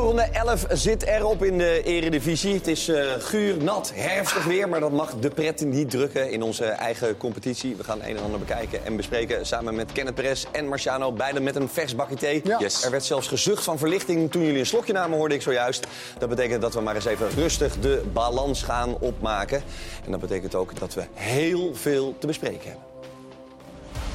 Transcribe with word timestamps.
Speelronde 0.00 0.38
11 0.38 0.66
zit 0.68 1.02
erop 1.02 1.44
in 1.44 1.58
de 1.58 1.82
eredivisie. 1.82 2.54
Het 2.54 2.66
is 2.66 2.88
uh, 2.88 3.12
guur, 3.18 3.56
nat, 3.62 3.92
herfstig 3.94 4.44
weer, 4.44 4.68
maar 4.68 4.80
dat 4.80 4.92
mag 4.92 5.14
de 5.14 5.28
pret 5.28 5.64
niet 5.64 5.90
drukken 5.90 6.30
in 6.30 6.42
onze 6.42 6.64
eigen 6.64 7.16
competitie. 7.16 7.76
We 7.76 7.84
gaan 7.84 8.02
een 8.02 8.16
en 8.16 8.22
ander 8.22 8.38
bekijken 8.38 8.84
en 8.84 8.96
bespreken 8.96 9.46
samen 9.46 9.74
met 9.74 9.92
Kenneth 9.92 10.14
Perez 10.14 10.44
en 10.52 10.68
Marciano. 10.68 11.12
Beiden 11.12 11.42
met 11.42 11.56
een 11.56 11.68
vers 11.68 11.94
bakje 11.94 12.16
thee. 12.16 12.42
Yes. 12.58 12.84
Er 12.84 12.90
werd 12.90 13.04
zelfs 13.04 13.28
gezucht 13.28 13.64
van 13.64 13.78
verlichting 13.78 14.30
toen 14.30 14.44
jullie 14.44 14.58
een 14.58 14.66
slokje 14.66 14.92
namen, 14.92 15.18
hoorde 15.18 15.34
ik 15.34 15.42
zojuist. 15.42 15.86
Dat 16.18 16.28
betekent 16.28 16.62
dat 16.62 16.74
we 16.74 16.80
maar 16.80 16.94
eens 16.94 17.04
even 17.04 17.28
rustig 17.34 17.80
de 17.80 18.02
balans 18.12 18.62
gaan 18.62 18.98
opmaken. 18.98 19.62
En 20.04 20.10
dat 20.10 20.20
betekent 20.20 20.54
ook 20.54 20.78
dat 20.78 20.94
we 20.94 21.02
heel 21.12 21.74
veel 21.74 22.14
te 22.18 22.26
bespreken 22.26 22.68
hebben. 22.70 22.89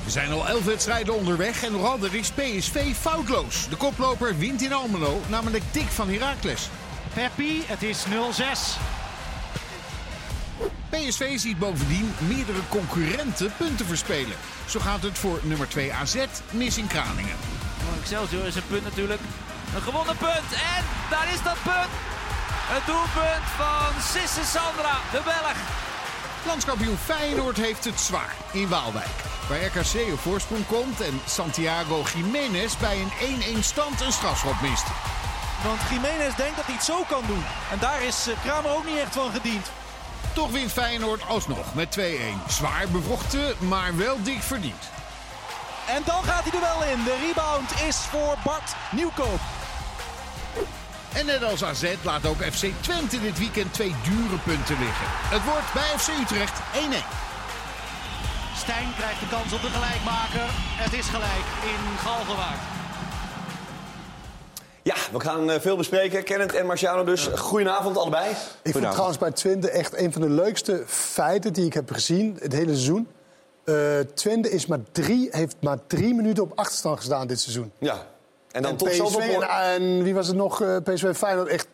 We 0.05 0.11
zijn 0.11 0.31
al 0.31 0.47
elf 0.47 0.63
wedstrijden 0.63 1.15
onderweg 1.15 1.63
en 1.63 1.71
nog 1.71 1.85
altijd 1.85 2.13
is 2.13 2.31
PSV 2.31 2.95
foutloos. 2.95 3.69
De 3.69 3.75
koploper 3.75 4.37
wint 4.37 4.61
in 4.61 4.73
Almelo, 4.73 5.21
namelijk 5.29 5.63
dik 5.71 5.87
van 5.87 6.09
Heracles. 6.09 6.69
Peppi, 7.13 7.63
het 7.65 7.83
is 7.83 8.05
0-6. 8.05 8.11
PSV 10.89 11.39
ziet 11.39 11.59
bovendien 11.59 12.13
meerdere 12.27 12.59
concurrenten 12.69 13.53
punten 13.57 13.85
verspelen. 13.85 14.37
Zo 14.65 14.79
gaat 14.79 15.03
het 15.03 15.17
voor 15.17 15.39
nummer 15.43 15.69
2 15.69 15.93
AZ 15.93 16.15
mis 16.51 16.77
in 16.77 16.87
Kralingen. 16.87 17.35
Excelsior 18.01 18.45
is 18.45 18.55
een 18.55 18.67
punt 18.67 18.83
natuurlijk. 18.83 19.21
Een 19.75 19.81
gewonnen 19.81 20.17
punt. 20.17 20.49
En 20.75 20.83
daar 21.09 21.27
is 21.33 21.43
dat 21.43 21.57
punt. 21.63 21.93
Het 22.73 22.85
doelpunt 22.85 23.47
van 23.57 24.01
Sisse 24.01 24.45
Sandra, 24.51 24.97
de 25.11 25.21
Belg. 25.23 25.84
Landskampioen 26.45 26.97
Feyenoord 26.97 27.57
heeft 27.57 27.85
het 27.85 27.99
zwaar 27.99 28.35
in 28.51 28.69
Waalwijk. 28.69 29.15
Waar 29.49 29.65
RKC 29.65 30.11
op 30.11 30.19
voorsprong 30.19 30.67
komt 30.67 31.01
en 31.01 31.21
Santiago 31.25 32.03
Jiménez 32.15 32.77
bij 32.77 32.97
een 33.19 33.57
1-1 33.57 33.59
stand 33.59 34.01
een 34.01 34.11
strafschop 34.11 34.61
mist. 34.61 34.85
Want 35.63 35.79
Jiménez 35.89 36.35
denkt 36.35 36.55
dat 36.55 36.65
hij 36.65 36.75
het 36.75 36.83
zo 36.83 37.03
kan 37.09 37.23
doen. 37.27 37.43
En 37.71 37.79
daar 37.79 38.03
is 38.03 38.27
eh, 38.27 38.33
Kramer 38.43 38.75
ook 38.75 38.85
niet 38.85 38.97
echt 38.97 39.13
van 39.13 39.31
gediend. 39.31 39.71
Toch 40.33 40.51
wint 40.51 40.71
Feyenoord 40.71 41.27
alsnog 41.27 41.73
met 41.73 41.97
2-1. 41.99 42.01
Zwaar 42.47 42.87
bevrochten, 42.91 43.55
maar 43.59 43.97
wel 43.97 44.23
dik 44.23 44.41
verdiend. 44.41 44.83
En 45.87 46.01
dan 46.05 46.23
gaat 46.23 46.43
hij 46.43 46.53
er 46.53 46.59
wel 46.59 46.83
in. 46.83 47.03
De 47.03 47.17
rebound 47.27 47.71
is 47.87 47.95
voor 47.97 48.37
Bart 48.43 48.75
Nieuwkoop. 48.91 49.39
En 51.15 51.25
net 51.25 51.43
als 51.43 51.63
AZ 51.63 51.95
laat 52.03 52.25
ook 52.25 52.35
FC 52.35 52.65
Twente 52.81 53.19
dit 53.21 53.39
weekend 53.39 53.73
twee 53.73 53.95
dure 54.03 54.39
punten 54.43 54.77
liggen. 54.85 55.07
Het 55.35 55.43
wordt 55.43 55.73
bij 55.73 55.89
FC 55.99 56.09
Utrecht 56.21 56.59
1-1. 56.59 56.63
Stijn 58.63 58.87
krijgt 58.97 59.19
de 59.19 59.27
kans 59.29 59.53
op 59.53 59.61
de 59.61 59.71
gelijkmaker. 59.77 60.47
Het 60.83 60.93
is 60.93 61.05
gelijk 61.05 61.47
in 61.71 61.97
Galgenwaard. 61.97 62.59
Ja, 64.81 64.95
we 65.11 65.19
gaan 65.19 65.51
eh, 65.51 65.59
veel 65.59 65.77
bespreken. 65.77 66.23
Kenneth 66.23 66.53
en 66.53 66.65
Marciano 66.65 67.03
dus. 67.03 67.29
Goedenavond 67.35 67.97
allebei. 67.97 68.29
Ik 68.63 68.71
vond 68.71 68.91
trouwens 68.91 69.17
bij 69.17 69.31
Twente 69.31 69.69
echt 69.69 69.97
een 69.97 70.13
van 70.13 70.21
de 70.21 70.29
leukste 70.29 70.83
feiten 70.87 71.53
die 71.53 71.65
ik 71.65 71.73
heb 71.73 71.91
gezien 71.91 72.37
het 72.41 72.53
hele 72.53 72.71
seizoen. 72.73 73.07
Uh, 73.65 73.99
Twente 74.13 74.51
is 74.51 74.65
maar 74.65 74.79
drie, 74.91 75.27
heeft 75.31 75.55
maar 75.59 75.77
drie 75.87 76.13
minuten 76.13 76.43
op 76.43 76.51
achterstand 76.55 76.97
gestaan 76.97 77.27
dit 77.27 77.39
seizoen. 77.39 77.71
Ja, 77.77 78.07
en 78.55 78.61
dan 78.61 78.71
en 78.71 78.77
tot 78.77 78.87
PSV 78.87 78.97
zoveel... 78.97 79.43
en, 79.43 79.49
en 79.49 80.03
wie 80.03 80.13
was 80.13 80.27
het 80.27 80.35
nog? 80.35 80.61
Uh, 80.61 80.77
PSV 80.83 81.15
Feyenoord 81.15 81.47
echt 81.47 81.67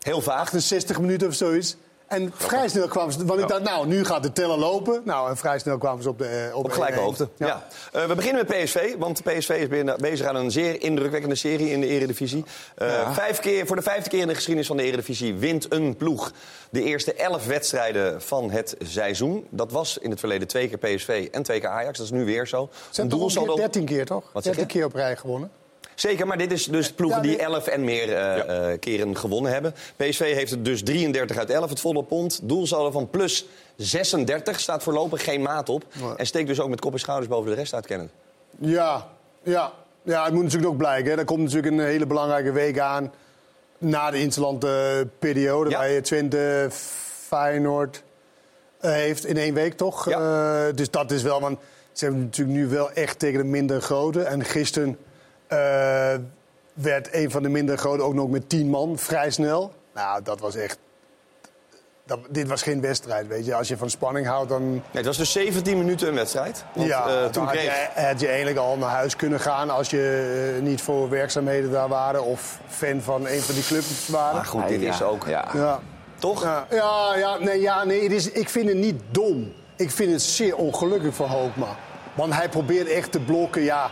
Heel 0.00 0.20
vaag. 0.20 0.40
68 0.40 1.00
minuten 1.00 1.28
of 1.28 1.34
zoiets. 1.34 1.76
En 2.06 2.32
vrij 2.34 2.68
snel 2.68 2.88
kwamen 2.88 3.12
ze... 3.12 3.24
Want 3.24 3.40
ik 3.40 3.48
dacht, 3.48 3.62
nou, 3.62 3.86
nu 3.86 4.04
gaat 4.04 4.22
de 4.22 4.32
teller 4.32 4.58
lopen. 4.58 5.02
Nou, 5.04 5.30
en 5.30 5.36
vrij 5.36 5.58
snel 5.58 5.78
kwamen 5.78 6.02
ze 6.02 6.08
op 6.08 6.18
de... 6.18 6.50
Op, 6.54 6.64
Op 6.64 6.70
gelijke 6.70 6.98
1-1. 6.98 7.00
hoogte. 7.00 7.28
Ja. 7.36 7.66
Eh, 7.92 8.04
we 8.04 8.14
beginnen 8.14 8.46
met 8.46 8.62
PSV, 8.62 8.94
want 8.98 9.22
PSV 9.22 9.68
is 9.70 9.96
bezig 9.96 10.26
aan 10.26 10.36
een 10.36 10.50
zeer 10.50 10.82
indrukwekkende 10.82 11.34
serie 11.34 11.70
in 11.70 11.80
de 11.80 11.86
Eredivisie. 11.86 12.44
Eh, 12.74 13.12
vijf 13.12 13.38
keer, 13.38 13.66
voor 13.66 13.76
de 13.76 13.82
vijfde 13.82 14.10
keer 14.10 14.20
in 14.20 14.26
de 14.26 14.34
geschiedenis 14.34 14.66
van 14.66 14.76
de 14.76 14.82
Eredivisie 14.82 15.34
wint 15.34 15.72
een 15.72 15.96
ploeg 15.96 16.32
de 16.70 16.82
eerste 16.82 17.14
elf 17.14 17.46
wedstrijden 17.46 18.22
van 18.22 18.50
het 18.50 18.76
seizoen. 18.78 19.46
Dat 19.50 19.72
was 19.72 19.98
in 19.98 20.10
het 20.10 20.18
verleden 20.18 20.48
twee 20.48 20.68
keer 20.68 20.78
PSV 20.78 21.28
en 21.32 21.42
twee 21.42 21.60
keer 21.60 21.68
Ajax. 21.68 21.98
Dat 21.98 22.06
is 22.06 22.12
nu 22.12 22.24
weer 22.24 22.46
zo. 22.46 22.68
Ze 22.72 23.00
hebben 23.00 23.18
toch 23.18 23.36
ongeveer 23.36 23.56
13 23.56 23.84
keer, 23.84 24.06
toch? 24.06 24.30
Wat 24.32 24.44
zeg 24.44 24.54
13 24.54 24.72
je? 24.72 24.78
keer 24.78 24.84
op 24.84 24.94
rij 24.94 25.16
gewonnen. 25.16 25.50
Zeker, 26.00 26.26
maar 26.26 26.38
dit 26.38 26.52
is 26.52 26.64
dus 26.64 26.92
ploegen 26.92 27.22
Ja, 27.22 27.28
die 27.28 27.36
nee. 27.36 27.46
11 27.46 27.66
en 27.66 27.84
meer 27.84 28.12
eh, 28.12 28.72
eh, 28.72 28.80
keren 28.80 29.16
gewonnen 29.16 29.52
hebben. 29.52 29.74
PSV 29.96 30.34
heeft 30.34 30.50
het 30.50 30.64
dus 30.64 30.82
33 30.82 31.36
uit 31.36 31.50
11, 31.50 31.70
het 31.70 31.80
volle 31.80 32.02
pond. 32.02 32.40
Doelsaldo 32.42 32.90
van 32.90 33.10
plus 33.10 33.46
36 33.76 34.60
staat 34.60 34.82
voorlopig 34.82 35.24
geen 35.24 35.42
maat 35.42 35.68
op. 35.68 35.84
Nee. 36.00 36.14
En 36.16 36.26
steekt 36.26 36.46
dus 36.48 36.60
ook 36.60 36.68
met 36.68 36.80
kop 36.80 36.92
en 36.92 36.98
schouders 36.98 37.28
boven 37.30 37.50
de 37.50 37.56
rest 37.56 37.74
uit, 37.74 37.86
kennen. 37.86 38.10
Ja, 38.58 39.08
ja. 39.42 39.72
Ja, 40.02 40.24
het 40.24 40.32
moet 40.34 40.42
natuurlijk 40.42 40.72
ook 40.72 40.78
blijken. 40.78 41.10
hè. 41.10 41.18
Er 41.18 41.24
komt 41.24 41.40
natuurlijk 41.40 41.72
een 41.72 41.80
hele 41.80 42.06
belangrijke 42.06 42.52
week 42.52 42.78
aan. 42.78 43.12
Na 43.78 44.10
de 44.10 44.20
interlandperiode. 44.20 45.70
Ja. 45.70 45.78
Waar 45.78 45.90
je 45.90 46.00
Twente, 46.00 46.68
Feyenoord 47.26 48.02
eh, 48.80 48.92
heeft 48.92 49.26
in 49.26 49.36
één 49.36 49.54
week, 49.54 49.76
toch? 49.76 50.08
Eh, 50.08 50.64
dus 50.74 50.90
dat 50.90 51.10
is 51.10 51.22
wel... 51.22 51.40
Want 51.40 51.58
ze 51.92 52.04
hebben 52.04 52.22
natuurlijk 52.24 52.58
nu 52.58 52.66
wel 52.66 52.90
echt 52.90 53.18
tegen 53.18 53.38
de 53.38 53.44
minder 53.44 53.80
grote. 53.80 54.22
En 54.22 54.44
gisteren 54.44 54.98
werd 56.74 57.14
een 57.14 57.30
van 57.30 57.42
de 57.42 57.48
minder 57.48 57.78
grote 57.78 58.02
ook 58.02 58.14
nog 58.14 58.28
met 58.28 58.48
tien 58.48 58.70
man. 58.70 58.98
Vrij 58.98 59.30
snel. 59.30 59.72
Nou, 59.94 60.22
dat 60.22 60.40
was 60.40 60.54
echt... 60.54 60.78
Dat, 62.06 62.18
dit 62.28 62.48
was 62.48 62.62
geen 62.62 62.80
wedstrijd, 62.80 63.26
weet 63.26 63.46
je. 63.46 63.54
Als 63.54 63.68
je 63.68 63.76
van 63.76 63.90
spanning 63.90 64.26
houdt, 64.26 64.48
dan... 64.48 64.70
Nee, 64.70 64.82
het 64.90 65.06
was 65.06 65.16
dus 65.16 65.32
17 65.32 65.78
minuten 65.78 66.08
een 66.08 66.14
wedstrijd. 66.14 66.64
Want, 66.74 66.88
ja, 66.88 67.06
eh, 67.06 67.20
dan 67.20 67.30
toen 67.30 67.44
had, 67.44 67.52
kreeg... 67.52 67.64
je, 67.94 68.00
had 68.00 68.20
je 68.20 68.26
eigenlijk 68.26 68.58
al 68.58 68.76
naar 68.76 68.90
huis 68.90 69.16
kunnen 69.16 69.40
gaan 69.40 69.70
als 69.70 69.90
je 69.90 70.54
eh, 70.56 70.62
niet 70.62 70.82
voor 70.82 71.08
werkzaamheden 71.08 71.70
daar 71.70 71.88
waren 71.88 72.24
of 72.24 72.58
fan 72.68 73.00
van 73.00 73.26
een 73.26 73.40
van 73.40 73.54
die 73.54 73.64
clubs 73.64 74.08
waren. 74.08 74.36
Maar 74.36 74.44
goed, 74.44 74.68
dit 74.68 74.82
is 74.82 75.02
ook... 75.02 75.26
Ja. 75.26 75.80
Toch? 76.18 76.42
Ja, 76.42 76.66
ja, 76.70 77.16
ja, 77.16 77.38
nee, 77.38 77.60
ja, 77.60 77.84
nee 77.84 78.02
het 78.02 78.12
is, 78.12 78.30
ik 78.30 78.48
vind 78.48 78.68
het 78.68 78.76
niet 78.76 79.02
dom. 79.10 79.52
Ik 79.76 79.90
vind 79.90 80.12
het 80.12 80.22
zeer 80.22 80.56
ongelukkig 80.56 81.14
voor 81.14 81.26
Hoogma. 81.26 81.76
Want 82.14 82.34
hij 82.34 82.48
probeert 82.48 82.88
echt 82.88 83.12
te 83.12 83.20
blokken, 83.20 83.62
ja, 83.62 83.90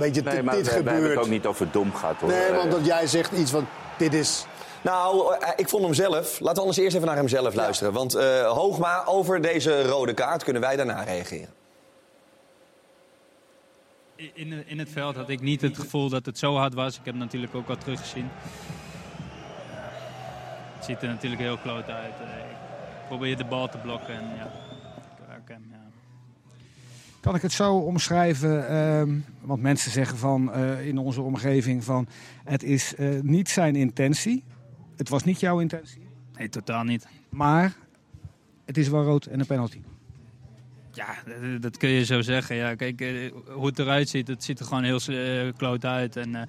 weet 0.00 0.14
je, 0.14 0.22
Nee, 0.22 0.34
dit 0.34 0.44
maar 0.44 0.54
hebben 0.54 0.72
gebeurt. 0.72 1.08
het 1.08 1.18
ook 1.18 1.28
niet 1.28 1.46
over 1.46 1.70
dom 1.70 1.94
gehad 1.94 2.16
hoor. 2.20 2.28
Nee, 2.30 2.44
Eh, 2.44 2.56
want 2.56 2.70
dat 2.70 2.86
jij 2.86 3.06
zegt 3.06 3.32
iets 3.32 3.50
van, 3.50 3.66
dit 3.98 4.14
is... 4.14 4.44
Nou, 4.82 5.34
eh, 5.34 5.48
ik 5.56 5.68
vond 5.68 5.84
hem 5.84 5.94
zelf. 5.94 6.40
Laten 6.40 6.54
we 6.54 6.60
anders 6.60 6.76
eerst 6.78 6.94
even 6.96 7.06
naar 7.06 7.16
hem 7.16 7.28
zelf 7.28 7.54
luisteren. 7.54 7.92
Want 7.92 8.14
eh, 8.14 8.50
Hoogma, 8.52 9.02
over 9.06 9.40
deze 9.40 9.82
rode 9.82 10.14
kaart 10.14 10.44
kunnen 10.44 10.62
wij 10.62 10.76
daarna 10.76 11.02
reageren. 11.02 11.48
In, 14.16 14.66
in 14.66 14.78
het 14.78 14.88
veld 14.90 15.16
had 15.16 15.28
ik 15.28 15.40
niet 15.40 15.60
het 15.60 15.78
gevoel 15.78 16.08
dat 16.08 16.26
het 16.26 16.38
zo 16.38 16.54
hard 16.56 16.74
was. 16.74 16.88
Ik 16.98 17.04
heb 17.04 17.14
het 17.14 17.22
natuurlijk 17.22 17.54
ook 17.54 17.68
al 17.68 17.76
teruggezien. 17.76 18.28
Het 20.76 20.84
ziet 20.84 21.02
er 21.02 21.08
natuurlijk 21.08 21.40
heel 21.42 21.58
kloot 21.58 21.88
uit. 21.88 22.14
Eh, 22.20 22.38
Ik 23.00 23.06
probeer 23.16 23.36
de 23.36 23.44
bal 23.44 23.68
te 23.68 23.78
blokken 23.78 24.14
en 24.14 24.24
ja, 24.36 24.44
ik 24.96 25.28
raak 25.28 25.48
hem. 25.48 25.66
Ja. 25.70 25.78
Kan 27.20 27.34
ik 27.34 27.42
het 27.42 27.52
zo 27.52 27.76
omschrijven? 27.76 28.68
ehm, 28.68 29.18
want 29.40 29.62
mensen 29.62 29.90
zeggen 29.90 30.18
van 30.18 30.52
eh, 30.52 30.86
in 30.86 30.98
onze 30.98 31.20
omgeving 31.22 31.84
van 31.84 32.06
het 32.44 32.62
is 32.62 32.94
eh, 32.94 33.08
niet 33.22 33.48
zijn 33.48 33.76
intentie. 33.76 34.44
Het 34.96 35.08
was 35.08 35.24
niet 35.24 35.40
jouw 35.40 35.60
intentie. 35.60 36.00
Nee, 36.38 36.48
totaal 36.48 36.84
niet. 36.84 37.06
Maar 37.28 37.72
het 38.64 38.76
is 38.78 38.88
wel 38.88 39.02
rood 39.04 39.26
en 39.26 39.40
een 39.40 39.46
penalty. 39.46 39.80
Ja, 40.92 41.06
dat- 41.24 41.62
dat 41.62 41.76
kun 41.76 41.88
je 41.88 42.04
zo 42.04 42.20
zeggen. 42.20 42.56
Ja, 42.56 42.74
kijk, 42.74 43.00
eh, 43.00 43.32
hoe 43.54 43.66
het 43.66 43.78
eruit 43.78 44.08
ziet, 44.08 44.28
het 44.28 44.44
ziet 44.44 44.58
er 44.60 44.66
gewoon 44.66 44.82
heel 44.84 44.98
eh, 45.06 45.52
kloot 45.56 45.84
uit. 45.84 46.16
En, 46.16 46.34
eh, 46.34 46.42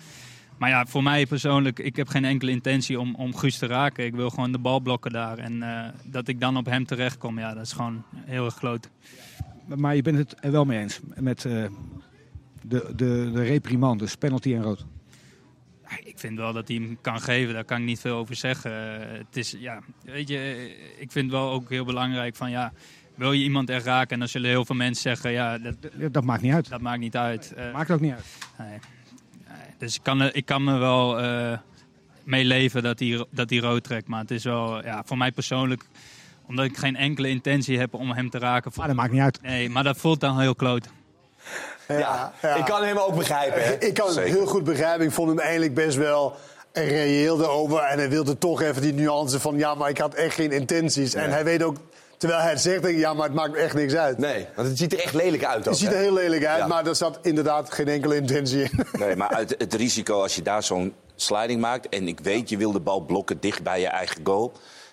maar 0.58 0.70
ja, 0.70 0.86
voor 0.86 1.03
mij 1.03 1.26
persoonlijk, 1.26 1.80
ik 1.80 1.96
heb 1.96 2.08
geen 2.08 2.26
enkele 2.26 2.52
intentie 2.52 3.00
om, 3.00 3.16
om 3.16 3.36
Guus 3.36 3.58
te 3.58 3.66
raken. 3.68 4.06
Ik 4.06 4.16
wil 4.16 4.30
gewoon 4.30 4.52
de 4.52 4.58
bal 4.59 4.80
blokken 4.80 5.12
daar. 5.12 5.38
En 5.38 5.64
eh, 5.64 5.88
dat 6.06 6.28
ik 6.28 6.40
dan 6.40 6.58
op 6.58 6.66
hem 6.66 6.86
terechtkom, 6.86 7.40
ja, 7.40 7.53
dat 7.53 7.66
is 7.66 7.72
gewoon 7.72 8.03
heel 8.16 8.46
erg 8.46 8.56
kloot. 8.59 8.90
Maar 9.76 9.96
je 9.96 10.02
bent 10.02 10.18
het 10.18 10.35
er 10.40 10.52
wel 10.52 10.66
mee 10.66 10.79
eens 10.79 11.00
met 11.16 11.46
eh, 11.46 11.66
de, 12.62 12.94
de, 12.96 13.29
de 13.34 13.44
reprimandes, 13.44 14.16
penalty 14.16 14.53
en 14.53 14.64
rood. 14.64 14.85
Ik 16.03 16.20
vind 16.20 16.38
wel 16.38 16.53
dat 16.53 16.68
hij 16.68 16.78
hem 16.78 16.97
kan 17.02 17.22
geven, 17.22 17.53
daar 17.53 17.64
kan 17.64 17.79
ik 17.79 17.85
niet 17.85 18.00
veel 18.00 18.16
over 18.16 18.35
zeggen. 18.35 19.02
Eh, 19.02 19.18
het 19.18 19.38
is, 19.38 19.56
ja, 19.59 19.79
weet 20.03 20.28
je, 20.28 20.38
eh, 20.38 21.02
ik 21.02 21.12
vind 21.12 21.32
wel 21.32 21.52
ook 21.52 21.70
heel 21.70 21.85
belangrijk 21.85 22.35
van, 22.35 22.50
ja, 22.50 22.73
wil 23.16 23.32
je 23.32 23.44
iemand 23.44 23.70
echt 23.70 23.85
raken? 23.85 24.09
En 24.09 24.20
dan 24.20 24.28
zullen 24.28 24.50
heel 24.50 24.66
veel 24.66 24.76
mensen 24.76 25.02
zeggen, 25.02 25.32
ja, 25.32 25.58
dat, 25.58 25.76
Dat 26.12 26.24
maakt 26.24 26.41
niet 26.41 26.53
uit. 26.53 26.70
dat 26.70 26.82
maakt 26.82 27.00
niet 27.00 27.16
uit. 27.16 27.53
Maakt 27.74 27.91
ook 27.91 28.00
niet 28.00 28.14
uit. 28.14 28.26
Nee. 28.58 28.79
Dus 29.78 29.96
ik 29.96 30.03
kan, 30.03 30.22
ik 30.22 30.46
kan 30.46 30.64
me 30.64 30.78
wel 30.78 31.20
eh 31.20 31.58
mee 32.24 32.46
leven 32.46 32.84
dat 32.84 33.00
hij, 33.00 33.26
dat 33.32 33.50
hij 33.50 33.59
rood 33.59 33.84
trekt. 33.84 34.08
Maar 34.08 34.22
het 34.22 34.32
is 34.32 34.44
wel, 34.44 34.84
ja, 34.84 35.03
voor 35.06 35.17
mij 35.17 35.32
persoonlijk, 35.32 35.85
omdat 36.52 36.66
ik 36.66 36.78
geen 36.78 36.96
enkele 36.96 37.28
intentie 37.28 37.80
heb 37.80 37.94
om 37.94 38.12
hem 38.12 38.30
te 38.30 38.40
raken. 38.40 38.72
Maar 38.76 38.88
dat 38.88 38.96
maakt 38.96 39.12
niet 39.12 39.22
uit. 39.22 39.42
Nee, 39.42 39.70
maar 39.70 39.84
dat 39.84 39.98
voelt 39.98 40.20
dan 40.20 40.40
heel 40.40 40.56
kloot. 40.56 40.88
Ja, 41.88 42.34
ik 42.58 42.66
kan 42.66 42.84
hem 42.84 42.98
ook 42.98 43.16
begrijpen. 43.16 43.64
Hè? 43.64 43.74
Ik 43.74 43.94
kan 43.94 44.08
het 44.08 44.20
heel 44.20 44.46
goed 44.46 44.64
begrijpen. 44.64 45.06
Ik 45.06 45.12
vond 45.12 45.30
hem 45.30 45.40
eigenlijk 45.40 45.74
best 45.74 45.98
wel 45.98 46.36
reëel 46.74 47.42
erover. 47.42 47.80
En 47.80 47.98
hij 47.98 48.09
wilde 48.09 48.38
toch 48.38 48.62
even 48.62 48.82
die 48.82 48.94
nuance 48.94 49.40
van... 49.40 49.58
ja, 49.58 49.76
maar 49.76 49.90
ik 49.90 49.98
had 49.98 50.14
echt 50.14 50.36
geen 50.36 50.52
intenties. 50.52 51.14
En 51.14 51.32
hij 51.32 51.44
weet 51.44 51.64
ook 51.64 51.78
Terwijl 52.22 52.42
hij 52.42 52.52
het 52.52 52.62
zegt, 52.62 52.82
denk 52.82 52.96
ik, 52.96 53.00
ja, 53.00 53.14
maar 53.14 53.26
het 53.26 53.36
maakt 53.36 53.56
echt 53.56 53.74
niks 53.74 53.94
uit. 53.94 54.18
Nee, 54.18 54.48
want 54.56 54.68
het 54.68 54.78
ziet 54.78 54.94
er 54.94 55.00
echt 55.00 55.14
lelijk 55.14 55.46
uit 55.46 55.58
ook. 55.58 55.66
Het 55.66 55.78
ziet 55.78 55.88
er 55.88 55.96
hè? 55.96 56.02
heel 56.02 56.14
lelijk 56.14 56.46
uit, 56.46 56.58
Ja. 56.58 56.68
maar 56.68 56.88
er 56.88 56.96
zat 56.96 57.20
inderdaad 57.22 57.74
geen 57.74 57.88
enkele 57.88 58.16
intentie 58.16 58.62
in. 58.62 58.86
Nee, 59.00 59.16
maar 59.16 59.30
uit 59.30 59.56
het 59.58 59.74
risico 59.74 60.22
als 60.22 60.36
je 60.36 60.42
daar 60.42 60.64
zo'n 60.64 60.94
sliding 61.16 61.62
maakt... 61.62 61.90
en 61.90 62.08
ik 62.08 62.20
weet, 62.20 62.50
je 62.50 62.58
wil 62.58 62.72
de 62.72 62.80
bal 62.80 63.00
blokken 63.00 63.40
dicht 63.40 63.64
bij 63.64 63.80
je 63.80 63.88
eigen 63.88 64.20
goal... 64.24 64.52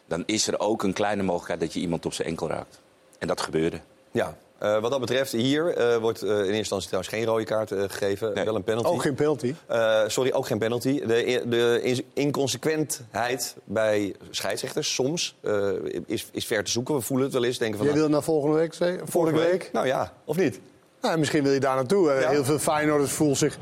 dan 0.09 0.23
is 0.27 0.47
er 0.47 0.61
ook 0.61 0.83
een 0.83 0.93
kleine 0.93 1.23
mogelijkheid 1.23 1.61
dat 1.61 1.73
je 1.73 1.81
iemand 1.81 2.07
op 2.07 2.13
zijn 2.13 2.29
enkel 2.29 2.49
raakt. 2.49 2.81
En 3.19 3.27
dat 3.29 3.41
gebeurde. 3.41 3.81
Ja. 4.11 4.37
Eh, 4.59 4.81
wat 4.81 4.91
dat 4.91 5.01
betreft, 5.01 5.33
hier 5.33 5.75
eh, 5.77 5.97
wordt 5.97 6.23
eh, 6.23 6.29
in 6.31 6.37
eerste 6.37 6.53
instantie 6.57 6.87
trouwens 6.89 7.15
geen 7.15 7.25
rode 7.25 7.45
kaart 7.45 7.73
eh, 7.73 7.83
gegeven. 7.89 8.35
Nee. 8.35 8.45
Wel 8.45 8.55
een 8.55 8.65
penalty. 8.65 8.89
Ook 8.89 9.03
geen 9.03 9.15
penalty. 9.15 9.55
Eh, 9.67 10.01
sorry, 10.07 10.31
ook 10.33 10.47
geen 10.47 10.59
penalty. 10.59 11.01
De, 11.07 11.43
de 11.49 11.81
in- 11.83 12.05
inconsequentheid 12.15 13.57
bij 13.65 14.15
scheidsrechters 14.31 14.95
soms 14.95 15.37
eh, 15.41 15.69
is, 16.07 16.29
is 16.33 16.47
ver 16.47 16.65
te 16.65 16.71
zoeken. 16.71 16.95
We 16.95 17.01
voelen 17.01 17.25
het 17.27 17.35
wel 17.35 17.45
eens. 17.45 17.59
Denken 17.59 17.77
van, 17.79 17.87
Jij 17.87 17.95
nou, 17.97 18.07
wil 18.09 18.17
naar 18.17 18.25
volgende 18.27 18.57
week, 18.57 19.01
vorige 19.05 19.39
week? 19.39 19.71
Nou 19.73 19.87
ja, 19.87 20.13
of 20.25 20.37
niet? 20.37 20.61
Nou, 21.01 21.19
misschien 21.19 21.43
wil 21.43 21.53
je 21.53 21.61
daar 21.61 21.75
naartoe. 21.75 22.11
Eh, 22.11 22.21
Ja. 22.21 22.29
Heel 22.29 22.45
veel 22.45 22.59
Feyenoorders 22.59 23.13
voelen 23.13 23.37
zich 23.37 23.59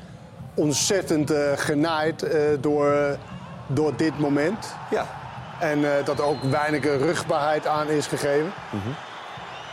ontzettend 0.55 1.31
eh, 1.31 1.53
genaaid 1.57 2.23
eh, 2.23 2.41
door, 2.61 3.19
door 3.67 3.97
dit 3.97 4.19
moment. 4.19 4.67
Ja. 4.91 5.25
En 5.61 5.85
eh, 5.99 6.05
dat 6.05 6.19
er 6.19 6.25
ook 6.25 6.43
weinig 6.43 6.85
rugbaarheid 6.85 7.67
aan 7.67 7.89
is 7.89 8.07
gegeven. 8.07 8.53
Mhm. 8.71 8.89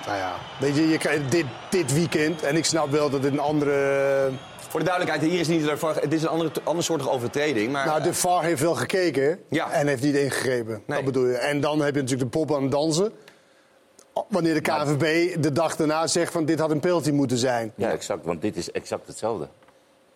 Nou 0.06 0.18
ja, 0.18 0.34
weet 0.60 0.76
je, 0.76 0.88
je 0.88 0.98
krijgt 0.98 1.32
dit, 1.32 1.46
dit 1.70 1.94
weekend. 1.94 2.44
En 2.44 2.56
ik 2.56 2.66
snap 2.66 2.90
wel 2.90 3.10
dat 3.10 3.22
dit 3.22 3.32
een 3.32 3.40
andere... 3.40 4.30
Voor 4.70 4.80
de 4.80 4.86
duidelijkheid, 4.90 5.32
hier 5.32 5.40
is 5.40 5.48
niet 5.48 5.66
de 5.66 5.78
VAR- 5.78 5.96
Het 6.02 6.14
is 6.14 6.22
een 6.22 6.28
andere, 6.28 6.52
ander 6.64 6.84
soortige 6.84 7.10
overtreding. 7.10 7.72
Maar 7.72 7.86
Nou, 7.86 8.04
de 8.04 8.14
VAR 8.14 8.44
heeft 8.44 8.62
wel 8.62 8.76
gekeken 8.76 9.40
Ja. 9.50 9.72
en 9.72 9.88
heeft 9.88 10.04
niet 10.04 10.16
ingegrepen. 10.16 10.82
Nee. 10.86 10.98
Dat 10.98 11.06
bedoel 11.06 11.26
je. 11.28 11.36
En 11.38 11.62
dan 11.62 11.80
heb 11.82 11.96
je 11.96 12.02
natuurlijk 12.02 12.32
de 12.32 12.38
pop 12.40 12.56
aan 12.56 12.62
het 12.62 12.72
dansen. 12.72 13.12
Wanneer 14.30 14.54
de 14.54 14.62
KVB 14.62 15.36
de 15.42 15.52
dag 15.52 15.76
daarna 15.76 16.08
zegt 16.08 16.32
van 16.32 16.46
dit 16.46 16.60
had 16.60 16.72
een 16.72 16.80
penalty 16.80 17.12
moeten 17.12 17.38
zijn. 17.38 17.74
Ja, 17.76 17.90
exact. 17.92 18.26
Want 18.26 18.42
dit 18.42 18.56
is 18.56 18.72
exact 18.72 19.08
hetzelfde. 19.08 19.48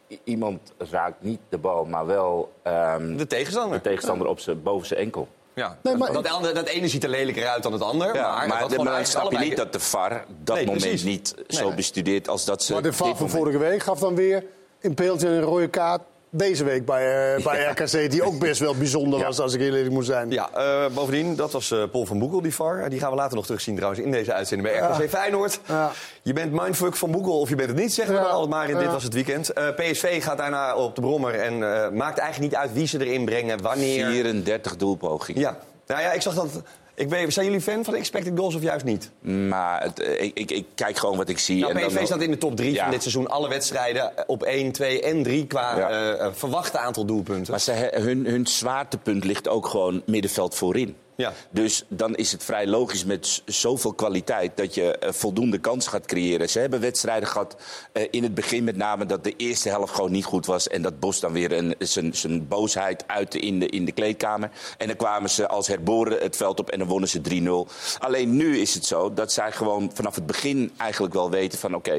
I- 0.10 0.20
iemand 0.24 0.74
raakt 0.92 1.22
niet 1.22 1.40
de 1.50 1.58
bal, 1.58 1.86
maar 1.86 2.06
wel 2.06 2.52
ehm, 2.64 3.16
de 3.18 3.28
tegenstander. 3.28 3.78
de 3.78 3.84
tegenstander 3.84 4.28
op 4.28 4.40
zijn, 4.40 4.64
boven 4.64 4.88
zijn 4.88 5.00
enkel. 5.00 5.28
Ja. 5.58 5.78
Nee, 5.84 5.96
maar- 5.96 6.12
dat, 6.14 6.30
andere- 6.30 6.54
dat 6.54 6.68
ene 6.68 6.88
ziet 6.88 7.04
er 7.04 7.10
lelijker 7.10 7.48
uit 7.48 7.64
dan 7.64 7.74
het 7.74 7.82
ander. 7.82 8.16
Ja, 8.16 8.38
maar 8.38 8.48
maar, 8.48 8.70
dat 8.70 8.84
maar, 8.84 9.06
snap 9.06 9.32
je 9.32 9.38
niet 9.38 9.58
dat 9.58 9.74
de 9.74 9.80
VAR 9.80 10.26
dat 10.44 10.56
Nee, 10.56 10.66
moment 10.66 10.84
precies. 10.84 11.04
niet 11.04 11.34
Nee, 11.36 11.46
zo 11.48 11.74
bestudeert 11.74 12.28
als 12.30 12.46
dat 12.46 12.64
ze. 12.64 12.74
Maar 12.74 12.82
de 12.82 12.94
VAR 12.94 13.08
dit 13.08 13.18
van 13.18 13.30
vorige 13.30 13.58
week 13.58 13.84
gaf 13.84 14.00
dan 14.00 14.16
weer 14.16 14.44
een 14.82 14.94
penalty 14.94 15.26
en 15.26 15.32
een 15.32 15.42
rode 15.42 15.68
kaart 15.68 16.02
deze 16.38 16.64
week 16.64 16.86
bij, 16.86 17.36
eh, 17.36 17.44
bij 17.44 17.66
RKC. 17.70 18.12
Die 18.12 18.24
ook 18.24 18.40
best 18.40 18.60
wel 18.60 18.76
bijzonder 18.76 19.24
was, 19.24 19.40
als 19.40 19.54
ik 19.54 19.60
heel 19.60 19.74
eerlijk 19.74 19.94
moet 19.94 20.06
zijn. 20.06 20.32
Ja, 20.32 20.50
eh, 20.54 20.86
bovendien, 20.94 21.36
dat 21.36 21.52
was 21.52 21.72
eh, 21.72 21.84
Paul 21.92 22.06
van 22.06 22.20
Boekel, 22.20 22.42
die 22.42 22.56
VAR. 22.56 22.90
Die 22.90 23.00
gaan 23.00 23.10
we 23.10 23.16
later 23.16 23.36
nog 23.36 23.46
terugzien 23.46 23.76
trouwens 23.76 24.02
in 24.04 24.12
deze 24.12 24.34
uitzending 24.34 24.70
bij 24.70 24.80
RKC 24.80 25.10
Feyenoord. 25.10 25.60
Ja. 25.66 25.92
Je 26.22 26.34
bent 26.34 26.52
mindfuck 26.52 26.96
van 26.96 27.12
Boekel 27.12 27.40
of 27.40 27.50
je 27.50 27.56
bent 27.56 27.70
het 27.70 27.78
niet, 27.78 27.94
zeggen 27.94 28.14
we 28.14 28.20
Ja. 28.20 28.26
dan 28.28 28.36
altijd 28.36 28.54
maar. 28.56 28.70
in 28.70 28.78
Dit 28.78 28.92
was 28.92 29.04
het 29.04 29.14
weekend. 29.14 29.50
Eh, 29.50 29.68
PSV 29.76 30.24
gaat 30.24 30.38
daarna 30.38 30.76
op 30.76 30.96
de 30.96 31.02
brommer 31.02 31.34
en 31.34 31.54
eh, 31.54 31.90
maakt 31.92 32.18
eigenlijk 32.18 32.52
niet 32.52 32.62
uit 32.62 32.74
wie 32.74 32.88
ze 32.88 33.06
erin 33.06 33.26
brengen, 33.26 33.62
wanneer. 33.62 34.06
34 34.08 34.76
doelpogingen. 34.76 35.42
Ja. 35.42 35.58
Nou 35.88 36.02
ja, 36.02 36.12
ik 36.12 36.22
zag 36.22 36.34
dat... 36.34 36.62
Ik 37.00 37.10
weet, 37.10 37.34
zijn 37.34 37.46
jullie 37.46 37.62
fan 37.62 37.84
van 37.84 37.96
expected 37.96 38.38
goals 38.40 38.56
of 38.56 38.62
juist 38.62 38.86
niet? 38.86 39.12
Maar 39.22 39.82
het, 39.84 40.00
eh, 40.00 40.24
ik, 40.24 40.32
ik, 40.40 40.52
ik 40.52 40.66
kijk 40.76 40.98
gewoon 40.98 41.18
wat 41.18 41.30
ik 41.30 41.40
zie. 41.40 41.60
Nou, 41.60 41.74
en 41.74 41.80
dan 41.80 41.90
PSV 41.90 42.06
staat 42.06 42.22
in 42.22 42.32
de 42.32 42.38
top 42.38 42.56
3 42.56 42.74
Ja. 42.74 42.82
van 42.82 42.92
dit 42.92 43.02
seizoen. 43.02 43.28
Alle 43.28 43.50
wedstrijden 43.50 44.12
op 44.28 44.44
1, 44.44 44.72
2 44.72 45.02
en 45.02 45.24
3 45.24 45.48
qua 45.48 45.78
Ja. 45.78 45.90
eh, 45.90 46.26
eh, 46.26 46.34
verwachte 46.34 46.78
aantal 46.78 47.06
doelpunten. 47.06 47.52
Maar 47.52 47.60
ze, 47.60 47.90
hun, 47.94 48.26
hun 48.26 48.48
zwaartepunt 48.48 49.24
ligt 49.24 49.48
ook 49.48 49.68
gewoon 49.68 50.02
middenveld 50.06 50.56
voorin. 50.56 50.96
Ja. 51.18 51.34
Dus 51.50 51.84
dan 51.88 52.16
is 52.16 52.32
het 52.32 52.44
vrij 52.44 52.68
logisch 52.68 53.06
met 53.06 53.42
zoveel 53.46 53.94
kwaliteit 53.94 54.58
dat 54.58 54.74
je 54.74 54.98
eh, 54.98 55.12
voldoende 55.12 55.58
kans 55.58 55.88
gaat 55.88 56.06
creëren. 56.06 56.50
Ze 56.50 56.60
hebben 56.60 56.80
wedstrijden 56.80 57.28
gehad 57.30 57.56
eh, 57.92 58.08
in 58.12 58.24
het 58.24 58.34
begin 58.34 58.64
met 58.64 58.76
name 58.76 59.06
dat 59.06 59.24
de 59.24 59.34
eerste 59.36 59.70
helft 59.70 59.94
gewoon 59.94 60.12
niet 60.12 60.26
goed 60.26 60.46
was. 60.46 60.68
En 60.68 60.82
dat 60.82 61.00
Bos 61.00 61.20
dan 61.20 61.32
weer 61.32 61.76
zijn 62.12 62.48
boosheid 62.48 63.08
uitte 63.08 63.40
in 63.40 63.60
de, 63.60 63.68
in 63.68 63.86
de 63.86 63.92
kleedkamer. 63.92 64.52
En 64.78 64.88
dan 64.88 64.96
kwamen 64.96 65.30
ze 65.30 65.48
als 65.48 65.68
herboren 65.68 66.20
het 66.22 66.38
veld 66.38 66.60
op 66.60 66.70
en 66.70 66.80
dan 66.80 66.88
wonnen 66.88 67.10
ze 67.10 67.66
3-0. 67.70 68.00
Alleen 68.00 68.36
nu 68.36 68.60
is 68.60 68.74
het 68.74 68.86
zo 68.86 69.14
dat 69.14 69.32
zij 69.32 69.52
gewoon 69.52 69.92
vanaf 69.94 70.16
het 70.16 70.26
begin 70.26 70.72
eigenlijk 70.78 71.14
wel 71.14 71.30
weten 71.30 71.60
van 71.60 71.76
oké... 71.76 71.98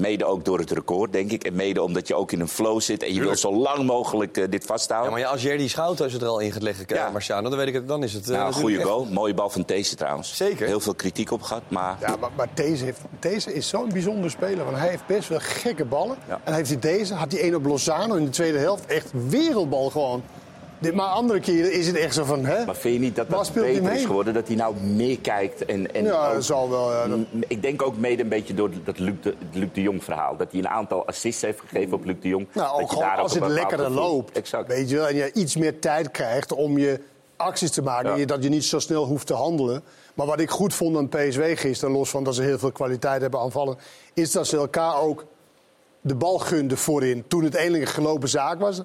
Mede 0.00 0.24
ook 0.24 0.44
door 0.44 0.58
het 0.58 0.70
record, 0.70 1.12
denk 1.12 1.30
ik. 1.32 1.44
En 1.44 1.54
mede 1.54 1.82
omdat 1.82 2.08
je 2.08 2.14
ook 2.14 2.32
in 2.32 2.40
een 2.40 2.48
flow 2.48 2.80
zit 2.80 3.02
en 3.02 3.14
je 3.14 3.20
wil 3.20 3.36
zo 3.36 3.52
lang 3.54 3.86
mogelijk 3.86 4.36
eh, 4.36 4.44
dit 4.50 4.62
Ja, 4.62 4.66
vasthouden. 4.66 5.10
maar 5.12 5.20
ja, 5.20 5.28
als 5.28 5.42
Jerdy 5.42 5.68
Schouten 5.68 6.04
het 6.12 6.22
er 6.22 6.28
al 6.28 6.38
in 6.40 6.52
gaat 6.52 6.62
leggen, 6.62 6.84
Ja. 6.88 6.96
ja. 6.96 7.10
Marciano, 7.10 7.48
dan 7.48 7.58
weet 7.58 7.68
ik 7.68 7.74
het, 7.74 7.88
dan 7.88 8.02
is 8.02 8.12
het. 8.12 8.28
eh, 8.30 8.36
Nou, 8.36 8.52
goede 8.52 8.76
echt- 8.78 8.86
goal. 8.86 9.04
Mooie 9.04 9.34
bal 9.34 9.50
van 9.50 9.64
These 9.64 9.94
trouwens. 9.96 10.36
Zeker. 10.36 10.66
Heel 10.66 10.80
veel 10.80 10.94
kritiek 10.94 11.30
op 11.30 11.42
gehad, 11.42 11.62
maar... 11.68 11.96
Ja, 12.00 12.16
maar, 12.20 12.30
maar 12.36 12.48
heeft, 12.54 13.00
is 13.52 13.68
zo'n 13.68 13.88
bijzonder 13.92 14.30
speler. 14.30 14.64
Want 14.64 14.76
hij 14.76 14.88
heeft 14.88 15.06
best 15.06 15.28
wel 15.28 15.38
gekke 15.42 15.84
ballen. 15.84 16.16
Ja. 16.28 16.40
En 16.44 16.54
heeft 16.54 16.68
hij 16.68 16.78
deze, 16.78 17.14
had 17.14 17.32
hij 17.32 17.40
één 17.40 17.54
op 17.54 17.64
Lozano 17.66 18.14
in 18.14 18.24
de 18.24 18.30
tweede 18.30 18.58
helft. 18.58 18.86
Echt 18.86 19.10
wereldbal 19.28 19.90
gewoon. 19.90 20.22
Maar 20.94 21.06
andere 21.06 21.40
keren 21.40 21.72
is 21.72 21.86
het 21.86 21.96
echt 21.96 22.14
zo 22.14 22.24
van... 22.24 22.44
Hè? 22.44 22.64
Maar 22.64 22.74
vind 22.76 22.94
je 22.94 23.00
niet 23.00 23.16
dat 23.16 23.30
dat 23.30 23.50
beter 23.54 23.92
is 23.92 24.04
geworden? 24.04 24.34
Dat 24.34 24.46
hij 24.46 24.56
nou 24.56 24.76
meer 24.76 25.18
kijkt 25.20 25.64
en... 25.64 25.94
en 25.94 26.04
ja, 26.04 26.26
ook- 26.28 26.34
dat 26.34 26.44
zal 26.44 26.70
wel. 26.70 26.92
Ja, 26.92 27.06
dat- 27.08 27.18
M- 27.18 27.40
Ik 27.48 27.62
denk 27.62 27.82
ook 27.82 27.96
mede 27.96 28.22
een 28.22 28.28
beetje 28.28 28.54
door 28.54 28.70
dat 28.84 28.98
Luc 28.98 29.14
de, 29.22 29.34
het 29.38 29.54
Luc 29.54 29.68
de 29.72 29.82
Jong 29.82 30.04
verhaal. 30.04 30.36
Dat 30.36 30.46
hij 30.50 30.60
een 30.60 30.68
aantal 30.68 31.06
assists 31.06 31.42
heeft 31.42 31.60
gegeven 31.60 31.92
op 31.96 32.04
Luc 32.04 32.16
de 32.20 32.28
Jong. 32.28 32.46
Nou, 32.52 32.66
Dat 32.66 32.74
ook 32.74 32.80
je 32.80 32.86
gewoon 32.88 33.02
daar 33.08 33.18
als 33.18 33.34
het 33.34 33.46
lekkerder 33.46 33.90
loopt. 33.90 34.36
Exact. 34.36 34.68
Weet 34.68 34.90
je 34.90 34.96
wel, 34.96 35.06
en 35.08 35.16
je 35.16 35.32
iets 35.32 35.56
meer 35.56 35.78
tijd 35.78 36.10
krijgt 36.10 36.52
om 36.52 36.78
je 36.78 37.00
acties 37.36 37.70
te 37.70 37.82
maken. 37.82 38.18
Ja. 38.18 38.26
Dat 38.26 38.42
je 38.42 38.48
niet 38.48 38.64
zo 38.64 38.78
snel 38.78 39.04
hoeft 39.04 39.26
te 39.26 39.34
handelen. 39.34 39.82
Maar 40.14 40.26
wat 40.26 40.40
ik 40.40 40.50
goed 40.50 40.74
vond 40.74 40.96
aan 40.96 41.08
PSW 41.08 41.42
gisteren, 41.54 41.94
los 41.94 42.10
van 42.10 42.24
dat 42.24 42.34
ze 42.34 42.42
heel 42.42 42.58
veel 42.58 42.72
kwaliteit 42.72 43.20
hebben 43.20 43.40
aanvallen, 43.40 43.76
is 44.14 44.32
dat 44.32 44.46
ze 44.46 44.56
elkaar 44.56 45.00
ook 45.00 45.24
de 46.00 46.14
bal 46.14 46.38
gunden 46.38 46.78
voorin. 46.78 47.24
Toen 47.28 47.44
het 47.44 47.56
een 47.56 47.86
gelopen 47.86 48.28
zaak 48.28 48.60
was, 48.60 48.82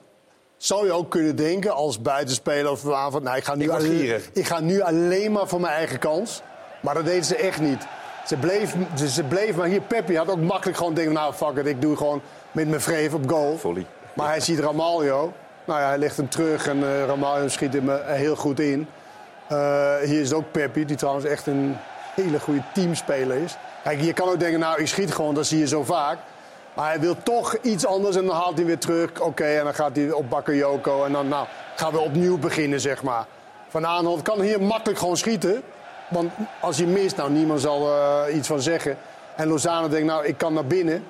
zou 0.61 0.85
je 0.85 0.91
ook 0.91 1.09
kunnen 1.09 1.35
denken 1.35 1.73
als 1.73 2.01
buitenspeler 2.01 2.71
of 2.71 2.91
aanval, 2.91 3.21
nou, 3.21 3.37
ik 3.37 3.43
ga, 3.43 3.55
nu 3.55 3.63
Ik 3.63 3.69
alleen, 3.69 4.21
ik 4.33 4.45
ga 4.45 4.59
nu 4.59 4.81
alleen 4.81 5.31
maar 5.31 5.47
voor 5.47 5.59
mijn 5.59 5.73
eigen 5.73 5.99
kans. 5.99 6.41
Maar 6.81 6.93
dat 6.93 7.05
deden 7.05 7.23
ze 7.23 7.35
echt 7.35 7.61
niet. 7.61 7.87
Ze 8.25 8.37
bleef, 8.37 8.75
ze, 8.97 9.09
ze 9.09 9.23
bleef 9.23 9.55
maar 9.55 9.67
hier, 9.67 9.81
Peppi 9.81 10.17
had 10.17 10.29
ook 10.29 10.39
makkelijk 10.41 10.77
gewoon 10.77 10.93
denken, 10.93 11.13
nou 11.13 11.33
fuck 11.33 11.55
it, 11.57 11.65
ik 11.65 11.81
doe 11.81 11.97
gewoon 11.97 12.21
met 12.51 12.67
mijn 12.67 12.81
vreef 12.81 13.13
op 13.13 13.29
goal. 13.29 13.57
Volley. 13.57 13.85
Maar 14.13 14.27
hij 14.27 14.39
ziet 14.39 14.59
Ramaljo. 14.59 15.33
Nou 15.65 15.79
ja, 15.79 15.87
hij 15.87 15.97
legt 15.97 16.17
hem 16.17 16.29
terug 16.29 16.67
en 16.67 16.83
eh 16.83 17.05
Ramaljo 17.05 17.47
schiet 17.47 17.73
hem 17.73 17.89
eh, 17.89 17.97
heel 18.05 18.35
goed 18.35 18.59
in. 18.59 18.87
Eh, 19.47 19.95
hier 20.03 20.21
is 20.21 20.33
ook 20.33 20.51
Peppi, 20.51 20.85
die 20.85 20.95
trouwens 20.95 21.25
echt 21.25 21.47
een 21.47 21.75
hele 22.15 22.39
goede 22.39 22.63
teamspeler 22.73 23.37
is. 23.37 23.57
Kijk, 23.83 24.01
je 24.01 24.13
kan 24.13 24.29
ook 24.29 24.39
denken, 24.39 24.59
nou, 24.59 24.79
ik 24.79 24.87
schiet 24.87 25.13
gewoon, 25.13 25.35
dat 25.35 25.45
zie 25.45 25.59
je 25.59 25.67
zo 25.67 25.83
vaak. 25.83 26.17
Maar 26.73 26.89
hij 26.89 26.99
wil 26.99 27.15
toch 27.23 27.55
iets 27.61 27.85
anders 27.85 28.15
en 28.15 28.25
dan 28.25 28.35
haalt 28.35 28.57
hij 28.57 28.65
weer 28.65 28.77
terug. 28.77 29.19
Oké, 29.19 29.43
en 29.43 29.63
dan 29.63 29.73
gaat 29.73 29.95
hij 29.95 30.11
op 30.11 30.29
Bakayoko. 30.29 31.05
En 31.05 31.11
dan 31.11 31.27
nou, 31.27 31.47
gaan 31.75 31.91
we 31.91 31.99
opnieuw 31.99 32.37
beginnen, 32.37 32.79
zeg 32.79 33.03
maar. 33.03 33.25
Van 33.67 33.85
Aanholt 33.85 34.21
kan 34.21 34.41
hier 34.41 34.61
makkelijk 34.61 34.99
gewoon 34.99 35.17
schieten. 35.17 35.61
Want 36.09 36.31
als 36.59 36.77
hij 36.77 36.87
mist, 36.87 37.15
nou, 37.17 37.31
niemand 37.31 37.61
zal 37.61 37.93
er 37.93 38.31
iets 38.31 38.47
van 38.47 38.61
zeggen. 38.61 38.97
En 39.35 39.47
Lozano 39.47 39.89
denkt, 39.89 40.07
nou, 40.07 40.25
ik 40.25 40.37
kan 40.37 40.53
naar 40.53 40.65
binnen. 40.65 41.03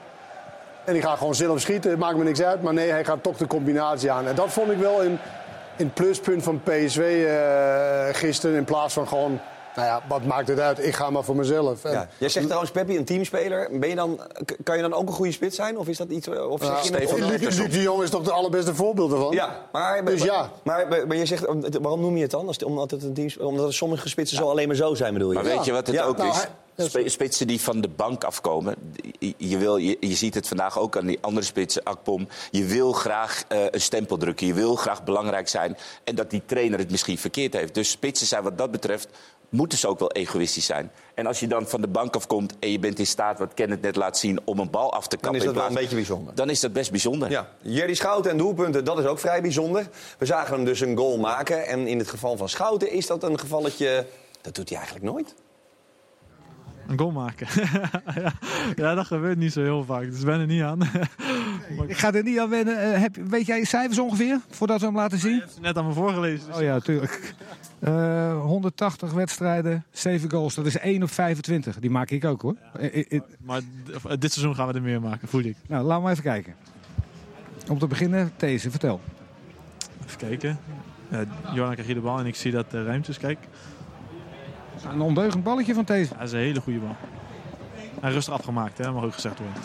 En 0.84 0.96
ik 0.96 1.03
ga 1.03 1.15
gewoon 1.15 1.36
zelf 1.36 1.60
schieten, 1.60 1.91
het 1.91 2.00
maakt 2.00 2.18
me 2.18 2.24
niks 2.24 2.41
uit. 2.41 2.62
Maar 2.62 2.74
nee, 2.74 2.89
hij 2.89 3.06
gaat 3.06 3.24
toch 3.24 3.38
de 3.38 3.48
combinatie 3.48 4.12
aan. 4.12 4.27
En 4.27 4.36
dat 4.36 4.50
vond 4.50 4.72
ik 4.72 4.77
wel 4.77 5.03
een, 5.03 5.20
pluspunt 5.94 6.44
van 6.44 6.62
PSV 6.63 7.25
eh, 7.27 8.15
gisteren. 8.15 8.56
In 8.56 8.63
plaats 8.63 8.94
van 8.94 9.08
gewoon, 9.08 9.39
nou 9.75 9.88
ja, 9.88 10.01
wat 10.08 10.24
maakt 10.24 10.48
het 10.48 10.60
uit? 10.60 10.86
Ik 10.86 10.96
ga 10.96 11.10
maar 11.10 11.24
voor 11.24 11.36
mezelf. 11.36 11.84
En- 11.84 11.92
Ja. 11.92 12.08
Jij 12.18 12.30
zegt 12.30 12.46
trouwens, 12.46 12.72
Peppi, 12.72 12.98
een 12.98 13.06
teamspeler. 13.06 13.70
Ben 13.80 13.90
je 13.90 13.96
dan, 13.96 14.20
kan 14.63 14.75
je 14.75 14.82
dan 14.82 14.94
ook 14.94 15.08
een 15.08 15.13
goede 15.13 15.32
spits 15.32 15.56
zijn? 15.56 15.78
Of 15.78 15.88
is 15.88 15.98
dat 15.98 16.10
iets... 16.10 16.28
Of 16.28 16.63
zeg 16.63 16.84
Ja, 16.84 17.00
je 17.00 17.22
net- 17.22 17.42
Luc, 17.42 17.70
de 17.72 17.82
Jong 17.82 18.04
is 18.04 18.10
toch 18.10 18.24
de 18.24 18.32
allerbeste 18.32 18.75
voorbeeld 18.75 19.12
ervan? 19.12 19.32
Ja, 19.32 19.66
maar, 19.72 20.06
Dus 20.06 20.24
ja. 20.24 20.50
maar, 20.63 20.88
maar, 20.88 21.08
maar 21.08 21.18
je 21.18 21.25
zegt, 21.25 21.46
waarom 21.82 22.01
noem 22.01 22.16
je 22.16 22.22
het 22.22 22.32
dan? 22.32 22.54
Omdat, 22.66 22.92
het 22.92 23.04
een 23.04 23.13
team, 23.13 23.30
omdat 23.40 23.68
er 23.68 23.74
sommige 23.74 24.10
spitsen 24.10 24.38
zo 24.38 24.50
alleen 24.50 24.68
maar 24.68 24.75
zo 24.75 24.94
zijn, 24.96 25.13
bedoel 25.13 25.30
je? 25.32 25.36
Maar 25.36 25.44
weet 25.44 25.66
je 25.66 25.72
wat 25.72 25.88
het 25.88 25.96
Ja, 25.96 26.04
ook 26.04 26.18
nou, 26.18 26.30
is? 26.30 26.48
Spitsen 27.06 27.48
die 27.48 27.62
van 27.62 27.82
de 27.82 27.88
bank 27.88 28.24
afkomen. 28.24 28.75
Je, 29.20 29.34
je 29.38 29.58
wil, 29.58 29.78
je, 29.78 29.98
je 30.00 30.16
ziet 30.16 30.34
het 30.34 30.48
vandaag 30.48 30.80
ook 30.80 30.98
aan 30.98 31.06
die 31.06 31.18
andere 31.22 31.46
spitsen, 31.46 31.84
Akpom. 31.84 32.28
Je 32.51 32.66
wil 32.66 32.92
graag 32.92 33.44
eh, 33.48 33.60
een 33.72 33.82
stempel 33.82 34.18
drukken. 34.18 34.48
Je 34.48 34.54
wil 34.54 34.75
graag 34.75 35.04
belangrijk 35.04 35.48
zijn. 35.48 35.78
En 36.04 36.16
dat 36.16 36.30
die 36.30 36.42
trainer 36.46 36.80
het 36.80 36.92
misschien 36.92 37.18
verkeerd 37.18 37.54
heeft. 37.54 37.74
Dus 37.74 37.90
spitsen 37.90 38.28
zijn 38.28 38.44
wat 38.44 38.58
dat 38.58 38.72
betreft, 38.72 39.08
moeten 39.51 39.77
ze 39.77 39.88
ook 39.88 40.00
wel 40.00 40.12
egoïstisch 40.12 40.65
zijn. 40.65 40.91
En 41.13 41.25
als 41.25 41.39
je 41.39 41.48
dan 41.48 41.67
van 41.67 41.81
de 41.81 41.88
bank 41.88 42.15
afkomt 42.15 42.53
en 42.60 42.72
je 42.72 42.79
bent 42.79 43.00
in 43.00 43.08
staat, 43.08 43.39
wat 43.39 43.53
Kenneth 43.53 43.81
net 43.81 43.96
laat 43.96 44.17
zien, 44.17 44.39
om 44.43 44.60
een 44.60 44.70
bal 44.70 44.93
af 44.93 45.08
te 45.08 45.17
kappen. 45.17 45.39
is 45.39 45.46
dat 45.46 45.55
wel 45.55 45.67
een 45.67 45.74
beetje 45.74 45.96
bijzonder. 45.96 46.36
Dan 46.36 46.50
is 46.50 46.60
dat 46.60 46.74
best 46.74 46.91
bijzonder. 46.91 47.29
Ja, 47.29 47.50
Jerry 47.62 47.93
Schouten 47.93 48.31
en 48.31 48.38
doelpunten, 48.38 48.86
dat 48.86 49.00
is 49.00 49.05
ook 49.05 49.20
vrij 49.20 49.41
bijzonder. 49.41 49.88
We 50.17 50.25
zagen 50.25 50.55
hem 50.55 50.65
dus 50.65 50.79
een 50.79 50.98
goal 50.98 51.17
maken. 51.17 51.65
En 51.65 51.88
in 51.88 51.98
het 51.98 52.08
geval 52.08 52.38
van 52.38 52.50
Schouten 52.50 52.91
is 52.91 53.08
dat 53.08 53.24
een 53.24 53.39
gevalletje... 53.39 54.05
Dat 54.41 54.55
doet 54.55 54.70
hij 54.70 54.77
eigenlijk 54.77 55.12
nooit. 55.12 55.36
Een 56.88 57.00
goal 57.00 57.11
maken. 57.11 57.47
ja, 58.21 58.33
ja, 58.75 58.95
dat 58.95 59.05
gebeurt 59.05 59.38
niet 59.38 59.53
zo 59.53 59.61
heel 59.61 59.83
vaak. 59.83 60.11
Dus 60.11 60.23
ben 60.23 60.39
er 60.39 60.45
niet 60.47 60.61
aan. 60.61 60.79
Ik 61.88 61.97
ga 61.97 62.13
er 62.13 62.23
niet 62.23 62.39
aan 62.39 62.50
wennen. 62.50 62.93
Eh, 62.93 63.00
heb, 63.01 63.15
weet 63.15 63.45
jij 63.45 63.63
cijfers 63.63 64.00
ongeveer, 64.00 64.39
voordat 64.50 64.79
we 64.79 64.85
hem 64.85 64.95
laten 64.95 65.19
zien? 65.19 65.43
Net 65.61 65.77
aan 65.77 65.88
me 65.88 65.93
voorgelezen. 65.93 66.47
dus- 66.47 66.55
Oh 66.55 66.61
ja, 66.61 66.79
tuurlijk. 66.79 67.33
Eh, 67.79 68.41
180 68.41 69.11
wedstrijden, 69.13 69.85
7 69.91 70.31
goals. 70.31 70.55
Dat 70.55 70.65
is 70.65 70.77
1 70.79 71.03
op 71.03 71.11
25. 71.11 71.79
Die 71.79 71.89
maak 71.89 72.09
ik 72.09 72.25
ook 72.25 72.41
hoor. 72.41 72.55
Eh, 72.73 72.95
eh, 72.95 73.05
eh, 73.09 73.21
Maar 73.43 73.61
dit 74.19 74.33
seizoen 74.33 74.55
gaan 74.55 74.67
we 74.67 74.73
er 74.73 74.81
meer 74.81 75.01
maken, 75.01 75.27
voel 75.27 75.41
ik. 75.41 75.55
Nou, 75.67 75.85
laten 75.85 76.03
we 76.05 76.11
even 76.11 76.23
kijken. 76.23 76.55
Om 77.69 77.79
te 77.79 77.88
beginnen, 77.88 78.31
deze, 78.38 78.69
vertel. 78.71 79.01
Even 80.05 80.17
kijken. 80.17 80.59
Uh, 81.11 81.19
Johan 81.53 81.69
krijgt 81.71 81.85
hier 81.85 81.95
de 81.95 82.01
bal 82.01 82.19
en 82.19 82.25
ik 82.25 82.35
zie 82.35 82.51
dat 82.51 82.71
de 82.71 82.83
ruimtes, 82.83 83.17
kijk. 83.17 83.38
Een 84.89 85.01
ondeugend 85.01 85.43
balletje 85.43 85.73
van 85.73 85.83
deze. 85.83 86.13
Dat 86.13 86.21
is 86.27 86.31
een 86.31 86.39
hele 86.39 86.61
goede 86.61 86.79
bal. 86.79 86.95
En 88.01 88.11
rustig 88.11 88.33
afgemaakt, 88.33 88.77
hè, 88.77 88.91
mag 88.91 89.03
ook 89.03 89.13
gezegd 89.13 89.38
worden. 89.39 89.57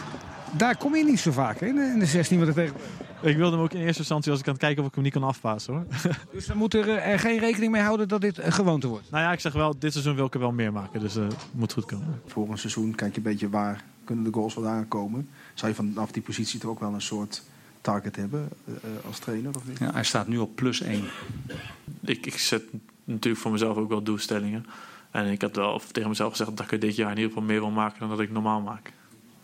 Daar 0.56 0.76
kom 0.76 0.94
je 0.96 1.04
niet 1.04 1.20
zo 1.20 1.32
vaak 1.32 1.61
hè, 1.61 1.66
in 1.66 1.75
de- 1.75 1.90
in 1.94 1.99
de 1.99 2.06
16 2.06 2.38
wat 2.38 2.49
er 2.49 2.54
tegen. 2.54 2.75
Ik 3.23 3.37
wilde 3.37 3.56
hem 3.56 3.64
ook 3.64 3.73
in 3.73 3.80
eerste 3.80 3.99
instantie 3.99 4.30
als 4.30 4.40
ik 4.40 4.46
aan 4.46 4.52
het 4.52 4.62
kijken 4.62 4.82
of 4.82 4.88
ik 4.88 4.94
hem 4.94 5.04
niet 5.04 5.12
kan 5.12 5.23
afpassen 5.23 5.75
hoor. 5.75 5.85
Dus 6.32 6.46
dan 6.46 6.56
moet 6.56 6.75
er, 6.75 6.88
eh, 6.88 7.12
er 7.12 7.18
geen 7.18 7.38
rekening 7.38 7.73
mee 7.73 7.82
houden 7.82 8.08
dat 8.08 8.20
dit 8.20 8.38
een 8.38 8.52
gewoonte 8.52 8.87
wordt. 8.87 9.11
nou 9.11 9.23
ja, 9.23 9.32
ik 9.32 9.40
zeg 9.40 9.52
wel, 9.52 9.78
dit 9.78 9.92
seizoen 9.92 10.14
wil 10.14 10.26
ik 10.26 10.35
er 10.35 10.40
wel 10.40 10.52
meer 10.52 10.73
maken. 10.73 11.00
Dus 11.00 11.14
het 11.14 11.35
moet 11.52 11.73
goed 11.73 11.85
komen. 11.85 12.20
Voor 12.26 12.50
een 12.50 12.58
seizoen 12.58 12.94
kijk 12.94 13.11
je 13.11 13.16
een 13.16 13.23
beetje 13.23 13.49
waar 13.50 13.85
kunnen 14.04 14.25
de 14.25 14.32
goals 14.32 14.54
wel 14.54 14.66
aankomen. 14.66 15.28
Zou 15.54 15.70
je 15.70 15.76
vanaf 15.76 16.11
die 16.11 16.23
positie 16.23 16.61
toch 16.61 16.70
ook 16.70 16.80
wel 16.80 16.94
een 16.94 17.00
soort 17.02 17.42
target 17.80 18.16
hebben 18.16 18.49
eh, 18.64 18.75
eh, 18.75 18.80
als 19.06 19.18
trainer? 19.18 19.56
Of 19.56 19.66
niet? 19.68 19.78
Ja, 19.78 19.92
hij 19.92 20.04
staat 20.04 20.28
nu 20.28 20.38
op 20.38 20.54
plus 20.56 20.80
1. 20.80 21.04
Ik, 22.00 22.26
ik 22.26 22.38
zet 22.38 22.62
natuurlijk 23.04 23.42
voor 23.42 23.52
mezelf 23.52 23.76
ook 23.76 23.88
wel 23.88 24.02
doelstellingen. 24.02 24.66
En 25.16 25.26
ik 25.26 25.42
had 25.42 25.56
wel 25.56 25.73
of 25.73 25.87
tegen 25.92 26.08
mezelf 26.08 26.30
gezegd 26.30 26.56
dat 26.56 26.66
ik 26.66 26.73
er 26.73 26.78
dit 26.78 26.96
jaar 26.96 27.11
in 27.11 27.16
ieder 27.16 27.32
geval 27.32 27.46
meer 27.46 27.61
wil 27.61 27.70
maken 27.70 27.99
dan 28.00 28.08
dat 28.08 28.20
ik 28.20 28.30
normaal 28.30 28.61
maak. 28.61 28.87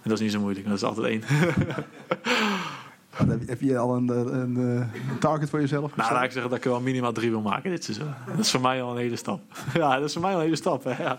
En 0.02 0.08
dat 0.10 0.12
is 0.12 0.20
niet 0.20 0.32
zo 0.32 0.40
moeilijk, 0.40 0.66
dat 0.66 0.76
is 0.76 0.82
altijd 0.84 1.06
één. 1.06 1.22
Heb, 3.12 3.48
heb 3.48 3.60
je 3.60 3.78
al 3.78 3.94
een, 3.96 4.10
eh, 4.10 4.16
een, 4.16 4.56
eh, 4.56 5.10
een 5.10 5.18
target 5.18 5.50
voor 5.50 5.60
jezelf? 5.60 5.96
Nou, 5.96 6.12
laat 6.12 6.24
ik 6.24 6.30
zeggen 6.30 6.50
dat 6.50 6.58
ik 6.58 6.64
er 6.64 6.70
wel 6.70 6.80
minimaal 6.80 7.12
drie 7.12 7.30
wil 7.30 7.40
maken 7.40 7.70
dit 7.70 7.84
seizoen. 7.84 8.14
Dat 8.26 8.38
is 8.38 8.50
voor 8.50 8.60
mij 8.60 8.82
al 8.82 8.90
een 8.90 8.96
hele 8.96 9.16
stap. 9.16 9.40
Ja, 9.74 9.94
dat 9.98 10.04
is 10.04 10.12
voor 10.12 10.22
mij 10.22 10.30
al 10.32 10.36
een 10.38 10.42
hele 10.44 10.56
stap. 10.56 10.84
Hè. 10.84 11.02
Ja. 11.02 11.18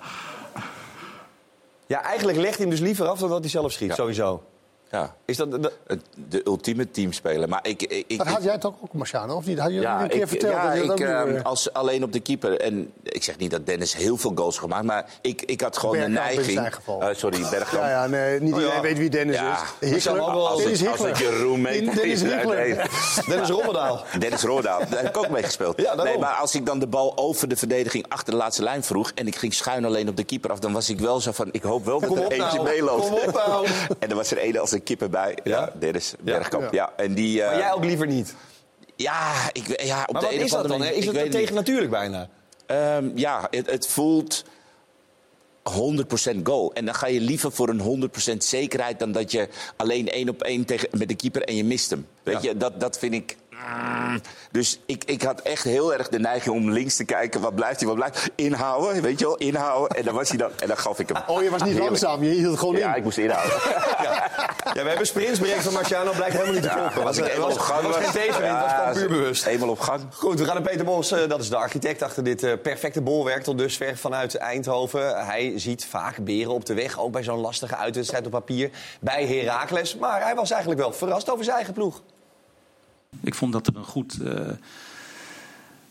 Ja, 1.87 2.01
eigenlijk 2.01 2.37
legt 2.37 2.57
hij 2.57 2.61
hem 2.65 2.69
dus 2.69 2.79
liever 2.79 3.07
af 3.07 3.19
dan 3.19 3.29
dat 3.29 3.39
hij 3.39 3.49
zelf 3.49 3.71
schiet, 3.71 3.87
Ja. 3.87 3.95
sowieso. 3.95 4.43
Ja, 4.91 5.15
Is 5.25 5.37
dat, 5.37 5.51
het- 5.87 6.05
de 6.29 6.41
ultieme 6.45 6.91
teamspeler. 6.91 7.49
Maar 7.49 7.59
ik, 7.67 7.81
ik, 7.83 8.03
ik, 8.07 8.17
Dat 8.17 8.27
had 8.27 8.43
jij 8.43 8.57
toch 8.57 8.73
ook, 8.81 8.93
Marciano, 8.93 9.35
of 9.35 9.45
niet? 9.45 9.59
Had 9.59 9.71
je 9.71 9.79
Ja, 9.79 10.01
een 10.03 10.09
keer 10.09 10.21
ik, 10.21 10.27
verteld 10.27 10.53
ja, 10.53 10.63
dat 10.73 10.81
je 10.81 10.87
dat 10.87 10.99
ik, 10.99 11.05
ook 11.05 11.11
ehm, 11.13 11.27
niet, 11.27 11.37
eh, 11.37 11.43
als 11.43 11.73
alleen 11.73 12.03
op 12.03 12.11
de 12.13 12.19
keeper. 12.19 12.59
En 12.59 12.91
ik 13.13 13.23
zeg 13.23 13.37
niet 13.37 13.51
dat 13.51 13.65
Dennis 13.65 13.95
heel 13.95 14.17
veel 14.17 14.31
goals 14.35 14.57
gemaakt, 14.57 14.83
maar 14.85 15.05
ik, 15.21 15.41
ik 15.41 15.61
had 15.61 15.77
gewoon 15.77 15.95
Bergkamp 15.95 16.15
de 16.15 16.19
in 16.21 16.25
neiging. 16.35 16.57
zijn 16.59 16.71
geval. 16.73 17.01
Eh, 17.01 17.15
sorry, 17.15 17.39
Bergkamp. 17.49 17.83
Ja, 17.83 17.89
ja, 17.89 18.07
nee, 18.07 18.39
niet 18.39 18.53
Oh, 18.53 18.59
ja. 18.59 18.65
iedereen 18.65 18.81
weet 18.81 18.97
wie 18.97 19.09
Dennis 19.09 19.35
Ja. 19.35 19.57
is. 19.79 20.05
Ik 20.05 20.11
wel- 20.11 20.47
Als 20.49 20.61
Dennis 20.61 20.79
het, 20.79 20.89
als 20.89 20.99
het 20.99 21.17
Hickler. 21.17 21.37
je 21.37 21.43
roommate 21.43 21.79
Dennis 21.79 22.21
is. 22.21 22.21
Hickler. 22.21 22.55
Nee, 22.67 22.75
Dennis 23.27 23.49
Rommedaal. 23.49 24.03
Dennis 24.19 24.41
Roordaal, 24.41 24.79
daar 24.89 24.99
heb 25.03 25.07
ik 25.09 25.17
ook 25.17 25.29
mee 25.29 25.43
gespeeld. 25.43 25.81
Ja, 25.81 25.95
nee, 25.95 26.17
maar 26.17 26.33
als 26.33 26.55
ik 26.55 26.65
dan 26.65 26.79
de 26.79 26.87
bal 26.87 27.17
over 27.17 27.47
de 27.47 27.55
verdediging 27.55 28.05
achter 28.09 28.31
de 28.33 28.39
laatste 28.39 28.63
lijn 28.63 28.83
vroeg... 28.83 29.11
en 29.15 29.27
ik 29.27 29.35
ging 29.35 29.53
schuin 29.53 29.85
alleen 29.85 30.09
op 30.09 30.17
de 30.17 30.23
keeper 30.23 30.51
af... 30.51 30.59
dan 30.59 30.73
was 30.73 30.89
ik 30.89 30.99
wel 30.99 31.21
zo 31.21 31.31
van, 31.31 31.49
ik 31.51 31.63
hoop 31.63 31.85
wel 31.85 31.99
dat 31.99 32.09
Kom 32.09 32.17
er 32.17 32.25
op 32.25 32.31
eentje 32.31 32.57
nou, 32.57 32.63
meeloopt. 32.69 33.01
kom 33.09 33.13
op 33.13 33.33
nou. 33.47 33.67
en 33.99 34.09
er 34.09 34.15
was 34.15 34.31
er 34.31 34.37
één 34.37 34.57
als 34.59 34.71
een 34.71 34.83
kipper 34.83 35.09
bij. 35.09 35.37
Ja, 35.43 35.59
Ja? 35.59 35.71
Dennis 35.79 36.13
Bergkamp. 36.19 36.63
Ja. 36.63 36.69
Ja. 36.97 37.03
En 37.03 37.13
die, 37.13 37.41
eh, 37.41 37.47
Maar 37.49 37.57
jij 37.59 37.73
ook 37.73 37.83
liever 37.85 38.07
niet. 38.07 38.35
ja, 38.95 39.31
ik, 39.51 39.81
ja, 39.83 40.03
op 40.05 40.11
Maar 40.13 40.21
de 40.21 40.27
wat 40.27 40.35
een 40.35 40.43
is 40.43 40.53
of 40.53 40.61
dat 40.61 40.71
andere 40.71 40.89
dan? 40.89 40.99
Is 40.99 41.05
ik 41.07 41.15
het 41.17 41.31
tegen 41.31 41.55
natuurlijk 41.55 41.91
bijna? 41.91 42.27
Ehm, 42.65 43.11
ja, 43.15 43.47
het, 43.49 43.69
het 43.69 43.87
voelt 43.87 44.43
100% 45.63 45.75
goal. 46.43 46.73
En 46.73 46.85
dan 46.85 46.95
ga 46.95 47.07
je 47.07 47.19
liever 47.21 47.51
voor 47.51 47.69
een 47.69 48.09
100% 48.33 48.37
zekerheid... 48.37 48.99
dan 48.99 49.11
dat 49.11 49.31
je 49.31 49.47
alleen 49.75 50.09
één 50.09 50.29
op 50.29 50.41
één 50.41 50.65
tegen, 50.65 50.89
met 50.97 51.07
de 51.07 51.15
keeper 51.15 51.41
en 51.43 51.55
je 51.55 51.63
mist 51.63 51.89
hem. 51.89 52.07
Weet 52.23 52.43
Ja. 52.43 52.49
je, 52.49 52.57
dat, 52.57 52.79
dat 52.79 52.99
vind 52.99 53.13
ik... 53.13 53.37
mm. 53.67 54.21
Dus 54.51 54.79
ik, 54.85 55.03
ik 55.03 55.21
had 55.21 55.41
echt 55.41 55.63
heel 55.63 55.93
erg 55.93 56.09
de 56.09 56.19
neiging 56.19 56.55
om 56.55 56.71
links 56.71 56.95
te 56.95 57.05
kijken. 57.05 57.41
Wat 57.41 57.55
blijft 57.55 57.79
hij, 57.79 57.87
wat 57.87 57.95
blijft 57.97 58.29
Inhouden, 58.35 59.01
weet 59.01 59.19
je 59.19 59.25
wel, 59.25 59.35
inhouden. 59.37 59.97
En 59.97 60.03
dan, 60.03 60.13
was 60.15 60.29
hij 60.29 60.37
dan, 60.37 60.51
en 60.59 60.67
dan 60.67 60.77
gaf 60.77 60.99
ik 60.99 61.07
hem. 61.09 61.17
Oh, 61.27 61.43
je 61.43 61.49
was 61.49 61.61
niet 61.61 61.69
Heerlijk. 61.71 62.01
langzaam, 62.01 62.23
je 62.23 62.29
hield 62.29 62.59
gewoon 62.59 62.75
Ja, 62.75 62.89
in. 62.91 62.97
ik 62.97 63.03
moest 63.03 63.17
inhouden. 63.17 63.57
Ja, 64.73 64.83
we 64.83 64.89
hebben 64.89 65.07
sprintsbreak 65.07 65.59
van 65.61 65.73
Marciano, 65.73 66.11
blijkt 66.11 66.33
helemaal 66.33 66.53
niet 66.53 66.63
te 66.63 66.69
kloppen. 66.69 67.03
Als 67.05 67.17
ik 67.17 67.23
was, 67.23 67.31
eenmaal 67.33 67.47
was, 67.47 67.57
op 67.57 67.61
gang 67.63 67.81
was 67.87 67.95
geen 67.95 68.11
tegenwind, 68.11 68.59
was 68.59 68.71
gewoon 68.71 68.93
puur 68.93 69.07
bewust. 69.07 69.45
Eenmaal 69.45 69.69
op 69.69 69.79
gang. 69.79 70.01
Goed, 70.13 70.39
we 70.39 70.45
gaan 70.45 70.53
naar 70.53 70.63
Peter 70.63 70.85
Bos. 70.85 71.11
eh, 71.11 71.29
Dat 71.29 71.41
is 71.41 71.49
de 71.49 71.55
architect 71.55 72.01
achter 72.01 72.23
dit 72.23 72.43
eh, 72.43 72.51
perfecte 72.63 73.01
bolwerk 73.01 73.43
tot 73.43 73.57
dusver 73.57 73.97
vanuit 73.97 74.35
Eindhoven. 74.35 75.25
Hij 75.25 75.53
ziet 75.55 75.85
vaak 75.89 76.17
beren 76.23 76.53
op 76.53 76.65
de 76.65 76.73
weg, 76.73 76.99
ook 76.99 77.11
bij 77.11 77.23
zo'n 77.23 77.39
lastige 77.39 77.75
uitwedstrijd 77.75 78.25
op 78.25 78.31
papier. 78.31 78.69
Bij 78.99 79.25
Heracles. 79.27 79.95
Maar 79.95 80.21
hij 80.23 80.35
was 80.35 80.51
eigenlijk 80.51 80.81
wel 80.81 80.93
verrast 80.93 81.29
over 81.31 81.43
zijn 81.43 81.55
eigen 81.55 81.73
ploeg. 81.73 82.01
Ik 83.21 83.35
vond 83.35 83.53
dat 83.53 83.67
er 83.67 83.75
een 83.75 83.83
goed 83.83 84.19
eh, 84.19 84.49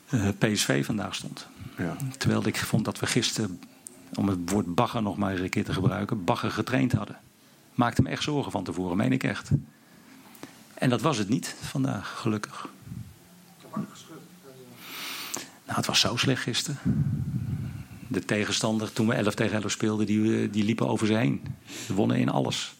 eh, 0.08 0.28
PSV 0.38 0.84
vandaag 0.84 1.14
stond. 1.14 1.46
Terwijl 2.18 2.46
ik 2.46 2.56
vond 2.56 2.84
dat 2.84 2.98
we 2.98 3.06
gisteren, 3.06 3.60
om 4.14 4.28
het 4.28 4.38
woord 4.50 4.74
bagger 4.74 5.02
nog 5.02 5.16
maar 5.16 5.32
eens 5.32 5.40
een 5.40 5.48
keer 5.48 5.64
te 5.64 5.72
gebruiken, 5.72 6.24
bagger 6.24 6.50
getraind 6.50 6.92
hadden. 6.92 7.18
Maakte 7.74 8.02
me 8.02 8.08
echt 8.08 8.22
zorgen 8.22 8.52
van 8.52 8.64
tevoren, 8.64 8.96
meen 8.96 9.12
ik 9.12 9.24
echt. 9.24 9.50
En 10.74 10.90
dat 10.90 11.00
was 11.00 11.18
het 11.18 11.28
niet 11.28 11.54
vandaag, 11.60 12.18
gelukkig. 12.20 12.68
Nou, 15.64 15.76
het 15.76 15.86
was 15.86 16.00
zo 16.00 16.16
slecht 16.16 16.42
gisteren. 16.42 16.78
De 18.08 18.24
tegenstander, 18.24 18.92
toen 18.92 19.06
we 19.06 19.14
11 19.14 19.34
tegen 19.34 19.54
11 19.62 19.70
speelden, 19.70 20.06
die, 20.06 20.42
eh, 20.42 20.52
die 20.52 20.64
liepen 20.64 20.88
over 20.88 21.06
ze 21.06 21.14
heen. 21.14 21.42
Ze 21.86 21.94
wonnen 21.94 22.16
in 22.16 22.28
alles. 22.28 22.74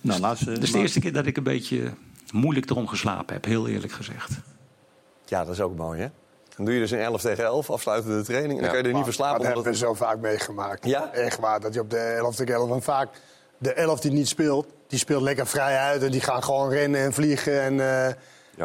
Nou, 0.00 0.20
laatste, 0.20 0.52
is 0.52 0.72
de 0.72 0.78
eerste 0.78 1.00
keer 1.00 1.12
dat 1.12 1.26
ik 1.26 1.36
een 1.36 1.42
beetje 1.42 1.92
moeilijk 2.34 2.70
erom 2.70 2.88
geslapen 2.88 3.34
heb, 3.34 3.44
heel 3.44 3.68
eerlijk 3.68 3.92
gezegd. 3.92 4.30
Ja, 5.24 5.44
dat 5.44 5.54
is 5.54 5.60
ook 5.60 5.76
mooi, 5.76 6.00
hè? 6.00 6.08
Dan 6.56 6.64
doe 6.64 6.74
je 6.74 6.80
dus 6.80 6.90
een 6.90 6.98
11 7.00 7.20
tegen 7.20 7.44
11, 7.44 7.70
afsluitende 7.70 8.22
training. 8.22 8.52
En 8.52 8.56
dan 8.58 8.64
Ja. 8.66 8.70
kan 8.72 8.82
je 8.82 8.88
er 8.88 8.94
niet 8.94 9.04
verslapen. 9.04 9.36
Dat 9.38 9.46
hebben 9.46 9.62
we 9.64 9.68
omdat- 9.70 9.88
zo 9.88 9.94
vaak 9.94 10.18
meegemaakt. 10.18 10.84
Ja? 10.86 11.12
Echt 11.12 11.38
waar, 11.38 11.60
dat 11.60 11.74
je 11.74 11.80
op 11.80 11.90
de 11.90 11.98
11 11.98 12.34
tegen 12.36 12.54
11... 12.54 12.70
En 12.70 12.82
vaak 12.82 13.08
de 13.58 13.72
11 13.72 14.00
die 14.00 14.12
niet 14.12 14.28
speelt, 14.28 14.66
die 14.86 14.98
speelt 14.98 15.22
lekker 15.22 15.46
vrij 15.46 15.76
uit. 15.76 16.02
En 16.02 16.10
die 16.10 16.20
gaan 16.20 16.42
gewoon 16.42 16.70
rennen 16.70 17.00
en 17.00 17.12
vliegen. 17.12 17.60
En, 17.62 17.80
eh, 17.80 18.06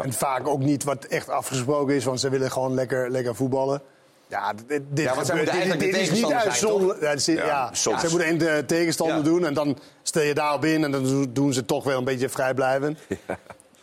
en 0.04 0.12
vaak 0.12 0.46
ook 0.48 0.60
niet 0.60 0.84
wat 0.84 1.04
echt 1.04 1.28
afgesproken 1.28 1.94
is, 1.94 2.04
want 2.04 2.20
ze 2.20 2.28
willen 2.28 2.50
gewoon 2.50 2.74
lekker, 2.74 3.10
lekker 3.10 3.34
voetballen. 3.34 3.82
Ja, 4.26 4.52
dit, 4.52 4.66
dit, 4.88 5.04
Ja, 5.04 5.14
want 5.14 5.26
gebeurt- 5.30 5.54
is 5.54 5.64
niet 5.64 5.80
tegenstander 5.80 6.38
uitzonderlijk. 6.38 7.00
Ja, 7.26 7.44
Ja. 7.44 7.74
Ze 7.74 8.06
moeten 8.10 8.28
in 8.28 8.38
de 8.38 8.62
tegenstander 8.66 9.16
Ja. 9.16 9.22
doen 9.22 9.44
en 9.44 9.54
dan 9.54 9.78
stel 10.02 10.22
je 10.22 10.34
daarop 10.34 10.64
in 10.64 10.84
en 10.84 10.90
dan 10.90 11.26
doen 11.32 11.52
ze 11.52 11.64
toch 11.64 11.84
wel 11.84 11.98
een 11.98 12.04
beetje 12.04 12.28
vrijblijvend. 12.28 12.98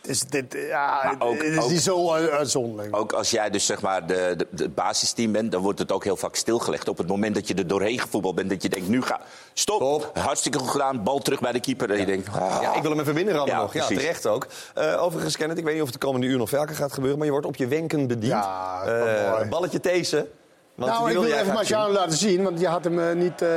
Dus 0.08 0.20
dit, 0.22 0.56
ja, 0.68 1.00
Maar 1.04 1.16
ook- 1.28 1.34
het 1.34 1.42
is 1.42 1.58
ook- 1.58 1.70
niet 1.70 1.80
zo 1.82 2.12
uit- 2.12 2.30
uitzonderlijk. 2.30 2.96
Ook 2.96 3.12
als 3.12 3.30
jij 3.30 3.50
dus 3.50 3.66
zeg 3.66 3.80
maar 3.80 4.06
de, 4.06 4.34
de, 4.36 4.46
de 4.50 4.68
basisteam 4.68 5.32
bent, 5.32 5.52
dan 5.52 5.62
wordt 5.62 5.78
het 5.78 5.92
ook 5.92 6.04
heel 6.04 6.16
vaak 6.16 6.34
stilgelegd. 6.36 6.88
Op 6.88 6.98
het 6.98 7.06
moment 7.06 7.34
dat 7.34 7.48
je 7.48 7.54
er 7.54 7.66
doorheen 7.66 7.98
gevoetbald 8.00 8.34
bent, 8.34 8.50
dat 8.50 8.62
je 8.62 8.68
denkt, 8.68 8.88
nu 8.88 9.02
ga... 9.02 9.20
Stop, 9.52 9.76
Stop. 10.02 10.16
hartstikke 10.18 10.58
goed 10.58 10.68
gedaan, 10.70 11.02
bal 11.02 11.18
terug 11.18 11.40
bij 11.40 11.52
de 11.52 11.60
keeper. 11.60 11.90
En 11.90 11.98
je 11.98 12.06
denkt, 12.06 12.28
ah. 12.28 12.58
Ja, 12.62 12.74
ik 12.74 12.82
wil 12.82 12.90
hem 12.90 13.00
even 13.00 13.14
binnenrammen 13.14 13.54
Ja, 13.54 13.60
nog. 13.60 13.72
Ja, 13.72 13.84
precies. 13.84 14.02
terecht 14.02 14.26
ook. 14.26 14.46
Eh, 14.74 15.02
overigens, 15.02 15.36
Kenneth, 15.36 15.58
ik 15.58 15.64
weet 15.64 15.72
niet 15.74 15.82
of 15.82 15.90
het 15.90 16.00
de 16.00 16.06
komende 16.06 16.26
uur 16.26 16.38
nog 16.38 16.48
vaker 16.48 16.74
gaat 16.76 16.92
gebeuren... 16.92 17.16
maar 17.18 17.26
je 17.26 17.32
wordt 17.32 17.46
op 17.46 17.56
je 17.56 17.66
wenken 17.66 18.06
bediend. 18.06 18.32
Ja, 18.32 18.82
Eh, 18.86 19.30
mooi. 19.32 19.48
balletje 19.48 19.80
These. 19.80 20.26
Want 20.74 20.90
nou, 20.92 21.08
ik 21.10 21.12
wil 21.18 21.26
jij 21.26 21.40
even. 21.40 21.52
Marciano 21.54 21.92
laten 21.92 22.16
zien, 22.18 22.42
want 22.42 22.60
je 22.60 22.66
had 22.68 22.84
hem 22.84 22.98
eh, 23.00 23.14
niet 23.14 23.42
eh, 23.42 23.48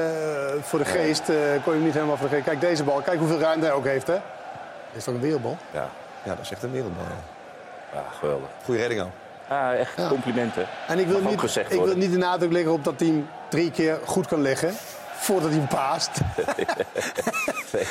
voor 0.62 0.80
de 0.80 0.86
geest. 0.86 1.30
eh, 1.30 1.36
kon 1.36 1.64
je 1.66 1.72
hem 1.72 1.84
niet 1.84 1.94
helemaal 1.94 2.18
voor 2.18 2.30
de 2.30 2.34
geest. 2.36 2.46
Kijk, 2.48 2.62
deze 2.62 2.84
bal. 2.84 3.02
Kijk 3.02 3.20
hoeveel 3.20 3.40
ruimte 3.40 3.66
hij 3.66 3.76
ook 3.76 3.86
heeft, 3.86 4.08
hè? 4.08 4.14
Dit 4.14 4.98
is 4.98 5.04
toch 5.04 5.14
een 5.14 5.22
wereldbal? 5.22 5.58
Ja, 5.74 5.90
Ja, 6.24 6.36
dat 6.36 6.46
is 6.46 6.52
echt 6.52 6.64
een 6.64 6.72
wereldbal. 6.72 7.04
ja. 7.04 7.98
ja, 8.00 8.04
geweldig. 8.20 8.50
Goeie 8.64 8.80
redding 8.80 9.02
ook. 9.02 9.10
Ah, 9.48 9.80
echt 9.80 9.92
Ja. 9.98 10.08
complimenten. 10.08 10.68
En 10.88 11.00
ik 11.00 11.08
wil, 11.08 11.22
niet, 11.22 11.56
ik 11.70 11.82
wil 11.84 11.96
niet 11.96 12.12
de 12.12 12.18
nadruk 12.18 12.52
leggen 12.52 12.72
op 12.72 12.84
dat 12.84 12.94
hij 13.00 13.08
hem 13.08 13.28
drie 13.50 13.72
keer 13.72 14.00
goed 14.06 14.28
kan 14.28 14.42
leggen. 14.42 14.74
Voordat 15.16 15.50
hij 15.50 15.60
paast. 15.60 16.10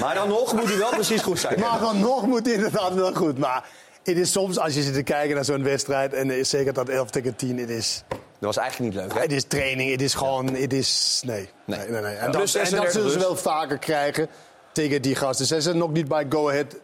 Maar 0.01 0.15
dan 0.15 0.29
nog 0.29 0.53
moet 0.53 0.69
hij 0.69 0.79
wel 0.79 0.91
precies 0.91 1.23
goed 1.23 1.39
zijn. 1.39 1.61
Maar 1.61 1.81
dan 1.81 1.99
nog 2.01 2.27
moet 2.27 2.47
hij 2.47 2.55
inderdaad 2.55 2.95
wel 2.95 3.15
goed. 3.15 3.39
Maar 3.39 3.65
het 4.03 4.17
is 4.17 4.33
soms, 4.33 4.59
als 4.59 4.75
je 4.75 4.83
zit 4.83 4.95
te 4.95 5.03
kijken 5.03 5.35
naar 5.35 5.45
zo'n 5.45 5.63
wedstrijd... 5.63 6.13
en 6.13 6.31
is 6.31 6.49
zeker 6.49 6.73
dat 6.73 6.89
11 6.89 7.11
tegen 7.11 7.37
10, 7.37 7.59
het 7.59 7.71
is, 7.71 8.03
Dat 8.09 8.19
was 8.39 8.57
eigenlijk 8.57 8.95
niet 8.95 9.03
leuk, 9.03 9.15
hè? 9.15 9.21
het 9.21 9.33
is 9.33 9.45
training. 9.45 9.91
Het 9.91 10.03
is 10.03 10.15
gewoon, 10.15 10.55
het 10.55 10.73
is... 10.73 11.23
Nee. 11.27 11.49
Nee. 11.65 11.79
nee, 11.79 11.89
nee, 11.89 12.01
nee. 12.01 12.15
En, 12.15 12.27
Ja. 12.27 12.27
dat, 12.27 12.35
en 12.35 12.41
dat 12.41 12.49
36 12.49 12.93
zullen 12.93 13.11
ze 13.11 13.17
dus. 13.17 13.27
wel 13.27 13.37
vaker 13.37 13.79
krijgen 13.79 14.29
tegen 14.73 15.03
die 15.03 15.15
gasten. 15.15 15.47
Ze 15.47 15.61
zijn 15.61 15.77
nog 15.79 15.91
niet 15.93 16.09
bij 16.09 16.27
Go 16.29 16.49
Ahead 16.49 16.77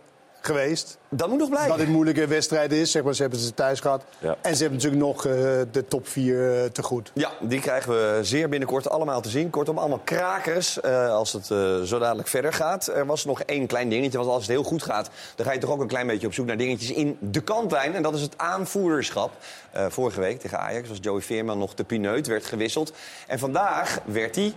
geweest. 0.46 0.98
Dat 1.08 1.28
moet 1.28 1.38
nog 1.38 1.48
blijken. 1.48 1.68
Dat 1.68 1.78
het 1.78 1.86
een 1.86 1.92
moeilijke 1.92 2.26
wedstrijd 2.26 2.72
is. 2.72 2.90
Zeg 2.90 3.02
maar, 3.02 3.14
ze 3.14 3.22
hebben 3.22 3.40
ze 3.40 3.54
thuis 3.54 3.80
gehad. 3.80 4.04
Ja. 4.18 4.36
En 4.42 4.56
ze 4.56 4.62
hebben 4.62 4.82
natuurlijk 4.82 5.02
nog 5.02 5.26
eh, 5.26 5.32
de 5.70 5.84
top 5.88 6.08
4 6.08 6.72
te 6.72 6.82
goed. 6.82 7.10
Ja, 7.14 7.30
die 7.40 7.60
krijgen 7.60 7.92
we 7.92 8.18
zeer 8.22 8.48
binnenkort 8.48 8.88
allemaal 8.88 9.20
te 9.20 9.28
zien. 9.28 9.50
Kortom, 9.50 9.78
allemaal 9.78 10.00
krakers 10.04 10.80
eh, 10.80 11.08
als 11.08 11.32
het 11.32 11.50
eh, 11.50 11.80
zo 11.82 11.98
dadelijk 11.98 12.28
verder 12.28 12.52
gaat. 12.52 12.86
Er 12.86 13.06
was 13.06 13.24
nog 13.24 13.42
één 13.42 13.66
klein 13.66 13.88
dingetje, 13.88 14.18
want 14.18 14.30
als 14.30 14.42
het 14.42 14.50
heel 14.50 14.62
goed 14.62 14.82
gaat... 14.82 15.10
dan 15.34 15.46
ga 15.46 15.52
je 15.52 15.58
toch 15.58 15.70
ook 15.70 15.80
een 15.80 15.86
klein 15.86 16.06
beetje 16.06 16.26
op 16.26 16.34
zoek 16.34 16.46
naar 16.46 16.56
dingetjes 16.56 16.90
in 16.90 17.16
de 17.20 17.40
kantlijn. 17.40 17.94
En 17.94 18.02
dat 18.02 18.14
is 18.14 18.22
het 18.22 18.38
aanvoerderschap. 18.38 19.30
Eh, 19.72 19.86
vorige 19.88 20.20
week 20.20 20.40
tegen 20.40 20.58
Ajax 20.58 20.88
was 20.88 20.98
Joey 21.00 21.20
Veerman 21.20 21.58
nog 21.58 21.74
de 21.74 21.84
pineut, 21.84 22.26
werd 22.26 22.44
gewisseld. 22.44 22.92
En 23.26 23.38
vandaag 23.38 23.98
werd 24.04 24.34
hij 24.34 24.54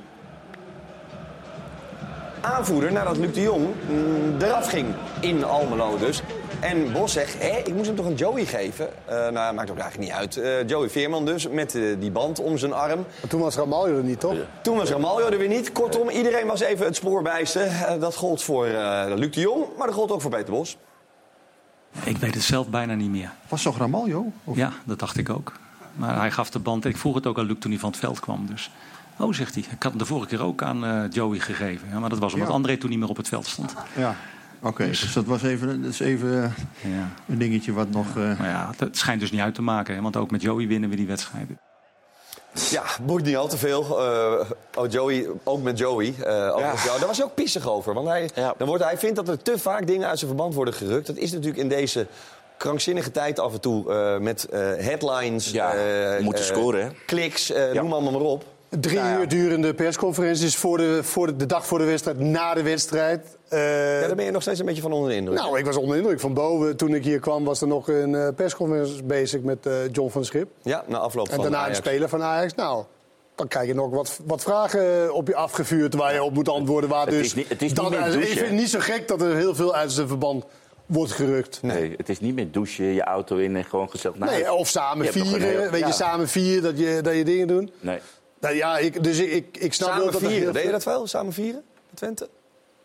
aanvoerder 2.41 2.91
nadat 2.91 3.17
Luc 3.17 3.33
de 3.33 3.41
Jong 3.41 3.67
mm, 3.89 4.41
eraf 4.41 4.69
ging 4.69 4.87
in 5.19 5.43
Almelo 5.43 5.97
dus. 5.97 6.21
En 6.59 6.91
Bos 6.91 7.13
zegt, 7.13 7.41
hé, 7.41 7.57
ik 7.57 7.73
moest 7.73 7.85
hem 7.87 7.95
toch 7.95 8.05
een 8.05 8.15
Joey 8.15 8.45
geven? 8.45 8.89
Eh 9.05 9.27
nou, 9.29 9.53
maakt 9.53 9.71
ook 9.71 9.77
eigenlijk 9.77 10.09
niet 10.09 10.19
uit. 10.19 10.37
Eh, 10.37 10.67
Joey 10.67 10.89
Veerman 10.89 11.25
dus, 11.25 11.47
met 11.47 11.75
eh, 11.75 11.81
die 11.99 12.11
band 12.11 12.39
om 12.39 12.57
zijn 12.57 12.73
arm. 12.73 12.99
Maar 13.21 13.29
toen 13.29 13.41
was 13.41 13.55
Ramaljo 13.55 13.97
er 13.97 14.03
niet, 14.03 14.19
toch? 14.19 14.35
Toen 14.61 14.77
was 14.77 14.89
Ramaljo 14.89 15.27
er 15.29 15.37
weer 15.37 15.47
niet. 15.47 15.71
Kortom, 15.71 16.09
iedereen 16.09 16.47
was 16.47 16.59
even 16.59 16.85
het 16.85 16.95
spoorbijste. 16.95 17.59
Eh, 17.59 17.99
dat 17.99 18.15
gold 18.15 18.43
voor 18.43 18.65
eh, 18.65 19.03
Luc 19.15 19.31
de 19.33 19.39
Jong, 19.41 19.65
maar 19.77 19.87
dat 19.87 19.95
gold 19.95 20.11
ook 20.11 20.21
voor 20.21 20.31
Peter 20.31 20.53
Bos. 20.53 20.77
Ik 22.03 22.17
weet 22.17 22.33
het 22.33 22.43
zelf 22.43 22.67
bijna 22.67 22.93
niet 22.93 23.09
meer. 23.09 23.31
Was 23.47 23.61
toch 23.63 23.77
Ramaljo? 23.77 24.25
Of- 24.43 24.55
Ja, 24.55 24.71
dat 24.83 24.99
dacht 24.99 25.17
ik 25.17 25.29
ook. 25.29 25.51
Maar 25.93 26.17
hij 26.19 26.31
gaf 26.31 26.49
de 26.49 26.59
band. 26.59 26.85
Ik 26.85 26.97
vroeg 26.97 27.15
het 27.15 27.27
ook 27.27 27.37
aan 27.37 27.45
Luc 27.45 27.55
toen 27.59 27.71
hij 27.71 27.79
van 27.79 27.89
het 27.89 27.99
veld 27.99 28.19
kwam. 28.19 28.45
Dus, 28.45 28.71
oh, 29.19 29.33
zegt 29.33 29.53
hij. 29.53 29.63
Ik 29.63 29.83
had 29.83 29.91
hem 29.91 29.97
de 29.97 30.05
vorige 30.05 30.27
keer 30.27 30.43
ook 30.43 30.61
aan 30.63 30.85
eh, 30.85 31.01
Joey 31.09 31.39
gegeven. 31.39 31.87
Ja, 31.91 31.99
maar 31.99 32.09
dat 32.09 32.19
was 32.19 32.33
omdat 32.33 32.47
Ja. 32.47 32.53
André 32.53 32.77
toen 32.77 32.89
niet 32.89 32.99
meer 32.99 33.09
op 33.09 33.17
het 33.17 33.27
veld 33.27 33.45
stond. 33.47 33.73
Ja. 33.95 34.15
Oké, 34.61 34.85
dus 34.85 35.13
dat 35.13 35.25
was 35.25 35.43
even, 35.43 35.81
dat 35.81 35.91
is 35.91 35.99
even 35.99 36.53
Ja. 36.81 37.09
een 37.27 37.37
dingetje 37.37 37.73
wat 37.73 37.89
nog... 37.89 38.07
eh, 38.07 38.39
Maar 38.39 38.47
ja, 38.49 38.69
het 38.77 38.97
schijnt 38.97 39.19
dus 39.21 39.31
niet 39.31 39.41
uit 39.41 39.55
te 39.55 39.61
maken. 39.61 39.95
Hè, 39.95 40.01
want 40.01 40.15
ook 40.17 40.31
met 40.31 40.41
Joey 40.41 40.67
winnen 40.67 40.89
we 40.89 40.95
die 40.95 41.07
wedstrijden. 41.07 41.59
Ja, 42.69 42.83
boeit 43.01 43.25
niet 43.25 43.35
al 43.37 43.47
te 43.47 43.57
veel. 43.57 43.99
Eh, 43.99 44.49
oh, 44.75 44.91
Joey, 44.91 45.27
ook 45.43 45.61
met 45.63 45.77
Joey. 45.77 46.05
eh. 46.07 46.13
Ja. 46.57 46.73
Daar 46.99 47.07
was 47.07 47.17
hij 47.17 47.25
ook 47.25 47.35
pissig 47.35 47.67
over. 47.69 47.93
Want 47.93 48.07
hij, 48.07 48.29
Ja. 48.35 48.53
dan 48.57 48.67
wordt, 48.67 48.83
hij 48.83 48.97
vindt 48.97 49.15
dat 49.15 49.27
er 49.27 49.41
te 49.41 49.57
vaak 49.59 49.87
dingen 49.87 50.07
uit 50.07 50.17
zijn 50.17 50.29
verband 50.31 50.53
worden 50.53 50.73
gerukt. 50.73 51.07
Dat 51.07 51.15
is 51.17 51.31
natuurlijk 51.31 51.57
in 51.61 51.69
deze 51.69 52.07
krankzinnige 52.57 53.11
tijd 53.11 53.39
af 53.39 53.53
en 53.53 53.61
toe 53.61 53.93
eh, 53.93 54.17
met 54.17 54.45
eh, 54.45 54.59
headlines. 54.59 55.51
Ja, 55.51 55.73
eh, 55.73 56.23
moeten 56.23 56.43
eh, 56.43 56.49
scoren, 56.49 56.83
hè? 56.83 56.89
Kliks, 57.05 57.51
eh, 57.51 57.71
noem 57.81 57.93
allemaal 57.93 58.11
maar 58.11 58.21
op. 58.21 58.45
Drie 58.69 58.99
uur 58.99 59.27
durende 59.27 59.73
persconferenties 59.73 60.55
voor 60.57 60.77
de, 60.77 61.03
voor 61.03 61.25
de, 61.27 61.35
de 61.35 61.45
dag 61.45 61.65
voor 61.65 61.77
de 61.77 61.83
wedstrijd, 61.85 62.19
na 62.19 62.53
de 62.53 62.63
wedstrijd. 62.63 63.37
Eh, 63.49 64.01
Ja, 64.01 64.07
daar 64.07 64.15
ben 64.15 64.25
je 64.25 64.31
nog 64.31 64.41
steeds 64.41 64.59
een 64.59 64.65
beetje 64.65 64.81
van 64.81 64.91
onder 64.91 65.09
de 65.09 65.15
indruk. 65.15 65.37
nou, 65.37 65.57
ik 65.59 65.65
was 65.65 65.75
onder 65.77 65.95
de 65.95 66.01
indruk 66.01 66.19
van 66.19 66.33
boven. 66.33 66.77
Toen 66.77 66.93
ik 66.93 67.03
hier 67.03 67.19
kwam 67.19 67.43
was 67.43 67.61
er 67.61 67.67
nog 67.67 67.87
een 67.87 68.15
eh, 68.15 68.27
persconferentie 68.35 69.03
bezig 69.03 69.41
met 69.41 69.65
eh, 69.65 69.73
John 69.91 70.09
van 70.09 70.25
Schip. 70.25 70.49
ja, 70.61 70.83
na 70.87 70.97
afloop 70.97 71.27
En 71.27 71.33
van 71.33 71.41
daarna 71.41 71.57
Ajax. 71.57 71.77
een 71.77 71.83
speler 71.83 72.09
van 72.09 72.21
Ajax. 72.23 72.53
Nou, 72.55 72.83
dan 73.35 73.47
krijg 73.47 73.67
je 73.67 73.73
nog 73.73 73.89
wat, 73.89 74.19
wat 74.25 74.41
vragen 74.41 75.13
op 75.13 75.27
je 75.27 75.35
afgevuurd 75.35 75.93
waar 75.95 76.13
je 76.13 76.23
op 76.23 76.33
moet 76.33 76.49
antwoorden. 76.49 76.89
Waar 76.89 77.05
Het 77.05 77.09
dus 77.15 77.25
is 77.25 77.33
niet- 77.33 77.49
het 77.49 77.61
is 77.61 77.73
niet 77.73 78.29
ik 78.29 78.37
vind 78.37 78.51
niet 78.51 78.69
zo 78.69 78.79
gek 78.79 79.07
dat 79.07 79.21
er 79.21 79.35
heel 79.35 79.55
veel 79.55 79.75
uit 79.75 79.91
zijn 79.91 80.07
verband 80.07 80.45
wordt 80.85 81.11
gerukt. 81.11 81.59
Nee, 81.61 81.93
het 81.97 82.09
is 82.09 82.19
niet 82.19 82.35
meer 82.35 82.51
douchen, 82.51 82.85
je 82.85 83.03
auto 83.03 83.35
in 83.37 83.55
en 83.55 83.65
gewoon 83.65 83.89
gezellig 83.89 84.17
naar 84.17 84.29
Nee, 84.29 84.53
of 84.53 84.67
samen 84.67 85.05
vieren. 85.07 85.71
weet 85.71 85.79
ja. 85.79 85.87
je, 85.87 85.93
samen 85.93 86.27
vieren, 86.27 86.63
dat 86.63 86.79
je, 86.79 86.99
dat 87.01 87.15
je 87.15 87.23
dingen 87.23 87.47
doet. 87.47 87.71
Nee. 87.79 87.99
Nou, 88.39 88.55
ja, 88.55 88.77
ik, 88.77 89.03
dus 89.03 89.17
ik, 89.19 89.31
ik, 89.31 89.57
ik 89.57 89.73
snap 89.73 89.95
wel 89.95 90.05
dat 90.11 90.21
er 90.21 90.27
vieren, 90.29 90.53
deed 90.53 90.63
je 90.63 90.71
dat 90.71 90.83
wel? 90.83 91.07
Samen 91.07 91.33
vieren? 91.33 91.63
in 91.89 91.95
Twente? 91.95 92.29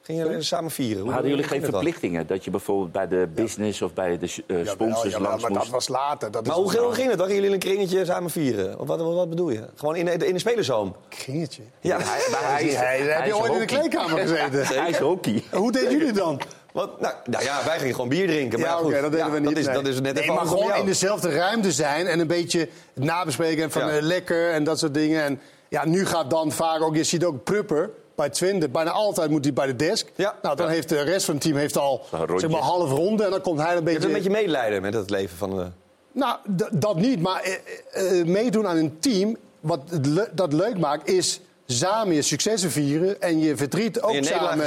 Ging 0.02 0.18
je 0.32 0.42
samen 0.42 0.70
vieren? 0.70 0.96
Hoe- 0.96 1.04
Maar 1.04 1.12
hadden 1.14 1.30
jullie 1.30 1.46
geen 1.46 1.60
dat 1.60 1.70
verplichtingen? 1.70 2.26
Dat 2.26 2.44
je 2.44 2.50
bijvoorbeeld 2.50 2.92
bij 2.92 3.08
de 3.08 3.28
business 3.34 3.82
of 3.82 3.94
bij 3.94 4.18
de 4.18 4.26
eh, 4.46 4.56
sponsors 4.68 5.12
jawel, 5.12 5.28
langs 5.28 5.42
maar 5.42 5.50
moest? 5.50 5.62
dat 5.62 5.72
was 5.72 5.88
later. 5.88 6.30
Dat 6.30 6.46
Maar 6.46 6.56
is 6.56 6.60
hoe 6.62 6.70
ging- 6.70 6.82
hoe 6.84 6.94
ging 6.94 7.08
het? 7.08 7.18
Dan 7.18 7.26
gingen 7.26 7.42
jullie 7.42 7.58
in 7.58 7.68
een 7.68 7.74
kringetje 7.74 8.04
samen 8.04 8.30
vieren? 8.30 8.78
Of 8.80 8.86
wat, 8.86 9.00
wat, 9.00 9.14
wat 9.14 9.28
bedoel 9.28 9.50
je? 9.50 9.64
Gewoon 9.74 9.96
in 9.96 10.04
de, 10.04 10.26
in 10.26 10.32
de 10.32 10.38
spelershome? 10.38 10.92
Kringetje. 11.08 11.62
Ja. 11.80 11.98
Hij, 12.00 12.28
maar 12.30 12.50
hij 12.52 12.64
is, 12.64 12.74
Hij- 12.74 12.98
heb 13.00 13.18
hij 13.18 13.26
je 13.26 13.36
ooit 13.36 13.52
in 13.52 13.58
de 13.58 13.64
kleedkamer 13.64 14.18
gezeten? 14.18 14.66
Hij 14.66 14.90
is 14.90 14.98
hockey. 14.98 15.42
Hoe 15.52 15.72
deden 15.72 15.90
jullie 15.90 16.12
dan? 16.12 16.40
Wat? 16.74 17.00
Nou, 17.00 17.14
nou 17.24 17.44
ja, 17.44 17.60
wij 17.64 17.78
gingen 17.78 17.94
gewoon 17.94 18.08
bier 18.08 18.26
drinken. 18.26 18.60
Maar 18.60 18.68
Ja, 18.68 18.74
goed, 18.76 18.92
dat 18.92 19.02
deden 19.02 19.18
ja, 19.26 19.30
we 19.32 19.38
niet. 19.38 19.48
Dat 19.48 19.58
is, 19.58 19.66
nee. 19.66 19.74
dat 19.74 19.86
is 19.86 20.00
net 20.00 20.14
nee, 20.14 20.22
even 20.22 20.34
maar 20.34 20.46
gewoon 20.46 20.74
in 20.74 20.84
dezelfde 20.86 21.30
ruimte 21.30 21.72
zijn 21.72 22.06
en 22.06 22.18
een 22.20 22.26
beetje 22.26 22.58
het 22.94 23.04
nabespreken 23.04 23.70
van 23.70 23.86
Ja. 23.86 23.90
eh, 23.96 24.02
lekker 24.02 24.50
en 24.50 24.64
dat 24.64 24.78
soort 24.78 24.94
dingen. 24.94 25.22
En 25.22 25.40
ja, 25.68 25.86
nu 25.86 26.06
gaat 26.06 26.30
dan 26.30 26.52
vaak 26.52 26.82
ook, 26.82 26.96
je 26.96 27.04
ziet 27.04 27.24
ook 27.24 27.44
Prupper 27.44 27.90
bij 28.14 28.28
Twente, 28.30 28.68
bijna 28.68 28.90
altijd 28.90 29.30
moet 29.30 29.44
hij 29.44 29.52
bij 29.52 29.66
de 29.66 29.76
desk. 29.76 30.08
Ja. 30.14 30.34
Nou, 30.42 30.56
dan 30.56 30.66
Ja. 30.66 30.72
heeft 30.72 30.88
de 30.88 31.00
rest 31.02 31.24
van 31.24 31.34
het 31.34 31.42
team 31.44 31.56
heeft 31.56 31.76
al 31.78 32.04
zeg 32.36 32.50
maar 32.50 32.60
half 32.60 32.90
ronde 32.90 33.24
en 33.24 33.30
dan 33.30 33.40
komt 33.40 33.58
hij 33.60 33.70
een 33.70 33.76
Je 33.76 33.82
beetje... 33.82 33.98
hebt 33.98 34.04
een 34.04 34.22
beetje 34.22 34.30
medelijden 34.40 34.82
met 34.82 34.94
het 34.94 35.10
leven 35.10 35.36
van 35.36 35.56
de... 35.56 35.66
Nou, 36.12 36.36
dat 36.72 36.96
niet, 36.96 37.20
maar 37.20 37.42
eh, 37.42 38.20
eh, 38.20 38.26
meedoen 38.26 38.66
aan 38.66 38.76
een 38.76 38.98
team, 38.98 39.36
wat 39.60 39.80
le- 40.02 40.28
dat 40.32 40.52
leuk 40.52 40.78
maakt, 40.78 41.08
is 41.08 41.40
samen 41.66 42.14
je 42.14 42.22
successen 42.22 42.70
vieren 42.70 43.20
en 43.22 43.38
je 43.40 43.56
verdriet 43.56 44.00
ook 44.02 44.12
je 44.14 44.24
samen. 44.24 44.66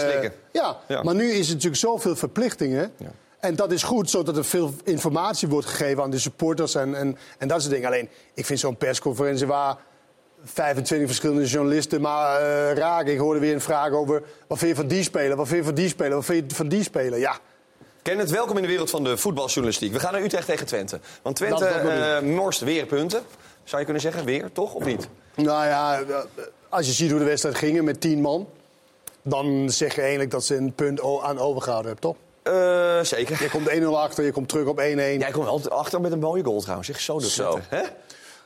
Ja, 0.51 0.77
Ja. 0.87 1.03
maar 1.03 1.15
nu 1.15 1.29
is 1.31 1.45
het 1.45 1.47
natuurlijk 1.55 1.81
zoveel 1.81 2.15
verplichtingen. 2.15 2.91
En 3.39 3.55
dat 3.55 3.71
is 3.71 3.83
goed, 3.83 4.09
zodat 4.09 4.37
er 4.37 4.45
veel 4.45 4.73
informatie 4.83 5.47
wordt 5.47 5.67
gegeven 5.67 6.03
aan 6.03 6.09
de 6.09 6.19
supporters 6.19 6.75
en, 6.75 6.95
en, 6.95 7.17
en 7.37 7.47
dat 7.47 7.61
soort 7.61 7.73
dingen. 7.73 7.87
Alleen, 7.87 8.09
ik 8.33 8.45
vind 8.45 8.59
zo'n 8.59 8.75
persconferentie 8.77 9.47
waar 9.47 9.77
25 10.43 11.07
verschillende 11.07 11.45
journalisten 11.45 12.01
maar 12.01 12.39
eh, 12.41 12.73
raken. 12.77 13.13
Ik 13.13 13.19
hoorde 13.19 13.39
weer 13.39 13.53
een 13.53 13.61
vraag 13.61 13.91
over 13.91 14.23
wat 14.47 14.57
vind 14.57 14.69
je 14.69 14.75
van 14.77 14.87
die 14.87 15.03
speler, 15.03 15.35
wat 15.37 15.47
vind 15.47 15.59
je 15.59 15.65
van 15.65 15.75
die 15.75 15.87
speler, 15.89 16.15
wat 16.15 16.25
vind 16.25 16.49
je 16.51 16.55
van 16.57 16.67
die 16.67 16.83
speler. 16.83 17.19
Ja, 17.19 17.37
Kenneth, 18.01 18.29
welkom 18.29 18.55
in 18.55 18.61
de 18.61 18.67
wereld 18.67 18.89
van 18.89 19.03
de 19.03 19.17
voetbaljournalistiek. 19.17 19.93
We 19.93 19.99
gaan 19.99 20.13
naar 20.13 20.21
Utrecht 20.23 20.45
tegen 20.47 20.65
Twente. 20.65 20.99
Want 21.21 21.35
Twente 21.35 21.65
ik. 21.65 21.83
eh, 21.89 22.19
morst 22.35 22.59
weer 22.61 22.85
punten. 22.85 23.21
Zou 23.63 23.77
je 23.79 23.83
kunnen 23.83 24.01
zeggen, 24.03 24.25
weer, 24.25 24.51
toch? 24.51 24.73
Of 24.73 24.85
niet? 24.85 25.07
Nou 25.35 25.65
ja, 25.65 25.99
eh, 25.99 26.15
als 26.69 26.85
je 26.85 26.91
ziet 26.91 27.09
hoe 27.09 27.19
de 27.19 27.25
wedstrijd 27.25 27.55
ging 27.55 27.81
met 27.81 28.01
10 28.01 28.21
man, 28.21 28.47
dan 29.21 29.69
zeg 29.69 29.95
je 29.95 30.01
eigenlijk 30.01 30.31
dat 30.31 30.43
ze 30.45 30.55
een 30.55 30.73
punt 30.73 31.01
aan 31.21 31.39
overgehouden 31.39 31.91
hebben, 31.91 32.09
toch? 32.11 32.15
Eh, 32.53 32.99
zeker. 33.03 33.43
Je 33.43 33.49
komt 33.49 33.67
1-0 33.69 33.83
achter, 33.99 34.23
je 34.25 34.31
komt 34.31 34.49
terug 34.49 34.67
op 34.67 34.79
1-1. 34.79 34.81
Jij 34.81 35.31
komt 35.31 35.47
altijd 35.47 35.73
achter 35.73 36.01
met 36.01 36.11
een 36.11 36.19
mooie 36.19 36.43
goal 36.43 36.61
trouwens. 36.61 36.87
Zeg 36.87 36.99
zo 36.99 37.19
de 37.19 37.29
Zo. 37.29 37.59
Hè? 37.69 37.81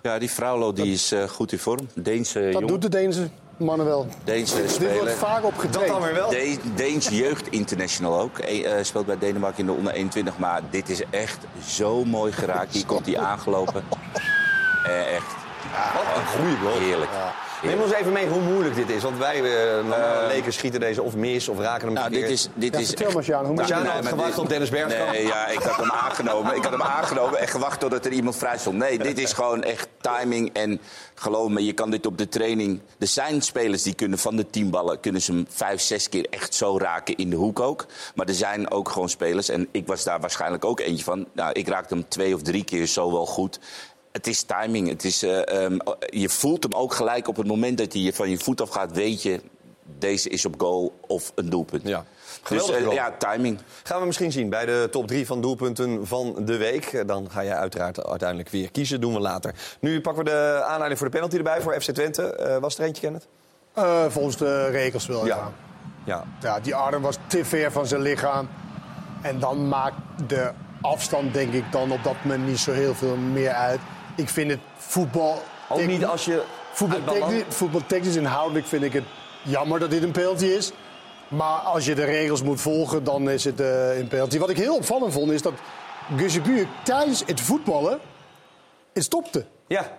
Ja, 0.01 0.19
die 0.19 0.29
Fraulo 0.29 0.73
die 0.73 0.93
is 0.93 1.12
eh, 1.12 1.23
goed 1.23 1.51
in 1.51 1.60
vorm. 1.60 1.88
Deense 1.93 2.39
dat 2.41 2.51
jongen. 2.51 2.67
doet 2.67 2.81
de 2.81 2.89
Deense 2.89 3.29
mannen 3.57 3.86
wel. 3.86 4.07
Deense 4.23 4.55
Dit 4.55 4.63
wordt 4.63 4.75
speler. 4.91 5.12
vaak 5.12 5.43
op 5.45 5.53
Dat 5.71 5.88
dan 5.88 6.01
weer 6.01 6.13
wel. 6.13 6.29
De 6.29 6.57
Deens 6.75 7.07
Jeugd 7.07 7.47
International 7.49 8.19
ook. 8.19 8.38
E- 8.39 8.62
eh, 8.63 8.84
speelt 8.84 9.05
bij 9.05 9.17
Denemarken 9.17 9.60
in 9.60 9.65
de 9.65 9.71
onder 9.71 9.93
21. 9.93 10.38
Maar 10.38 10.62
dit 10.69 10.89
is 10.89 11.01
echt 11.10 11.38
zo 11.67 12.03
mooi 12.05 12.31
geraakt. 12.31 12.73
Hier 12.73 12.86
komt 12.86 13.05
hij 13.05 13.17
aangelopen. 13.17 13.84
Eh, 14.86 15.13
echt 15.15 15.25
Wat 15.93 16.15
een 16.15 16.25
goede 16.41 16.57
goal. 16.63 16.79
heerlijk. 16.79 17.10
Neem 17.63 17.82
ons 17.82 17.93
even 17.93 18.12
mee 18.12 18.28
hoe 18.28 18.41
moeilijk 18.41 18.76
dit 18.76 18.89
is. 18.89 19.04
Want 19.04 19.17
wij 19.17 19.41
uh, 19.41 20.28
leken 20.28 20.54
schieten 20.54 20.80
deze 20.80 21.02
of 21.02 21.15
mis 21.15 21.47
of 21.50 21.60
raken 21.60 21.86
hem 21.86 21.93
Nou, 21.93 22.10
dit 22.10 22.30
is, 22.30 22.47
dit 22.54 22.74
Ja, 22.74 22.80
is 22.80 22.88
vertel 22.88 23.12
Marciano, 23.12 23.45
hoe 23.45 23.54
moet 23.56 23.67
je 23.67 23.74
Marciano 23.74 23.84
Nee, 23.84 23.91
had 23.93 24.02
maar 24.04 24.12
gewacht 24.12 24.30
dit- 24.30 24.39
op 24.39 24.50
Dennis 24.50 24.69
Bergkamp. 24.69 25.12
Nee, 25.12 25.26
ja, 25.26 25.47
ik 25.47 25.60
had 25.60 25.76
hem 25.76 25.91
aangenomen. 25.91 26.56
Ik 26.56 26.63
had 26.63 26.71
hem 26.71 26.82
aangenomen 26.82 27.39
en 27.39 27.47
gewacht 27.47 27.80
totdat 27.80 28.06
er 28.06 28.12
iemand 28.12 28.38
vrij 28.38 28.58
stond. 28.58 28.78
Nee, 28.78 29.00
dit 29.00 29.19
is 29.19 29.34
gewoon 29.34 29.63
echt 29.63 29.88
timing. 30.02 30.50
En 30.54 30.82
geloof 31.15 31.50
me, 31.50 31.65
je 31.65 31.74
kan 31.74 31.89
dit 31.91 32.06
op 32.06 32.17
de 32.17 32.30
training... 32.30 32.82
Er 33.00 33.08
zijn 33.08 33.41
spelers 33.41 33.84
die 33.84 33.93
kunnen 33.95 34.19
van 34.19 34.36
de 34.36 34.50
teamballen... 34.50 35.00
kunnen 35.00 35.21
ze 35.21 35.32
hem 35.32 35.45
vijf, 35.50 35.82
zes 35.82 36.10
keer 36.10 36.26
echt 36.30 36.54
zo 36.54 36.78
raken 36.78 37.15
in 37.15 37.30
de 37.30 37.36
hoek 37.36 37.60
ook. 37.60 37.86
Maar 38.15 38.28
er 38.28 38.34
zijn 38.34 38.71
ook 38.71 38.89
gewoon 38.89 39.10
spelers... 39.10 39.50
en 39.50 39.67
ik 39.71 39.88
was 39.88 40.04
daar 40.04 40.19
waarschijnlijk 40.19 40.65
ook 40.65 40.80
eentje 40.80 41.04
van... 41.04 41.26
Nou, 41.34 41.52
ik 41.52 41.67
raakte 41.67 41.93
hem 41.93 42.08
twee 42.08 42.36
of 42.36 42.41
drie 42.41 42.63
keer 42.63 42.86
zo 42.86 43.12
wel 43.12 43.26
goed... 43.26 43.60
Het 44.12 44.28
is 44.28 44.43
timing. 44.43 44.88
Het 44.89 45.04
is, 45.04 45.24
eh, 45.24 45.63
ehm, 45.63 45.78
je 46.10 46.30
voelt 46.30 46.63
hem 46.63 46.74
ook 46.74 46.93
gelijk 46.93 47.28
op 47.28 47.36
het 47.36 47.47
moment 47.47 47.78
dat 47.78 47.93
hij 47.93 48.02
je 48.02 48.13
van 48.13 48.30
je 48.30 48.38
voet 48.38 48.62
af 48.62 48.69
gaat. 48.69 48.91
Weet 48.91 49.21
je, 49.21 49.41
deze 50.00 50.30
is 50.30 50.45
op 50.45 50.54
goal 50.58 50.93
of 51.08 51.32
een 51.36 51.50
doelpunt. 51.50 51.88
Ja. 51.88 52.06
Dus 52.26 52.39
Geweldig 52.43 52.76
eh, 52.76 52.82
goal. 52.84 52.93
ja, 52.93 53.12
timing. 53.17 53.60
Gaan 53.84 54.00
we 54.00 54.06
misschien 54.06 54.32
zien 54.32 54.50
bij 54.50 54.65
de 54.65 54.88
top 54.91 55.08
3 55.08 55.26
van 55.26 55.41
doelpunten 55.41 56.08
van 56.08 56.36
de 56.45 56.58
week. 56.58 56.86
Eh, 56.86 57.08
Dan 57.08 57.28
ga 57.32 57.41
je 57.41 57.54
uiteraard 57.56 58.06
uiteindelijk 58.06 58.50
weer 58.50 58.71
kiezen. 58.71 59.02
Doen 59.02 59.13
we 59.13 59.19
later. 59.19 59.54
Nu 59.80 60.02
pakken 60.02 60.24
we 60.24 60.30
de 60.30 60.62
aanleiding 60.63 60.97
voor 60.97 61.10
de 61.10 61.13
penalty 61.15 61.36
erbij 61.38 61.62
voor 61.62 61.82
FC 61.82 61.91
Twente. 61.91 62.24
Eh, 62.36 62.58
was 62.58 62.78
er 62.78 62.84
eentje, 62.86 63.02
Kenneth? 63.02 63.28
Eh, 63.74 64.06
volgens 64.10 64.38
de 64.38 64.65
regels 64.69 65.06
wel, 65.06 65.26
ja. 65.26 65.36
Ja. 65.36 65.52
Ja. 66.06 66.24
ja. 66.41 66.60
Die 66.60 66.76
arm 66.76 67.02
was 67.02 67.17
te 67.28 67.45
ver 67.45 67.71
van 67.71 67.88
zijn 67.88 68.02
lichaam. 68.02 68.50
En 69.21 69.39
dan 69.39 69.67
maakt 69.67 69.95
de 70.28 70.52
afstand, 70.82 71.34
denk 71.34 71.54
ik, 71.54 71.63
dan 71.71 71.91
op 71.91 72.04
dat 72.04 72.15
moment 72.24 72.47
niet 72.47 72.60
zo 72.60 72.71
heel 72.71 72.93
veel 72.95 73.15
meer 73.15 73.52
uit. 73.52 73.80
Ik 74.21 74.29
vind 74.29 74.51
het 74.51 74.60
voetbal... 74.77 75.41
Ook 75.69 75.86
niet 75.86 76.05
als 76.05 76.25
je... 76.25 76.43
Voetbaltechnisch, 76.73 77.43
voetbaltechnisch 77.47 78.15
inhoudelijk 78.15 78.65
vind 78.65 78.84
ik 78.84 78.93
het 78.93 79.03
jammer 79.41 79.79
dat 79.79 79.89
dit 79.89 80.03
een 80.03 80.12
penalty 80.12 80.45
is. 80.45 80.71
Maar 81.27 81.60
als 81.60 81.86
je 81.86 81.95
de 81.95 82.03
regels 82.03 82.43
moet 82.43 82.62
volgen, 82.62 83.03
dan 83.03 83.29
is 83.29 83.43
het 83.43 83.60
eh, 83.60 83.97
een 83.97 84.07
penalty. 84.07 84.38
Wat 84.39 84.49
ik 84.49 84.57
heel 84.57 84.75
opvallend 84.75 85.13
vond, 85.13 85.31
is 85.31 85.41
dat 85.41 85.53
Gusjebuur 86.17 86.67
tijdens 86.84 87.23
het 87.25 87.41
voetballen 87.41 87.99
het 88.93 89.03
stopte. 89.03 89.45
Ja. 89.67 89.91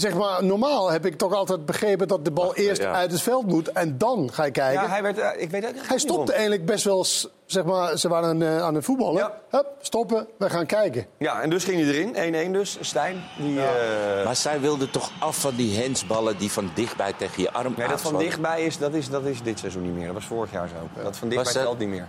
Zeg 0.00 0.14
maar, 0.14 0.44
normaal 0.44 0.90
heb 0.90 1.06
ik 1.06 1.18
toch 1.18 1.32
altijd 1.32 1.66
begrepen 1.66 2.08
dat 2.08 2.24
de 2.24 2.30
bal 2.30 2.54
eerst 2.54 2.82
ja. 2.82 2.92
uit 2.92 3.10
het 3.12 3.22
veld 3.22 3.46
moet 3.46 3.72
en 3.72 3.98
dan 3.98 4.30
ga 4.32 4.44
je 4.44 4.50
kijken. 4.50 4.82
ja, 4.82 4.88
hij 4.88 5.02
werd... 5.02 5.18
eh, 5.18 5.42
ik 5.42 5.50
weet 5.50 5.66
Hij 5.76 5.98
stopte 5.98 6.32
eigenlijk 6.32 6.64
best 6.64 6.84
wel, 6.84 7.06
zeg 7.46 7.64
maar, 7.64 7.98
ze 7.98 8.08
waren 8.08 8.28
aan, 8.28 8.42
eh, 8.42 8.62
aan 8.62 8.74
het 8.74 8.84
voetballen. 8.84 9.16
Ja. 9.16 9.40
Hup, 9.50 9.66
stoppen, 9.80 10.26
we 10.36 10.50
gaan 10.50 10.66
kijken. 10.66 11.06
Ja, 11.18 11.40
en 11.40 11.50
dus 11.50 11.64
ging 11.64 11.80
hij 11.80 12.14
erin. 12.14 12.50
1-1 12.50 12.52
dus. 12.52 12.78
Stijn. 12.80 13.22
Die, 13.38 13.60
eh, 13.60 14.24
Maar 14.24 14.36
zij 14.36 14.60
wilde 14.60 14.90
toch 14.90 15.10
af 15.18 15.36
van 15.40 15.54
die 15.56 15.80
handsballen 15.80 16.38
die 16.38 16.52
van 16.52 16.70
dichtbij 16.74 17.12
tegen 17.12 17.42
je 17.42 17.52
arm 17.52 17.74
nee, 17.76 17.88
dat 17.88 18.00
van 18.00 18.18
dichtbij 18.18 18.64
is 18.64 18.78
dat, 18.78 18.94
is, 18.94 19.08
dat 19.08 19.24
is 19.24 19.42
dit 19.42 19.58
seizoen 19.58 19.82
niet 19.82 19.94
meer. 19.94 20.06
Dat 20.06 20.14
was 20.14 20.26
vorig 20.26 20.52
jaar 20.52 20.68
zo. 20.68 21.02
Dat 21.02 21.16
van 21.16 21.28
dichtbij 21.28 21.52
Was 21.54 21.62
dat- 21.64 21.78
niet 21.78 21.88
meer. 21.88 22.06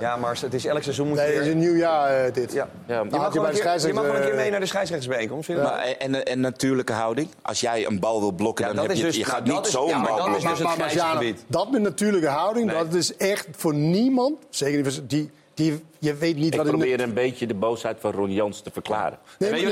Ja, 0.00 0.16
maar 0.16 0.38
het 0.40 0.54
is 0.54 0.64
elk 0.64 0.82
seizoen 0.82 1.08
moet 1.08 1.16
je 1.16 1.22
Nee, 1.22 1.30
weer- 1.32 1.40
het 1.40 1.48
is 1.48 1.52
een 1.54 1.58
nieuw 1.60 1.76
jaar 1.76 2.24
eh, 2.24 2.32
dit. 2.32 2.52
Ja. 2.52 2.68
Ja, 2.86 2.98
Je 3.02 3.10
maar- 3.10 3.20
mag, 3.20 3.32
je 3.34 3.40
bij 3.40 3.48
een 3.48 3.54
de 3.54 3.60
keer, 3.60 3.70
je 3.70 3.74
mag 3.74 3.80
scheidsrechter, 3.80 4.02
wel 4.02 4.14
een 4.14 4.22
keer 4.26 4.34
mee 4.34 4.50
naar 4.50 4.60
de 4.60 4.66
scheidsrechtersbijeenkomst. 4.66 5.44
vind 5.46 5.58
je 5.58 5.64
dat? 5.64 5.72
Maar, 5.74 5.84
en, 5.86 6.24
en 6.24 6.40
natuurlijke 6.40 6.92
houding. 6.92 7.28
Als 7.42 7.60
jij 7.60 7.86
een 7.86 7.98
bal 8.00 8.20
wil 8.20 8.32
blokken, 8.32 8.66
Ja, 8.66 8.72
dan 8.72 8.86
heb 8.86 8.96
je, 8.96 9.02
dus- 9.02 9.16
je 9.16 9.24
gaat 9.24 9.44
nou, 9.44 9.56
niet 9.56 9.66
is- 9.66 9.72
zo 9.72 9.86
ja, 9.86 9.94
een 9.94 10.00
maar 10.00 10.08
bal 10.08 10.16
dat 10.16 10.26
is 10.26 10.30
blokken. 10.42 10.48
dus 10.48 11.02
het 11.28 11.44
dat 11.46 11.70
met 11.70 11.82
natuurlijke 11.82 12.28
houding, 12.28 12.66
Nee. 12.66 12.76
dat 12.76 12.94
is 12.94 13.16
echt 13.16 13.46
voor 13.56 13.74
niemand, 13.74 14.34
zeker 14.50 14.82
niet 14.82 14.94
voor- 14.94 15.06
die, 15.06 15.30
die, 15.54 15.84
je 15.98 16.14
weet 16.14 16.36
niet 16.36 16.52
Ik 16.52 16.56
wat 16.56 16.66
in 16.66 16.72
de- 16.72 16.78
probeer 16.78 17.00
een 17.00 17.14
beetje 17.14 17.46
de 17.46 17.54
boosheid 17.54 17.96
van 18.00 18.12
Ron 18.12 18.32
Jans 18.32 18.60
te 18.60 18.70
verklaren. 18.72 19.18
Nee, 19.38 19.50
maar, 19.50 19.58
nee, 19.60 19.68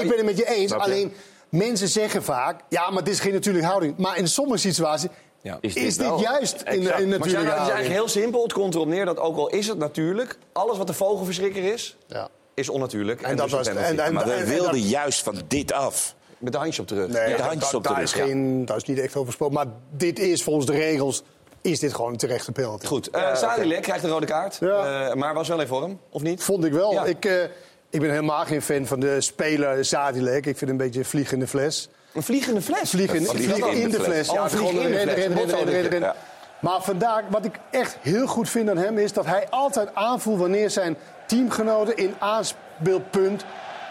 ik 0.00 0.08
ben 0.08 0.16
het 0.16 0.24
met 0.24 0.36
je 0.36 0.46
eens. 0.46 0.72
Alleen, 0.72 1.12
mensen 1.48 1.88
zeggen 1.88 2.22
vaak, 2.22 2.60
ja, 2.68 2.90
maar 2.90 3.04
dit 3.04 3.12
is 3.14 3.20
geen 3.20 3.32
natuurlijke 3.32 3.68
houding. 3.68 3.96
Maar 3.96 4.18
in 4.18 4.28
sommige 4.28 4.58
situaties 4.58 5.08
Ja. 5.42 5.58
is, 5.60 5.74
dit 5.74 6.20
juist 6.20 6.62
in, 6.62 6.72
in 6.72 6.80
Exact. 6.80 6.98
Maar 6.98 7.06
natuurlijke 7.18 7.50
het 7.50 7.60
is 7.62 7.68
eigenlijk 7.72 7.88
heel 7.88 8.08
simpel. 8.08 8.42
Het 8.42 8.52
komt 8.52 8.74
erop 8.74 8.86
neer 8.86 9.04
dat 9.04 9.18
ook 9.18 9.36
al 9.36 9.48
is 9.48 9.66
het 9.66 9.78
natuurlijk, 9.78 10.38
alles 10.52 10.78
wat 10.78 10.86
de 10.86 10.92
vogelverschrikker 10.92 11.72
is, 11.72 11.96
Ja. 12.06 12.28
is 12.54 12.68
onnatuurlijk. 12.68 13.22
En 13.22 13.36
dat 13.36 13.44
dus 13.48 13.54
was- 13.54 13.66
en- 13.66 13.98
en- 13.98 14.12
Maar 14.14 14.24
we 14.26 14.32
en 14.32 14.46
wilden 14.46 14.72
dat- 14.72 14.90
juist 14.90 15.22
van 15.22 15.34
dit 15.48 15.72
af. 15.72 16.14
Met 16.38 16.52
de 16.52 16.58
handje 16.58 16.82
op 16.82 16.88
de 16.88 16.94
rug. 16.94 17.08
Nee, 17.08 17.36
de 17.36 17.42
handjes 17.42 17.74
op 17.74 17.82
de 17.82 17.88
daar 17.88 17.98
rug, 17.98 18.06
is 18.12 18.18
ja. 18.18 18.24
geen, 18.24 18.64
daar 18.64 18.76
is 18.76 18.84
niet 18.84 18.98
echt 18.98 19.14
over 19.14 19.26
gesproken. 19.26 19.54
Maar 19.54 19.66
dit 19.90 20.18
is 20.18 20.42
volgens 20.42 20.66
de 20.66 20.72
regels 20.72 21.22
is 21.60 21.78
dit 21.78 21.94
gewoon 21.94 22.10
een 22.12 22.16
terechte 22.18 22.52
penalty. 22.52 22.86
Goed, 22.86 23.08
uh, 23.14 23.34
Sadilek 23.34 23.82
krijgt 23.82 24.04
een 24.04 24.10
rode 24.10 24.26
kaart, 24.26 24.56
Ja. 24.60 25.08
Eh, 25.08 25.14
maar 25.14 25.34
was 25.34 25.48
wel 25.48 25.60
in 25.60 25.66
vorm, 25.66 26.00
of 26.10 26.22
niet? 26.22 26.42
Vond 26.42 26.64
ik 26.64 26.72
wel. 26.72 26.92
Ja. 26.92 27.04
Ik, 27.04 27.24
eh, 27.24 27.42
ik 27.90 28.00
ben 28.00 28.10
helemaal 28.10 28.44
geen 28.44 28.62
fan 28.62 28.86
van 28.86 29.00
de 29.00 29.20
speler 29.20 29.84
Zadilek. 29.84 30.36
Ik 30.36 30.42
vind 30.44 30.60
hem 30.60 30.70
een 30.70 30.76
beetje 30.76 30.98
een 31.00 31.04
vliegende 31.06 31.46
fles. 31.46 31.88
Een 32.12 32.22
vliegende 32.22 32.62
fles. 32.62 32.90
Vliegen, 32.90 33.18
Een 33.18 33.26
vliegen 33.26 33.56
vlieg 33.56 33.74
in 33.74 33.90
de 33.90 34.00
fles. 34.00 34.28
In 34.28 34.34
de 34.34 34.40
rennen, 34.40 34.50
fles. 34.50 34.70
rennen, 34.70 34.92
rennen, 34.92 35.14
rennen, 35.14 35.46
rennen, 35.46 35.80
rennen. 35.80 36.00
Ja. 36.00 36.14
Maar 36.58 36.82
vandaag, 36.82 37.22
wat 37.28 37.44
ik 37.44 37.54
echt 37.70 37.96
heel 38.00 38.26
goed 38.26 38.48
vind 38.48 38.70
aan 38.70 38.76
hem 38.76 38.98
is 38.98 39.12
dat 39.12 39.26
hij 39.26 39.46
altijd 39.50 39.94
aanvoelt 39.94 40.38
wanneer 40.38 40.70
zijn 40.70 40.96
teamgenoten 41.26 41.96
in 41.96 42.14
aanspeelpunt 42.18 43.44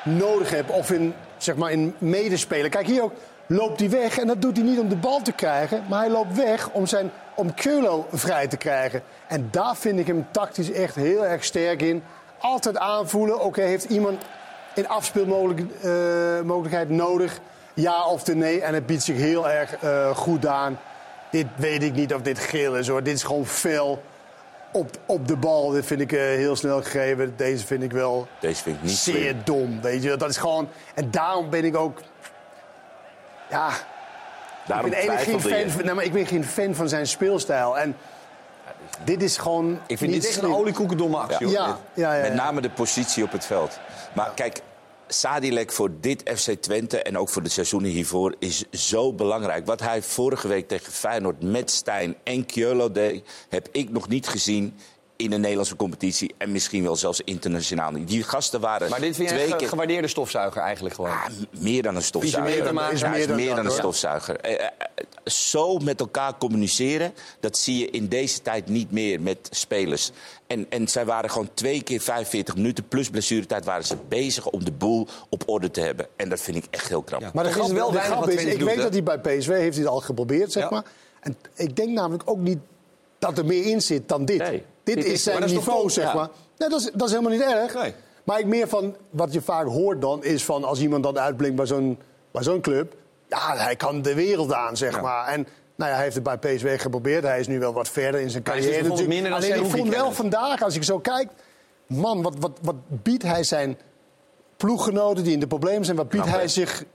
nodig 0.04 0.50
hebben. 0.50 0.76
Of 0.76 0.92
in, 0.92 1.14
zeg 1.38 1.56
maar, 1.56 1.72
in 1.72 1.96
medespelen. 1.98 2.70
Kijk, 2.70 2.88
hier 2.88 3.04
ook 3.04 3.14
loopt 3.46 3.80
hij 3.80 3.90
weg. 3.90 4.18
En 4.18 4.28
dat 4.28 4.42
doet 4.42 4.58
hij 4.58 4.66
niet 4.66 4.80
om 4.80 4.90
de 4.90 4.96
bal 4.96 5.22
te 5.22 5.32
krijgen. 5.32 5.84
Maar 5.90 6.00
hij 6.00 6.10
loopt 6.10 6.36
weg 6.36 6.70
om, 6.70 6.86
zijn, 6.86 7.12
om 7.36 7.54
Keulo 7.54 8.06
vrij 8.12 8.48
te 8.48 8.58
krijgen. 8.58 9.02
En 9.28 9.48
daar 9.52 9.76
vind 9.76 10.00
ik 10.00 10.08
hem 10.08 10.28
tactisch 10.32 10.72
echt 10.72 10.96
heel 10.96 11.26
erg 11.26 11.44
sterk 11.44 11.82
in. 11.82 12.04
Altijd 12.38 12.78
aanvoelen. 12.78 13.40
Oké, 13.40 13.62
heeft 13.62 13.84
iemand 13.84 14.24
een 14.76 14.88
afspeelmogelijkheid 14.88 16.90
nodig? 16.90 17.40
Ja 17.84 18.06
of 18.06 18.24
de 18.24 18.36
nee? 18.36 18.62
En 18.62 18.74
het 18.74 18.86
biedt 18.86 19.04
zich 19.04 19.18
heel 19.18 19.50
erg 19.50 19.76
eh, 19.78 20.16
goed 20.16 20.46
aan. 20.46 20.80
Dit 21.32 21.46
weet 21.56 21.84
ik 21.84 21.94
niet 21.94 22.14
of 22.14 22.22
dit 22.22 22.40
geel 22.40 22.76
is 22.76 22.88
hoor. 22.88 23.04
Dit 23.04 23.16
is 23.16 23.24
gewoon 23.24 23.46
fel 23.46 24.04
op, 24.72 24.90
op 25.06 25.28
de 25.28 25.36
bal. 25.36 25.70
Dit 25.70 25.86
vind 25.86 26.02
ik 26.02 26.12
eh, 26.12 26.20
heel 26.20 26.56
snel 26.56 26.82
gegeven. 26.84 27.34
Deze 27.36 27.66
vind 27.66 27.84
ik 27.84 27.92
wel 27.92 28.28
Deze 28.40 28.64
vind 28.64 28.76
ik 28.76 28.82
niet 28.84 28.92
zeer 28.92 29.16
slim. 29.16 29.42
dom. 29.44 29.82
Weet 29.82 30.04
je, 30.04 30.16
dat 30.16 30.30
is 30.30 30.38
gewoon. 30.38 30.70
En 30.94 31.12
daarom 31.12 31.50
ben 31.50 31.64
ik 31.66 31.76
ook. 31.78 32.00
Ja, 33.50 33.70
Daarom 34.68 34.86
ik 34.86 34.92
ben 34.92 35.08
eigenlijk 35.08 35.42
geen 35.44 35.52
fan, 35.62 35.70
van, 35.72 35.86
nee, 35.86 35.94
maar 35.94 36.04
ik 36.04 36.14
ben 36.14 36.26
geen 36.26 36.46
fan 36.46 36.76
van 36.76 36.90
zijn 36.90 37.08
speelstijl. 37.08 37.78
En 37.78 37.96
dit 39.04 39.24
is 39.24 39.38
gewoon. 39.38 39.80
Ik 39.88 39.98
vind 39.98 40.12
niet 40.12 40.22
dit 40.22 40.30
echt 40.32 40.42
een 40.44 40.54
oliekoekendomme 40.54 41.18
actie. 41.18 41.46
hoor. 41.46 41.56
Ja, 41.56 41.78
ja, 41.94 42.14
ja, 42.14 42.22
Met 42.22 42.34
name 42.34 42.62
de 42.62 42.70
positie 42.70 43.24
op 43.24 43.32
het 43.32 43.46
veld. 43.46 43.80
Maar 44.14 44.32
kijk, 44.36 44.62
Sadilek 45.08 45.72
voor 45.72 45.90
dit 46.02 46.24
FC 46.36 46.52
Twente 46.52 47.02
en 47.02 47.18
ook 47.18 47.30
voor 47.30 47.44
de 47.44 47.50
seizoenen 47.50 47.92
hiervoor 47.92 48.36
is 48.40 48.66
zo 48.72 49.14
belangrijk. 49.14 49.66
Wat 49.66 49.80
hij 49.80 50.02
vorige 50.02 50.48
week 50.48 50.68
tegen 50.68 50.94
Feyenoord 50.94 51.44
met 51.44 51.72
Stijn 51.72 52.16
en 52.24 52.46
Kjölo 52.46 52.92
deed, 52.92 53.28
heb 53.50 53.70
ik 53.72 53.90
nog 53.90 54.08
niet 54.08 54.28
gezien 54.28 54.74
in 55.18 55.30
de 55.30 55.38
Nederlandse 55.38 55.76
competitie 55.76 56.34
en 56.38 56.52
misschien 56.52 56.84
wel 56.84 56.96
zelfs 56.96 57.22
internationaal 57.22 57.92
niet. 57.92 58.08
Die 58.08 58.24
gasten 58.24 58.60
waren 58.60 58.90
Maar 58.90 59.00
dit 59.00 59.16
vind 59.16 59.30
je 59.30 59.52
een 59.52 59.58
keer 59.58 59.68
gewaardeerde 59.68 60.08
stofzuiger 60.08 60.62
eigenlijk 60.62 60.96
gewoon. 60.96 61.10
Ah, 61.12 61.26
meer 61.60 61.84
dan 61.84 61.96
een 61.96 62.02
stofzuiger. 62.02 62.52
Visiometer 62.52 62.94
is 62.94 63.00
Ja, 63.00 63.10
meer 63.10 63.20
is 63.20 63.28
dan 63.28 63.36
meer 63.36 63.48
dat, 63.48 63.56
dan 63.56 63.66
een 63.66 63.72
stofzuiger. 63.72 64.36
Eh, 64.40 64.54
eh, 64.66 64.70
Zo 65.24 65.78
met 65.78 66.00
elkaar 66.00 66.38
communiceren, 66.38 67.14
dat 67.40 67.58
zie 67.58 67.78
je 67.78 67.90
in 67.90 68.08
deze 68.08 68.42
tijd 68.42 68.68
niet 68.68 68.92
meer 68.92 69.22
met 69.22 69.38
spelers. 69.52 70.12
En, 70.48 70.66
en 70.70 70.88
zij 70.88 71.06
waren 71.06 71.30
gewoon 71.30 71.50
twee 71.54 71.84
keer 71.84 72.02
45 72.02 72.56
minuten 72.56 72.88
plus 72.88 73.10
blessuretijd 73.10 73.66
waren 73.66 73.86
ze 73.86 73.96
bezig 74.08 74.46
om 74.48 74.64
de 74.66 74.72
boel 74.72 75.08
op 75.30 75.44
orde 75.50 75.72
te 75.72 75.82
hebben. 75.82 76.08
En 76.16 76.30
dat 76.30 76.42
vind 76.42 76.58
ik 76.58 76.66
echt 76.70 76.88
heel 76.88 77.02
knap. 77.02 77.34
Maar 77.34 77.44
de 77.44 77.50
Toch 77.50 77.66
is 77.68 77.72
wel 77.72 77.92
de 77.92 78.00
grap 78.00 78.30
is, 78.30 78.44
ik 78.44 78.60
doet, 78.60 78.68
weet 78.68 78.78
dat 78.78 78.94
hij 78.94 79.04
bij 79.04 79.20
PSV 79.20 79.48
heeft 79.48 79.76
hij 79.76 79.84
het 79.84 79.94
al 79.94 80.00
geprobeerd, 80.02 80.52
zeg 80.52 80.64
Ja. 80.64 80.70
maar. 80.70 80.84
En 81.20 81.38
ik 81.56 81.76
denk 81.76 81.90
namelijk 81.90 82.30
ook 82.30 82.38
niet 82.40 82.60
dat 83.20 83.38
er 83.38 83.46
meer 83.46 83.66
in 83.66 83.82
zit 83.82 84.10
dan 84.10 84.26
dit. 84.26 84.38
Nee, 84.38 84.64
dit 84.96 85.04
dit 85.04 85.14
is 85.14 85.24
zijn 85.24 85.46
niveau, 85.46 85.82
top? 85.82 85.92
zeg 85.92 86.06
Ja. 86.06 86.14
maar. 86.14 86.30
Nee, 86.58 86.70
dat 86.70 86.80
is, 86.80 86.90
dat 86.94 87.08
is 87.08 87.10
helemaal 87.12 87.32
niet 87.32 87.42
erg. 87.42 87.74
Nee. 87.74 87.94
Maar 88.24 88.40
ik 88.40 88.46
meer 88.46 88.68
van, 88.68 88.96
wat 89.10 89.34
je 89.34 89.42
vaak 89.42 89.68
hoort 89.68 90.02
dan, 90.02 90.24
is 90.24 90.46
van 90.46 90.64
als 90.64 90.80
iemand 90.80 91.04
dan 91.04 91.20
uitblinkt 91.20 91.56
bij 91.56 91.66
zo'n, 91.66 92.00
bij 92.32 92.44
zo'n 92.44 92.62
club. 92.62 92.96
Ja, 93.30 93.56
hij 93.58 93.76
kan 93.76 94.02
de 94.02 94.14
wereld 94.14 94.54
aan, 94.54 94.78
zeg 94.78 94.96
Ja. 94.96 95.02
maar. 95.02 95.28
En 95.28 95.48
nou 95.76 95.90
ja, 95.90 95.96
hij 95.96 96.04
heeft 96.04 96.16
het 96.16 96.24
bij 96.24 96.38
PSV 96.38 96.82
geprobeerd. 96.82 97.24
Hij 97.24 97.40
is 97.40 97.48
nu 97.48 97.60
wel 97.60 97.74
wat 97.74 97.90
verder 97.90 98.22
in 98.22 98.30
zijn 98.30 98.44
dus 98.44 98.54
carrière. 98.54 98.82
natuurlijk. 98.82 99.08
minder 99.08 99.32
Alleen 99.32 99.56
ik 99.56 99.66
vond 99.66 99.90
wel 99.90 100.12
vandaag, 100.12 100.62
als 100.62 100.76
ik 100.76 100.84
zo 100.84 101.00
kijk... 101.00 101.30
Man, 101.88 102.22
wat, 102.22 102.36
wat, 102.40 102.60
wat 102.62 102.76
biedt 102.88 103.24
hij 103.24 103.44
zijn 103.44 103.78
ploeggenoten 104.58 105.24
die 105.24 105.34
in 105.34 105.40
de 105.40 105.48
problemen 105.48 105.86
zijn... 105.86 105.98
wat 105.98 106.10
biedt 106.10 106.24
Knap, 106.24 106.38
hij 106.38 106.48
zich... 106.48 106.86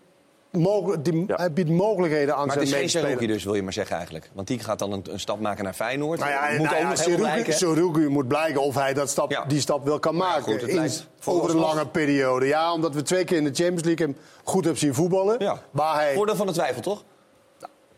Die, 1.02 1.24
Ja. 1.26 1.34
Hij 1.36 1.52
biedt 1.52 1.70
mogelijkheden 1.70 2.36
aan 2.36 2.46
Maar 2.46 2.56
het 2.56 2.68
zijn 2.68 2.82
is 2.82 2.92
geen 2.92 3.02
medespelers. 3.02 3.12
Seruki 3.12 3.32
dus, 3.32 3.44
wil 3.44 3.54
je 3.54 3.62
maar 3.62 3.72
zeggen 3.72 3.96
eigenlijk. 3.96 4.30
Want 4.32 4.46
die 4.46 4.58
gaat 4.58 4.78
dan 4.78 4.92
een, 4.92 5.02
een 5.10 5.20
stap 5.20 5.40
maken 5.40 5.64
naar 5.64 5.72
Feyenoord. 5.72 6.18
Nou 6.18 6.30
ja, 6.30 6.40
moet 6.40 6.48
nou 6.48 6.60
ja, 6.60 8.08
moet 8.08 8.28
blijken 8.28 8.62
of 8.62 8.74
hij 8.74 8.94
dat 8.94 9.10
stap, 9.10 9.30
Ja. 9.30 9.44
die 9.44 9.60
stap 9.60 9.84
wel 9.84 9.98
kan 9.98 10.16
maken. 10.16 10.42
goed, 10.42 10.60
het 10.60 10.70
in- 10.70 10.90
over 11.24 11.50
een 11.50 11.56
lange 11.56 11.86
periode. 11.86 12.46
Ja, 12.46 12.72
omdat 12.72 12.94
we 12.94 13.02
twee 13.02 13.24
keer 13.24 13.36
in 13.36 13.44
de 13.44 13.54
Champions 13.54 13.82
League 13.84 14.06
hem 14.06 14.16
goed 14.44 14.62
hebben 14.64 14.80
zien 14.80 14.94
voetballen. 14.94 15.58
Waar 15.70 15.94
hij 15.94 16.14
Voordeel 16.14 16.36
van 16.36 16.46
de 16.46 16.52
twijfel, 16.52 16.82
toch? 16.82 17.04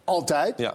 altijd. 0.04 0.58
Ja. 0.58 0.74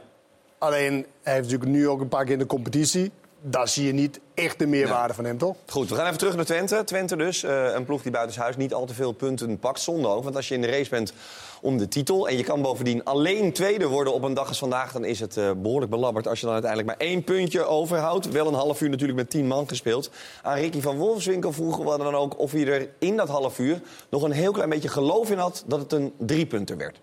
Alleen, 0.57 1.05
hij 1.23 1.33
heeft 1.33 1.45
natuurlijk 1.45 1.71
nu 1.71 1.87
ook 1.87 2.01
een 2.01 2.07
paar 2.07 2.23
keer 2.23 2.33
in 2.33 2.39
de 2.39 2.45
competitie. 2.45 3.11
Daar 3.41 3.67
zie 3.67 3.85
je 3.85 3.93
niet 3.93 4.19
echt 4.33 4.59
de 4.59 4.67
meerwaarde 4.67 5.13
van 5.13 5.25
hem, 5.25 5.37
toch? 5.37 5.55
Goed, 5.67 5.89
we 5.89 5.95
gaan 5.95 6.05
even 6.05 6.17
terug 6.17 6.35
naar 6.35 6.45
Twente. 6.45 6.83
Twente 6.85 7.15
dus, 7.15 7.43
eh, 7.43 7.73
een 7.73 7.85
ploeg 7.85 8.01
die 8.01 8.11
buitenshuis 8.11 8.57
niet 8.57 8.73
al 8.73 8.85
te 8.85 8.93
veel 8.93 9.11
punten 9.11 9.59
pakt. 9.59 9.79
Zonde 9.79 10.07
ook, 10.07 10.23
want 10.23 10.35
als 10.35 10.47
je 10.47 10.55
in 10.55 10.61
de 10.61 10.67
race 10.67 10.89
bent 10.89 11.13
om 11.61 11.77
de 11.77 11.87
titel... 11.87 12.27
en 12.27 12.37
je 12.37 12.43
kan 12.43 12.61
bovendien 12.61 13.03
alleen 13.03 13.53
tweede 13.53 13.87
worden 13.87 14.13
op 14.13 14.23
een 14.23 14.33
dag 14.33 14.47
als 14.47 14.59
vandaag... 14.59 14.91
dan 14.91 15.05
is 15.05 15.19
het 15.19 15.37
eh, 15.37 15.51
behoorlijk 15.57 15.91
belabberd 15.91 16.27
als 16.27 16.39
je 16.39 16.45
dan 16.45 16.53
uiteindelijk 16.53 16.97
maar 16.97 17.07
één 17.07 17.23
puntje 17.23 17.63
overhoudt. 17.63 18.31
Wel 18.31 18.47
een 18.47 18.53
half 18.53 18.81
uur 18.81 18.89
natuurlijk 18.89 19.17
met 19.17 19.29
tien 19.29 19.47
man 19.47 19.67
gespeeld. 19.67 20.09
Aan 20.41 20.57
Ricky 20.57 20.81
van 20.81 20.97
Wolfswinkel 20.97 21.51
vroegen 21.51 21.85
we 21.85 21.97
dan 21.97 22.15
ook 22.15 22.39
of 22.39 22.51
hij 22.51 22.67
er 22.67 22.89
in 22.99 23.17
dat 23.17 23.27
half 23.27 23.59
uur... 23.59 23.81
nog 24.09 24.23
een 24.23 24.31
heel 24.31 24.51
klein 24.51 24.69
beetje 24.69 24.89
geloof 24.89 25.31
in 25.31 25.37
had 25.37 25.63
dat 25.67 25.79
het 25.79 25.91
een 25.91 26.13
driepunter 26.17 26.77
werd. 26.77 26.99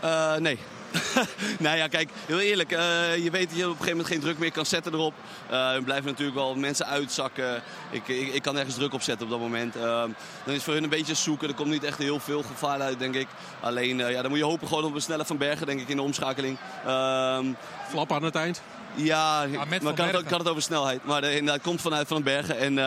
Eh, 0.00 0.36
nee. 0.36 0.58
nou 1.58 1.76
ja, 1.76 1.88
kijk, 1.88 2.10
heel 2.26 2.40
eerlijk. 2.40 2.72
eh, 2.72 3.16
je 3.24 3.30
weet 3.30 3.48
dat 3.48 3.58
je 3.58 3.64
op 3.64 3.70
een 3.70 3.76
gegeven 3.76 3.90
moment 3.90 4.06
geen 4.06 4.20
druk 4.20 4.38
meer 4.38 4.52
kan 4.52 4.66
zetten 4.66 4.92
erop. 4.92 5.14
Eh, 5.50 5.74
er 5.74 5.82
blijven 5.82 6.06
natuurlijk 6.06 6.36
wel 6.36 6.54
mensen 6.54 6.86
uitzakken. 6.86 7.62
Ik, 7.90 8.08
ik, 8.08 8.42
kan 8.42 8.54
nergens 8.54 8.74
druk 8.74 8.92
op 8.92 9.02
zetten 9.02 9.26
op 9.26 9.32
dat 9.32 9.40
moment. 9.40 9.76
Eh, 9.76 9.82
dan 9.82 10.14
is 10.44 10.52
het 10.54 10.62
voor 10.62 10.74
hun 10.74 10.82
een 10.82 10.88
beetje 10.88 11.14
zoeken. 11.14 11.48
Er 11.48 11.54
komt 11.54 11.70
niet 11.70 11.84
echt 11.84 11.98
heel 11.98 12.20
veel 12.20 12.42
gevaar 12.42 12.80
uit, 12.80 12.98
denk 12.98 13.14
ik. 13.14 13.28
Alleen, 13.60 13.98
ja, 13.98 14.22
dan 14.22 14.30
moet 14.30 14.38
je 14.38 14.44
hopen 14.44 14.68
gewoon 14.68 14.84
op 14.84 14.94
een 14.94 15.00
snelle 15.00 15.24
Van 15.24 15.36
Bergen, 15.38 15.66
denk 15.66 15.80
ik, 15.80 15.88
in 15.88 15.96
de 15.96 16.02
omschakeling. 16.02 16.58
Ehm, 16.86 17.46
Flap 17.88 18.12
aan 18.12 18.22
het 18.22 18.34
eind. 18.34 18.62
Ja, 18.94 19.46
maar 19.46 19.72
ik 19.72 20.26
kan 20.26 20.38
het, 20.38 20.48
over 20.48 20.62
snelheid. 20.62 21.04
Maar 21.04 21.24
inderdaad, 21.24 21.54
het 21.54 21.62
komt 21.62 21.80
vanuit 21.80 22.08
Van 22.08 22.22
den 22.22 22.24
Bergen. 22.24 22.58
En, 22.58 22.78
eh, 22.78 22.84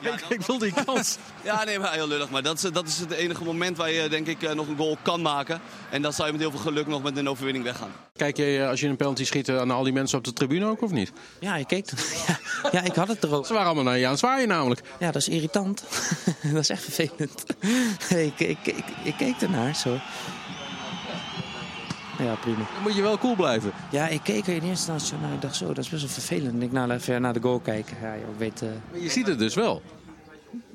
ja, 0.00 0.12
Ik, 0.12 0.24
ik 0.28 0.42
wil 0.42 0.58
die 0.58 0.72
kans. 0.84 1.16
ja, 1.44 1.64
nee, 1.64 1.78
maar 1.78 1.92
heel 1.92 2.08
lullig. 2.08 2.30
Maar 2.30 2.42
dat 2.42 2.62
is, 2.62 2.70
dat 2.72 2.86
is 2.86 2.98
het 2.98 3.10
enige 3.10 3.44
moment 3.44 3.76
waar 3.76 3.90
je 3.90 4.08
denk 4.08 4.26
ik 4.26 4.42
eh, 4.42 4.52
nog 4.52 4.68
een 4.68 4.76
goal 4.76 4.96
kan 5.02 5.22
maken. 5.22 5.60
En 5.90 6.02
dan 6.02 6.12
zou 6.12 6.26
je 6.26 6.32
met 6.32 6.42
heel 6.42 6.50
veel 6.50 6.60
geluk 6.60 6.86
nog 6.86 7.02
met 7.02 7.16
een 7.16 7.28
overwinning 7.28 7.64
weggaan. 7.64 7.90
Kijk 8.16 8.36
je 8.36 8.66
als 8.70 8.80
je 8.80 8.88
een 8.88 8.96
penalty 8.96 9.24
schiet 9.24 9.46
naar 9.46 9.72
al 9.72 9.82
die 9.82 9.92
mensen 9.92 10.18
op 10.18 10.24
de 10.24 10.32
tribune 10.32 10.66
ook 10.66 10.82
of 10.82 10.90
niet? 10.90 11.12
Ja, 11.40 11.56
ik 11.56 11.66
keek. 11.66 11.90
Ja, 12.62 12.68
ja, 12.72 12.82
ik 12.82 12.94
had 12.94 13.08
het 13.08 13.22
er 13.22 13.34
ook. 13.34 13.46
Ze 13.46 13.52
waren 13.52 13.66
allemaal 13.66 13.84
naar 13.84 13.98
je 13.98 14.04
aan 14.04 14.10
het 14.10 14.20
zwaaien 14.20 14.48
namelijk. 14.48 14.80
Ja, 14.98 15.06
dat 15.06 15.16
is 15.16 15.28
irritant. 15.28 15.84
dat 16.52 16.60
is 16.60 16.68
echt 16.68 16.82
vervelend. 16.82 17.44
ik, 18.08 18.40
ik, 18.40 18.58
ik, 18.62 18.84
ik 19.04 19.14
keek 19.16 19.40
ernaar 19.40 19.74
zo. 19.74 19.98
Ja, 22.18 22.34
prima. 22.34 22.56
Dan 22.58 22.82
moet 22.82 22.94
je 22.94 23.02
wel 23.02 23.18
cool 23.18 23.34
blijven. 23.34 23.72
Ja, 23.90 24.08
ik 24.08 24.20
keek 24.22 24.46
er 24.46 24.54
in 24.54 24.62
eerste 24.62 24.92
instantie 24.92 25.14
naar. 25.26 25.32
Ik 25.34 25.40
dacht 25.42 25.56
zo, 25.56 25.66
dat 25.66 25.78
is 25.78 25.88
best 25.88 26.02
wel 26.02 26.10
vervelend. 26.12 26.62
Ik 26.62 26.72
nou 26.72 26.90
even 26.90 27.22
naar 27.22 27.32
de 27.32 27.40
goal 27.40 27.58
kijken. 27.60 27.96
Ja, 28.02 28.14
joh, 28.14 28.38
weet. 28.38 28.62
eh, 28.62 28.68
Maar 28.90 29.00
je 29.00 29.10
ziet 29.10 29.26
het 29.26 29.38
dus 29.38 29.54
wel. 29.54 29.82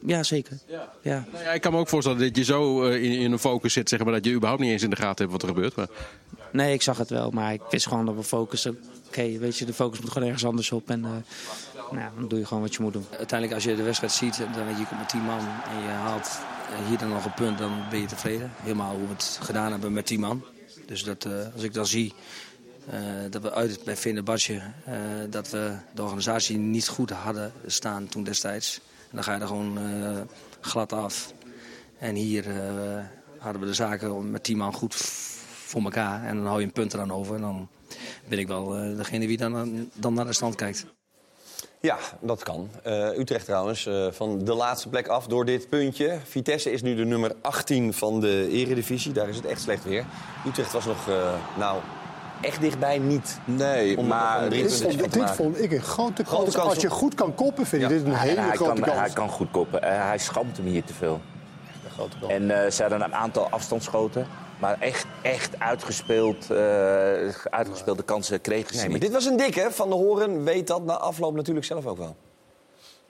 Ja, 0.05 0.23
zeker. 0.23 0.57
Ja. 1.01 1.25
Nou 1.31 1.43
ja, 1.43 1.51
ik 1.51 1.61
kan 1.61 1.71
me 1.71 1.77
ook 1.79 1.89
voorstellen 1.89 2.19
dat 2.19 2.35
je 2.37 2.43
zo 2.43 2.83
eh, 2.83 3.03
in, 3.03 3.11
in 3.11 3.31
een 3.31 3.39
focus 3.39 3.73
zit, 3.73 3.89
zeg 3.89 4.03
maar, 4.03 4.13
dat 4.13 4.25
je 4.25 4.31
überhaupt 4.33 4.61
niet 4.61 4.71
eens 4.71 4.83
in 4.83 4.89
de 4.89 4.95
gaten 4.95 5.17
hebt 5.17 5.31
wat 5.31 5.41
er 5.41 5.47
gebeurt. 5.55 5.75
Maar 5.75 5.87
Nee, 6.51 6.73
ik 6.73 6.81
zag 6.81 6.97
het 6.97 7.09
wel, 7.09 7.31
maar 7.31 7.53
ik 7.53 7.61
wist 7.69 7.87
gewoon 7.87 8.05
dat 8.05 8.15
we 8.15 8.23
focussen. 8.23 8.79
Oké, 9.07 9.37
weet 9.37 9.57
je, 9.57 9.65
de 9.65 9.73
focus 9.73 9.99
moet 9.99 10.11
gewoon 10.11 10.27
ergens 10.27 10.45
anders 10.45 10.71
op. 10.71 10.89
En 10.89 11.05
eh, 11.05 11.11
nou, 11.91 11.97
ja, 12.03 12.11
dan 12.19 12.27
doe 12.27 12.39
je 12.39 12.45
gewoon 12.45 12.63
wat 12.63 12.75
je 12.75 12.81
moet 12.83 12.93
doen. 12.93 13.05
Uiteindelijk, 13.09 13.53
als 13.53 13.63
je 13.63 13.75
de 13.75 13.83
wedstrijd 13.83 14.13
ziet, 14.13 14.37
dan 14.37 14.65
weet 14.65 14.73
je, 14.75 14.79
je 14.81 14.87
komt 14.87 14.99
met 14.99 15.09
10 15.09 15.21
man 15.21 15.39
en 15.39 15.81
je 15.83 15.89
haalt 15.89 16.39
hier 16.87 16.97
dan 16.97 17.09
nog 17.09 17.25
een 17.25 17.33
punt, 17.33 17.57
dan 17.57 17.71
ben 17.89 17.99
je 17.99 18.05
tevreden. 18.05 18.51
Helemaal 18.61 18.95
hoe 18.95 19.07
we 19.07 19.13
het 19.13 19.39
gedaan 19.41 19.71
hebben 19.71 19.93
met 19.93 20.05
10 20.05 20.19
man. 20.19 20.43
Dus 20.87 21.03
dat, 21.03 21.25
eh, 21.25 21.53
als 21.53 21.63
ik 21.63 21.73
dan 21.73 21.87
zie 21.87 22.13
eh, 22.89 23.01
dat 23.29 23.41
we 23.41 23.51
uit 23.51 23.83
bij 23.83 23.97
Fenerbahce, 23.97 24.61
eh 24.85 24.93
dat 25.29 25.49
we 25.49 25.77
de 25.93 26.01
organisatie 26.01 26.57
niet 26.57 26.87
goed 26.87 27.09
hadden 27.09 27.51
staan 27.65 28.07
toen 28.07 28.23
destijds. 28.23 28.79
En 29.09 29.15
dan 29.15 29.23
ga 29.23 29.33
je 29.35 29.41
er 29.41 29.47
gewoon 29.47 29.77
glad 30.59 30.93
af. 30.93 31.33
En 31.99 32.15
hier 32.15 32.45
hadden 33.37 33.61
we 33.61 33.67
de 33.67 33.73
zaken 33.73 34.31
met 34.31 34.43
tien 34.43 34.57
man 34.57 34.73
goed 34.73 34.95
voor 34.95 35.81
elkaar. 35.81 36.23
En 36.23 36.35
dan 36.35 36.45
hou 36.45 36.59
je 36.59 36.65
een 36.65 36.71
punt 36.71 36.93
eraan 36.93 37.11
over. 37.11 37.35
En 37.35 37.41
dan 37.41 37.67
ben 38.27 38.39
ik 38.39 38.47
wel 38.47 38.95
degene 38.95 39.27
die 39.27 39.37
dan, 39.37 39.89
dan 39.93 40.13
naar 40.13 40.25
de 40.25 40.33
stand 40.33 40.55
kijkt. 40.55 40.85
Ja, 41.81 41.97
dat 42.19 42.43
kan. 42.43 42.69
Eh, 42.83 43.17
Utrecht 43.17 43.45
trouwens, 43.45 43.85
eh, 43.85 44.07
van 44.11 44.39
de 44.45 44.53
laatste 44.53 44.89
plek 44.89 45.07
af 45.07 45.27
door 45.27 45.45
dit 45.45 45.69
puntje. 45.69 46.17
Vitesse 46.23 46.71
is 46.71 46.81
nu 46.81 46.95
de 46.95 47.05
nummer 47.05 47.31
18 47.41 47.93
van 47.93 48.19
de 48.19 48.47
eredivisie. 48.51 49.11
Daar 49.11 49.29
is 49.29 49.35
het 49.35 49.45
echt 49.45 49.61
slecht 49.61 49.83
weer. 49.83 50.05
Utrecht 50.47 50.71
was 50.71 50.85
nog, 50.85 51.09
eh, 51.09 51.33
nou, 51.57 51.79
echt 52.41 52.61
dichtbij 52.61 52.97
niet. 52.97 53.39
Nee, 53.45 53.97
om, 53.97 54.07
maar 54.07 54.43
om 54.43 54.49
Dit, 54.49 55.13
dit 55.13 55.31
vond 55.31 55.61
ik 55.61 55.71
een 55.71 55.81
grote 55.81 56.23
Grote 56.23 56.43
kans. 56.43 56.55
kans 56.55 56.73
Als 56.73 56.81
je 56.81 56.89
goed 56.89 57.13
kan 57.15 57.35
koppen, 57.35 57.65
vind 57.65 57.83
ik 57.83 57.89
dit 57.89 58.01
een 58.01 58.07
En 58.11 58.17
hele 58.19 58.39
hij, 58.41 58.55
grote 58.55 58.73
kan, 58.73 58.81
kans. 58.81 58.99
hij 58.99 59.09
kan 59.09 59.29
goed 59.29 59.51
koppen. 59.51 59.81
Eh, 59.81 60.05
hij 60.07 60.17
schampt 60.17 60.57
hem 60.57 60.65
hier 60.65 60.83
te 60.83 60.93
veel. 60.93 61.21
En 62.27 62.63
eh, 62.63 62.71
ze 62.71 62.81
hadden 62.81 63.01
een 63.01 63.15
aantal 63.15 63.49
afstandsschoten. 63.49 64.27
Maar 64.59 64.79
echt, 64.79 65.05
echt 65.21 65.59
uitgespeeld, 65.59 66.51
eh, 66.51 66.57
uitgespeelde 67.49 68.03
kansen 68.03 68.41
kregen 68.41 68.67
ze 68.69 68.75
Nee, 68.75 68.83
maar 68.83 68.93
niet. 68.93 69.01
dit 69.01 69.11
was 69.11 69.25
een 69.25 69.37
dikke. 69.37 69.67
Van 69.71 69.89
de 69.89 69.95
Horen 69.95 70.43
weet 70.43 70.67
dat 70.67 70.83
na 70.83 70.93
afloop 70.97 71.35
natuurlijk 71.35 71.65
zelf 71.65 71.85
ook 71.85 71.97
wel. 71.97 72.15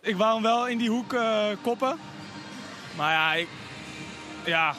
Ik 0.01 0.17
wou 0.17 0.33
hem 0.33 0.43
wel 0.43 0.67
in 0.67 0.77
die 0.77 0.89
hoek 0.89 1.13
eh, 1.13 1.45
koppen. 1.61 1.97
Maar 2.97 3.11
ja, 3.13 3.33
ik, 3.33 3.47
ja, 4.45 4.73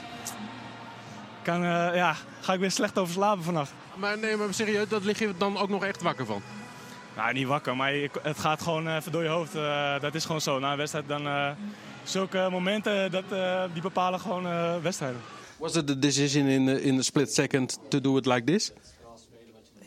kan, 1.42 1.64
eh, 1.64 1.94
ja, 1.94 2.14
ga 2.40 2.52
ik 2.52 2.60
weer 2.60 2.70
slecht 2.70 2.98
over 2.98 3.12
slapen 3.12 3.44
vannacht. 3.44 3.72
Maar 3.94 4.18
nee, 4.18 4.36
maar 4.36 4.54
serieus, 4.54 4.88
dat 4.88 5.04
lig 5.04 5.18
je 5.18 5.32
dan 5.38 5.58
ook 5.58 5.68
nog 5.68 5.84
echt 5.84 6.02
wakker 6.02 6.26
van? 6.26 6.42
Nou, 7.16 7.32
niet 7.32 7.46
wakker, 7.46 7.76
maar 7.76 7.94
je- 7.94 8.10
het 8.22 8.38
gaat 8.38 8.62
gewoon 8.62 8.88
even 8.96 9.12
door 9.12 9.22
je 9.22 9.28
hoofd. 9.28 9.54
eh, 9.54 10.00
dat 10.00 10.14
is 10.14 10.24
gewoon 10.24 10.40
zo. 10.40 10.58
Na 10.58 10.70
een 10.70 10.76
wedstrijd 10.76 11.08
dan... 11.08 11.26
eh, 11.26 11.50
zulke 12.02 12.48
momenten, 12.50 13.10
dat, 13.10 13.24
eh, 13.30 13.62
die 13.72 13.82
bepalen 13.82 14.20
gewoon 14.20 14.46
eh, 14.46 14.74
wedstrijden. 14.82 15.20
Was 15.58 15.76
it 15.76 15.86
the 15.86 15.94
decision 15.94 16.48
in 16.48 16.66
the, 16.66 16.80
in 16.80 16.96
the 16.96 17.02
split 17.04 17.28
second 17.30 17.78
to 17.90 18.00
do 18.00 18.16
it 18.18 18.26
like 18.26 18.46
this? 18.46 18.72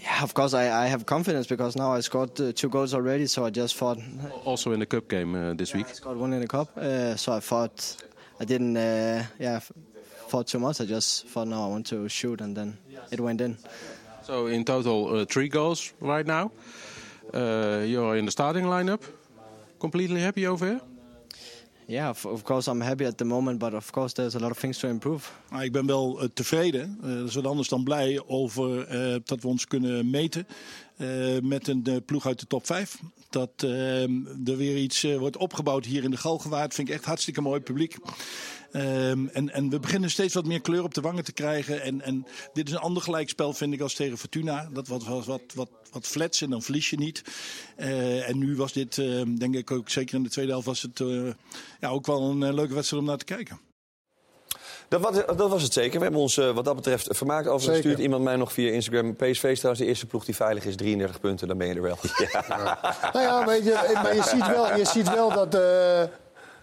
Yeah, 0.02 0.24
of 0.24 0.34
course 0.34 0.54
I, 0.54 0.86
I 0.86 0.88
have 0.88 1.06
confidence 1.06 1.48
because 1.48 1.76
now 1.76 1.94
I 1.94 2.02
scored 2.02 2.40
uh, 2.42 2.52
two 2.54 2.70
goals 2.70 2.94
already. 2.94 3.28
So 3.28 3.46
I 3.46 3.52
just 3.52 3.76
thought 3.76 4.00
Also 4.44 4.72
in 4.74 4.80
the 4.80 4.86
cup 4.86 5.08
game 5.08 5.36
uh, 5.36 5.54
this 5.54 5.74
week. 5.74 5.88
I 5.90 5.94
scored 5.94 6.18
one 6.18 6.34
in 6.34 6.42
the 6.42 6.48
cup. 6.48 6.76
Uh, 6.76 7.16
so 7.16 7.34
I 7.34 7.40
thought 7.40 7.96
I 8.40 8.46
didn't, 8.46 8.76
uh, 8.76 9.24
yeah, 9.40 9.60
thought 10.28 10.48
too 10.48 10.60
much. 10.60 10.82
I 10.82 10.86
just 10.86 11.28
thought 11.28 11.48
no, 11.48 11.64
I 11.64 11.68
want 11.68 11.86
to 11.88 12.10
shoot, 12.10 12.42
and 12.42 12.58
then 12.58 12.78
it 13.12 13.20
went 13.20 13.42
in. 13.42 13.58
So 14.24 14.48
in 14.48 14.66
total 14.66 15.20
uh, 15.20 15.26
three 15.26 15.50
goals 15.50 15.94
right 16.02 16.26
now. 16.26 16.52
Uh, 17.34 17.84
you're 17.86 18.18
in 18.18 18.26
the 18.26 18.32
starting 18.32 18.66
lineup. 18.66 19.02
Completely 19.80 20.20
happy 20.20 20.48
over 20.48 20.66
here? 20.68 20.82
Yeah, 21.92 22.10
of, 22.10 22.44
course 22.44 22.72
I'm 22.72 22.82
happy 22.82 23.06
at 23.06 23.18
the 23.18 23.26
moment, 23.26 23.60
but 23.60 23.74
of 23.74 23.92
course 23.92 24.14
there's 24.14 24.36
a 24.36 24.40
lot 24.40 24.52
of 24.52 24.58
things 24.58 24.78
to 24.78 24.88
improve. 24.88 25.30
Ik 25.62 25.72
ben 25.72 25.86
wel 25.86 26.22
eh, 26.22 26.28
tevreden, 26.34 26.98
eh, 27.04 27.10
dat 27.10 27.28
is 27.28 27.36
wat 27.36 27.48
anders 27.48 27.68
dan 27.68 27.84
blij, 27.84 28.22
over 28.28 28.88
eh, 28.88 29.16
dat 29.24 29.42
we 29.42 29.48
ons 29.48 29.68
kunnen 29.68 30.10
meten 30.10 30.48
met 31.42 31.68
een 31.68 32.04
ploeg 32.06 32.26
uit 32.26 32.40
de 32.40 32.48
top 32.48 32.66
5. 32.66 33.00
Dat 33.30 33.52
eh, 33.58 34.04
er 34.48 34.58
weer 34.58 34.78
iets 34.78 35.02
wordt 35.18 35.38
opgebouwd 35.38 35.86
hier 35.86 36.04
in 36.04 36.12
de 36.12 36.18
Galgenwaard, 36.18 36.74
vind 36.74 36.88
ik 36.88 36.94
echt 36.94 37.06
hartstikke 37.06 37.42
mooi 37.42 37.60
publiek. 37.60 37.98
Ehm, 38.72 39.28
en, 39.28 39.50
en 39.54 39.70
we 39.70 39.80
beginnen 39.80 40.10
steeds 40.12 40.34
wat 40.34 40.46
meer 40.46 40.62
kleur 40.62 40.84
op 40.84 40.94
de 40.94 41.02
wangen 41.02 41.24
te 41.24 41.32
krijgen. 41.34 41.82
En, 41.82 42.02
en 42.02 42.26
dit 42.54 42.68
is 42.68 42.74
een 42.74 42.80
ander 42.80 43.04
gelijkspel, 43.04 43.54
vind 43.54 43.74
ik, 43.74 43.82
als 43.82 43.94
tegen 43.94 44.18
Fortuna. 44.18 44.70
Dat 44.74 44.88
was 44.88 45.04
wat, 45.08 45.26
wat, 45.26 45.42
wat, 45.56 45.70
wat 45.92 46.08
flats 46.08 46.42
en 46.42 46.50
dan 46.50 46.62
verlies 46.62 46.90
je 46.90 46.98
niet. 46.98 47.22
Eh, 47.76 48.30
en 48.30 48.38
nu 48.38 48.56
was 48.56 48.74
dit, 48.74 48.98
eh, 48.98 49.22
denk 49.38 49.56
ik 49.56 49.72
ook, 49.72 49.90
zeker 49.90 50.16
in 50.16 50.24
de 50.24 50.30
tweede 50.30 50.52
helft, 50.52 50.66
was 50.68 50.82
het 50.82 51.00
eh, 51.00 51.30
ja, 51.80 51.90
ook 51.90 52.06
wel 52.06 52.22
een 52.30 52.44
eh, 52.44 52.54
leuke 52.54 52.74
wedstrijd 52.74 53.04
om 53.04 53.10
naar 53.10 53.18
te 53.18 53.26
kijken. 53.26 53.60
Dat, 54.88 55.02
was- 55.02 55.26
dat 55.38 55.50
was 55.50 55.62
het 55.64 55.74
zeker. 55.74 55.98
We 55.98 56.04
hebben 56.04 56.22
ons 56.22 56.36
wat 56.36 56.66
dat 56.66 56.76
betreft 56.76 57.08
vermaakt. 57.18 57.48
Overigens 57.48 57.66
Zeker. 57.76 57.82
stuurt 57.82 58.00
iemand 58.00 58.24
mij 58.24 58.36
nog 58.36 58.54
via 58.54 58.72
Instagram. 58.72 59.16
PSV 59.16 59.44
is 59.44 59.58
trouwens 59.58 59.80
de 59.84 59.86
eerste 59.86 60.06
ploeg 60.06 60.26
die 60.26 60.36
veilig 60.36 60.66
is. 60.66 60.76
33 60.76 61.20
punten, 61.20 61.48
dan 61.48 61.58
ben 61.58 61.68
je 61.68 61.74
er 61.74 61.82
wel. 61.82 61.98
Nou 63.14 63.26
ja, 63.26 63.46
weet 63.46 63.64
je, 63.64 63.90
maar 63.94 64.16
je 64.16 64.24
ziet 64.24 64.48
wel, 64.48 64.78
je 64.78 64.86
ziet 64.86 65.10
wel 65.14 65.30
dat... 65.34 65.56
eh, 65.56 66.04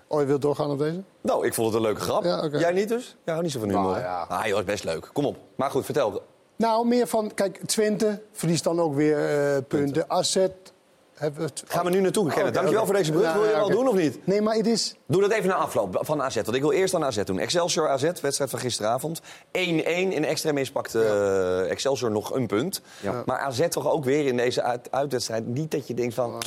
Oh, 0.09 0.21
je 0.21 0.27
wilt 0.27 0.43
doorgaan 0.43 0.71
op 0.71 0.79
deze? 0.79 1.03
Nou, 1.21 1.47
ik 1.47 1.55
vond 1.55 1.67
het 1.67 1.77
een 1.77 1.83
leuke 1.83 2.01
grap. 2.01 2.25
Ja. 2.25 2.49
Jij 2.53 2.73
niet 2.73 2.89
dus? 2.89 3.17
Ja, 3.25 3.41
niet 3.41 3.51
zo 3.53 3.59
van 3.59 3.69
humor. 3.69 3.85
Nou, 3.85 3.99
ja. 3.99 4.27
Ah, 4.29 4.47
joh, 4.47 4.59
is 4.59 4.65
best 4.65 4.85
leuk. 4.85 5.11
Kom 5.13 5.25
op. 5.25 5.37
Maar 5.55 5.71
goed, 5.71 5.85
vertel. 5.85 6.23
Nou, 6.57 6.87
meer 6.87 7.07
van... 7.07 7.35
Kijk, 7.35 7.61
Twente 7.67 8.23
verliest 8.33 8.65
dan 8.65 8.81
ook 8.81 8.95
weer 8.95 9.19
eh, 9.55 9.57
punten. 9.69 10.05
We 10.09 11.43
het... 11.43 11.63
Gaan 11.67 11.85
we 11.85 11.91
nu 11.91 12.01
naartoe, 12.01 12.23
Kenneth. 12.29 12.45
Oké, 12.45 12.53
Dankjewel 12.55 12.83
oké. 12.83 12.91
voor 12.91 12.99
deze 12.99 13.13
brug. 13.13 13.33
Wil 13.33 13.45
je 13.45 13.51
wel 13.51 13.71
doen 13.71 13.89
of 13.89 13.95
niet? 13.95 14.27
Nee, 14.27 14.41
maar 14.43 14.55
het 14.55 14.67
is... 14.67 14.95
Doe 15.07 15.21
dat 15.21 15.31
even 15.31 15.49
na 15.49 15.55
afloop 15.55 15.99
van 16.01 16.23
AZ. 16.23 16.35
Want 16.35 16.55
ik 16.55 16.61
wil 16.61 16.73
eerst 16.73 16.95
aan 16.95 17.05
AZ 17.05 17.23
doen. 17.25 17.39
Excelsior 17.39 17.89
AZ, 17.89 18.03
wedstrijd 18.21 18.51
van 18.51 18.59
gisteravond. 18.59 19.21
1-1 19.23 19.23
in 19.53 20.25
extra 20.25 20.53
mis 20.53 20.71
pakte 20.71 21.03
eh, 21.05 21.71
Excelsior 21.71 22.11
nog 22.11 22.35
een 22.35 22.47
punt. 22.47 22.81
Ja. 23.01 23.23
Maar 23.27 23.39
AZ 23.39 23.69
toch 23.69 23.91
ook 23.91 24.05
weer 24.05 24.27
in 24.27 24.37
deze 24.37 24.63
uit- 24.63 24.91
uitwedstrijd. 24.91 25.47
Niet 25.47 25.71
dat 25.71 25.87
je 25.87 25.95
denkt 25.95 26.15
van... 26.15 26.43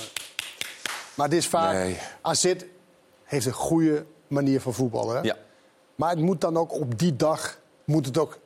Maar 1.14 1.28
het 1.28 1.36
is 1.36 1.48
vaak... 1.48 1.74
Nee. 1.74 1.98
AZ 2.22 2.54
heeft 3.32 3.46
een 3.46 3.52
goede 3.52 4.06
manier 4.28 4.62
van 4.62 4.74
voetballen. 4.74 5.16
Hè? 5.16 5.22
Ja. 5.22 5.36
Maar 5.96 6.10
het 6.10 6.20
moet 6.20 6.42
dan 6.42 6.58
ook 6.58 6.74
op 6.74 7.00
die 7.00 7.16
dag 7.16 7.60
moet 7.86 8.06
het 8.06 8.18
ook 8.18 8.40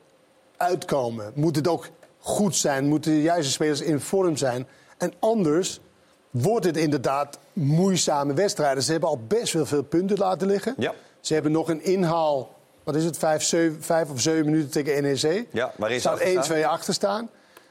uitkomen. 0.56 1.32
Moet 1.34 1.56
het 1.56 1.68
ook 1.68 1.88
goed 2.18 2.56
zijn. 2.56 2.86
Moeten 2.86 3.12
de 3.12 3.22
juiste 3.22 3.52
spelers 3.52 3.80
in 3.80 4.00
vorm 4.00 4.36
zijn. 4.36 4.66
En 4.98 5.12
anders 5.18 5.80
wordt 6.30 6.66
het 6.66 6.76
inderdaad 6.76 7.38
moeizame 7.52 8.34
wedstrijden. 8.34 8.82
Ze 8.82 8.90
hebben 8.90 9.08
al 9.08 9.20
best 9.28 9.52
wel 9.52 9.66
veel 9.66 9.82
punten 9.82 10.18
laten 10.18 10.46
liggen. 10.46 10.74
Ja. 10.78 10.94
Ze 11.20 11.34
hebben 11.34 11.52
nog 11.52 11.68
een 11.68 11.84
inhaal... 11.84 12.54
Wat 12.84 12.94
is 12.94 13.04
het? 13.04 13.18
Vijf, 13.18 13.42
zeven, 13.42 13.82
vijf 13.82 14.10
of 14.10 14.20
zeven 14.20 14.44
minuten 14.44 14.70
tegen 14.70 15.02
NEC. 15.02 15.46
Ja, 15.52 15.72
waarin 15.76 16.00
ze 16.00 16.08
staat 16.08 16.20
achter 16.20 16.44
staan. 16.44 16.58
1-2 16.62 16.66
achter 16.66 16.94
staan. 16.94 17.30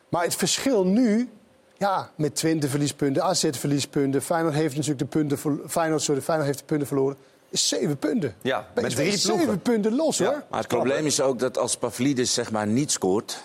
Maar 0.09 0.23
het 0.23 0.35
verschil 0.35 0.85
nu... 0.85 1.29
Ja, 1.77 2.11
met 2.15 2.35
20 2.35 2.69
verliespunten, 2.69 3.23
AZ 3.23 3.45
verliespunten. 3.51 4.21
Feyenoord 4.21 4.53
heeft 4.55 4.75
natuurlijk 4.75 4.99
de 4.99 5.05
punten, 5.19 5.37
Feyenoord, 5.69 6.01
sorry, 6.01 6.21
Feyenoord 6.21 6.47
heeft 6.47 6.59
de 6.59 6.65
punten 6.65 6.87
verloren. 6.87 7.17
Is 7.49 7.67
zeven 7.67 7.97
punten. 7.97 8.35
Ja, 8.41 8.67
met 8.75 8.85
PSV 8.85 8.95
drie 8.95 9.07
is 9.11 9.21
ploegen. 9.21 9.45
Zeven 9.45 9.61
punten 9.61 9.95
los, 9.95 10.19
hoor. 10.19 10.43
Maar 10.49 10.59
het 10.59 10.67
probleem 10.67 11.05
is 11.05 11.21
ook 11.21 11.39
dat 11.39 11.57
als 11.57 11.77
Pavlidis 11.77 12.33
zeg 12.33 12.51
maar 12.51 12.67
niet 12.67 12.91
scoort... 12.91 13.43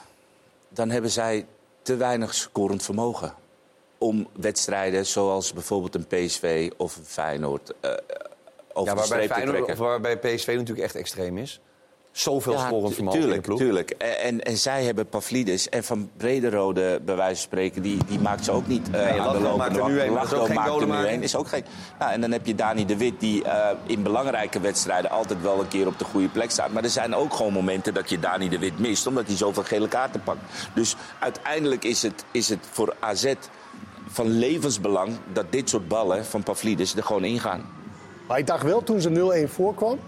dan 0.68 0.90
hebben 0.90 1.10
zij 1.10 1.46
te 1.82 1.96
weinig 1.96 2.34
scorend 2.34 2.82
vermogen. 2.82 3.34
Om 3.98 4.28
wedstrijden 4.32 5.06
zoals 5.06 5.52
bijvoorbeeld 5.52 5.94
een 5.94 6.06
PSV 6.06 6.70
of 6.76 6.96
een 6.96 7.04
Feyenoord 7.04 7.72
eh, 7.80 7.90
over 7.90 7.98
Ja, 8.72 8.82
de 8.82 8.84
waarbij, 8.84 9.04
streep 9.04 9.28
te 9.28 9.34
Feyenoord, 9.34 9.56
trekken. 9.64 9.84
waarbij 9.84 10.18
PSV 10.18 10.46
natuurlijk 10.46 10.86
echt 10.86 10.94
extreem 10.94 11.38
is. 11.38 11.60
Zoveel 12.12 12.52
Ja, 12.52 12.66
scorend 12.66 12.98
in 12.98 13.04
de 13.04 13.10
tuurlijk, 13.10 13.42
ploeg. 13.42 13.58
tuurlijk. 13.58 13.90
En, 13.90 14.40
en, 14.40 14.56
zij 14.56 14.84
hebben 14.84 15.06
Pavlidis 15.08 15.68
en 15.68 15.84
Van 15.84 16.10
Brederode, 16.16 17.00
bij 17.04 17.16
wijze 17.16 17.34
van 17.34 17.42
spreken, 17.42 17.82
die, 17.82 17.98
die 18.06 18.18
maakt 18.18 18.44
ze 18.44 18.50
ook 18.50 18.66
niet 18.66 18.88
uh, 18.88 18.92
Nee, 18.94 19.20
aan 19.20 19.32
de 19.32 19.40
lopende 19.40 19.56
maakt 19.56 19.76
er 19.76 19.90
nu 20.06 20.10
wacht. 20.10 20.32
een, 20.32 20.54
maakt 20.54 20.80
er 20.80 20.86
nu 20.86 20.94
een, 21.08 21.22
is 21.22 21.36
ook 21.36 21.48
geen. 21.48 21.64
Nou, 21.98 22.12
en 22.12 22.20
dan 22.20 22.30
heb 22.32 22.46
je 22.46 22.54
Dani 22.54 22.86
de 22.86 22.96
Wit, 22.96 23.20
die 23.20 23.44
eh, 23.44 23.70
in 23.86 24.02
belangrijke 24.02 24.60
wedstrijden 24.60 25.10
altijd 25.10 25.42
wel 25.42 25.60
een 25.60 25.68
keer 25.68 25.86
op 25.86 25.98
de 25.98 26.04
goede 26.04 26.28
plek 26.28 26.50
staat. 26.50 26.72
Maar 26.72 26.84
er 26.84 26.90
zijn 26.90 27.14
ook 27.14 27.34
gewoon 27.34 27.52
momenten 27.52 27.94
dat 27.94 28.10
je 28.10 28.18
Dani 28.18 28.48
de 28.48 28.58
Wit 28.58 28.78
mist, 28.78 29.06
omdat 29.06 29.26
hij 29.26 29.36
zoveel 29.36 29.62
gele 29.62 29.88
kaarten 29.88 30.22
pakt. 30.22 30.40
Dus 30.74 30.96
uiteindelijk 31.18 31.84
is 31.84 32.02
het, 32.02 32.24
is 32.30 32.48
het 32.48 32.66
voor 32.70 32.94
AZ 33.00 33.32
van 34.08 34.28
levensbelang 34.38 35.12
dat 35.32 35.44
dit 35.50 35.68
soort 35.68 35.88
ballen 35.88 36.24
van 36.24 36.42
Pavlidis 36.42 36.94
er 36.96 37.04
gewoon 37.04 37.24
ingaan. 37.24 37.64
Maar 38.28 38.38
ik 38.38 38.46
dacht 38.46 38.62
wel 38.62 38.82
toen 38.82 39.00
ze 39.00 39.46
0-1 39.48 39.52
voorkwam. 39.52 39.98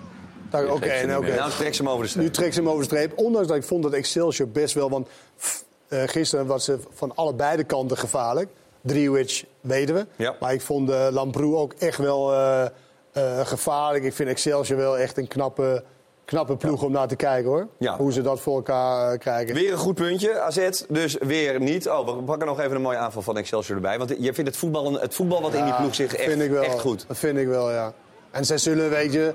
Oké, 0.54 0.80
trekt 0.80 1.00
ze 1.00 1.06
nou, 1.06 1.26
oké. 1.26 1.50
trekt 1.50 1.76
ze 1.76 1.82
hem 1.82 1.90
over 1.90 2.04
de 2.04 2.10
streep. 2.10 2.24
Nu 2.24 2.30
trekt 2.30 2.54
ze 2.54 2.60
hem 2.60 2.68
over 2.68 2.80
de 2.80 2.88
streep. 2.88 3.18
Ondanks 3.18 3.48
dat 3.48 3.56
ik 3.56 3.64
vond 3.64 3.82
dat 3.82 3.92
Excelsior 3.92 4.48
best 4.48 4.74
wel... 4.74 4.90
Want 4.90 5.08
pff, 5.36 5.64
eh, 5.88 6.02
gisteren 6.06 6.46
was 6.46 6.64
ze 6.64 6.78
van 6.92 7.14
allebei 7.14 7.56
de 7.56 7.64
kanten 7.64 7.96
gevaarlijk. 7.96 8.50
Driewich 8.80 9.44
weten 9.60 9.94
we. 9.94 10.06
Ja. 10.16 10.36
Maar 10.40 10.52
ik 10.52 10.60
vond 10.60 10.90
uh, 10.90 11.06
Lamproe 11.10 11.56
ook 11.56 11.72
echt 11.78 11.98
wel 11.98 12.32
eh, 12.32 13.46
gevaarlijk. 13.46 14.04
Ik 14.04 14.12
vind 14.12 14.28
Excelsior 14.28 14.78
wel 14.78 14.98
echt 14.98 15.18
een 15.18 15.28
knappe, 15.28 15.84
knappe 16.24 16.56
ploeg 16.56 16.82
om 16.82 16.92
naar 16.92 17.08
te 17.08 17.16
kijken, 17.16 17.50
hoor. 17.50 17.68
Ja. 17.78 17.96
Hoe 17.96 18.12
ze 18.12 18.22
dat 18.22 18.40
voor 18.40 18.56
elkaar 18.56 19.18
krijgen. 19.18 19.54
Weer 19.54 19.72
een 19.72 19.78
goed 19.78 19.94
puntje, 19.94 20.40
AZ. 20.40 20.82
Dus 20.88 21.16
weer 21.20 21.60
niet. 21.60 21.88
Oh, 21.88 22.06
we 22.06 22.22
pakken 22.22 22.46
nog 22.46 22.60
even 22.60 22.76
een 22.76 22.82
mooie 22.82 22.96
aanval 22.96 23.22
van 23.22 23.36
Excelsior 23.36 23.76
erbij. 23.76 23.98
Want 23.98 24.10
je 24.18 24.34
vindt 24.34 24.50
het 24.50 24.56
voetbal, 24.56 24.92
het 24.92 25.14
voetbal 25.14 25.42
wat 25.42 25.54
in 25.54 25.64
die 25.64 25.74
ploeg 25.74 25.94
zit 25.94 26.14
echt, 26.14 26.50
echt 26.50 26.80
goed. 26.80 27.04
Dat 27.08 27.18
vind 27.18 27.38
ik 27.38 27.46
wel, 27.46 27.70
ja. 27.70 27.92
En 28.30 28.44
zij 28.44 28.58
zullen, 28.58 28.90
weet 28.90 29.12
je... 29.12 29.34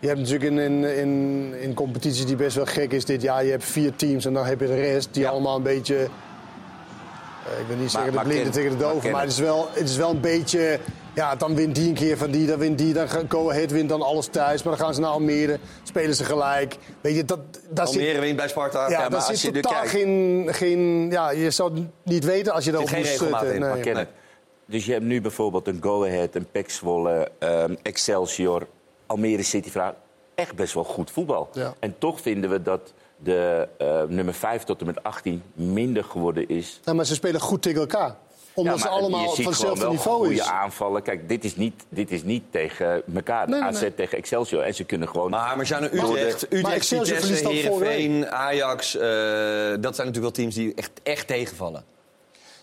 Je 0.00 0.06
hebt 0.06 0.18
natuurlijk 0.18 0.50
in, 0.50 0.58
in, 0.58 0.84
in, 0.84 1.54
in 1.60 1.74
competities 1.74 2.26
die 2.26 2.36
best 2.36 2.56
wel 2.56 2.66
gek 2.66 2.92
is 2.92 3.04
dit 3.04 3.22
jaar... 3.22 3.44
je 3.44 3.50
hebt 3.50 3.64
vier 3.64 3.96
teams 3.96 4.24
en 4.24 4.32
dan 4.32 4.44
heb 4.46 4.60
je 4.60 4.66
de 4.66 4.74
rest 4.74 5.08
die 5.14 5.28
allemaal 5.28 5.56
een 5.56 5.62
beetje... 5.62 5.96
eh, 5.96 7.60
ik 7.60 7.66
wil 7.68 7.76
niet 7.76 7.90
zeggen 7.90 8.14
maar 8.14 8.24
de 8.24 8.30
blinden 8.30 8.52
tegen 8.52 8.70
de 8.70 8.76
doven, 8.76 9.10
maar, 9.10 9.20
het. 9.22 9.30
is 9.30 9.38
wel, 9.38 9.68
het 9.72 9.88
is 9.88 9.96
wel 9.96 10.10
een 10.10 10.20
beetje... 10.20 10.78
Ja, 11.14 11.34
dan 11.36 11.54
wint 11.54 11.74
die 11.74 11.88
een 11.88 11.94
keer 11.94 12.16
van 12.16 12.30
die, 12.30 12.46
dan 12.46 12.58
wint 12.58 12.78
die, 12.78 12.92
dan 12.92 13.08
gaat- 13.08 13.24
Go 13.28 13.50
Ahead 13.50 13.70
wint 13.70 13.88
dan 13.88 14.02
alles 14.02 14.26
thuis. 14.26 14.62
Maar 14.62 14.76
dan 14.76 14.84
gaan 14.84 14.94
ze 14.94 15.00
naar 15.00 15.10
Almere, 15.10 15.58
spelen 15.82 16.14
ze 16.14 16.24
gelijk. 16.24 16.76
Weet 17.00 17.16
je, 17.16 17.24
dat, 17.24 17.38
daar 17.70 17.86
Almere 17.86 18.12
zit, 18.12 18.20
wint 18.20 18.36
bij 18.36 18.48
Sparta. 18.48 18.78
Ja, 18.84 18.90
Ja, 18.90 19.00
daar 19.00 19.10
maar 19.10 19.20
zit 19.20 19.30
als 19.30 19.42
je 19.42 19.48
er 19.52 19.54
totaal 19.60 19.72
kijkt- 19.72 19.90
geen, 19.90 20.46
geen... 20.50 21.10
Ja, 21.10 21.30
je 21.30 21.50
zou 21.50 21.74
het 21.74 21.84
niet 22.04 22.24
weten 22.24 22.52
als 22.52 22.64
je 22.64 22.70
zit 22.76 22.88
geen 22.88 22.98
moest 22.98 23.18
zitten. 23.18 23.94
Nee. 23.94 24.06
Dus 24.66 24.86
je 24.86 24.92
hebt 24.92 25.04
nu 25.04 25.20
bijvoorbeeld 25.20 25.68
een 25.68 25.78
Go 25.82 26.04
Ahead, 26.04 26.34
een 26.34 26.46
Pek 26.52 26.70
Zwolle, 26.70 27.28
ehm, 27.38 27.74
Excelsior, 27.82 28.66
Almere 29.10 29.42
City. 29.42 29.70
Vraag. 29.70 29.92
Echt 30.34 30.54
best 30.54 30.74
wel 30.74 30.84
goed 30.84 31.10
voetbal. 31.10 31.48
Ja. 31.52 31.74
En 31.80 31.94
toch 31.98 32.20
vinden 32.20 32.50
we 32.50 32.62
dat 32.62 32.92
de 33.16 33.68
eh, 33.78 34.02
nummer 34.08 34.34
5 34.34 34.64
tot 34.64 34.80
en 34.80 34.86
met 34.86 35.02
18 35.02 35.42
minder 35.54 36.04
geworden 36.04 36.48
is. 36.48 36.80
Ja, 36.84 36.92
maar 36.92 37.04
ze 37.04 37.14
spelen 37.14 37.40
goed 37.40 37.62
tegen 37.62 37.80
elkaar. 37.80 38.16
Omdat 38.54 38.74
Ja, 38.76 38.80
ze 38.82 38.88
allemaal 38.88 39.20
je 39.20 39.26
van 39.26 39.34
ziet 39.34 39.44
gewoon 39.44 39.52
hetzelfde 39.52 39.80
wel 39.84 39.90
niveau 39.92 40.16
goede 40.18 40.34
is. 40.34 40.46
aanvallen. 40.48 41.02
Kijk, 41.02 41.28
dit 41.28 41.44
is 41.44 41.56
niet, 41.56 41.84
dit 41.88 42.10
is 42.10 42.22
niet 42.22 42.42
tegen 42.50 43.02
elkaar. 43.14 43.48
Nee, 43.48 43.60
nee, 43.60 43.68
AZ 43.68 43.80
nee. 43.80 43.94
tegen 43.94 44.18
Excelsior. 44.18 44.62
En 44.62 44.74
ze 44.74 44.84
kunnen 44.84 45.08
gewoon... 45.08 45.30
Maar 45.30 45.56
door 45.56 45.66
de- 45.80 45.84
Utrecht, 45.96 46.50
Maar 46.50 46.58
Utrecht 46.58 46.74
Excelsior 46.76 47.18
Vitesse, 47.20 47.48
Heerenveen, 47.48 48.28
Ajax. 48.30 48.96
eh, 48.96 49.00
dat 49.80 49.94
zijn 49.94 50.06
natuurlijk 50.06 50.16
wel 50.16 50.30
teams 50.30 50.54
die 50.54 50.74
echt, 50.74 50.90
echt 51.02 51.26
tegenvallen. 51.26 51.84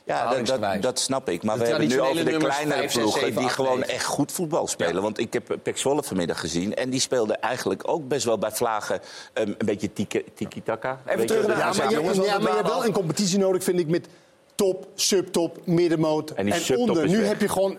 Ja, 0.08 0.42
dat, 0.44 0.82
dat, 0.82 1.00
snap 1.00 1.30
ik. 1.30 1.44
Maar 1.44 1.58
De 1.58 1.64
we 1.64 1.70
hebben 1.70 1.88
nu 1.88 2.02
over 2.02 2.26
de 2.26 2.38
kleinere 2.38 2.78
vijf, 2.80 2.92
zes, 2.92 3.02
ploegen 3.02 3.22
zeven, 3.22 3.42
die 3.42 3.50
gewoon 3.50 3.84
echt 3.84 4.06
goed 4.06 4.32
voetbal 4.32 4.68
spelen. 4.68 5.02
Want 5.02 5.20
ik 5.20 5.34
heb 5.34 5.58
Pek 5.64 5.78
Zwolle 5.78 6.04
vanmiddag 6.04 6.40
gezien. 6.40 6.76
En 6.76 6.90
die 6.90 7.00
speelde 7.00 7.34
eigenlijk 7.34 7.90
ook 7.90 8.08
best 8.08 8.26
wel 8.26 8.38
bij 8.38 8.52
Vlagen 8.52 9.00
um, 9.34 9.48
een 9.58 9.66
beetje 9.66 9.94
tiki- 9.94 10.24
tiki-taka. 10.36 11.02
Even 11.06 11.26
terug 11.26 11.42
je, 11.42 11.48
naar 11.48 11.58
Ja, 11.58 11.74
maar 11.74 11.92
ja, 12.26 12.40
maar 12.40 12.50
je 12.50 12.56
hebt 12.56 12.68
wel 12.68 12.86
een 12.86 12.92
competitie 12.92 13.38
nodig, 13.40 13.64
vind 13.64 13.80
ik, 13.80 13.88
met 13.88 14.08
top, 14.56 14.88
subtop, 14.96 15.58
middenmoot 15.66 16.32
En 16.32 16.52
en, 16.52 16.78
onder. 16.78 17.08
Nu 17.08 17.18
weg. 17.18 17.28
heb 17.28 17.42
je 17.42 17.50
gewoon 17.50 17.78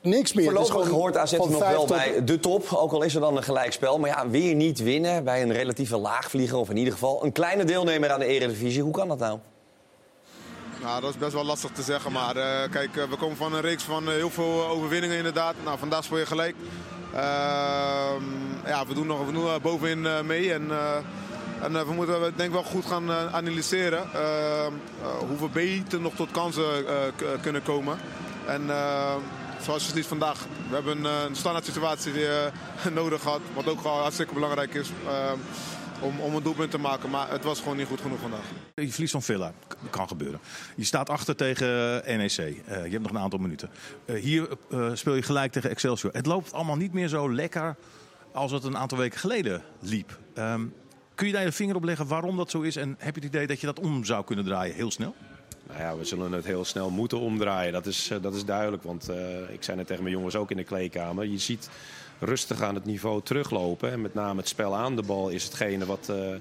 niks 0.00 0.32
meer. 0.32 0.44
Voorlopig 0.44 0.70
gewoon 0.70 0.88
hoort 0.88 1.16
AZ 1.16 1.32
nog 1.32 1.58
wel 1.58 1.80
tot- 1.80 1.88
bij 1.88 2.24
de 2.24 2.40
top. 2.40 2.72
Ook 2.72 2.92
al 2.92 3.02
is 3.02 3.14
er 3.14 3.20
dan 3.20 3.36
een 3.36 3.42
gelijkspel. 3.42 3.98
Maar 3.98 4.10
ja, 4.10 4.28
weer 4.28 4.54
niet 4.54 4.82
winnen 4.82 5.24
bij 5.24 5.42
een 5.42 5.52
relatieve 5.52 5.96
laagvlieger. 5.96 6.56
Of 6.58 6.70
in 6.70 6.76
ieder 6.76 6.92
geval 6.92 7.24
een 7.24 7.32
kleine 7.32 7.64
deelnemer 7.64 8.10
aan 8.10 8.20
de 8.20 8.26
Eredivisie. 8.26 8.82
Hoe 8.82 8.92
kan 8.92 9.08
dat 9.08 9.18
nou? 9.18 9.38
Nou, 10.82 11.00
dat 11.00 11.10
is 11.10 11.18
best 11.18 11.32
wel 11.32 11.44
lastig 11.44 11.70
te 11.70 11.82
zeggen. 11.82 12.12
Maar 12.12 12.36
eh, 12.36 12.70
kijk, 12.70 12.96
eh, 12.96 13.04
we 13.04 13.16
komen 13.16 13.36
van 13.36 13.54
een 13.54 13.60
reeks 13.60 13.82
van 13.82 14.08
eh, 14.08 14.14
heel 14.14 14.30
veel 14.30 14.66
overwinningen 14.66 15.16
inderdaad. 15.16 15.54
Nou, 15.64 15.78
vandaag 15.78 16.04
speel 16.04 16.18
je 16.18 16.26
gelijk. 16.26 16.54
Ehm, 17.12 18.24
ja, 18.66 18.86
we 18.86 18.94
doen 18.94 19.06
nog 19.06 19.26
we 19.26 19.32
doen, 19.32 19.60
bovenin 19.62 20.26
mee. 20.26 20.52
En, 20.52 20.70
en 21.62 21.86
we 21.86 21.92
moeten 21.92 22.20
denk 22.20 22.48
ik 22.48 22.52
wel 22.52 22.62
goed 22.62 22.86
gaan 22.86 23.12
analyseren. 23.12 24.12
ehm, 24.12 24.72
eh, 25.02 25.08
hoe 25.28 25.38
we 25.38 25.48
beter 25.52 26.00
nog 26.00 26.14
tot 26.14 26.30
kansen 26.30 26.84
kunnen 27.40 27.62
komen. 27.62 27.98
En 28.46 28.70
zoals 29.62 29.86
je 29.86 29.92
ziet 29.92 30.06
vandaag, 30.06 30.38
we 30.68 30.74
hebben 30.74 31.04
een 31.04 31.36
standaard 31.36 31.64
situatie 31.64 32.12
die, 32.12 32.26
nodig 32.92 33.22
gehad. 33.22 33.40
Wat 33.54 33.68
ook 33.68 33.82
hartstikke 33.82 34.34
belangrijk 34.34 34.74
is. 34.74 34.90
Om, 36.00 36.20
om 36.20 36.34
een 36.34 36.42
doelpunt 36.42 36.70
te 36.70 36.78
maken, 36.78 37.10
maar 37.10 37.30
het 37.30 37.44
was 37.44 37.58
gewoon 37.60 37.76
niet 37.76 37.86
goed 37.86 38.00
genoeg 38.00 38.20
vandaag. 38.20 38.44
Je 38.74 38.90
verliest 38.90 39.12
van 39.12 39.22
Villa. 39.22 39.52
K- 39.68 39.76
kan 39.90 40.08
gebeuren. 40.08 40.40
Je 40.76 40.84
staat 40.84 41.10
achter 41.10 41.36
tegen 41.36 42.04
eh, 42.04 42.16
NEC. 42.16 42.30
Eh, 42.38 42.52
je 42.84 42.90
hebt 42.90 43.02
nog 43.02 43.10
een 43.10 43.18
aantal 43.18 43.38
minuten. 43.38 43.70
Eh, 44.04 44.20
hier 44.22 44.48
eh, 44.70 44.90
speel 44.94 45.14
je 45.14 45.22
gelijk 45.22 45.52
tegen 45.52 45.70
Excelsior. 45.70 46.12
Het 46.12 46.26
loopt 46.26 46.52
allemaal 46.52 46.76
niet 46.76 46.92
meer 46.92 47.08
zo 47.08 47.32
lekker 47.34 47.76
als 48.32 48.52
het 48.52 48.64
een 48.64 48.76
aantal 48.76 48.98
weken 48.98 49.18
geleden 49.18 49.62
liep. 49.80 50.18
Ehm, 50.34 50.66
kun 51.14 51.26
je 51.26 51.32
daar 51.32 51.42
je 51.42 51.52
vinger 51.52 51.76
op 51.76 51.84
leggen 51.84 52.06
waarom 52.06 52.36
dat 52.36 52.50
zo 52.50 52.60
is? 52.60 52.76
En 52.76 52.94
heb 52.98 53.14
je 53.14 53.20
het 53.20 53.34
idee 53.34 53.46
dat 53.46 53.60
je 53.60 53.66
dat 53.66 53.80
om 53.80 54.04
zou 54.04 54.24
kunnen 54.24 54.44
draaien, 54.44 54.74
heel 54.74 54.90
snel? 54.90 55.14
Nou 55.66 55.80
ja, 55.80 55.96
we 55.96 56.04
zullen 56.04 56.32
het 56.32 56.44
heel 56.44 56.64
snel 56.64 56.90
moeten 56.90 57.20
omdraaien. 57.20 57.72
Dat 57.72 57.86
is, 57.86 58.10
eh, 58.10 58.18
dat 58.22 58.34
is 58.34 58.44
duidelijk. 58.44 58.82
Want 58.82 59.08
eh, 59.08 59.50
ik 59.52 59.62
zei 59.62 59.76
net 59.76 59.86
tegen 59.86 60.02
mijn 60.02 60.14
jongens 60.14 60.36
ook 60.36 60.50
in 60.50 60.56
de 60.56 60.64
kleedkamer. 60.64 61.24
Je 61.24 61.38
ziet 61.38 61.70
rustig 62.18 62.62
aan 62.62 62.74
het 62.74 62.84
niveau 62.84 63.22
teruglopen. 63.22 63.92
En 63.92 64.00
met 64.00 64.14
name 64.14 64.38
het 64.38 64.48
spel 64.48 64.76
aan 64.76 64.96
de 64.96 65.02
bal 65.02 65.28
is 65.28 65.44
hetgene 65.44 65.86
wat, 65.86 66.08
eh, 66.08 66.34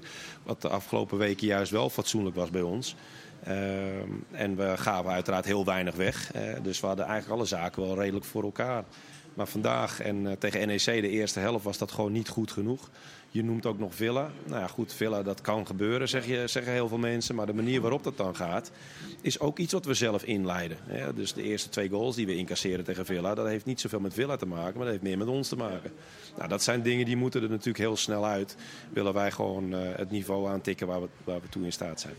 wat 0.44 0.62
de 0.62 0.70
afgelopen 0.70 1.18
weken 1.18 1.48
juist 1.48 1.72
wel 1.72 1.90
fatsoenlijk 1.90 2.36
was 2.36 2.50
bij 2.50 2.62
ons. 2.62 2.96
Ehm, 3.44 4.10
en 4.32 4.56
we 4.56 4.74
gaven 4.78 5.12
uiteraard 5.12 5.46
heel 5.46 5.66
weinig 5.66 5.96
weg. 5.96 6.32
Eh, 6.34 6.42
dus 6.64 6.80
we 6.80 6.88
hadden 6.88 7.06
eigenlijk 7.06 7.40
alle 7.40 7.48
zaken 7.48 7.82
wel 7.82 8.00
redelijk 8.00 8.26
voor 8.26 8.44
elkaar. 8.44 8.84
Maar 9.38 9.48
vandaag 9.48 10.02
en 10.02 10.28
eh, 10.28 10.34
tegen 10.38 10.68
NEC 10.68 10.86
de 10.86 11.10
eerste 11.10 11.40
helft 11.40 11.64
was 11.64 11.78
dat 11.78 11.92
gewoon 11.92 12.12
niet 12.12 12.30
goed 12.30 12.52
genoeg. 12.52 12.90
Je 13.30 13.44
noemt 13.44 13.66
ook 13.66 13.80
nog 13.80 13.96
Villa. 13.96 14.32
Nou 14.46 14.62
ja, 14.62 14.68
goed, 14.68 14.94
Villa, 14.94 15.24
dat 15.24 15.42
kan 15.42 15.68
gebeuren, 15.68 16.10
zeg 16.10 16.26
je, 16.26 16.48
zeggen 16.48 16.74
heel 16.74 16.88
veel 16.88 16.98
mensen. 16.98 17.36
Maar 17.36 17.46
de 17.46 17.54
manier 17.54 17.82
waarop 17.82 18.04
dat 18.04 18.18
dan 18.18 18.36
gaat, 18.36 18.72
is 19.22 19.40
ook 19.40 19.58
iets 19.58 19.74
wat 19.74 19.86
we 19.86 19.94
zelf 19.94 20.24
inleiden. 20.24 20.78
Dus 21.16 21.34
de 21.34 21.42
eerste 21.42 21.70
twee 21.70 21.90
goals 21.90 22.16
die 22.16 22.26
we 22.26 22.36
incasseren 22.36 22.86
tegen 22.86 23.06
Villa, 23.06 23.36
dat 23.36 23.48
heeft 23.48 23.66
niet 23.66 23.82
zoveel 23.82 24.00
met 24.00 24.14
Villa 24.14 24.36
te 24.36 24.46
maken, 24.46 24.74
maar 24.74 24.84
dat 24.84 24.92
heeft 24.92 25.02
meer 25.02 25.18
met 25.18 25.28
ons 25.28 25.50
te 25.50 25.56
maken. 25.56 25.92
Nou, 26.38 26.50
dat 26.50 26.64
zijn 26.64 26.82
dingen 26.82 27.06
die 27.06 27.16
moeten 27.16 27.44
er 27.44 27.50
natuurlijk 27.50 27.78
heel 27.78 27.98
snel 27.98 28.26
uit. 28.26 28.56
Willen 28.90 29.14
wij 29.14 29.32
gewoon 29.32 29.74
eh, 29.74 29.80
het 29.96 30.12
niveau 30.12 30.48
aantikken 30.50 30.88
waar 30.88 31.02
we, 31.02 31.08
waar 31.24 31.42
we 31.42 31.50
toe 31.50 31.64
in 31.64 31.74
staat 31.74 32.02
zijn. 32.02 32.16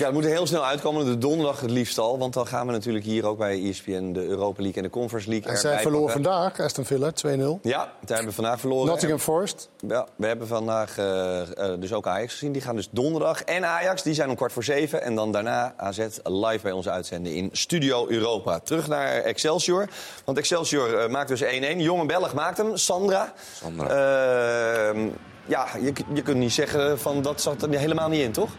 Ja, 0.00 0.06
het 0.06 0.14
moet 0.14 0.24
er 0.24 0.30
heel 0.30 0.46
snel 0.46 0.64
uitkomen. 0.64 1.04
De 1.04 1.18
donderdag 1.18 1.60
het 1.60 1.70
liefst 1.70 1.98
al. 1.98 2.18
Want 2.18 2.34
dan 2.34 2.46
gaan 2.46 2.66
we 2.66 2.72
natuurlijk 2.72 3.04
hier 3.04 3.26
ook 3.26 3.38
bij 3.38 3.68
ESPN 3.68 4.12
de 4.12 4.24
Europa 4.26 4.62
League 4.62 4.76
en 4.76 4.82
de 4.82 4.90
Conference 4.90 5.28
League 5.28 5.50
En 5.50 5.58
zij 5.58 5.80
verloren 5.80 6.06
pakken. 6.06 6.22
vandaag, 6.22 6.60
Aston 6.60 6.84
Villa, 6.84 7.10
2-0. 7.10 7.14
Ja, 7.62 7.78
daar 7.78 7.92
hebben 8.06 8.26
we 8.26 8.32
vandaag 8.32 8.60
verloren. 8.60 8.86
Nottingham 8.86 9.18
Forest. 9.18 9.68
Ja, 9.88 10.06
we 10.16 10.26
hebben 10.26 10.46
vandaag 10.46 10.98
eh, 10.98 11.40
eh, 11.40 11.80
dus 11.80 11.92
ook 11.92 12.06
Ajax 12.06 12.32
gezien. 12.32 12.52
Die 12.52 12.62
gaan 12.62 12.76
dus 12.76 12.88
donderdag. 12.90 13.42
En 13.42 13.64
Ajax, 13.64 14.02
die 14.02 14.14
zijn 14.14 14.28
om 14.28 14.36
kwart 14.36 14.52
voor 14.52 14.64
zeven. 14.64 15.02
En 15.02 15.14
dan 15.14 15.32
daarna 15.32 15.74
AZ 15.76 16.06
live 16.22 16.62
bij 16.62 16.72
ons 16.72 16.88
uitzenden 16.88 17.32
in 17.34 17.48
Studio 17.52 18.08
Europa. 18.08 18.58
Terug 18.58 18.88
naar 18.88 19.06
Excelsior. 19.06 19.88
Want 20.24 20.38
Excelsior 20.38 20.98
eh, 20.98 21.10
maakt 21.10 21.28
dus 21.28 21.42
1-1. 21.42 21.46
Jonge 21.76 22.06
Belg 22.06 22.34
maakt 22.34 22.56
hem, 22.56 22.76
Sandra. 22.76 23.32
Sandra. 23.52 23.86
Ehm, 23.86 25.08
ja, 25.46 25.66
je, 25.80 25.92
je 26.14 26.22
kunt 26.22 26.38
niet 26.38 26.52
zeggen 26.52 26.98
van 26.98 27.22
dat 27.22 27.40
zat 27.40 27.62
er 27.62 27.78
helemaal 27.78 28.08
niet 28.08 28.22
in, 28.22 28.32
toch? 28.32 28.50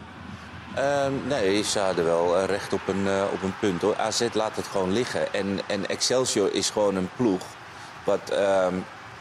Ehm, 0.74 1.12
nee, 1.28 1.62
ze 1.62 1.78
hadden 1.78 2.04
wel 2.04 2.36
eh, 2.36 2.44
recht 2.44 2.72
op 2.72 2.88
een, 2.88 3.06
eh, 3.08 3.24
op 3.32 3.42
een 3.42 3.58
punt. 3.60 3.82
Hoor. 3.82 3.96
AZ 3.96 4.28
laat 4.32 4.56
het 4.56 4.66
gewoon 4.66 4.92
liggen. 4.92 5.34
En, 5.34 5.60
en 5.66 5.88
Excelsior 5.88 6.54
is 6.54 6.70
gewoon 6.70 6.96
een 6.96 7.08
ploeg 7.16 7.42
wat 8.04 8.30
ehm, 8.30 8.74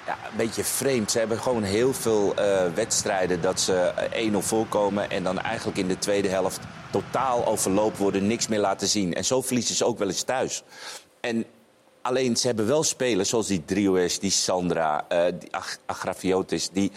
ja, 0.06 0.18
een 0.30 0.38
beetje 0.38 0.64
vreemd. 0.64 1.12
Ze 1.12 1.20
hebben 1.20 1.40
gewoon 1.40 1.64
heel 1.64 1.94
veel 1.94 2.36
eh, 2.36 2.66
wedstrijden 2.74 3.42
dat 3.42 3.60
ze 3.60 3.74
eh, 3.74 4.32
1-0 4.32 4.38
voorkomen... 4.38 5.10
en 5.10 5.24
dan 5.24 5.40
eigenlijk 5.40 5.78
in 5.78 5.88
de 5.88 5.98
tweede 5.98 6.28
helft 6.28 6.60
totaal 6.92 7.46
overloop 7.46 7.98
worden, 7.98 8.28
niks 8.28 8.48
meer 8.48 8.60
laten 8.60 8.88
zien. 8.88 9.14
En 9.14 9.26
zo 9.26 9.42
verliezen 9.42 9.76
ze 9.76 9.86
ook 9.86 9.98
wel 9.98 10.08
eens 10.08 10.24
thuis. 10.24 10.64
En 11.22 11.46
alleen, 12.02 12.38
ze 12.38 12.48
hebben 12.48 12.68
wel 12.68 12.84
spelers 12.84 13.30
zoals 13.30 13.48
die 13.48 13.66
Drioes, 13.66 14.20
die 14.20 14.32
Sandra, 14.32 15.06
die 15.40 15.56
Ag- 15.56 15.78
Agrafiotis... 15.86 16.70
die 16.70 16.92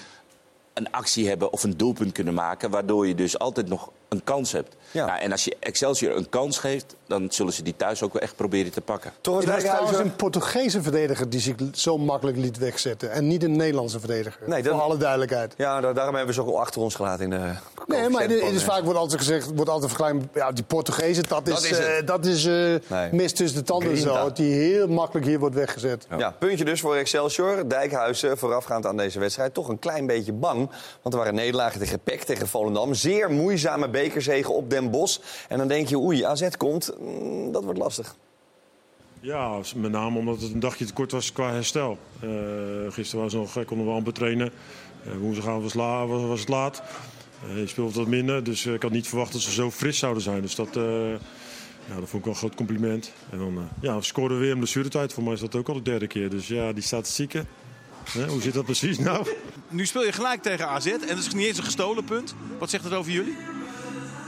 een 0.75 0.91
actie 0.91 1.29
hebben 1.29 1.53
of 1.53 1.63
een 1.63 1.77
doelpunt 1.77 2.13
kunnen 2.13 2.35
maken... 2.35 2.71
waardoor 2.71 3.07
je 3.07 3.15
dus 3.15 3.39
altijd 3.39 3.69
nog 3.69 3.91
een 4.15 4.25
kans 4.25 4.53
hebt. 4.53 4.77
Ja. 4.95 5.21
en 5.21 5.33
als 5.33 5.45
je 5.45 5.57
Excelsior 5.61 6.17
een 6.17 6.29
kans 6.29 6.59
geeft... 6.59 6.95
dan 7.07 7.27
zullen 7.31 7.53
ze 7.53 7.63
die 7.63 7.77
thuis 7.77 8.03
ook 8.03 8.13
wel 8.13 8.23
echt 8.23 8.37
proberen 8.37 8.73
te 8.73 8.81
pakken. 8.81 9.13
Toch 9.21 9.43
trouwens 9.45 9.99
een 9.99 10.17
Portugese 10.17 10.83
verdediger 10.83 11.31
die 11.31 11.41
zich 11.41 11.55
zo 11.73 11.99
makkelijk 11.99 12.37
liet 12.37 12.59
wegzetten. 12.59 13.11
En 13.11 13.27
niet 13.27 13.43
een 13.43 13.57
Nederlandse 13.57 13.99
verdediger. 14.01 14.41
Nee, 14.47 14.63
dat- 14.63 14.73
Voor 14.73 14.83
alle 14.83 14.97
duidelijkheid. 14.97 15.55
Ja, 15.57 15.81
daar- 15.81 15.95
daarom 15.95 16.15
hebben 16.15 16.35
we 16.35 16.41
ze 16.43 16.47
ook 16.49 16.55
al 16.55 16.61
achter 16.61 16.81
ons 16.81 16.95
gelaten 16.95 17.25
in 17.25 17.31
de 17.31 17.53
Nee, 17.87 18.09
maar 18.09 18.23
het 18.23 18.31
is 18.31 18.65
vaak 18.65 18.83
wordt 18.85 18.99
altijd 18.99 19.21
gezegd, 19.21 19.51
wordt 19.55 19.71
altijd 19.71 19.93
vergelijkt. 19.93 20.25
Ja, 20.35 20.53
die 20.53 20.65
Portugezen, 20.65 21.25
dat 21.29 21.47
is, 21.49 21.55
Dat 21.55 21.65
is 21.65 21.79
eh, 21.79 22.07
dat 22.07 22.27
is 22.27 22.45
Nee. 22.45 23.13
mis 23.13 23.33
tussen 23.33 23.59
de 23.59 23.65
tanden 23.65 23.97
zo. 23.97 24.33
Die 24.33 24.53
heel 24.55 24.89
makkelijk 24.89 25.27
hier 25.27 25.39
wordt 25.39 25.55
weggezet. 25.55 26.07
Ja. 26.19 26.31
puntje 26.39 26.65
dus 26.65 26.81
voor 26.81 26.95
Excelsior. 26.97 27.69
Dijkhuizen 27.69 28.39
voorafgaand 28.39 28.87
aan 28.87 28.97
deze 28.97 29.19
wedstrijd 29.19 29.55
toch 29.55 29.69
een 29.69 29.79
klein 29.79 30.07
beetje 30.07 30.33
bang. 30.33 30.71
Want 31.03 31.15
er 31.15 31.21
waren 31.21 31.35
nederlagen 31.35 31.81
tegen 31.81 32.01
PEC, 32.01 32.23
tegen 32.23 32.49
Volendam. 32.49 32.95
Zeer 32.95 33.31
moeizame 33.31 33.89
bekerzegen 33.89 34.55
op 34.55 34.71
Den 34.71 34.84
Bosch. 34.91 35.19
En 35.49 35.59
dan 35.59 35.69
denk 35.69 35.89
je, 35.89 35.99
oei, 35.99 36.25
AZ 36.25 36.49
komt. 36.57 36.93
Mm, 37.01 37.53
Dat 37.53 37.65
wordt 37.65 37.79
lastig. 37.79 38.17
Ja, 39.21 39.59
met 39.77 39.91
name 39.91 40.19
omdat 40.19 40.41
het 40.41 40.53
een 40.53 40.61
dagje 40.61 40.85
te 40.85 40.93
kort 40.93 41.13
was 41.13 41.33
qua 41.33 41.53
herstel. 41.53 41.99
Eh, 42.21 42.29
gisteren 42.89 43.25
was 43.25 43.33
nog, 43.35 43.65
konden 43.65 43.87
we 43.87 43.93
amper 43.93 44.13
trainen. 44.13 44.53
Eh, 45.05 45.13
woensdagavond 45.21 45.63
was, 45.63 45.75
la, 45.75 46.07
was, 46.07 46.23
was 46.23 46.41
het 46.41 46.49
laat. 46.49 46.83
Eh, 47.49 47.59
je 47.59 47.67
speelde 47.67 47.99
wat 47.99 48.07
minder, 48.09 48.45
dus 48.45 48.67
ik 48.67 48.83
had 48.83 48.91
niet 48.91 49.09
verwacht 49.09 49.33
dat 49.33 49.41
ze 49.41 49.51
zo 49.53 49.71
fris 49.71 49.99
zouden 49.99 50.23
zijn. 50.23 50.43
Dus 50.43 50.55
dat, 50.55 50.77
eh, 50.77 51.11
ja, 51.89 51.95
dat 52.01 52.09
vond 52.09 52.13
ik 52.13 52.25
wel 52.25 52.33
een 52.33 52.35
groot 52.35 52.55
compliment. 52.55 53.13
En 53.31 53.39
dan 53.39 53.57
eh, 53.59 53.63
ja, 53.81 53.97
we 53.97 54.03
scoorden 54.03 54.39
weer 54.39 54.51
in 54.51 54.57
blessuretijd. 54.59 55.13
Voor 55.13 55.23
mij 55.23 55.33
is 55.33 55.41
dat 55.41 55.55
ook 55.55 55.69
al 55.69 55.75
de 55.75 55.83
derde 55.83 56.07
keer. 56.07 56.31
Dus 56.31 56.49
ja, 56.49 56.73
die 56.73 56.83
statistieken. 56.83 57.47
Hè, 58.11 58.27
hoe 58.27 58.41
zit 58.43 58.55
dat 58.55 58.65
precies 58.65 58.99
nou? 58.99 59.27
Nu 59.69 59.87
speel 59.87 60.05
je 60.05 60.13
gelijk 60.13 60.43
tegen 60.43 60.69
AZ 60.69 60.87
en 60.87 61.01
dat 61.09 61.19
is 61.19 61.35
niet 61.35 61.47
eens 61.47 61.59
een 61.59 61.65
gestolen 61.65 62.05
punt. 62.05 62.35
Wat 62.59 62.71
zegt 62.71 62.85
het 62.85 62.93
over 62.93 63.13
jullie? 63.13 63.37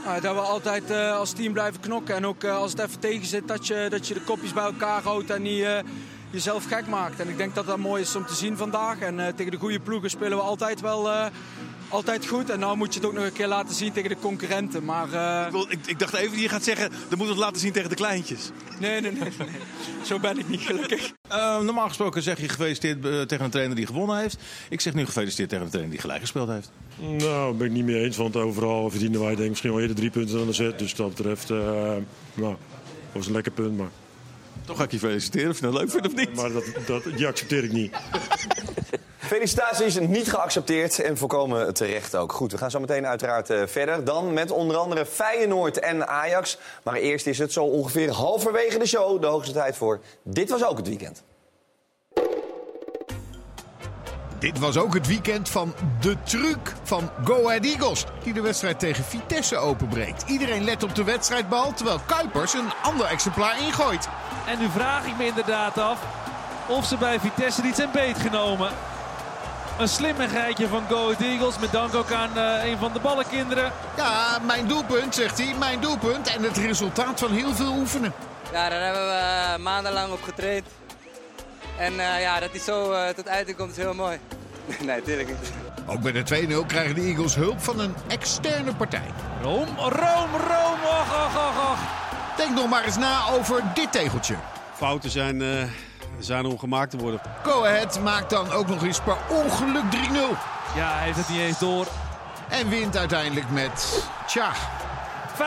Dat 0.07 0.21
we 0.21 0.41
altijd 0.41 0.91
eh, 0.91 1.17
als 1.17 1.31
team 1.31 1.53
blijven 1.53 1.79
knokken. 1.79 2.15
En 2.15 2.25
ook 2.25 2.43
eh, 2.43 2.57
als 2.57 2.71
het 2.71 2.79
even 2.79 2.99
tegen 2.99 3.25
zit, 3.25 3.47
dat 3.47 3.67
je, 3.67 3.87
dat 3.89 4.07
je 4.07 4.13
de 4.13 4.21
kopjes 4.21 4.53
bij 4.53 4.63
elkaar 4.63 5.01
houdt 5.01 5.29
en 5.29 5.41
niet 5.41 5.63
eh, 5.63 5.77
jezelf 6.29 6.65
gek 6.65 6.87
maakt. 6.87 7.19
En 7.19 7.29
ik 7.29 7.37
denk 7.37 7.55
dat 7.55 7.65
dat 7.65 7.77
mooi 7.77 8.01
is 8.01 8.15
om 8.15 8.25
te 8.25 8.35
zien 8.35 8.57
vandaag. 8.57 8.99
En 8.99 9.35
tegen 9.35 9.51
de 9.51 9.57
goede 9.57 9.79
ploegen 9.79 10.09
spelen 10.09 10.37
we 10.37 10.43
altijd 10.43 10.81
wel 10.81 11.09
altijd 11.89 12.27
goed. 12.27 12.49
En 12.49 12.59
nou 12.59 12.77
moet 12.77 12.93
je 12.93 12.99
het 12.99 13.09
ook 13.09 13.15
nog 13.15 13.23
een 13.23 13.33
keer 13.33 13.47
laten 13.47 13.75
zien 13.75 13.91
tegen 13.91 14.09
de 14.09 14.17
concurrenten. 14.19 14.85
Maar, 14.85 15.13
eh, 15.13 15.61
Ik, 15.69 15.79
ik 15.85 15.99
dacht 15.99 16.13
even, 16.13 16.39
je 16.39 16.49
gaat 16.49 16.63
zeggen, 16.63 16.89
dan 16.89 16.97
moeten 17.07 17.25
we 17.25 17.31
het 17.31 17.39
laten 17.39 17.59
zien 17.59 17.71
tegen 17.71 17.89
de 17.89 17.95
kleintjes. 17.95 18.49
Nee, 18.79 19.01
nee, 19.01 19.11
nee, 19.11 19.21
nee. 19.21 19.47
Zo 20.03 20.19
ben 20.19 20.39
ik 20.39 20.49
niet 20.49 20.61
gelukkig. 20.61 21.13
Uh, 21.31 21.59
normaal 21.69 21.87
gesproken 21.87 22.21
zeg 22.21 22.41
je 22.41 22.49
gefeliciteerd 22.49 23.05
uh, 23.05 23.21
tegen 23.21 23.45
een 23.45 23.51
trainer 23.51 23.75
die 23.75 23.85
gewonnen 23.85 24.17
heeft. 24.17 24.37
Ik 24.69 24.81
zeg 24.81 24.93
nu 24.93 25.05
gefeliciteerd 25.05 25.49
tegen 25.49 25.63
een 25.63 25.69
trainer 25.69 25.93
die 25.93 26.01
gelijk 26.01 26.21
gespeeld 26.21 26.49
heeft. 26.49 26.71
Nou, 26.99 27.55
ben 27.55 27.67
ik 27.67 27.73
niet 27.73 27.85
mee 27.85 28.03
eens. 28.03 28.17
Want 28.17 28.35
overal 28.35 28.89
verdienen 28.89 29.19
wij 29.19 29.29
denk 29.29 29.41
ik 29.41 29.49
misschien 29.49 29.71
wel 29.71 29.81
eerder 29.81 29.95
drie 29.95 30.09
punten 30.09 30.37
dan 30.37 30.47
de 30.47 30.53
zet. 30.53 30.79
Dus 30.79 30.95
dat 30.95 31.15
betreft, 31.15 31.49
uh, 31.49 31.57
nou, 32.33 32.55
dat 32.55 32.57
was 33.11 33.27
een 33.27 33.33
lekker 33.33 33.51
punt. 33.51 33.77
Maar... 33.77 33.89
Toch 34.65 34.77
ga 34.77 34.83
ik 34.83 34.91
je 34.91 34.99
feliciteren 34.99 35.49
of 35.49 35.55
je 35.59 35.61
dat 35.61 35.73
leuk 35.73 35.91
vindt 35.91 36.07
of 36.07 36.15
niet. 36.15 36.35
Maar 36.35 36.51
dat, 36.51 36.65
dat, 36.85 37.03
die 37.03 37.27
accepteer 37.27 37.63
ik 37.63 37.71
niet. 37.71 37.95
Felicitaties 39.27 39.99
niet 39.99 40.29
geaccepteerd 40.29 40.99
en 40.99 41.17
volkomen 41.17 41.73
terecht 41.73 42.15
ook. 42.15 42.31
Goed, 42.31 42.51
we 42.51 42.57
gaan 42.57 42.71
zo 42.71 42.79
meteen 42.79 43.07
uiteraard 43.07 43.49
uh, 43.49 43.61
verder. 43.65 44.03
Dan 44.03 44.33
met 44.33 44.51
onder 44.51 44.77
andere 44.77 45.05
Feyenoord 45.05 45.79
en 45.79 46.07
Ajax. 46.07 46.57
Maar 46.83 46.95
eerst 46.95 47.27
is 47.27 47.37
het 47.37 47.51
zo 47.51 47.63
ongeveer 47.63 48.11
halverwege 48.11 48.77
de 48.77 48.85
show 48.85 49.21
de 49.21 49.27
hoogste 49.27 49.53
tijd 49.53 49.75
voor. 49.75 49.99
Dit 50.23 50.49
was 50.49 50.65
ook 50.65 50.77
het 50.77 50.87
weekend. 50.87 51.23
Dit 54.39 54.59
was 54.59 54.77
ook 54.77 54.93
het 54.93 55.07
weekend 55.07 55.49
van 55.49 55.73
de 56.01 56.15
truc 56.23 56.73
van 56.83 57.09
Go 57.23 57.47
Ahead 57.47 57.65
Eagles. 57.65 58.05
Die 58.23 58.33
de 58.33 58.41
wedstrijd 58.41 58.79
tegen 58.79 59.03
Vitesse 59.03 59.57
openbreekt. 59.57 60.23
Iedereen 60.27 60.63
let 60.63 60.83
op 60.83 60.95
de 60.95 61.03
wedstrijdbal, 61.03 61.73
terwijl 61.73 61.99
Kuipers 62.05 62.53
een 62.53 62.73
ander 62.83 63.05
exemplaar 63.05 63.61
ingooit. 63.61 64.07
En 64.47 64.59
nu 64.59 64.69
vraag 64.69 65.05
ik 65.05 65.17
me 65.17 65.25
inderdaad 65.25 65.77
af 65.77 65.99
of 66.67 66.85
ze 66.85 66.97
bij 66.97 67.19
Vitesse 67.19 67.61
niet 67.61 67.75
zijn 67.75 67.91
beet 67.91 68.17
genomen. 68.17 68.71
Een 69.77 69.87
slimmigheidje 69.87 70.67
van 70.67 70.83
Go 70.89 71.03
Ahead 71.03 71.21
Eagles. 71.21 71.59
Met 71.59 71.71
dank 71.71 71.95
ook 71.95 72.11
aan 72.11 72.37
uh, 72.37 72.65
een 72.65 72.77
van 72.77 72.93
de 72.93 72.99
ballenkinderen. 72.99 73.71
Ja, 73.97 74.39
mijn 74.45 74.67
doelpunt, 74.67 75.15
zegt 75.15 75.37
hij. 75.37 75.55
Mijn 75.59 75.79
doelpunt. 75.79 76.27
En 76.27 76.43
het 76.43 76.57
resultaat 76.57 77.19
van 77.19 77.31
heel 77.31 77.53
veel 77.53 77.73
oefenen. 77.77 78.13
Ja, 78.51 78.69
daar 78.69 78.81
hebben 78.81 79.07
we 79.07 79.53
uh, 79.57 79.63
maandenlang 79.63 80.11
op 80.11 80.21
getraind. 80.21 80.65
En 81.77 81.93
uh, 81.93 82.21
ja, 82.21 82.39
dat 82.39 82.49
hij 82.51 82.59
zo 82.59 82.93
tot 83.15 83.27
uiting 83.27 83.57
komt 83.57 83.71
is 83.71 83.77
heel 83.77 83.93
mooi. 83.93 84.19
nee, 84.85 84.95
natuurlijk 84.95 85.27
niet. 85.27 85.51
Ook 85.85 86.01
bij 86.01 86.11
de 86.11 86.63
2-0 86.63 86.65
krijgen 86.67 86.95
de 86.95 87.01
Eagles 87.01 87.35
hulp 87.35 87.61
van 87.61 87.79
een 87.79 87.95
externe 88.07 88.75
partij. 88.75 89.11
Room, 89.41 89.67
Room, 89.77 90.31
Room. 90.31 90.79
Och, 90.83 91.25
och, 91.25 91.35
och, 91.35 91.71
och. 91.71 91.79
Denk 92.37 92.55
nog 92.55 92.69
maar 92.69 92.83
eens 92.83 92.97
na 92.97 93.29
over 93.29 93.63
dit 93.73 93.91
tegeltje. 93.91 94.35
Fouten 94.73 95.09
zijn 95.09 95.41
zijn 96.19 96.45
om 96.45 96.59
gemaakt 96.59 96.91
te 96.91 96.97
worden. 96.97 97.21
Go 97.43 97.65
Ahead 97.65 97.99
maakt 97.99 98.29
dan 98.29 98.51
ook 98.51 98.67
nog 98.67 98.83
eens 98.83 98.99
per 98.99 99.17
ongeluk 99.29 99.83
3-0. 99.83 99.95
Ja, 100.75 100.93
hij 100.93 101.03
heeft 101.05 101.17
het 101.17 101.29
niet 101.29 101.39
eens 101.39 101.59
door. 101.59 101.87
En 102.49 102.69
wint 102.69 102.97
uiteindelijk 102.97 103.49
met, 103.49 104.03
tja... 104.27 104.51
5-1 105.37 105.39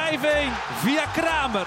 via 0.81 1.05
Kramer. 1.13 1.67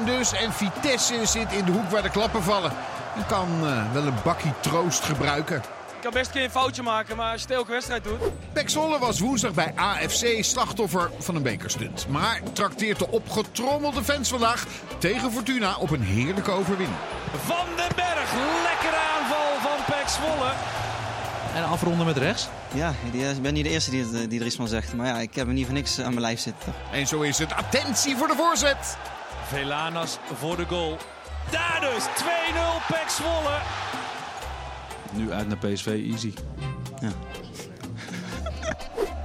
5-1 0.00 0.04
dus 0.04 0.32
en 0.32 0.52
Vitesse 0.52 1.26
zit 1.26 1.52
in 1.52 1.64
de 1.64 1.72
hoek 1.72 1.90
waar 1.90 2.02
de 2.02 2.10
klappen 2.10 2.42
vallen. 2.42 2.72
En 3.16 3.26
kan 3.26 3.48
uh, 3.62 3.92
wel 3.92 4.06
een 4.06 4.14
bakkie 4.24 4.52
troost 4.60 5.04
gebruiken. 5.04 5.62
Ik 6.04 6.10
kan 6.10 6.20
best 6.20 6.34
een 6.34 6.40
keer 6.40 6.44
een 6.44 6.60
foutje 6.60 6.82
maken, 6.82 7.16
maar 7.16 7.32
als 7.32 7.40
je 7.40 7.46
het 7.46 7.56
elke 7.56 7.70
wedstrijd 7.70 8.04
doet... 8.04 8.18
Pek 8.52 8.70
Zwolle 8.70 8.98
was 8.98 9.20
woensdag 9.20 9.54
bij 9.54 9.72
AFC 9.74 10.44
slachtoffer 10.44 11.10
van 11.18 11.34
een 11.34 11.42
bekerstunt. 11.42 12.08
Maar 12.08 12.40
trakteert 12.52 12.98
de 12.98 13.10
opgetrommelde 13.10 14.04
fans 14.04 14.28
vandaag 14.28 14.66
tegen 14.98 15.32
Fortuna 15.32 15.76
op 15.76 15.90
een 15.90 16.02
heerlijke 16.02 16.50
overwinning. 16.50 16.98
Van 17.44 17.66
den 17.76 17.96
Berg, 17.96 18.32
lekkere 18.62 18.96
aanval 19.16 19.70
van 19.70 19.94
Pek 19.94 20.08
Zwolle. 20.08 20.52
En 21.54 21.64
afronden 21.64 22.06
met 22.06 22.16
rechts? 22.16 22.48
Ja, 22.74 22.94
ik 23.12 23.42
ben 23.42 23.54
niet 23.54 23.64
de 23.64 23.70
eerste 23.70 23.90
die, 23.90 24.04
het, 24.04 24.30
die 24.30 24.40
er 24.40 24.46
iets 24.46 24.56
van 24.56 24.68
zegt. 24.68 24.94
Maar 24.94 25.06
ja, 25.06 25.18
ik 25.18 25.34
heb 25.34 25.46
er 25.46 25.52
niet 25.52 25.64
voor 25.64 25.74
niks 25.74 25.98
aan 25.98 26.08
mijn 26.08 26.20
lijf 26.20 26.40
zitten. 26.40 26.72
En 26.92 27.06
zo 27.06 27.20
is 27.20 27.38
het. 27.38 27.52
Attentie 27.52 28.16
voor 28.16 28.28
de 28.28 28.36
voorzet. 28.36 28.96
Velanas 29.48 30.18
voor 30.34 30.56
de 30.56 30.66
goal. 30.66 30.96
Daar 31.50 31.80
dus, 31.80 32.04
2-0 32.04 32.86
Pek 32.86 33.08
Zwolle. 33.08 33.58
Nu 35.16 35.32
uit 35.32 35.48
naar 35.48 35.58
PSV, 35.58 35.86
easy. 35.86 36.32
Ja. 37.00 37.12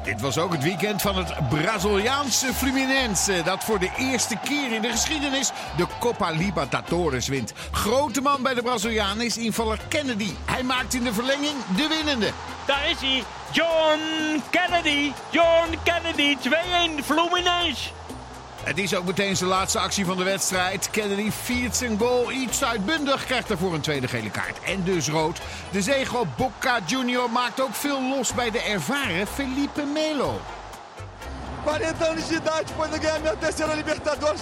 Dit 0.03 0.21
was 0.21 0.37
ook 0.37 0.51
het 0.51 0.63
weekend 0.63 1.01
van 1.01 1.17
het 1.17 1.49
Braziliaanse 1.49 2.53
Fluminense. 2.53 3.41
Dat 3.43 3.63
voor 3.63 3.79
de 3.79 3.89
eerste 3.97 4.35
keer 4.43 4.73
in 4.73 4.81
de 4.81 4.89
geschiedenis 4.89 5.51
de 5.77 5.85
Copa 5.99 6.29
Libertadores 6.29 7.27
wint. 7.27 7.53
Grote 7.71 8.21
man 8.21 8.43
bij 8.43 8.53
de 8.53 8.61
Brazilianen 8.61 9.25
is 9.25 9.37
invaller 9.37 9.79
Kennedy. 9.87 10.31
Hij 10.45 10.63
maakt 10.63 10.93
in 10.93 11.03
de 11.03 11.13
verlenging 11.13 11.55
de 11.75 11.87
winnende. 11.87 12.31
Daar 12.65 12.89
is 12.89 12.99
hij. 12.99 13.23
John 13.51 13.99
Kennedy. 14.49 15.11
John 15.29 15.77
Kennedy. 15.83 16.35
2-1 16.35 17.03
Fluminense. 17.03 17.89
Het 18.69 18.77
is 18.77 18.95
ook 18.95 19.05
meteen 19.05 19.37
zijn 19.37 19.49
laatste 19.49 19.79
actie 19.79 20.05
van 20.05 20.17
de 20.17 20.23
wedstrijd. 20.23 20.89
Kennedy 20.89 21.31
viert 21.31 21.75
zijn 21.75 21.99
goal 21.99 22.31
iets 22.31 22.63
uitbundig, 22.63 23.25
krijgt 23.25 23.47
daarvoor 23.47 23.73
een 23.73 23.81
tweede 23.81 24.07
gele 24.07 24.29
kaart. 24.29 24.59
En 24.63 24.83
dus 24.83 25.07
rood. 25.07 25.41
De 25.71 25.81
zege 25.81 26.17
op 26.17 26.27
Boca 26.37 26.79
Junior 26.85 27.29
maakt 27.29 27.61
ook 27.61 27.73
veel 27.73 28.01
los 28.01 28.33
bij 28.33 28.51
de 28.51 28.61
ervaren 28.61 29.27
Felipe 29.27 29.83
Melo. 29.93 30.41
40 31.65 32.07
anos 32.09 32.27
de 32.27 32.35
idade, 32.35 32.63
depois 32.65 32.89
de 32.89 32.99
ganhar 32.99 33.19
minha 33.19 33.35
terceira 33.39 33.73
Libertadores. 33.73 34.41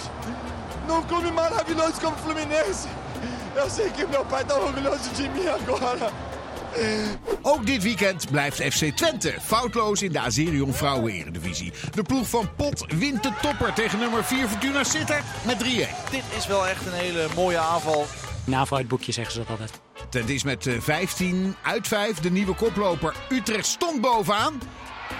Num 0.86 1.06
clube 1.06 1.30
maravilhoso 1.32 2.00
como 2.02 2.16
Fluminense. 2.24 2.88
Eu 3.54 3.70
sei 3.70 3.90
que 3.90 4.06
meu 4.06 4.24
pai 4.24 4.44
tá 4.44 4.54
orgulhoso 4.54 5.10
de 5.14 5.28
mim 5.28 5.46
agora. 5.46 6.27
Ook 7.42 7.66
dit 7.66 7.82
weekend 7.82 8.30
blijft 8.30 8.56
FC 8.56 8.96
Twente 8.96 9.34
foutloos 9.40 10.02
in 10.02 10.12
de 10.12 10.20
Azerion 10.20 10.74
Vrouwen-Eredivisie. 10.74 11.72
De 11.94 12.02
ploeg 12.02 12.28
van 12.28 12.54
Pot 12.56 12.84
wint 12.88 13.22
de 13.22 13.32
topper 13.42 13.72
tegen 13.72 13.98
nummer 13.98 14.24
4 14.24 14.48
Fortuna 14.48 14.84
Sittard 14.84 15.24
met 15.46 15.56
3-1. 15.62 15.66
Dit 16.10 16.22
is 16.36 16.46
wel 16.46 16.66
echt 16.66 16.86
een 16.86 16.92
hele 16.92 17.26
mooie 17.34 17.58
aanval. 17.58 18.06
Navo 18.44 18.76
uit 18.76 18.88
boekje 18.88 19.12
zeggen 19.12 19.32
ze 19.32 19.38
dat 19.38 19.48
altijd. 19.50 19.70
Twente 20.08 20.34
is 20.34 20.42
met 20.42 20.66
15 20.78 21.54
uit 21.62 21.88
5 21.88 22.20
de 22.20 22.30
nieuwe 22.30 22.54
koploper. 22.54 23.14
Utrecht 23.28 23.66
stond 23.66 24.00
bovenaan. 24.00 24.60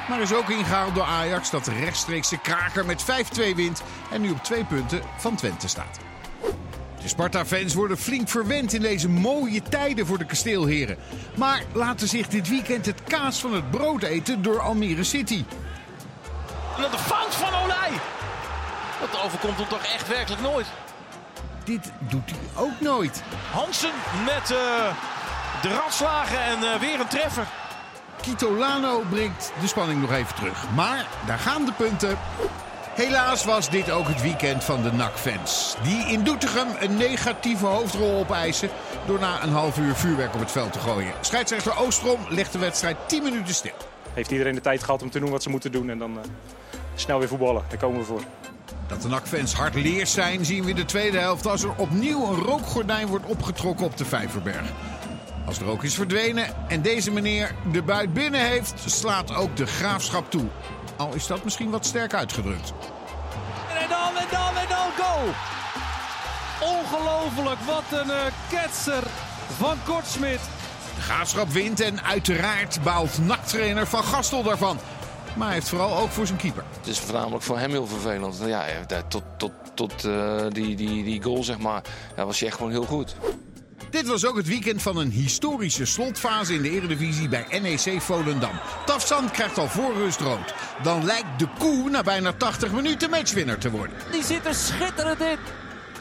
Maar 0.08 0.20
is 0.20 0.34
ook 0.34 0.48
ingehaald 0.50 0.94
door 0.94 1.04
Ajax 1.04 1.50
dat 1.50 1.64
de 1.64 1.72
rechtstreekse 1.72 2.38
kraker 2.38 2.86
met 2.86 3.04
5-2 3.04 3.54
wint. 3.54 3.82
En 4.10 4.20
nu 4.20 4.30
op 4.30 4.44
twee 4.44 4.64
punten 4.64 5.00
van 5.16 5.36
Twente 5.36 5.68
staat. 5.68 6.07
De 7.08 7.14
Sparta-fans 7.14 7.74
worden 7.74 7.98
flink 7.98 8.28
verwend 8.28 8.72
in 8.72 8.80
deze 8.80 9.08
mooie 9.08 9.62
tijden 9.62 10.06
voor 10.06 10.18
de 10.18 10.24
kasteelheren. 10.24 10.96
Maar 11.34 11.62
laten 11.72 12.08
zich 12.08 12.28
dit 12.28 12.48
weekend 12.48 12.86
het 12.86 13.02
kaas 13.04 13.40
van 13.40 13.54
het 13.54 13.70
brood 13.70 14.02
eten 14.02 14.42
door 14.42 14.60
Almere 14.60 15.04
City. 15.04 15.44
En 16.76 16.90
de 16.90 16.98
fout 16.98 17.34
van 17.34 17.54
Olij. 17.62 17.90
Dat 19.00 19.22
overkomt 19.24 19.56
hem 19.56 19.68
toch 19.68 19.84
echt 19.84 20.08
werkelijk 20.08 20.42
nooit. 20.42 20.66
Dit 21.64 21.90
doet 21.98 22.30
hij 22.30 22.62
ook 22.62 22.80
nooit. 22.80 23.22
Hansen 23.50 23.92
met 24.24 24.50
uh, 24.50 24.58
de 25.62 25.68
ratslagen 25.68 26.40
en 26.40 26.58
uh, 26.62 26.74
weer 26.74 27.00
een 27.00 27.08
treffer. 27.08 27.46
Kitolano 28.20 29.02
brengt 29.10 29.52
de 29.60 29.66
spanning 29.66 30.00
nog 30.00 30.12
even 30.12 30.34
terug. 30.34 30.64
Maar 30.74 31.06
daar 31.26 31.38
gaan 31.38 31.64
de 31.64 31.72
punten. 31.72 32.18
Helaas 32.98 33.44
was 33.44 33.70
dit 33.70 33.90
ook 33.90 34.08
het 34.08 34.22
weekend 34.22 34.64
van 34.64 34.82
de 34.82 34.92
NAC-fans. 34.92 35.76
Die 35.82 36.06
in 36.06 36.22
Doetinchem 36.22 36.66
een 36.80 36.96
negatieve 36.96 37.66
hoofdrol 37.66 38.18
opeisen... 38.18 38.68
door 39.06 39.18
na 39.18 39.42
een 39.42 39.52
half 39.52 39.78
uur 39.78 39.94
vuurwerk 39.94 40.34
op 40.34 40.40
het 40.40 40.50
veld 40.50 40.72
te 40.72 40.78
gooien. 40.78 41.12
Scheidsrechter 41.20 41.76
Oostrom 41.76 42.20
legt 42.28 42.52
de 42.52 42.58
wedstrijd 42.58 42.96
10 43.06 43.22
minuten 43.22 43.54
stil. 43.54 43.72
Heeft 44.14 44.30
iedereen 44.30 44.54
de 44.54 44.60
tijd 44.60 44.84
gehad 44.84 45.02
om 45.02 45.10
te 45.10 45.20
doen 45.20 45.30
wat 45.30 45.42
ze 45.42 45.50
moeten 45.50 45.72
doen... 45.72 45.90
en 45.90 45.98
dan 45.98 46.12
uh, 46.12 46.18
snel 46.94 47.18
weer 47.18 47.28
voetballen. 47.28 47.62
Daar 47.68 47.78
komen 47.78 47.98
we 47.98 48.04
voor. 48.04 48.22
Dat 48.86 49.02
de 49.02 49.08
NAC-fans 49.08 49.54
hardleers 49.54 50.12
zijn 50.12 50.44
zien 50.44 50.64
we 50.64 50.70
in 50.70 50.76
de 50.76 50.84
tweede 50.84 51.18
helft... 51.18 51.46
als 51.46 51.62
er 51.62 51.74
opnieuw 51.76 52.26
een 52.26 52.42
rookgordijn 52.42 53.06
wordt 53.06 53.26
opgetrokken 53.26 53.86
op 53.86 53.96
de 53.96 54.04
Vijverberg. 54.04 54.72
Als 55.46 55.58
de 55.58 55.64
rook 55.64 55.82
is 55.82 55.94
verdwenen 55.94 56.46
en 56.68 56.82
deze 56.82 57.10
meneer 57.10 57.54
de 57.72 57.82
buit 57.82 58.12
binnen 58.12 58.40
heeft... 58.40 58.82
slaat 58.86 59.34
ook 59.34 59.56
de 59.56 59.66
graafschap 59.66 60.30
toe. 60.30 60.46
Al 60.98 61.14
is 61.14 61.26
dat 61.26 61.44
misschien 61.44 61.70
wat 61.70 61.86
sterk 61.86 62.14
uitgedrukt. 62.14 62.72
En 63.82 63.88
dan, 63.88 64.16
en 64.16 64.26
dan, 64.30 64.56
en 64.56 64.68
dan, 64.68 64.88
goal! 64.98 65.28
Ongelooflijk, 66.78 67.60
wat 67.60 68.00
een 68.00 68.06
uh, 68.06 68.22
ketser 68.48 69.02
van 69.56 69.76
Kortsmit. 69.84 70.40
De 70.94 71.00
graafschap 71.00 71.48
wint 71.48 71.80
en 71.80 72.04
uiteraard 72.04 72.82
baalt 72.82 73.18
naktrainer 73.18 73.86
Van 73.86 74.04
Gastel 74.04 74.42
daarvan. 74.42 74.78
Maar 75.36 75.46
hij 75.46 75.56
heeft 75.56 75.68
vooral 75.68 75.98
ook 75.98 76.10
voor 76.10 76.26
zijn 76.26 76.38
keeper. 76.38 76.64
Het 76.76 76.86
is 76.86 76.98
voornamelijk 76.98 77.42
voor 77.42 77.58
hem 77.58 77.70
heel 77.70 77.86
vervelend. 77.86 78.38
Ja, 78.46 78.64
tot, 79.08 79.22
tot, 79.36 79.52
tot 79.74 80.04
uh, 80.04 80.40
die, 80.48 80.76
die, 80.76 81.04
die 81.04 81.22
goal, 81.22 81.44
zeg 81.44 81.58
maar, 81.58 81.82
ja, 82.16 82.26
was 82.26 82.38
hij 82.38 82.48
echt 82.48 82.56
gewoon 82.56 82.72
heel 82.72 82.84
goed. 82.84 83.16
Dit 83.90 84.06
was 84.06 84.26
ook 84.26 84.36
het 84.36 84.46
weekend 84.46 84.82
van 84.82 84.96
een 84.96 85.10
historische 85.10 85.84
slotfase 85.84 86.54
in 86.54 86.62
de 86.62 86.70
Eredivisie 86.70 87.28
bij 87.28 87.46
NEC 87.60 88.00
Volendam. 88.00 88.60
Tafsan 88.86 89.30
krijgt 89.30 89.58
al 89.58 89.68
voor 89.68 89.94
rust 89.94 90.20
rood. 90.20 90.54
Dan 90.82 91.04
lijkt 91.04 91.38
de 91.38 91.48
koe 91.58 91.90
na 91.90 92.02
bijna 92.02 92.32
80 92.32 92.72
minuten 92.72 93.10
matchwinner 93.10 93.58
te 93.58 93.70
worden. 93.70 93.96
Die 94.10 94.24
zit 94.24 94.46
er 94.46 94.54
schitterend 94.54 95.20
in. 95.20 95.36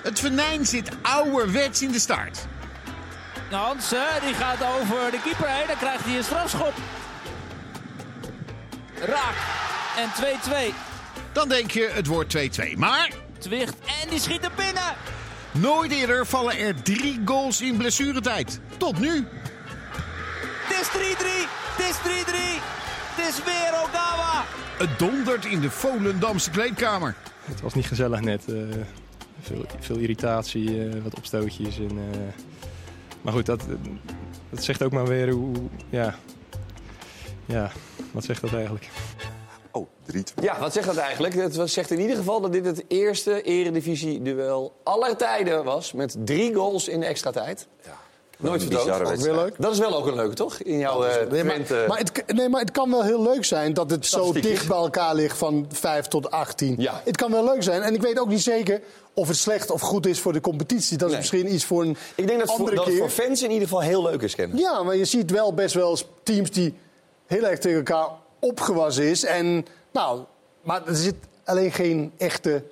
Het 0.01 0.19
venijn 0.19 0.65
zit 0.65 0.89
ouderwets 1.01 1.81
in 1.81 1.91
de 1.91 1.99
start. 1.99 2.45
Hans, 3.51 3.89
die 4.23 4.33
gaat 4.33 4.63
over 4.63 5.11
de 5.11 5.19
keeper 5.23 5.49
heen. 5.49 5.67
Dan 5.67 5.77
krijgt 5.77 6.05
hij 6.05 6.17
een 6.17 6.23
strafschop. 6.23 6.73
Raak. 8.99 9.35
En 9.97 10.09
2-2. 10.71 10.73
Dan 11.31 11.49
denk 11.49 11.71
je 11.71 11.89
het 11.93 12.07
wordt 12.07 12.37
2-2. 12.37 12.77
Maar... 12.77 13.11
Twicht 13.37 13.75
en 14.01 14.09
die 14.09 14.19
schiet 14.19 14.43
er 14.43 14.51
binnen. 14.55 14.95
Nooit 15.59 15.91
eerder 15.91 16.25
vallen 16.25 16.57
er 16.57 16.81
drie 16.81 17.21
goals 17.25 17.61
in 17.61 17.77
blessuretijd. 17.77 18.59
Tot 18.77 18.99
nu. 18.99 19.27
Het 20.67 20.81
is 20.81 20.87
3-3. 20.87 20.93
Het 21.75 21.89
is 21.89 21.95
3-3. 21.95 22.61
Het 23.15 23.27
is 23.27 23.43
weer 23.43 23.81
Ogawa. 23.83 24.43
Het 24.77 24.99
dondert 24.99 25.45
in 25.45 25.59
de 25.59 25.69
Volendamse 25.69 26.49
kleedkamer. 26.51 27.15
Het 27.45 27.61
was 27.61 27.73
niet 27.73 27.85
gezellig 27.87 28.19
net. 28.21 28.45
eh, 28.47 28.55
veel, 29.41 29.65
veel 29.79 29.97
irritatie, 29.97 30.89
eh, 30.89 31.01
wat 31.03 31.15
opstootjes. 31.15 31.77
En, 31.77 31.89
eh, 32.11 32.19
maar 33.21 33.33
goed, 33.33 33.45
dat, 33.45 33.63
dat 34.49 34.63
zegt 34.63 34.83
ook 34.83 34.91
maar 34.91 35.07
weer 35.07 35.29
hoe... 35.29 35.55
Ja, 35.89 36.15
ja, 37.45 37.71
wat 38.11 38.23
zegt 38.23 38.41
dat 38.41 38.53
eigenlijk? 38.53 38.89
Oh, 39.77 39.87
3 40.05 40.23
Ja, 40.41 40.59
wat 40.59 40.73
zegt 40.73 40.85
dat 40.87 40.97
eigenlijk? 40.97 41.33
Het 41.33 41.59
zegt 41.63 41.91
in 41.91 41.99
ieder 41.99 42.15
geval 42.15 42.41
dat 42.41 42.51
dit 42.51 42.65
het 42.65 42.83
eerste 42.87 43.41
eredivisie-duel 43.41 44.73
aller 44.83 45.17
tijden 45.17 45.63
was. 45.63 45.91
Met 45.93 46.15
drie 46.25 46.53
goals 46.53 46.87
in 46.87 46.99
de 46.99 47.05
extra 47.05 47.31
tijd. 47.31 47.67
Nooit 48.39 48.63
Ook 48.63 48.69
wedstrijd. 48.71 49.21
wel 49.21 49.35
leuk. 49.35 49.55
Dat 49.57 49.71
is 49.73 49.79
wel 49.79 49.95
ook 49.95 50.05
een 50.07 50.15
leuke, 50.15 50.35
toch? 50.35 50.57
In 50.61 50.77
jouw 50.77 51.03
eh 51.03 51.31
Nee, 51.31 51.43
maar, 51.43 51.97
het, 51.97 52.23
nee, 52.33 52.49
maar 52.49 52.61
het 52.61 52.71
kan 52.71 52.89
wel 52.91 53.03
heel 53.03 53.21
leuk 53.23 53.45
zijn 53.45 53.73
dat 53.73 53.89
het 53.89 54.05
zo 54.05 54.31
dicht 54.31 54.67
bij 54.67 54.77
elkaar 54.77 55.15
ligt 55.15 55.37
van 55.37 55.65
5 55.69 56.05
tot 56.07 56.31
18. 56.31 56.87
Het 57.03 57.17
kan 57.17 57.31
wel 57.31 57.43
leuk 57.43 57.63
zijn. 57.63 57.81
En 57.81 57.93
ik 57.93 58.01
weet 58.01 58.19
ook 58.19 58.27
niet 58.27 58.41
zeker 58.41 58.81
of 59.13 59.27
het 59.27 59.37
slecht 59.37 59.71
of 59.71 59.81
goed 59.81 60.05
is 60.05 60.19
voor 60.19 60.33
de 60.33 60.41
competitie. 60.41 60.97
Dat 60.97 61.07
is 61.07 61.13
Nee. 61.13 61.19
misschien 61.21 61.53
iets 61.53 61.65
voor 61.65 61.81
een 61.81 61.97
Ik 62.15 62.27
denk 62.27 62.39
dat, 62.39 62.39
het 62.39 62.49
voor, 62.49 62.57
andere 62.59 62.75
dat 62.75 62.85
het 62.85 62.97
voor 62.97 63.09
fans 63.09 63.43
in 63.43 63.49
ieder 63.51 63.67
geval 63.67 63.81
heel 63.83 64.01
leuk 64.03 64.21
is, 64.21 64.35
Ken. 64.35 64.51
Ja, 64.57 64.83
maar 64.83 64.95
je 64.95 65.05
ziet 65.05 65.31
wel 65.31 65.53
best 65.53 65.73
wel 65.75 65.97
teams 66.23 66.51
die 66.51 66.73
heel 67.25 67.43
erg 67.47 67.59
tegen 67.59 67.77
elkaar 67.77 68.07
opgewassen 68.39 69.03
is. 69.03 69.25
En 69.25 69.65
nou, 69.91 70.23
maar 70.61 70.87
er 70.87 70.95
zit 70.95 71.15
alleen 71.43 71.71
geen 71.71 72.11
echte 72.17 72.63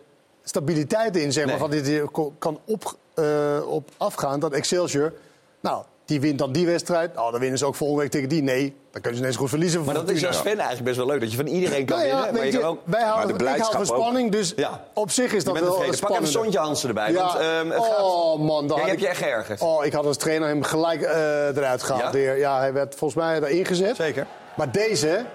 stabiliteit 0.43 1.17
in, 1.17 1.31
zeg 1.31 1.45
maar, 1.45 1.57
van 1.57 1.69
dit 1.69 2.01
kan 2.39 2.59
op, 2.65 2.95
eh, 3.13 3.59
op 3.67 3.89
afgaan. 3.97 4.39
Dat 4.39 4.53
Excelsior, 4.53 5.13
nou, 5.59 5.83
die 6.05 6.21
wint 6.21 6.39
dan 6.39 6.51
die 6.51 6.65
wedstrijd. 6.65 7.15
Nou, 7.15 7.31
dan 7.31 7.39
winnen 7.39 7.59
ze 7.59 7.65
ook 7.65 7.75
volgende 7.75 8.01
week 8.01 8.11
tegen 8.11 8.29
die. 8.29 8.41
Nee, 8.41 8.75
dan 8.91 9.01
kunnen 9.01 9.19
ze 9.19 9.25
net 9.25 9.33
zo 9.33 9.39
goed 9.39 9.49
verliezen. 9.49 9.83
Maar 9.83 9.93
dat 9.93 10.09
is 10.09 10.25
als 10.25 10.37
fan 10.37 10.45
eigenlijk 10.45 10.83
best 10.83 10.97
wel 10.97 11.05
leuk. 11.05 11.19
Dat 11.19 11.31
je 11.31 11.37
van 11.37 11.47
iedereen 11.47 11.85
kan 11.85 11.97
Nou 11.97 12.09
ja, 12.09 12.15
winnen. 12.15 12.33
Maar 12.33 12.45
je 12.45 12.51
je, 12.51 12.59
kan 12.59 12.69
ook... 12.69 12.79
wij 12.83 13.03
houden, 13.03 13.35
ik 13.35 13.61
hou 13.61 13.71
van 13.71 13.85
spanning, 13.85 14.31
dus 14.31 14.55
op 14.93 15.11
zich 15.11 15.33
is 15.33 15.43
dat 15.43 15.59
wel 15.59 15.63
tevreden. 15.63 15.77
Pak 15.77 15.85
even 15.85 15.97
spannend. 15.97 16.27
Sontje 16.27 16.59
Hansen 16.59 16.87
erbij. 16.87 17.11
Ja. 17.11 17.25
Want, 17.25 17.39
ehm, 17.39 17.69
het 17.69 17.83
gaat... 17.83 18.01
oh 18.01 18.39
man, 18.39 18.67
dan 18.67 18.79
Ja, 18.79 18.85
heb 18.85 18.99
je 18.99 19.07
echt 19.07 19.17
geërgerd. 19.17 19.61
Oh, 19.61 19.85
ik 19.85 19.93
had 19.93 20.05
als 20.05 20.17
trainer 20.17 20.47
hem 20.47 20.63
gelijk 20.63 21.01
eh, 21.01 21.47
eruit 21.47 21.83
gehaald. 21.83 22.13
Ja? 22.13 22.31
ja, 22.31 22.59
hij 22.59 22.73
werd 22.73 22.95
volgens 22.95 23.23
mij 23.23 23.41
erin 23.41 23.65
gezet. 23.65 23.95
Zeker. 23.95 24.27
Maar 24.55 24.71
deze, 24.71 25.25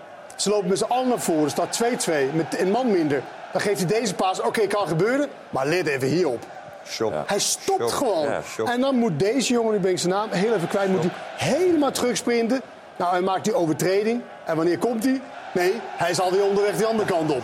ze 0.41 0.51
lopen 0.51 0.69
met 0.69 0.79
z'n 0.79 0.85
allen 0.85 1.09
naar 1.09 1.21
voren. 1.21 1.45
Er 1.45 1.51
staat 1.51 1.83
2-2 2.09 2.35
met 2.35 2.61
een 2.61 2.71
man 2.71 2.91
minder. 2.91 3.23
Dan 3.53 3.61
geeft 3.61 3.79
hij 3.79 4.01
deze 4.01 4.15
paas. 4.15 4.41
Oké, 4.41 4.67
kan 4.67 4.89
gebeuren. 4.89 5.29
Maar 5.51 5.67
let 5.67 5.87
even 5.87 6.09
hierop. 6.09 6.47
Shock. 6.87 7.13
Hij 7.27 7.39
stopt 7.39 7.93
gewoon. 7.93 8.29
Ja, 8.29 8.43
en 8.65 8.81
dan 8.81 8.95
moet 8.95 9.19
deze 9.19 9.53
jongen, 9.53 9.73
nu 9.73 9.79
ben 9.79 9.91
ik 9.91 9.99
zijn 9.99 10.13
naam 10.13 10.31
heel 10.31 10.55
even 10.55 10.69
kwijt, 10.69 10.91
moet 10.91 11.03
hij 11.03 11.11
helemaal 11.49 11.91
terugsprinten. 11.91 12.61
Nou, 12.97 13.11
hij 13.11 13.21
maakt 13.21 13.45
die 13.45 13.55
overtreding. 13.55 14.23
En 14.47 14.57
wanneer 14.57 14.79
komt 14.79 15.05
hij? 15.05 15.21
Nee, 15.55 15.73
hij 15.83 16.11
is 16.11 16.21
alweer 16.21 16.45
onderweg 16.45 16.77
die 16.77 16.87
andere 16.87 17.09
kant 17.09 17.31
op. 17.31 17.43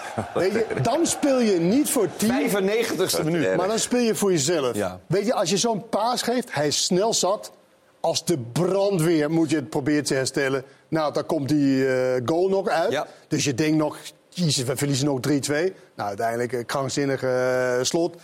Weet 0.34 0.52
je, 0.52 0.66
dan 0.82 1.06
speel 1.06 1.40
je 1.40 1.58
niet 1.58 1.90
voor 1.90 2.02
het 2.02 2.18
team. 2.18 2.48
95ste 2.48 3.24
minuut. 3.24 3.56
Maar 3.56 3.68
dan 3.68 3.78
speel 3.78 4.00
je 4.00 4.14
voor 4.14 4.30
jezelf. 4.30 4.74
Ja. 4.76 5.00
Weet 5.06 5.26
je, 5.26 5.34
als 5.34 5.50
je 5.50 5.56
zo'n 5.56 5.88
paas 5.88 6.22
geeft, 6.22 6.54
hij 6.54 6.66
is 6.66 6.84
snel 6.84 7.14
zat. 7.14 7.52
Als 8.00 8.24
de 8.24 8.38
brandweer 8.52 9.30
moet 9.30 9.50
je 9.50 9.56
het 9.56 9.70
proberen 9.70 10.04
te 10.04 10.14
herstellen. 10.14 10.64
Nou, 10.92 11.12
dan 11.12 11.26
komt 11.26 11.48
die 11.48 11.86
eh, 11.88 12.20
goal 12.24 12.48
nog 12.48 12.68
uit. 12.68 13.04
Dus 13.28 13.44
je 13.44 13.54
denkt 13.54 13.76
nog, 13.76 13.96
jezus, 14.28 14.64
we 14.64 14.76
verliezen 14.76 15.06
nog 15.06 15.18
3-2. 15.28 15.30
Nou, 15.94 16.08
uiteindelijk 16.08 16.52
een 16.52 16.66
krankzinnig 16.66 17.22
eh, 17.22 17.78
slot. 17.82 18.16
3-3. 18.16 18.20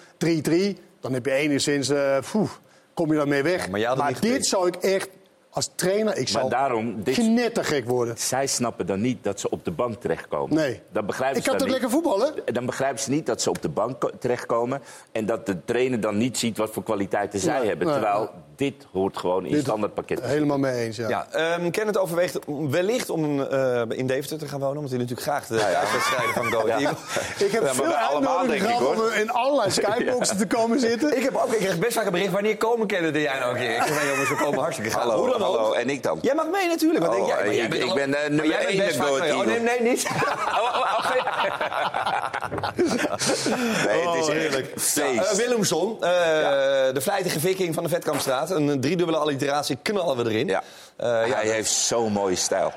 Dan 1.01 1.13
heb 1.13 1.25
je 1.27 1.33
enigszins, 1.33 1.89
eh 1.89 2.17
poeh, 2.33 2.51
kom 2.95 3.11
je 3.11 3.17
daarmee 3.17 3.43
weg. 3.43 3.69
maar 3.71 4.21
dit 4.21 4.47
zou 4.47 4.67
ik 4.67 4.75
echt, 4.77 5.09
als 5.51 5.71
trainer, 5.75 6.13
ik 6.17 6.17
Maar 6.17 6.27
zou 6.41 6.51
daarom, 6.51 7.03
dit- 7.03 7.15
knettergek 7.15 7.89
worden. 7.89 8.19
Zij 8.19 8.47
snappen 8.47 8.87
dan 8.87 9.01
niet 9.01 9.25
dat 9.25 9.41
ze 9.41 9.51
op 9.51 9.65
de 9.65 9.71
bank 9.71 10.01
terechtkomen. 10.01 10.57
Nee. 10.57 10.81
Dan 10.93 11.07
begrijpen 11.07 11.39
Ik 11.39 11.45
ze 11.45 11.49
kan 11.51 11.59
toch 11.59 11.69
lekker 11.69 11.91
voetballen? 11.91 12.35
Dan 12.45 12.67
begrijpen 12.67 13.01
ze 13.03 13.11
niet 13.11 13.27
dat 13.27 13.43
ze 13.43 13.51
op 13.51 13.63
de 13.63 13.69
bank 13.69 14.01
ko- 14.01 14.11
terechtkomen. 14.19 14.81
En 15.13 15.27
dat 15.27 15.47
de 15.47 15.65
trainer 15.65 16.01
dan 16.01 16.17
niet 16.19 16.39
ziet 16.39 16.57
wat 16.59 16.71
voor 16.71 16.83
kwaliteiten 16.83 17.41
zij 17.41 17.59
Nee, 17.59 17.69
hebben. 17.69 17.87
nee, 17.87 17.97
Terwijl 17.97 18.21
nee. 18.21 18.31
Dit 18.59 18.87
hoort 18.93 19.17
gewoon 19.17 19.45
in 19.47 19.53
Dit- 19.53 19.63
standaardpakket. 19.63 20.21
Helemaal 20.23 20.59
mee 20.59 20.85
eens, 20.85 20.97
ja. 20.97 21.09
Ja, 21.09 21.27
ehm 21.31 21.71
Kenneth 21.71 21.99
overweegt 21.99 22.39
wellicht 22.71 23.11
om 23.11 23.43
eh, 23.43 23.83
in 23.89 24.07
Deventer 24.07 24.39
te 24.39 24.49
gaan 24.49 24.61
wonen. 24.61 24.77
Want 24.77 24.89
hij 24.89 24.99
natuurlijk 24.99 25.27
graag 25.29 25.47
de 25.47 25.57
thuiswedstrijden 25.57 26.35
van 26.35 26.45
Go. 26.53 26.67
Eagles. 26.67 26.99
Ik 27.47 27.53
heb 27.53 27.63
Ja, 27.63 27.75
veel 27.75 27.85
wij 27.87 27.95
allemaal, 27.95 28.39
uitnodigingen 28.39 28.69
denk 28.69 28.81
ik, 28.81 28.97
gehad 28.97 29.13
om 29.15 29.21
in 29.21 29.31
allerlei 29.31 29.71
skyboxen 29.81 30.37
te 30.37 30.47
komen 30.47 30.81
zitten. 30.81 31.17
Ik 31.17 31.23
heb 31.23 31.37
ook, 31.37 31.53
ik 31.53 31.59
krijg 31.59 31.79
best 31.79 31.93
vaak 31.93 32.07
een 32.07 32.13
bericht. 32.13 32.33
Wanneer 32.33 32.57
komen 32.57 32.87
Kenneth 32.87 33.15
en 33.15 33.21
jij 33.21 33.39
nou 33.39 33.51
een 33.53 33.61
keer? 33.61 33.77
Ik 33.77 33.83
zeg, 33.83 34.01
nee 34.03 34.09
jongens, 34.11 34.29
we 34.29 34.37
komen 34.37 34.59
hartstikke 34.61 34.91
graag. 34.91 35.03
Hallo, 35.03 35.19
Hoe 35.19 35.31
dan 35.31 35.43
ook. 35.43 35.57
hallo, 35.57 35.73
en 35.73 35.91
ik 35.91 36.03
dan? 36.03 36.19
Jij 36.23 36.35
mag 36.35 36.47
mee 36.51 36.67
natuurlijk. 36.69 37.05
Wat 37.05 37.15
Oh, 37.15 37.27
denk 37.27 37.29
jij? 37.29 37.45
Maar 37.45 37.55
jij 37.55 37.65
ik- 37.65 37.71
bent 37.71 37.83
ik 37.83 37.89
al- 37.89 37.95
ben, 37.95 38.15
eh, 38.15 38.21
maar 38.21 38.29
nummer 38.31 38.47
jij 38.47 38.57
bent 38.59 38.69
één 38.69 38.79
best 38.79 38.91
in 38.91 38.97
vaak 39.03 39.09
Go 39.09 39.15
Ahead 39.19 39.31
mee. 39.37 39.41
Oh 39.41 39.47
nee, 39.47 39.61
nee, 39.61 39.83
niet. 39.91 40.09
Nee, 43.87 44.07
het 44.07 44.15
is 44.15 44.27
Oh, 44.27 44.29
heerlijk. 44.29 44.73
feest. 44.77 44.99
Eh, 45.31 45.31
Willemson, 45.37 45.97
de 46.01 47.01
vlijtige 47.01 47.41
viking 47.41 47.75
van 47.75 47.83
de 47.83 47.89
Vetkampstraat. 47.89 48.48
Een 48.51 48.81
driedubbele 48.81 49.19
alliteratie 49.19 49.79
knallen 49.83 50.17
we 50.17 50.31
erin. 50.31 50.47
Ja. 50.47 50.63
Eh, 50.97 51.07
ja. 51.07 51.35
Hij 51.35 51.51
heeft 51.51 51.71
zo'n 51.71 52.13
mooie 52.13 52.37
stijl. 52.37 52.73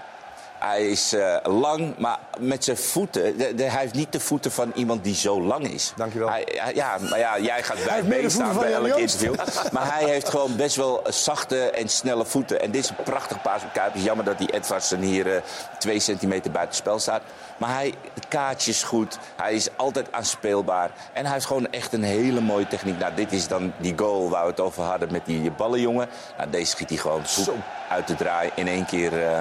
Hij 0.61 0.87
is 0.89 1.13
eh, 1.13 1.35
lang, 1.43 1.93
maar 1.97 2.19
met 2.39 2.63
zijn 2.63 2.77
voeten. 2.77 3.37
de- 3.37 3.55
de- 3.55 3.63
hij 3.63 3.81
heeft 3.81 3.93
niet 3.93 4.11
de 4.11 4.19
voeten 4.19 4.51
van 4.51 4.71
iemand 4.75 5.03
die 5.03 5.15
zo 5.15 5.41
lang 5.41 5.67
is. 5.67 5.93
Dankjewel. 5.95 6.29
Hij, 6.29 6.47
hij- 6.55 6.73
ja, 6.75 6.97
maar 7.09 7.19
ja, 7.19 7.39
jij 7.39 7.63
gaat 7.63 7.83
bij 7.85 8.03
meestaan 8.03 8.53
voeten 8.53 8.71
bij 8.81 8.89
elk 8.89 8.99
interview. 8.99 9.33
Maar 9.71 9.93
hij 9.93 10.09
heeft 10.09 10.29
gewoon 10.29 10.55
best 10.55 10.75
wel 10.75 11.01
zachte 11.09 11.69
en 11.71 11.89
snelle 11.89 12.25
voeten. 12.25 12.61
En 12.61 12.71
dit 12.71 12.83
is 12.83 12.89
een 12.89 13.03
prachtig 13.03 13.41
paas 13.41 13.63
op 13.63 13.73
Kuipers. 13.73 14.03
Jammer 14.03 14.25
dat 14.25 14.37
die 14.37 14.53
Edvardsen 14.53 14.99
hier 14.99 15.35
eh, 15.35 15.41
twee 15.79 15.99
centimeter 15.99 16.51
buiten 16.51 16.75
spel 16.75 16.99
staat. 16.99 17.21
Maar 17.57 17.73
hij, 17.73 17.93
het 18.13 18.27
kaartje 18.27 18.71
is 18.71 18.83
goed. 18.83 19.17
Hij 19.35 19.53
is 19.53 19.67
altijd 19.75 20.11
aanspeelbaar. 20.11 20.91
En 21.13 21.23
hij 21.25 21.33
heeft 21.33 21.45
gewoon 21.45 21.71
echt 21.71 21.93
een 21.93 22.03
hele 22.03 22.41
mooie 22.41 22.67
techniek. 22.67 22.99
Nou, 22.99 23.13
dit 23.15 23.31
is 23.31 23.47
dan 23.47 23.73
die 23.77 23.93
goal 23.97 24.29
waar 24.29 24.43
we 24.43 24.49
het 24.49 24.59
over 24.59 24.83
hadden 24.83 25.11
met 25.11 25.25
die 25.25 25.51
ballenjongen. 25.51 26.09
Nou, 26.37 26.49
deze 26.49 26.65
schiet 26.71 26.89
hij 26.89 26.97
gewoon 26.97 27.21
poep, 27.35 27.53
uit 27.89 28.07
de 28.07 28.15
draai 28.15 28.49
in 28.55 28.67
één 28.67 28.85
keer 28.85 29.23
eh, 29.27 29.39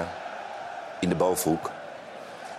in 1.01 1.09
de 1.09 1.15
bovenhoek. 1.15 1.69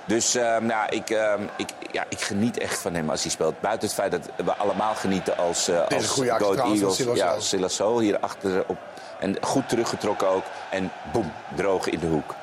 Dus 0.05 0.34
ehm, 0.34 0.66
nou, 0.66 0.88
ik, 0.88 1.11
ehm, 1.11 1.43
ik, 1.57 1.68
ja, 1.93 2.05
ik 2.09 2.20
geniet 2.20 2.59
echt 2.59 2.78
van 2.78 2.95
hem 2.95 3.11
als 3.11 3.22
hij 3.22 3.30
speelt. 3.30 3.61
Buiten 3.61 3.88
het 3.88 3.97
feit 3.97 4.11
dat 4.11 4.28
we 4.45 4.55
allemaal 4.55 4.95
genieten 4.95 5.36
als, 5.36 5.68
een 5.68 5.86
als 5.88 6.07
goede 6.07 6.30
Go 6.30 6.34
actie 6.34 6.45
Ahead 6.45 6.57
trouwens 6.57 6.97
van 6.97 7.07
Eagles. 7.07 7.18
Ja, 7.18 7.40
Silasso 7.40 7.99
hier 7.99 8.18
achterop. 8.18 8.78
En 9.20 9.36
goed 9.40 9.68
teruggetrokken 9.68 10.28
ook. 10.28 10.45
En 10.70 10.90
boem, 11.12 11.32
droog 11.57 11.88
in 11.88 11.99
de 11.99 12.07
hoek. 12.07 12.34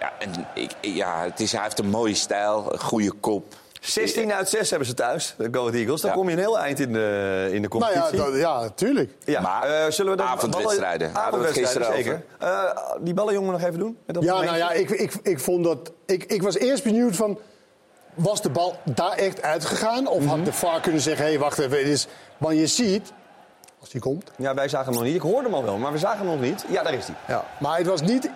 Ja, 0.00 0.12
en 0.18 0.46
ik, 0.54 0.70
ja, 0.80 1.22
het 1.22 1.40
is, 1.40 1.52
hij 1.52 1.62
heeft 1.62 1.78
een 1.78 1.90
mooie 1.90 2.14
stijl, 2.14 2.72
een 2.72 2.80
goede 2.80 3.12
kop. 3.12 3.54
16 3.82 4.32
uit 4.32 4.48
6 4.48 4.70
hebben 4.70 4.88
ze 4.88 4.94
thuis, 4.94 5.34
de 5.38 5.48
Go 5.52 5.68
Eagles. 5.70 6.00
Dan 6.00 6.10
Ja. 6.10 6.16
kom 6.16 6.26
je 6.28 6.32
een 6.32 6.38
heel 6.40 6.58
eind 6.58 6.80
in 6.80 6.92
de, 6.92 7.48
in 7.52 7.62
de 7.62 7.68
Nou 7.68 7.92
ja, 7.92 8.00
competitie. 8.00 8.16
dat, 8.32 8.40
ja, 8.40 8.68
tuurlijk. 8.68 9.10
Ja, 9.24 9.40
Maar 9.40 9.62
eh, 9.62 9.90
zullen 9.90 10.10
we 10.12 10.16
dat 10.18 10.26
avondwedstrijden, 10.26 11.08
het 11.08 11.16
Avondwedstrijden, 11.16 11.94
zeker. 11.94 12.24
Eh, 12.38 12.64
die 13.00 13.14
ballenjongen 13.14 13.52
nog 13.52 13.62
even 13.62 13.78
doen? 13.78 13.98
Met 14.06 14.14
dat 14.14 14.24
Ja, 14.24 14.32
momentje? 14.34 14.58
nou 14.58 14.72
ja, 14.72 14.78
ik, 14.80 14.90
ik, 14.90 15.12
ik 15.22 15.40
vond 15.40 15.64
dat. 15.64 15.92
Ik, 16.06 16.24
ik 16.24 16.42
was 16.42 16.56
eerst 16.58 16.84
benieuwd 16.84 17.16
van. 17.16 17.38
Was 18.14 18.42
de 18.42 18.50
bal 18.50 18.76
daar 18.84 19.12
echt 19.12 19.42
uitgegaan? 19.42 20.06
Of 20.06 20.20
Mhm. 20.20 20.28
had 20.28 20.44
de 20.44 20.52
VAR 20.52 20.80
kunnen 20.80 21.00
zeggen: 21.00 21.24
hé, 21.24 21.30
hey, 21.30 21.40
wacht 21.40 21.58
even. 21.58 21.70
Dit 21.70 21.86
is, 21.86 22.06
want 22.38 22.58
je 22.58 22.66
ziet, 22.66 23.12
als 23.80 23.90
die 23.90 24.00
komt. 24.00 24.30
Ja, 24.36 24.54
wij 24.54 24.68
zagen 24.68 24.86
hem 24.86 24.94
nog 24.94 25.02
niet. 25.04 25.14
Ik 25.14 25.20
hoorde 25.20 25.42
hem 25.44 25.54
al 25.54 25.64
wel, 25.64 25.76
maar 25.76 25.92
we 25.92 25.98
zagen 25.98 26.18
hem 26.18 26.26
nog 26.26 26.40
niet. 26.40 26.64
Ja, 26.68 26.82
daar 26.82 26.94
is 26.94 27.06
hij. 27.06 27.14
Ja. 27.28 27.44
Maar 27.60 27.78
het 27.78 27.86
was 27.86 28.00
niet 28.00 28.30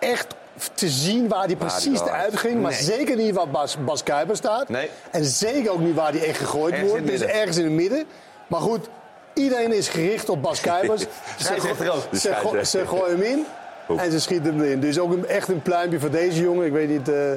echt 0.00 0.26
te 0.74 0.88
zien 0.88 1.28
waar 1.28 1.46
die 1.46 1.56
precies 1.56 2.00
die 2.00 2.08
eruit 2.08 2.36
ging. 2.36 2.62
Maar 2.62 2.72
zeker 2.72 3.16
niet 3.16 3.34
waar 3.34 3.48
Bas, 3.48 3.76
Bas 3.84 4.02
Kuiper 4.02 4.36
staat. 4.36 4.68
Nee. 4.68 4.90
En 5.10 5.24
zeker 5.24 5.70
ook 5.70 5.80
niet 5.80 5.94
waar 5.94 6.12
die 6.12 6.24
echt 6.24 6.38
gegooid 6.38 6.72
Ergens 6.72 6.90
wordt. 6.90 7.08
het 7.08 7.18
Dus 7.18 7.28
ergens 7.28 7.56
in 7.56 7.64
het 7.64 7.72
midden. 7.72 8.04
Maar 8.46 8.60
goed, 8.60 8.88
iedereen 9.34 9.72
is 9.72 9.88
gericht 9.88 10.28
op 10.28 10.42
Bas 10.42 10.60
Kuipers. 10.60 11.02
Ze, 11.38 11.74
ze, 12.12 12.60
ze 12.64 12.86
gooien 12.86 13.18
hem 13.18 13.22
in 13.22 13.46
en 13.98 14.10
ze 14.10 14.20
schieten 14.20 14.54
hem 14.54 14.62
erin. 14.62 14.80
Dus 14.80 14.98
ook 14.98 15.12
een, 15.12 15.26
echt 15.26 15.48
een 15.48 15.62
pluimpje 15.62 16.00
voor 16.00 16.10
deze 16.10 16.40
jongen. 16.40 16.66
Ik 16.66 16.72
weet 16.72 16.88
niet, 16.88 17.08
eh, 17.08 17.32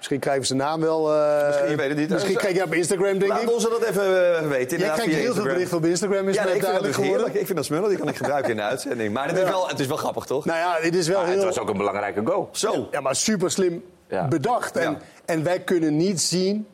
misschien 0.00 0.18
krijgen 0.18 0.40
we 0.42 0.46
zijn 0.48 0.58
naam 0.58 0.80
wel. 0.80 1.14
eh, 1.14 1.46
Misschien, 1.46 1.70
je 1.70 1.76
weet 1.76 1.88
het 1.88 1.98
niet. 1.98 2.08
Misschien 2.08 2.36
krijg 2.36 2.56
je 2.56 2.62
op 2.64 2.74
Instagram, 2.74 3.18
denk 3.18 3.32
Laat 3.32 3.42
ik. 3.42 3.52
ons 3.52 3.62
dat 3.62 3.82
even 3.82 4.36
eh, 4.38 4.46
weten. 4.48 4.78
Jij 4.78 4.90
krijgt 4.90 5.14
heel 5.14 5.34
veel 5.34 5.42
berichten 5.42 5.76
op 5.76 5.84
Instagram, 5.84 6.28
is 6.28 6.34
Ja, 6.34 6.44
nee, 6.44 6.54
ik 6.54 6.60
vind 6.60 6.60
dat 6.60 6.70
duidelijk 6.70 6.84
dus 6.84 6.94
geworden. 6.94 7.16
heerlijk. 7.16 7.34
Ik 7.40 7.44
vind 7.46 7.56
dat 7.58 7.66
smullen, 7.66 7.88
die 7.88 7.98
kan 7.98 8.08
ik 8.08 8.16
gebruiken 8.16 8.50
in 8.50 8.56
de 8.56 8.62
uitzending. 8.62 9.12
Maar 9.12 9.28
het 9.28 9.36
is, 9.38 9.44
wel, 9.44 9.68
het 9.68 9.80
is 9.80 9.86
wel 9.86 9.96
grappig, 9.96 10.24
toch? 10.24 10.44
Nou 10.44 10.58
ja, 10.58 10.80
dit 10.80 10.94
is 10.94 11.08
wel 11.08 11.18
Maar 11.18 11.26
het 11.26 11.36
heel... 11.36 11.44
was 11.44 11.58
ook 11.58 11.68
een 11.68 11.76
belangrijke 11.76 12.22
goal. 12.24 12.48
Zo. 12.52 12.88
Ja, 12.90 13.00
maar 13.00 13.16
super 13.16 13.50
slim 13.50 13.84
Ja. 14.08 14.28
bedacht. 14.28 14.76
En, 14.76 14.90
Ja. 14.90 14.98
en 15.24 15.42
wij 15.44 15.60
kunnen 15.60 15.96
niet 15.96 16.20
zien 16.20 16.66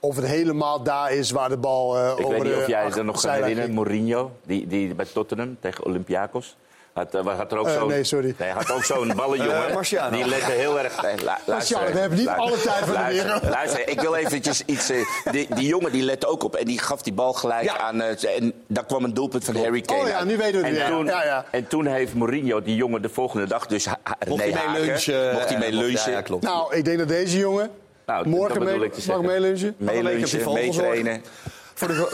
of 0.00 0.16
het 0.16 0.24
helemaal 0.26 0.82
daar 0.82 1.12
is 1.12 1.30
waar 1.30 1.48
de 1.48 1.56
bal 1.56 1.96
eh 1.98 2.04
Ik 2.06 2.10
over 2.24 2.28
weet 2.30 2.42
niet 2.42 2.52
de 2.52 2.58
of 2.58 2.66
jij 2.66 2.84
ach- 2.84 2.96
er 2.96 3.04
nog 3.04 3.20
kan 3.20 3.30
herinneren. 3.30 3.62
ging. 3.64 3.74
Mourinho, 3.74 4.30
die, 4.46 4.66
die 4.66 4.94
bij 4.94 5.06
Tottenham 5.12 5.56
tegen 5.60 5.84
Olympiakos. 5.84 6.56
Had, 6.94 7.14
eh, 7.14 7.36
had 7.38 7.52
er 7.52 7.58
ook 7.58 7.66
Eh, 7.66 7.74
zo'n 7.78 7.88
nee, 7.88 8.04
sorry. 8.04 8.34
Nee, 8.38 8.50
had 8.50 8.70
ook 8.70 8.84
zo'n 8.84 9.12
ballenjongen. 9.16 9.66
Eh, 9.68 9.74
Marciano. 9.74 10.16
die 10.16 10.26
lette 10.28 10.50
heel 10.50 10.78
erg. 10.78 11.02
Nee, 11.02 11.16
lu- 11.16 11.22
luister, 11.24 11.52
Marciano, 11.54 11.92
we 11.92 11.98
hebben 11.98 12.18
niet 12.18 12.28
alle 12.28 12.50
tijd 12.60 12.66
van 12.78 12.86
de 12.86 12.92
luister, 12.92 13.24
wereld. 13.24 13.42
Luister, 13.48 13.88
ik 13.88 14.00
wil 14.00 14.14
eventjes 14.14 14.62
iets. 14.66 14.92
die, 15.30 15.54
die 15.54 15.66
jongen 15.66 15.92
die 15.92 16.02
lette 16.02 16.26
ook 16.26 16.44
op 16.44 16.54
en 16.54 16.64
die 16.64 16.78
gaf 16.78 17.02
die 17.02 17.12
bal 17.12 17.32
gelijk 17.32 17.62
Ja. 17.64 17.78
aan. 17.78 18.00
en 18.02 18.52
daar 18.66 18.84
kwam 18.86 19.04
een 19.04 19.14
doelpunt 19.14 19.44
van 19.44 19.56
Harry 19.56 19.80
Kane. 19.80 20.00
Oh 20.00 20.08
ja, 20.08 20.24
nu 20.24 20.36
weten 20.36 20.52
we 20.60 20.66
het 20.66 20.66
en 20.66 20.72
weer. 20.86 20.96
Toen, 20.96 21.04
Ja, 21.06 21.24
ja. 21.24 21.44
En 21.50 21.66
toen 21.66 21.86
heeft 21.86 22.14
Mourinho 22.14 22.62
die 22.62 22.76
jongen 22.76 23.02
de 23.02 23.08
volgende 23.08 23.46
dag 23.46 23.66
dus. 23.66 23.86
Mocht 24.28 24.42
hij 24.42 24.52
mee 24.72 24.80
lunchen, 24.86 25.32
Mocht 25.32 25.48
hij 25.48 25.58
mee 25.58 25.72
lunchen. 25.72 26.10
ja, 26.10 26.16
ja, 26.16 26.22
klopt. 26.22 26.42
Nou, 26.44 26.74
ik 26.76 26.84
denk 26.84 26.98
dat 26.98 27.08
deze 27.08 27.38
jongen 27.38 27.70
Nou, 28.06 28.28
morgen 28.28 28.64
mee, 28.64 28.74
ik 28.84 29.06
mag 29.06 29.20
meelunchen. 29.22 29.74
Mee 29.78 29.98
op 29.98 30.04
die 30.04 30.12
lunchen, 30.14 30.52
mee 30.52 30.70
trainen. 30.70 31.24
Voor 31.74 31.88
de... 31.88 32.08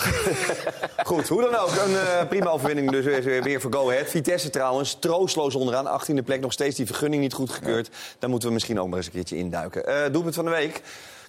Goed, 1.05 1.29
hoe 1.29 1.43
dan 1.43 1.55
ook. 1.57 1.69
Een 1.71 1.97
eh, 1.97 2.29
prima 2.29 2.51
overwinning 2.51 2.91
dus 2.91 3.05
weer, 3.05 3.43
weer, 3.43 3.61
voor 3.61 3.73
Go 3.73 3.91
Ahead. 3.91 4.09
Vitesse 4.11 4.51
trouwens, 4.51 4.97
troosteloos 5.01 5.55
onderaan. 5.55 6.01
18e 6.01 6.25
plek, 6.25 6.41
nog 6.41 6.53
steeds 6.53 6.77
die 6.77 6.87
vergunning 6.87 7.23
niet 7.23 7.33
goedgekeurd. 7.33 7.89
Daar 8.19 8.31
moeten 8.31 8.49
we 8.49 8.55
misschien 8.55 8.81
ook 8.81 8.89
maar 8.89 8.97
eens 8.97 9.07
een 9.07 9.13
keertje 9.13 9.37
induiken. 9.37 9.87
Eh 9.87 10.13
doelpunt 10.13 10.35
van 10.35 10.45
de 10.45 10.51
week. 10.51 10.81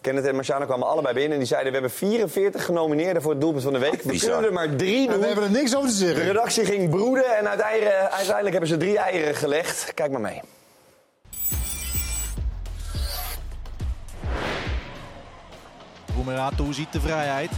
Kenneth 0.02 0.26
en 0.26 0.36
Marciano 0.36 0.66
kwamen 0.66 0.88
allebei 0.88 1.14
binnen 1.14 1.32
en 1.34 1.38
die 1.38 1.48
zeiden... 1.48 1.72
we 1.72 1.78
hebben 1.80 1.98
44 1.98 2.66
genomineerden 2.66 3.22
voor 3.22 3.32
het 3.32 3.42
doelpunt 3.42 3.64
van 3.64 3.74
de 3.74 3.80
week. 3.80 4.02
We 4.02 4.18
kunnen 4.20 4.44
er 4.44 4.54
maar 4.54 4.76
drie 4.76 5.06
En 5.08 5.12
doen. 5.12 5.20
we 5.20 5.26
hebben 5.26 5.44
er 5.44 5.52
niks 5.52 5.76
over 5.76 5.90
te 5.90 5.98
De 5.98 6.06
zeggen. 6.06 6.26
redactie 6.26 6.66
ging 6.66 6.90
broeden 6.90 7.38
en 7.38 7.48
uiteindelijk, 7.50 7.96
uiteindelijk 7.96 8.52
hebben 8.52 8.70
ze 8.70 8.78
drie 8.78 8.98
eieren 8.98 9.36
gelegd. 9.36 9.94
Kijk 9.94 10.12
maar 10.12 10.22
mee. 10.22 10.42
Roemerato 16.16 16.72
ziet 16.72 16.94
de 16.94 17.00
vrijheid. 17.02 17.52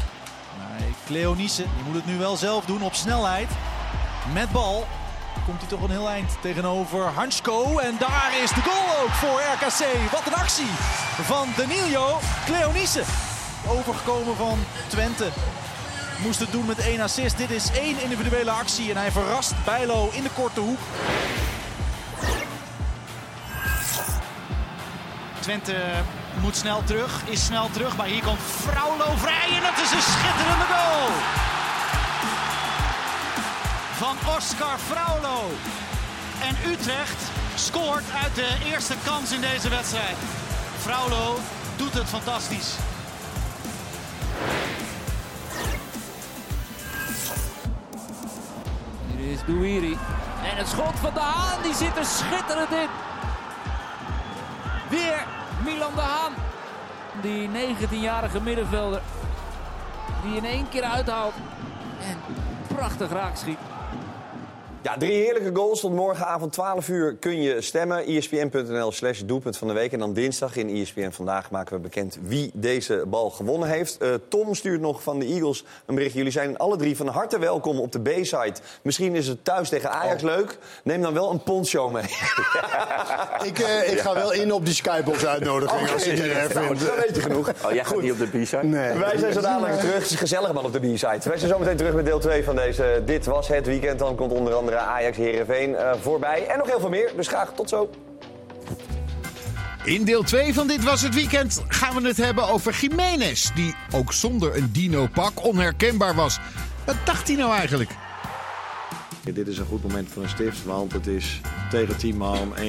Maar 0.80 0.88
Cleonice, 1.06 1.64
die 1.76 1.84
moet 1.86 1.96
het 1.96 2.06
nu 2.06 2.18
wel 2.18 2.36
zelf 2.36 2.66
doen 2.66 2.82
op 2.82 2.94
snelheid. 2.94 3.50
Met 4.34 4.52
bal 4.52 4.88
komt 5.46 5.60
hij 5.60 5.70
toch 5.70 5.82
een 5.82 5.90
heel 5.90 6.10
eind 6.10 6.38
tegenover 6.42 7.02
Hansko. 7.02 7.78
En 7.78 7.96
daar 8.00 8.32
is 8.44 8.50
de 8.50 8.62
goal 8.62 9.04
ook 9.04 9.10
voor 9.10 9.42
RKC. 9.54 10.12
Wat 10.12 10.28
een 10.28 10.34
actie 10.34 10.70
van 11.22 11.48
Danilo 11.58 12.20
Cleonice. 12.46 13.04
Overgekomen 13.68 14.36
van 14.36 14.60
Twente. 14.88 15.30
Moest 16.24 16.40
het 16.40 16.52
doen 16.52 16.66
met 16.66 16.80
één 16.80 17.02
assist. 17.02 17.38
Dit 17.38 17.52
is 17.52 17.72
één 17.72 18.02
individuele 18.02 18.52
actie 18.52 18.90
en 18.90 18.98
hij 18.98 19.12
verrast 19.12 19.54
Bijlo 19.66 20.10
in 20.12 20.24
de 20.24 20.30
korte 20.36 20.60
hoek. 20.60 20.80
Twente 25.40 25.76
moet 26.42 26.56
snel 26.56 26.84
terug, 26.84 27.22
is 27.26 27.46
snel 27.46 27.70
terug, 27.72 27.98
maar 27.98 28.06
hier 28.06 28.24
komt 28.24 28.40
Fraulo 28.40 29.16
vrij 29.16 29.50
en 29.56 29.62
dat 29.62 29.84
is 29.84 29.92
een 29.92 30.02
schitterende 30.02 30.66
goal. 30.66 31.10
Van 33.94 34.36
Oscar 34.38 34.78
Fraulo. 34.78 35.52
En 36.42 36.72
Utrecht 36.72 37.22
scoort 37.56 38.04
uit 38.24 38.36
de 38.36 38.50
eerste 38.66 38.96
kans 39.06 39.32
in 39.32 39.42
deze 39.42 39.70
wedstrijd. 39.70 40.18
Fraulo 40.80 41.40
doet 41.76 41.94
het 41.94 42.10
fantastisch. 42.10 42.76
Hier 49.16 49.32
is 49.32 49.40
Douiri. 49.46 49.98
En 50.52 50.58
het 50.58 50.68
schot 50.68 51.00
van 51.00 51.14
de 51.14 51.20
Haan, 51.20 51.62
die 51.62 51.76
zit 51.76 51.98
er 51.98 52.06
schitterend 52.06 52.72
in. 52.72 52.90
Weer 54.90 55.26
Milan 55.64 55.96
de 55.96 56.02
Haan. 56.02 56.34
Die 57.22 57.50
19-jarige 57.50 58.42
middenvelder. 58.42 59.02
Die 60.24 60.36
in 60.36 60.46
één 60.46 60.70
keer 60.70 60.84
uithaalt. 60.84 61.34
En 62.00 62.18
prachtig 62.76 63.12
raak 63.12 63.36
schiet. 63.36 63.73
Ja, 64.84 64.98
drie 64.98 65.12
heerlijke 65.12 65.50
goals. 65.54 65.80
Tot 65.80 65.94
morgenavond 65.94 66.52
12 66.54 66.88
uur 66.88 67.16
kun 67.16 67.42
je 67.42 67.62
stemmen. 67.62 68.06
ESPN.nl 68.06 68.92
slash 68.92 69.20
doelpunt 69.20 69.58
van 69.58 69.68
de 69.68 69.74
week. 69.74 69.92
En 69.92 70.00
dan 70.00 70.14
dinsdag 70.14 70.56
in 70.56 70.70
ESPN 70.70 71.10
Vandaag 71.12 71.52
maken 71.52 71.76
we 71.76 71.82
bekend 71.82 72.18
wie 72.22 72.52
deze 72.54 73.04
bal 73.08 73.30
gewonnen 73.30 73.70
heeft. 73.70 73.98
Eh, 73.98 74.10
Tom 74.28 74.56
stuurt 74.56 74.82
nog 74.82 75.04
van 75.04 75.20
de 75.20 75.26
Eagles 75.26 75.66
een 75.86 75.96
berichtje. 75.96 76.18
Jullie 76.18 76.34
zijn 76.34 76.58
alle 76.58 76.78
drie 76.78 76.98
van 76.98 77.08
harte 77.08 77.40
welkom 77.40 77.80
op 77.80 77.92
de 77.92 78.00
B-side. 78.00 78.54
Misschien 78.82 79.16
is 79.16 79.28
het 79.28 79.46
thuis 79.46 79.70
tegen 79.70 79.92
Ajax 79.92 80.22
leuk. 80.22 80.58
Neem 80.84 81.02
dan 81.02 81.14
wel 81.14 81.32
een 81.32 81.44
poncho 81.44 81.90
mee. 81.90 82.04
Ik, 83.44 83.60
eh, 83.60 83.92
ik 83.92 84.00
ga 84.00 84.14
wel 84.14 84.34
in 84.34 84.52
op 84.54 84.66
die 84.66 84.74
Skybox 84.74 85.26
uitnodiging. 85.26 85.82
Oké, 85.82 85.92
als 85.92 86.04
je 86.06 86.14
die 86.14 86.24
er 86.24 86.54
nou, 86.54 86.66
vindt. 86.66 86.86
dat 86.86 86.96
weet 86.96 87.16
je 87.16 87.22
genoeg. 87.22 87.52
Oh, 87.66 87.72
jij 87.72 87.86
gaat 87.86 88.02
niet 88.02 88.12
op 88.12 88.18
de 88.18 88.28
B-side? 88.28 88.64
Nee. 88.64 88.98
Wij 88.98 89.18
zijn 89.18 89.34
zo 89.34 89.42
dadelijk 89.42 89.80
terug. 89.80 89.94
Het 89.94 90.12
is 90.12 90.16
gezellig 90.16 90.54
man 90.54 90.66
op 90.66 90.74
de 90.74 90.80
B-side. 90.80 91.20
Wij 91.24 91.38
zijn 91.38 91.52
zo 91.52 91.60
meteen 91.60 91.78
terug 91.78 91.94
met 91.94 92.06
deel 92.06 92.20
2 92.20 92.44
van 92.44 92.56
deze 92.56 93.02
Dit 93.06 93.26
Was 93.26 93.48
Het 93.48 93.66
Weekend. 93.66 94.00
Dan 94.00 94.16
komt 94.16 94.32
onder 94.32 94.54
andere 94.54 94.73
Ajax 94.78 95.18
Herenveen 95.18 95.76
voorbij. 96.02 96.48
En 96.48 96.58
nog 96.58 96.68
heel 96.68 96.80
veel 96.80 96.90
meer. 96.90 97.12
Dus 97.16 97.28
graag 97.28 97.54
tot 97.56 97.70
zo. 97.70 97.90
In 99.84 100.04
deel 100.04 100.24
2 100.24 100.54
van 100.54 100.68
Dit 100.68 100.84
Was 100.84 101.02
Het 101.02 101.14
Weekend 101.14 101.64
gaan 101.68 102.02
we 102.02 102.08
het 102.08 102.18
hebben 102.18 102.48
over 102.48 102.78
Jiménez. 102.82 103.52
Die 103.56 103.76
ook 103.96 104.14
zonder 104.14 104.58
een 104.58 104.70
dino-pak 104.72 105.46
onherkenbaar 105.46 106.16
was. 106.16 106.40
Wat 106.86 106.96
dacht 107.06 107.28
hij 107.28 107.38
nou 107.38 107.54
eigenlijk? 107.54 107.90
Dit 109.34 109.48
is 109.48 109.58
een 109.58 109.66
goed 109.66 109.84
moment 109.84 110.10
voor 110.10 110.24
een 110.24 110.30
stift, 110.30 110.66
want 110.66 110.94
het 110.94 111.08
is 111.08 111.42
tegen 111.70 111.98
10 111.98 112.18
man 112.18 112.54
1-1. 112.56 112.60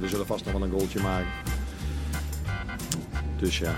We 0.00 0.08
zullen 0.08 0.26
vast 0.26 0.44
nog 0.44 0.52
wel 0.52 0.62
een 0.62 0.70
goaltje 0.70 1.00
maken. 1.00 1.30
Dus 3.36 3.58
ja. 3.58 3.74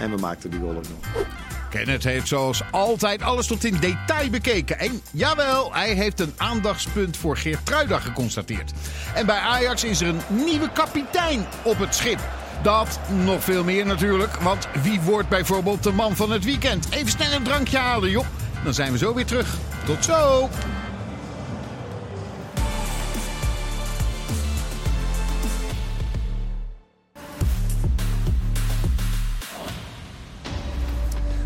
En 0.00 0.10
we 0.10 0.16
maakten 0.16 0.50
die 0.50 0.60
goal 0.60 0.76
ook 0.76 0.88
nog. 0.88 1.26
Kenneth 1.74 2.04
heeft 2.04 2.28
zoals 2.28 2.62
altijd 2.70 3.22
alles 3.22 3.46
tot 3.46 3.64
in 3.64 3.76
detail 3.80 4.30
bekeken. 4.30 4.78
En 4.78 5.02
jawel, 5.10 5.74
hij 5.74 5.92
heeft 5.92 6.20
een 6.20 6.32
aandachtspunt 6.36 7.16
voor 7.16 7.36
Geert 7.36 7.66
Truida 7.66 7.98
geconstateerd. 7.98 8.72
En 9.14 9.26
bij 9.26 9.38
Ajax 9.38 9.84
is 9.84 10.00
er 10.00 10.08
een 10.08 10.20
nieuwe 10.44 10.70
kapitein 10.72 11.46
op 11.62 11.78
het 11.78 11.94
schip. 11.94 12.18
Dat 12.62 13.00
nog 13.24 13.44
veel 13.44 13.64
meer 13.64 13.86
natuurlijk, 13.86 14.34
want 14.34 14.68
wie 14.82 15.00
wordt 15.00 15.28
bijvoorbeeld 15.28 15.82
de 15.82 15.92
man 15.92 16.16
van 16.16 16.30
het 16.30 16.44
weekend? 16.44 16.86
Even 16.90 17.10
snel 17.10 17.32
een 17.32 17.42
drankje 17.42 17.78
halen, 17.78 18.10
joh. 18.10 18.26
Dan 18.64 18.74
zijn 18.74 18.92
we 18.92 18.98
zo 18.98 19.14
weer 19.14 19.26
terug. 19.26 19.56
Tot 19.86 20.04
zo! 20.04 20.48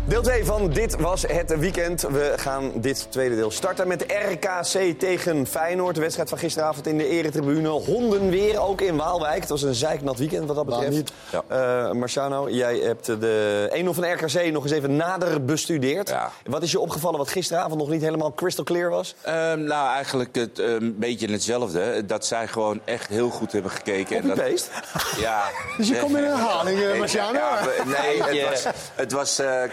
Deel 0.09 0.21
2 0.21 0.45
van 0.45 0.69
Dit 0.69 0.99
Was 0.99 1.21
Het 1.21 1.59
Weekend. 1.59 2.01
We 2.01 2.33
gaan 2.35 2.71
dit 2.75 3.07
tweede 3.09 3.35
deel 3.35 3.51
starten 3.51 3.87
met 3.87 4.05
RKC 4.29 4.99
tegen 4.99 5.47
Feyenoord. 5.47 5.95
De 5.95 6.01
wedstrijd 6.01 6.29
van 6.29 6.37
gisteravond 6.37 6.87
in 6.87 6.97
de 6.97 7.07
eretribune. 7.07 7.67
Honden 7.67 8.29
weer, 8.29 8.59
ook 8.59 8.81
in 8.81 8.95
Waalwijk. 8.95 9.39
Het 9.39 9.49
was 9.49 9.61
een 9.61 9.73
zeiknat 9.75 10.17
weekend 10.17 10.47
wat 10.47 10.55
dat 10.55 10.65
betreft. 10.65 11.11
Eh, 11.47 11.91
Marciano, 11.91 12.49
jij 12.49 12.77
hebt 12.77 13.05
de 13.05 13.67
1-0 13.85 13.93
van 13.93 14.11
RKC 14.13 14.51
nog 14.51 14.63
eens 14.63 14.71
even 14.71 14.95
nader 14.95 15.45
bestudeerd. 15.45 16.15
Wat 16.45 16.63
is 16.63 16.71
je 16.71 16.79
opgevallen 16.79 17.17
wat 17.17 17.29
gisteravond 17.29 17.77
nog 17.79 17.89
niet 17.89 18.01
helemaal 18.01 18.33
crystal 18.33 18.63
clear 18.63 18.89
was? 18.89 19.15
Ehm, 19.21 19.63
nou, 19.63 19.93
eigenlijk 19.93 20.35
het, 20.35 20.59
ehm, 20.59 20.69
een 20.69 20.95
beetje 20.99 21.31
hetzelfde. 21.31 22.05
Dat 22.05 22.25
zij 22.25 22.47
gewoon 22.47 22.79
echt 22.85 23.07
heel 23.07 23.29
goed 23.29 23.51
hebben 23.51 23.71
gekeken. 23.71 24.17
En 24.17 24.27
dat- 24.27 24.37
Copy-paste? 24.37 24.69
Ja. 25.19 25.43
Dus 25.77 25.87
je 25.87 25.99
komt 25.99 26.17
in 26.17 26.23
herhaling, 26.23 26.79
eh, 26.81 26.97
Marciano. 26.97 27.37
ja, 27.39 27.59
nee, 27.85 28.23
het 28.23 28.49
was, 28.49 28.65
het 28.95 29.11
was 29.11 29.39
eh, 29.39 29.63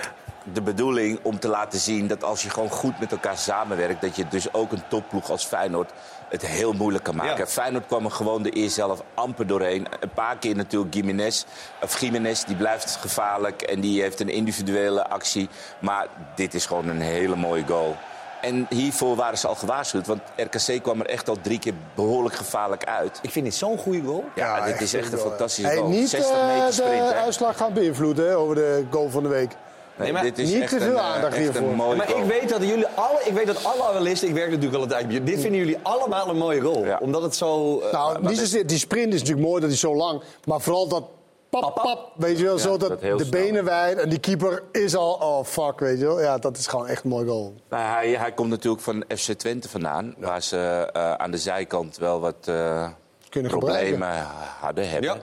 de 0.52 0.62
bedoeling 0.62 1.18
om 1.22 1.38
te 1.38 1.48
laten 1.48 1.78
zien 1.78 2.06
dat 2.06 2.24
als 2.24 2.42
je 2.42 2.50
gewoon 2.50 2.70
goed 2.70 3.00
met 3.00 3.12
elkaar 3.12 3.38
samenwerkt... 3.38 4.00
dat 4.00 4.16
je 4.16 4.28
dus 4.28 4.52
ook 4.52 4.72
een 4.72 4.88
topploeg 4.88 5.30
als 5.30 5.44
Feyenoord 5.44 5.92
het 6.28 6.46
heel 6.46 6.72
moeilijk 6.72 7.04
kan 7.04 7.16
maken. 7.16 7.38
Ja. 7.38 7.46
Feyenoord 7.46 7.86
kwam 7.86 8.04
er 8.04 8.10
gewoon 8.10 8.42
de 8.42 8.50
eerste 8.50 8.80
helft 8.80 9.02
amper 9.14 9.46
doorheen. 9.46 9.86
Een 10.00 10.10
paar 10.14 10.38
keer 10.38 10.56
natuurlijk 10.56 10.94
Gimenez, 10.94 11.44
of 11.82 11.92
Gimenez, 11.92 12.44
die 12.44 12.56
blijft 12.56 12.96
gevaarlijk... 12.96 13.62
en 13.62 13.80
die 13.80 14.02
heeft 14.02 14.20
een 14.20 14.28
individuele 14.28 15.08
actie. 15.08 15.48
Maar 15.80 16.06
dit 16.34 16.54
is 16.54 16.66
gewoon 16.66 16.88
een 16.88 17.00
hele 17.00 17.36
mooie 17.36 17.64
goal. 17.66 17.96
En 18.40 18.66
hiervoor 18.68 19.16
waren 19.16 19.38
ze 19.38 19.46
al 19.46 19.54
gewaarschuwd, 19.54 20.06
want 20.06 20.20
RKC 20.36 20.82
kwam 20.82 21.00
er 21.00 21.06
echt 21.06 21.28
al 21.28 21.36
drie 21.40 21.58
keer 21.58 21.74
behoorlijk 21.94 22.34
gevaarlijk 22.34 22.84
uit. 22.84 23.18
Ik 23.22 23.30
vind 23.30 23.44
dit 23.44 23.54
zo'n 23.54 23.78
goede 23.78 24.02
goal. 24.02 24.24
Ja, 24.34 24.64
dit 24.64 24.80
is 24.80 24.94
echt 24.94 25.12
een 25.12 25.18
fantastische 25.18 25.70
Hey, 25.70 25.76
goal. 25.76 25.88
niet 25.88 26.08
60 26.08 26.36
eh, 26.36 26.46
meter 26.46 26.66
de 26.66 26.72
sprint, 26.72 27.08
hè? 27.08 27.14
uitslag 27.14 27.56
gaan 27.56 27.72
beïnvloeden 27.72 28.38
over 28.38 28.54
de 28.54 28.84
goal 28.90 29.10
van 29.10 29.22
de 29.22 29.28
week. 29.28 29.56
Nee, 29.98 30.12
maar 30.12 30.22
dit 30.22 30.38
is 30.38 30.52
niet 30.52 30.62
echt 30.62 30.70
te 30.72 30.78
veel 30.80 30.88
een, 30.90 30.96
eh, 30.96 31.14
aandacht 31.14 31.36
hiervoor. 31.36 31.76
Maar 31.76 31.86
goal. 32.08 32.18
ik 32.18 32.24
weet 32.24 32.48
dat 32.48 32.62
jullie 32.62 32.86
alle, 32.86 33.20
ik 33.24 33.32
weet 33.32 33.46
dat 33.46 33.64
alle 33.64 33.82
analisten, 33.84 34.28
ik 34.28 34.34
werk 34.34 34.48
natuurlijk 34.50 34.74
al 34.76 34.82
een 34.82 34.88
tijdje, 34.88 35.22
dit 35.22 35.40
vinden 35.40 35.58
jullie 35.60 35.78
allemaal 35.82 36.28
een 36.28 36.36
mooie 36.36 36.60
goal. 36.60 36.84
Omdat 37.00 37.22
het 37.22 37.36
zo. 37.36 37.80
eh, 37.80 37.92
Nou, 37.92 38.26
niet 38.26 38.38
zozeer, 38.38 38.66
die 38.66 38.78
sprint 38.78 39.14
is 39.14 39.20
natuurlijk 39.20 39.46
mooi, 39.48 39.60
dat 39.60 39.70
is 39.70 39.80
zo 39.80 39.94
lang. 39.94 40.22
Maar 40.44 40.60
vooral 40.60 40.88
dat 40.88 41.04
pap, 41.50 41.74
pap, 41.74 42.10
weet 42.16 42.38
je 42.38 42.44
wel, 42.44 42.56
Ja, 42.56 42.60
zo 42.62 42.76
dat, 42.76 43.00
de 43.00 43.06
snel. 43.16 43.28
benen 43.30 43.64
wijd 43.64 43.98
en 43.98 44.08
die 44.08 44.18
keeper 44.18 44.62
is 44.72 44.96
al, 44.96 45.12
oh 45.12 45.44
fuck, 45.44 45.80
weet 45.80 45.98
je 45.98 46.04
wel. 46.06 46.20
Ja, 46.20 46.38
dat 46.38 46.56
is 46.56 46.66
gewoon 46.66 46.86
echt 46.86 47.04
een 47.04 47.10
mooi 47.10 47.26
goal. 47.26 47.54
Nou, 47.70 47.82
hij, 47.82 48.10
hij 48.10 48.32
komt 48.32 48.50
natuurlijk 48.50 48.82
van 48.82 49.04
FC 49.16 49.32
Twente 49.32 49.68
vandaan, 49.68 50.14
waar 50.18 50.42
ze 50.42 50.90
eh, 50.92 51.12
aan 51.12 51.30
de 51.30 51.38
zijkant 51.38 51.96
wel 51.98 52.20
wat 52.20 52.34
eh, 52.44 52.88
Kunnen 53.28 53.50
problemen 53.50 53.88
gebruiken. 53.92 54.26
hadden 54.60 54.88
hebben. 54.88 55.10
Ja. 55.14 55.16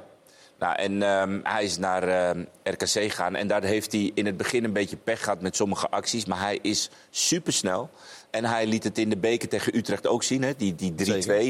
Nou, 0.60 0.76
en 0.76 1.04
ehm, 1.04 1.40
hij 1.44 1.64
is 1.64 1.78
naar 1.78 2.04
ehm, 2.08 2.44
RKC 2.64 2.88
gegaan. 2.88 3.36
En 3.36 3.48
daar 3.48 3.64
heeft 3.64 3.92
hij 3.92 4.12
in 4.14 4.26
het 4.26 4.38
begin 4.38 4.64
een 4.64 4.74
beetje 4.74 4.98
pech 4.98 5.24
gehad 5.24 5.42
met 5.42 5.56
sommige 5.56 5.90
acties. 5.90 6.26
Maar 6.26 6.40
hij 6.40 6.60
is 6.62 6.90
supersnel. 7.10 7.90
En 8.30 8.46
hij 8.46 8.66
liet 8.68 8.84
het 8.84 8.98
in 8.98 9.10
de 9.10 9.18
beker 9.18 9.50
tegen 9.50 9.78
Utrecht 9.78 10.08
ook 10.08 10.24
zien. 10.24 10.44
Hè? 10.44 10.54
Die, 10.58 10.76
die 10.76 10.94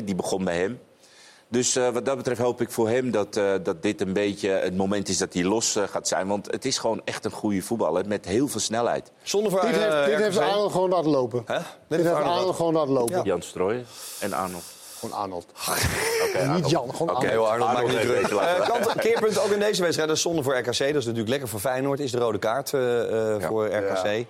3-2, 0.02 0.04
die 0.04 0.16
begon 0.16 0.44
bij 0.44 0.58
hem. 0.58 0.80
Dus 1.54 1.76
eh, 1.76 1.90
wat 1.90 2.06
dat 2.06 2.18
betreft 2.18 2.42
hoop 2.42 2.62
ik 2.62 2.72
voor 2.72 2.90
hem 2.90 3.12
dat, 3.12 3.38
eh, 3.38 3.54
dat 3.64 3.82
dit 3.82 4.02
een 4.02 4.14
beetje 4.14 4.50
het 4.50 4.78
moment 4.78 5.10
is 5.10 5.18
dat 5.18 5.34
hij 5.34 5.44
los 5.44 5.76
eh, 5.76 5.84
gaat 5.84 6.08
zijn. 6.08 6.28
Want 6.28 6.52
het 6.52 6.66
is 6.66 6.78
gewoon 6.78 7.02
echt 7.06 7.26
een 7.26 7.32
goede 7.32 7.62
voetballer 7.62 8.08
met 8.08 8.26
heel 8.26 8.48
veel 8.48 8.60
snelheid. 8.60 9.12
Zonder 9.22 9.52
voor 9.52 9.62
Dit 9.62 9.76
heeft, 9.76 10.06
dit 10.06 10.18
heeft 10.18 10.38
Arnold 10.38 10.72
gewoon 10.72 10.90
laten 10.90 11.12
lopen. 11.12 11.44
Hè? 11.46 11.60
Dit 11.88 12.00
heeft 12.00 12.16
Arnold 12.16 12.56
gewoon 12.56 12.74
laten 12.74 12.94
lopen. 12.94 13.24
Jan 13.24 13.42
Strooijen 13.42 13.86
en 14.20 14.34
Arnold. 14.34 14.64
Gewoon 15.04 15.20
Arnold. 15.22 15.46
Oké, 16.28 16.48
Niet 16.48 16.70
Jan, 16.70 16.90
gewoon 16.96 17.10
Oké, 17.16 17.18
Arnold. 17.18 17.32
heel 17.32 17.50
Arnold, 17.52 17.74
maakt 17.74 17.88
niet 17.88 17.98
Arnold 17.98 18.28
druk. 18.28 18.40
Eh, 18.40 18.68
kant, 18.68 18.96
keerpunt 18.96 19.40
ook 19.40 19.52
in 19.52 19.60
deze 19.60 19.82
wedstrijd. 19.82 20.08
Dat 20.08 20.18
is 20.18 20.24
zonde 20.24 20.44
voor 20.44 20.58
RKC. 20.58 20.66
Dat 20.78 20.80
is 20.80 20.94
natuurlijk 20.94 21.30
lekker 21.30 21.48
voor 21.48 21.60
Feyenoord. 21.60 22.00
Is 22.00 22.12
de 22.12 22.18
rode 22.18 22.38
kaart 22.40 22.74
eh, 22.74 23.36
eh, 23.36 23.44
voor 23.48 23.68
RKC. 23.76 24.26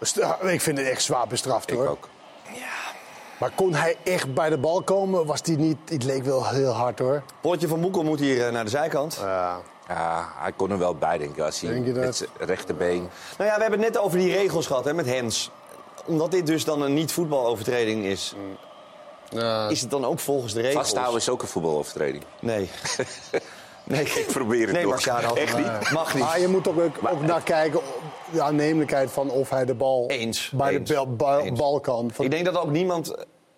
Sta- 0.00 0.38
Ik 0.40 0.60
vind 0.60 0.78
het 0.78 0.86
echt 0.86 1.02
zwaar 1.02 1.26
bestraft 1.26 1.70
hoor. 1.70 1.86
ook. 1.88 2.08
Maar 3.38 3.50
kon 3.54 3.74
hij 3.74 3.96
echt 4.04 4.34
bij 4.34 4.48
de 4.50 4.58
bal 4.58 4.82
komen? 4.82 5.26
Was 5.26 5.42
die 5.42 5.56
niet... 5.56 5.76
Het 5.88 6.04
leek 6.04 6.24
wel 6.24 6.46
heel 6.48 6.70
hard 6.72 6.98
hoor. 6.98 7.22
Polletje 7.40 7.68
van 7.68 7.80
Boekel 7.80 8.02
moet 8.02 8.20
hier 8.20 8.52
naar 8.52 8.64
de 8.64 8.70
zijkant. 8.70 9.18
Ja. 9.20 9.60
Ja, 9.88 10.32
hij 10.36 10.52
kon 10.56 10.70
er 10.70 10.78
wel 10.78 10.94
bij, 10.94 11.18
denk 11.18 11.36
ik. 11.36 11.42
Als 11.44 11.60
hij 11.60 11.70
Denk 11.72 11.86
je 11.86 11.92
dat? 11.92 12.04
met 12.04 12.16
zijn 12.16 12.30
rechterbeen. 12.38 13.08
Nou 13.38 13.50
ja, 13.50 13.56
we 13.56 13.62
hebben 13.62 13.80
het 13.80 13.92
net 13.92 13.98
over 14.02 14.18
die 14.18 14.32
regels 14.32 14.66
gehad 14.66 14.84
hè, 14.84 14.94
met 14.94 15.06
Hens. 15.06 15.50
Omdat 16.04 16.30
dit 16.30 16.46
dus 16.46 16.64
dan 16.64 16.82
een 16.82 16.94
niet-voetbalovertreding 16.94 18.04
is... 18.04 18.34
Is 19.70 19.80
het 19.80 19.90
dan 19.90 20.04
ook 20.04 20.18
volgens 20.18 20.52
de 20.52 20.60
regels? 20.60 20.82
Vasthouden 20.82 21.20
is 21.20 21.28
ook 21.28 21.42
een 21.42 21.48
voetbalovertreding. 21.48 22.24
Nee. 22.40 22.70
nee. 23.84 24.04
Ik 24.04 24.26
probeer 24.32 24.66
het 24.66 24.72
Nee, 24.72 24.82
nog. 24.82 24.90
Marciano. 24.92 25.34
Echt 25.34 25.56
niet? 25.56 25.90
Mag 25.90 26.14
niet. 26.14 26.24
Maar 26.24 26.40
je 26.40 26.48
moet 26.48 26.68
ook, 26.68 26.80
ook, 27.10 27.20
naar 27.20 27.42
kijken, 27.42 27.80
de 28.32 28.42
aannemelijkheid 28.42 29.10
van 29.10 29.30
of 29.30 29.50
hij 29.50 29.64
de 29.64 29.74
bal 29.74 30.08
Eens. 30.08 30.50
bij 30.50 30.72
Eens. 30.72 30.88
de 30.88 30.94
bal, 30.94 31.16
bal, 31.16 31.40
Eens. 31.40 31.58
bal 31.58 31.80
kan. 31.80 32.10
Van, 32.14 32.24
Ik 32.24 32.30
denk 32.30 32.44
dat 32.44 32.56
ook 32.56 32.70
niemand 32.70 33.14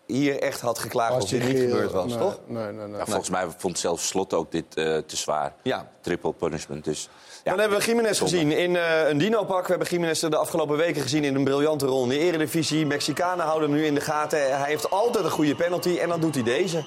hier 0.06 0.38
echt 0.42 0.60
had 0.60 0.78
geklaagd 0.78 1.12
als, 1.12 1.22
als 1.22 1.30
dit 1.30 1.44
niet 1.48 1.58
gebeurd 1.58 1.92
was, 1.92 2.06
nee, 2.06 2.18
toch? 2.18 2.38
Nee, 2.46 2.72
nee, 2.72 2.86
nee. 2.86 2.98
Ja, 2.98 3.04
volgens 3.04 3.30
mij 3.30 3.46
vond 3.56 3.78
zelfs 3.78 4.06
Slot 4.06 4.34
ook 4.34 4.52
dit 4.52 4.74
eh, 4.74 4.98
te 4.98 5.16
zwaar. 5.16 5.54
Ja. 5.62 5.88
Triple 6.00 6.32
punishment. 6.32 6.84
Dus. 6.84 7.08
Dan 7.44 7.58
hebben 7.58 7.78
we 7.78 7.84
Jiménez 7.84 8.18
gezien 8.18 8.52
in 8.52 8.76
eh, 8.76 9.08
een 9.08 9.18
dino-pak. 9.18 9.62
We 9.62 9.68
hebben 9.70 9.88
Jiménez 9.88 10.20
de 10.20 10.36
afgelopen 10.36 10.76
weken 10.76 11.02
gezien 11.02 11.24
in 11.24 11.34
een 11.34 11.44
briljante 11.44 11.86
rol 11.86 12.02
in 12.02 12.08
de 12.08 12.18
eredivisie. 12.18 12.86
Mexicanen 12.86 13.44
houden 13.44 13.68
hem 13.70 13.78
nu 13.78 13.86
in 13.86 13.94
de 13.94 14.00
gaten. 14.00 14.38
Hij 14.58 14.68
heeft 14.68 14.90
altijd 14.90 15.24
een 15.24 15.30
goede 15.30 15.54
penalty 15.54 15.98
en 15.98 16.08
dan 16.08 16.20
doet 16.20 16.34
hij 16.34 16.44
deze. 16.44 16.84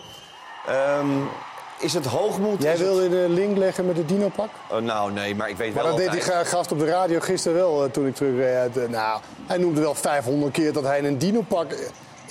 Ehm, 0.68 1.08
is 1.80 1.94
het 1.94 2.06
hoogmoed? 2.06 2.62
Jij 2.64 2.74
Is 2.74 2.80
het- 2.80 2.88
wilde 2.88 3.10
de 3.10 3.26
link 3.30 3.58
leggen 3.58 3.86
met 3.86 3.98
het 3.98 4.08
dino-pak? 4.10 4.50
Oh, 4.72 4.78
nou, 4.78 5.12
nee, 5.12 5.36
maar 5.36 5.50
ik 5.50 5.58
weet 5.58 5.74
Maar 5.74 5.84
wel 5.84 5.92
dat 5.92 6.02
deed 6.02 6.12
die 6.12 6.22
altijd- 6.22 6.48
ga- 6.48 6.56
gast 6.58 6.72
op 6.72 6.80
de 6.80 6.86
radio 6.86 7.20
gisteren 7.20 7.58
wel 7.58 7.84
eh, 7.84 7.92
toen 7.92 8.08
ik 8.08 8.16
terugreed. 8.16 8.56
uit, 8.56 8.78
eh, 8.78 8.88
nou, 8.90 9.22
hij 9.48 9.58
noemde 9.58 9.82
wel 9.82 9.96
500 9.96 10.52
keer 10.54 10.74
dat 10.74 10.84
hij 10.84 10.98
in 10.98 11.06
een 11.06 11.18
dino-pak 11.18 11.72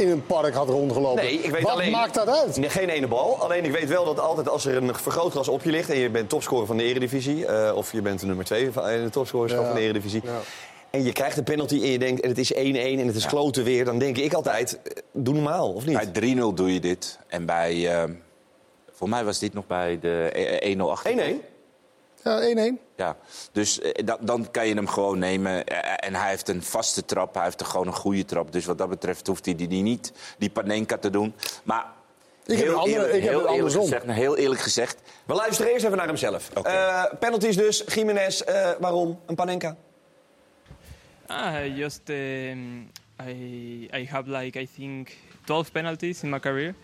in 0.00 0.10
een 0.10 0.26
park 0.26 0.54
had 0.54 0.68
rondgelopen. 0.68 1.24
Nee, 1.24 1.32
ik 1.32 1.50
weet 1.50 1.62
Wat 1.62 1.72
alleen... 1.72 1.90
maakt 1.90 2.14
dat 2.14 2.28
uit? 2.28 2.58
Geen 2.60 2.88
ene 2.88 3.06
bal. 3.06 3.38
Alleen 3.42 3.64
ik 3.64 3.72
weet 3.72 3.88
wel 3.88 4.04
dat 4.04 4.20
altijd 4.20 4.48
als 4.48 4.66
er 4.66 4.76
een 4.76 4.94
vergrootglas 4.94 5.48
op 5.48 5.62
je 5.62 5.70
ligt... 5.70 5.90
en 5.90 5.98
je 5.98 6.10
bent 6.10 6.28
topscorer 6.28 6.66
van 6.66 6.76
de 6.76 6.82
Eredivisie... 6.82 7.46
eh, 7.46 7.76
of 7.76 7.92
je 7.92 8.02
bent 8.02 8.20
de 8.20 8.26
nummer 8.26 8.44
twee 8.44 8.70
van- 8.72 8.88
in 8.88 9.04
de 9.04 9.10
topscorerschap 9.10 9.62
Ja. 9.62 9.66
van 9.68 9.76
de 9.76 9.82
Eredivisie... 9.82 10.20
Ja. 10.24 10.30
en 10.90 11.04
je 11.04 11.12
krijgt 11.12 11.36
een 11.36 11.44
penalty 11.44 11.74
en 11.74 11.90
je 11.90 11.98
denkt 11.98 12.20
en 12.20 12.28
het 12.28 12.38
is 12.38 12.52
1-1 12.54 12.56
en 12.56 13.06
het 13.06 13.16
is 13.16 13.26
kloten 13.26 13.64
weer... 13.64 13.84
dan 13.84 13.98
denk 13.98 14.16
ik 14.18 14.32
altijd, 14.34 14.78
eh, 14.82 14.92
doe 15.12 15.34
normaal, 15.34 15.72
of 15.72 15.86
niet? 15.86 16.12
Bij 16.12 16.34
3-0 16.34 16.38
doe 16.54 16.72
je 16.74 16.80
dit. 16.80 17.18
En 17.26 17.46
bij... 17.46 17.94
eh, 18.02 18.04
voor 18.92 19.08
mij 19.08 19.24
was 19.24 19.38
dit 19.38 19.54
nog 19.54 19.66
bij 19.66 19.98
de 20.00 20.30
e- 20.32 20.74
1-0 20.74 20.78
achter. 20.80 21.12
1-1? 21.12 21.54
Ja, 22.26 22.40
1-1. 22.72 22.78
Ja, 22.96 23.16
dus 23.52 23.80
eh, 23.80 24.04
da- 24.04 24.18
dan 24.20 24.50
kan 24.50 24.68
je 24.68 24.74
hem 24.74 24.88
gewoon 24.88 25.18
nemen. 25.18 25.64
Eh, 25.66 26.06
en 26.08 26.14
hij 26.14 26.30
heeft 26.30 26.48
een 26.48 26.62
vaste 26.62 27.04
trap, 27.04 27.34
hij 27.34 27.44
heeft 27.44 27.60
er 27.60 27.66
gewoon 27.66 27.86
een 27.86 27.92
goede 27.94 28.24
trap. 28.24 28.52
Dus 28.52 28.64
wat 28.64 28.78
dat 28.78 28.88
betreft 28.88 29.26
hoeft 29.26 29.44
hij 29.44 29.54
die, 29.54 29.68
die 29.68 29.82
niet, 29.82 30.12
die 30.38 30.50
Panenka 30.50 30.96
te 30.98 31.10
doen. 31.10 31.34
Maar 31.64 31.86
Ik 32.46 32.56
heb 32.56 32.66
heel, 32.66 32.72
een 32.72 32.78
andere- 32.78 32.94
eerlijk, 32.96 33.14
ik 33.14 33.22
heb 33.22 33.30
heel, 33.30 33.40
het 33.40 33.50
eerlijk 33.50 33.74
andersom. 33.74 33.82
gezegd, 33.82 34.18
heel 34.18 34.36
eerlijk 34.36 34.60
gezegd... 34.60 35.00
We 35.26 35.34
luisteren 35.34 35.72
eerst 35.72 35.84
even 35.84 35.96
naar 35.96 36.06
hemzelf. 36.06 36.50
Eh, 36.62 37.04
penalties 37.20 37.56
dus, 37.56 37.84
Jiménez, 37.94 38.40
eh, 38.40 38.70
waarom? 38.80 39.20
Een 39.26 39.34
Panenka? 39.34 39.76
Ah, 41.26 41.64
I 41.64 41.68
just 41.74 42.00
um, 42.08 42.90
I 43.28 43.88
I 43.94 44.06
have 44.10 44.30
like 44.30 44.60
I 44.60 44.68
think 44.76 45.08
12 45.44 45.72
penalties 45.72 46.22
in 46.22 46.30
my 46.30 46.38
career, 46.40 46.74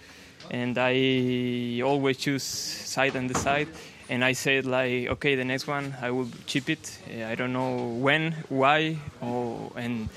and 0.50 0.76
I 0.76 1.80
always 1.84 2.16
choose 2.18 2.44
side 2.86 3.18
and 3.18 3.32
the 3.32 3.38
side. 3.38 3.66
And 4.10 4.24
I 4.24 4.34
said 4.34 4.66
like, 4.66 5.08
okay, 5.10 5.36
the 5.36 5.44
next 5.44 5.66
one 5.66 5.94
I 6.02 6.10
will 6.10 6.28
chip 6.46 6.68
it. 6.68 6.98
Uh, 7.08 7.32
I 7.32 7.34
don't 7.34 7.52
know 7.52 7.98
when, 8.00 8.34
why, 8.48 8.96
or 9.20 9.72
and 9.76 10.08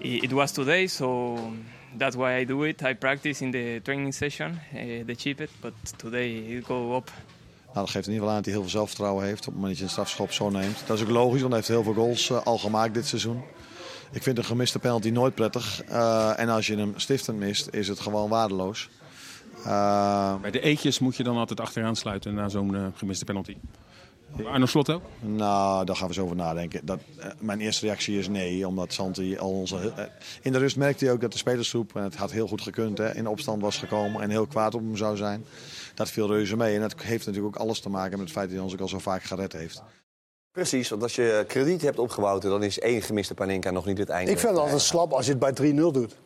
it, 0.00 0.32
was 0.32 0.52
today, 0.52 0.86
so 0.86 1.38
that's 1.96 2.16
why 2.16 2.36
I 2.36 2.44
do 2.44 2.64
it. 2.64 2.82
I 2.82 2.94
practice 2.94 3.42
in 3.42 3.50
the 3.50 3.80
training 3.80 4.12
session, 4.12 4.58
uh, 4.72 5.04
the 5.04 5.14
chip 5.14 5.40
it, 5.40 5.50
but 5.60 5.74
today 5.98 6.36
it 6.56 6.66
go 6.66 6.96
up. 6.96 7.10
Nou, 7.72 7.84
dat 7.84 7.90
geeft 7.90 8.06
in 8.06 8.12
ieder 8.12 8.28
geval 8.28 8.28
aan 8.28 8.36
dat 8.36 8.44
hij 8.44 8.52
heel 8.52 8.62
veel 8.62 8.70
zelfvertrouwen 8.70 9.24
heeft 9.24 9.40
op 9.40 9.44
het 9.44 9.54
moment 9.54 9.70
dat 9.70 9.78
je 9.78 9.84
een 9.84 9.90
strafschop 9.90 10.32
zo 10.32 10.50
neemt. 10.50 10.82
Dat 10.86 10.96
is 10.96 11.02
ook 11.02 11.10
logisch, 11.10 11.40
want 11.40 11.52
hij 11.52 11.56
heeft 11.56 11.68
heel 11.68 11.82
veel 11.82 12.02
goals 12.02 12.30
eh, 12.30 12.42
al 12.42 12.58
gemaakt 12.58 12.94
dit 12.94 13.06
seizoen. 13.06 13.42
Ik 14.12 14.22
vind 14.22 14.38
een 14.38 14.44
gemiste 14.44 14.78
penalty 14.78 15.10
nooit 15.10 15.34
prettig. 15.34 15.82
Eh, 15.82 16.38
en 16.38 16.48
als 16.48 16.66
je 16.66 16.76
hem 16.76 16.92
stiftend 16.96 17.38
mist, 17.38 17.68
is 17.70 17.88
het 17.88 18.00
gewoon 18.00 18.28
waardeloos. 18.28 18.88
Eh, 19.64 20.40
Bij 20.40 20.50
de 20.50 20.60
eetjes 20.60 20.98
moet 20.98 21.16
je 21.16 21.22
dan 21.22 21.36
altijd 21.36 21.60
achteraan 21.60 21.96
sluiten 21.96 22.34
na 22.34 22.48
zo'n 22.48 22.74
eh, 22.76 22.82
gemiste 22.94 23.24
penalty. 23.24 23.56
Arno 24.44 24.66
Slot 24.66 24.90
ook? 24.90 25.02
Nou, 25.20 25.84
daar 25.84 25.96
gaan 25.96 26.08
we 26.08 26.14
zo 26.14 26.22
over 26.24 26.36
nadenken. 26.36 26.80
Dat, 26.86 26.98
eh, 27.18 27.26
mijn 27.38 27.60
eerste 27.60 27.84
reactie 27.86 28.18
is 28.18 28.28
nee, 28.28 28.66
omdat 28.66 28.92
Santi 28.92 29.38
al 29.38 29.50
onze... 29.50 29.92
eh, 29.96 30.04
in 30.42 30.52
de 30.52 30.58
rust 30.58 30.76
merkte 30.76 31.04
hij 31.04 31.14
ook 31.14 31.20
dat 31.20 31.32
de 31.32 31.38
spelersgroep, 31.38 31.96
en 31.96 32.02
het 32.02 32.16
had 32.16 32.30
heel 32.30 32.46
goed 32.48 32.60
gekund, 32.62 32.98
hè, 32.98 33.14
in 33.14 33.26
opstand 33.26 33.62
was 33.62 33.78
gekomen 33.78 34.22
en 34.22 34.30
heel 34.30 34.46
kwaad 34.46 34.74
op 34.74 34.80
hem 34.80 34.96
zou 34.96 35.16
zijn. 35.16 35.44
Dat 35.94 36.10
viel 36.10 36.26
reuze 36.26 36.56
mee. 36.56 36.74
En 36.74 36.80
dat 36.80 36.94
heeft 37.02 37.26
natuurlijk 37.26 37.56
ook 37.56 37.62
alles 37.62 37.80
te 37.80 37.88
maken 37.88 38.10
met 38.10 38.20
het 38.20 38.30
feit 38.30 38.44
dat 38.46 38.54
hij 38.54 38.64
ons 38.64 38.72
ook 38.72 38.80
al 38.80 38.88
zo 38.88 38.98
vaak 38.98 39.22
gered 39.22 39.52
heeft. 39.52 39.82
Precies, 40.52 40.88
want 40.88 41.02
als 41.02 41.14
je 41.14 41.44
krediet 41.48 41.82
hebt 41.82 41.98
opgebouwd... 41.98 42.42
dan 42.42 42.62
is 42.62 42.78
één 42.78 43.02
gemiste 43.02 43.34
Panenka 43.34 43.70
nog 43.70 43.86
niet 43.86 43.98
het 43.98 44.08
einde. 44.08 44.30
Ik 44.30 44.38
vind 44.38 44.52
het 44.52 44.60
altijd 44.60 44.80
slap 44.80 45.12
als 45.12 45.26
je 45.26 45.34
het 45.38 45.54
bij 45.54 45.72
3-0 45.72 45.74
doet. 45.74 46.16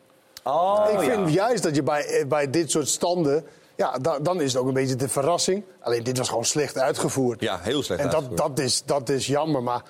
Oh, 0.47 0.87
ik 0.93 0.99
vind 0.99 1.27
ja. 1.29 1.33
juist 1.33 1.63
dat 1.63 1.75
je 1.75 1.83
bij, 1.83 2.05
eh, 2.05 2.25
bij 2.27 2.49
dit 2.49 2.71
soort 2.71 2.87
standen... 2.87 3.45
Ja, 3.75 3.97
da- 3.97 4.19
dan 4.19 4.41
is 4.41 4.53
het 4.53 4.61
ook 4.61 4.67
een 4.67 4.73
beetje 4.73 4.95
de 4.95 5.09
verrassing. 5.09 5.63
Alleen 5.81 6.03
dit 6.03 6.17
was 6.17 6.29
gewoon 6.29 6.45
slecht 6.45 6.77
uitgevoerd. 6.77 7.41
Ja, 7.41 7.59
heel 7.61 7.83
slecht 7.83 8.01
En 8.01 8.05
dat, 8.09 8.15
uitgevoerd. 8.23 8.55
dat, 8.55 8.65
is, 8.65 8.83
dat 8.85 9.09
is 9.09 9.27
jammer, 9.27 9.63
maar... 9.63 9.83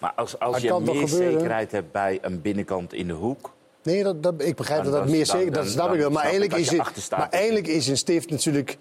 Maar 0.00 0.12
als, 0.16 0.38
als 0.38 0.52
Dat 0.52 0.62
je 0.62 0.92
meer 0.92 1.08
zekerheid 1.08 1.72
hebt 1.72 1.92
bij 1.92 2.18
een 2.22 2.40
binnenkant 2.42 2.92
in 2.92 3.06
de 3.06 3.12
hoek... 3.12 3.50
Nee, 3.82 4.02
dat, 4.02 4.22
dat, 4.22 4.34
ik 4.38 4.56
begrijp 4.56 4.82
dat 4.84 4.92
dat 4.92 5.02
dan- 5.02 5.10
meer 5.10 5.26
dan- 5.26 5.36
zeker... 5.36 5.52
Dat 5.52 5.62
dan- 5.62 5.72
snap 5.72 5.86
ik 5.86 5.90
dan 5.90 5.98
wel. 6.00 6.10
Maar 6.10 6.22
snap 6.28 6.42
ik 6.42 6.52
eigenlijk, 6.52 6.96
is 6.96 7.02
het, 7.02 7.10
maar 7.18 7.28
eigenlijk 7.30 7.66
is 7.66 7.88
een 7.88 7.96
stift 7.96 8.30
natuurlijk 8.30 8.76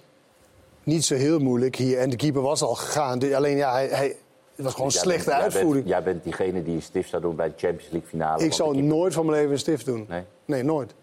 niet 0.83 1.05
zo 1.05 1.15
heel 1.15 1.39
moeilijk 1.39 1.75
hier. 1.75 1.97
En 1.99 2.09
de 2.09 2.15
keeper 2.15 2.41
was 2.41 2.61
al 2.61 2.75
gegaan. 2.75 3.19
Dus 3.19 3.33
Alleen 3.33 3.57
ja, 3.57 3.71
hij, 3.71 3.87
hij, 3.87 4.07
het 4.55 4.65
was 4.65 4.73
gewoon 4.73 4.89
Jij 4.89 5.01
slechte 5.01 5.25
bent- 5.25 5.35
jij 5.37 5.43
uitvoering. 5.45 5.85
bent- 5.85 5.87
Jij 5.95 6.03
bent 6.03 6.23
diegene 6.23 6.63
die 6.63 6.75
een 6.75 6.81
stift 6.81 7.09
zou 7.09 7.21
doen 7.21 7.35
bij 7.35 7.47
de 7.47 7.53
Champions 7.57 7.91
League 7.91 8.09
finale. 8.09 8.43
ik 8.43 8.53
zou 8.53 8.81
nooit 8.81 9.13
van 9.13 9.25
mijn 9.25 9.37
leven 9.37 9.51
een 9.53 9.59
stift 9.59 9.85
doen. 9.85 10.05
Nee. 10.09 10.23
Nee, 10.45 10.63
nooit. 10.63 10.93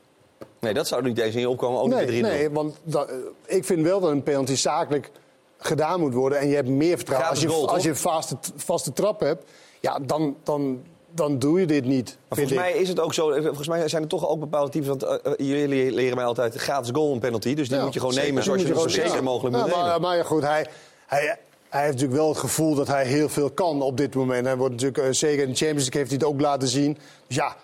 Nee, 0.65 0.75
dat 0.75 0.87
zou 0.89 1.03
niet 1.03 1.19
eens 1.19 1.35
in 1.35 1.41
je 1.41 1.49
opkomen, 1.49 1.81
ook 1.81 1.89
Nee, 1.89 2.07
niet 2.07 2.21
bij 2.23 2.31
3-0. 2.31 2.35
nee 2.35 2.51
want 2.51 2.77
dat, 2.83 3.09
eh, 3.09 3.15
ik 3.57 3.65
vind 3.65 3.83
wel 3.83 4.01
dat 4.01 4.11
een 4.11 4.23
penalty 4.23 4.55
zakelijk 4.55 5.11
gedaan 5.59 6.01
moet 6.01 6.15
worden. 6.15 6.39
En 6.39 6.49
je 6.49 6.55
hebt 6.55 6.69
meer 6.69 6.97
vertrouwen. 6.97 7.31
Als 7.31 7.41
je, 7.41 7.49
goal, 7.49 7.69
als 7.69 7.83
je 7.83 7.95
vaste, 7.95 8.37
vaste 8.57 8.93
trap 8.93 9.21
hebt, 9.21 9.45
ja, 9.81 9.99
dan, 10.03 10.37
dan, 10.43 10.83
dan 11.11 11.39
doe 11.39 11.61
je 11.61 11.67
dit 11.67 11.85
niet. 11.85 12.17
Volgens 12.29 12.51
ik. 12.51 12.59
mij 12.59 12.73
is 12.73 12.89
het 12.89 13.01
ook 13.01 13.15
zo. 13.15 13.31
eh, 13.31 13.45
Volgens 13.45 13.69
mij 13.69 13.89
zijn 13.89 14.03
er 14.03 14.09
toch 14.09 14.29
ook 14.29 14.41
bepaalde 14.41 14.71
types. 14.71 14.89
Want 14.89 15.03
eh, 15.03 15.33
jullie 15.37 15.91
leren 15.93 16.17
mij 16.17 16.25
altijd 16.25 16.55
gratis 16.55 16.91
goal 16.95 17.13
een 17.13 17.19
penalty. 17.19 17.55
Dus 17.55 17.69
die 17.69 17.77
Ja, 17.77 17.85
moet 17.85 17.93
je 17.93 17.99
gewoon 17.99 18.15
zeker. 18.15 18.29
nemen 18.29 18.45
zoals 18.45 18.61
je 18.63 18.67
het 18.69 18.77
zo 18.77 18.83
gewoon- 18.83 19.07
zeker 19.09 19.23
mogelijk 19.23 19.57
Ja, 19.57 19.63
moet 19.63 19.77
nemen. 19.77 20.01
maar, 20.01 20.25
goed, 20.25 20.43
hij, 20.43 20.67
hij, 21.07 21.39
hij 21.69 21.81
heeft 21.83 21.93
natuurlijk 21.93 22.19
wel 22.21 22.29
het 22.29 22.39
gevoel 22.39 22.75
dat 22.75 22.87
hij 22.87 23.05
heel 23.07 23.29
veel 23.29 23.51
kan 23.51 23.83
op 23.83 23.97
dit 23.97 24.15
moment. 24.15 24.47
Hij 24.47 24.57
wordt 24.57 24.73
natuurlijk, 24.83 25.15
zeker 25.15 25.43
in 25.43 25.51
de 25.51 25.57
Champions 25.57 25.83
League 25.85 25.99
heeft 26.01 26.11
hij 26.11 26.19
het 26.21 26.25
ook 26.29 26.41
laten 26.41 26.69
zien. 26.69 26.99
Dus 27.27 27.37
ja, 27.37 27.57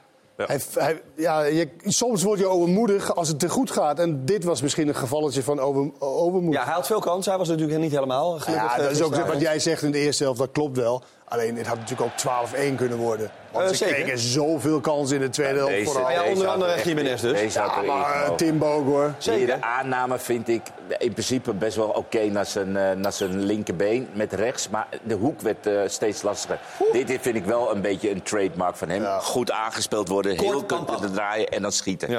Hij, 0.47 0.61
hij- 0.74 1.03
ja 1.16 1.43
je, 1.43 1.68
soms 1.84 2.22
word 2.22 2.38
je 2.38 2.47
overmoedig 2.47 3.14
als 3.14 3.28
het 3.28 3.38
te 3.38 3.49
goed 3.49 3.70
gaat. 3.70 3.99
En 3.99 4.24
dit 4.24 4.45
was 4.45 4.62
misschien 4.62 4.88
een 4.88 4.95
gevalletje 4.95 5.43
van 5.43 5.61
over, 5.61 5.91
overmoed. 5.99 6.53
Ja, 6.55 6.64
hij 6.64 6.72
had 6.74 6.86
veel 6.86 7.01
kansen. 7.01 7.30
Hij 7.30 7.38
was 7.41 7.49
natuurlijk 7.49 7.80
niet 7.80 7.91
helemaal 7.93 8.38
gelukkig. 8.38 8.55
Ja, 8.68 8.76
eh, 8.76 8.82
dat 8.82 8.91
is 8.91 8.97
ook 8.99 9.07
gisteravond. 9.07 9.32
wat 9.32 9.43
jij 9.43 9.59
zegt 9.59 9.82
in 9.82 9.91
de 9.93 9.99
eerste 9.99 10.22
helft, 10.24 10.38
dat 10.38 10.51
klopt 10.53 10.76
wel. 10.76 11.03
Alleen 11.31 11.57
het 11.57 11.66
had 11.66 11.78
natuurlijk 11.78 12.11
ook 12.11 12.49
12-1 12.72 12.74
kunnen 12.76 12.99
worden. 12.99 13.31
Want 13.51 13.70
Eh, 13.70 13.76
ze 13.76 13.85
kregen 13.85 14.18
zoveel 14.18 14.81
kansen 14.81 15.16
in 15.16 15.22
de 15.22 15.28
tweede 15.28 15.59
helft. 15.59 15.93
Vooral. 15.93 16.11
ja, 16.11 16.24
onder 16.24 16.47
andere 16.47 16.72
er 16.72 16.87
Jiménez 16.87 17.20
dus. 17.20 17.55
Ja, 17.55 17.78
er 17.78 17.85
maar 17.85 18.24
eh. 18.24 18.35
Timbo 18.35 18.72
ook 18.72 18.85
hoor. 18.85 19.14
De 19.18 19.62
aanname 19.62 20.18
vind 20.18 20.49
ik 20.49 20.62
in 20.99 21.12
principe 21.12 21.53
best 21.53 21.76
wel 21.76 21.89
oké 21.89 22.24
naar, 22.24 22.47
zijn, 22.47 22.76
eh, 22.76 22.93
naar 22.97 23.12
zijn 23.12 23.41
linkerbeen 23.41 24.09
met 24.12 24.33
rechts. 24.33 24.68
Maar 24.68 24.89
de 25.03 25.14
hoek 25.14 25.41
werd 25.41 25.66
eh, 25.66 25.81
steeds 25.87 26.22
lastiger. 26.22 26.61
Dit 26.93 27.18
vind 27.20 27.37
ik 27.37 27.45
wel 27.45 27.74
een 27.74 27.81
beetje 27.81 28.11
een 28.11 28.22
trademark 28.22 28.76
van 28.76 28.89
hem. 28.89 29.05
Goed 29.20 29.51
aangespeeld 29.51 30.09
worden, 30.09 30.39
heel 30.39 30.64
kort 30.64 30.85
kunnen 30.85 31.12
draaien 31.12 31.49
en 31.49 31.62
dan 31.62 31.72
schieten. 31.72 32.11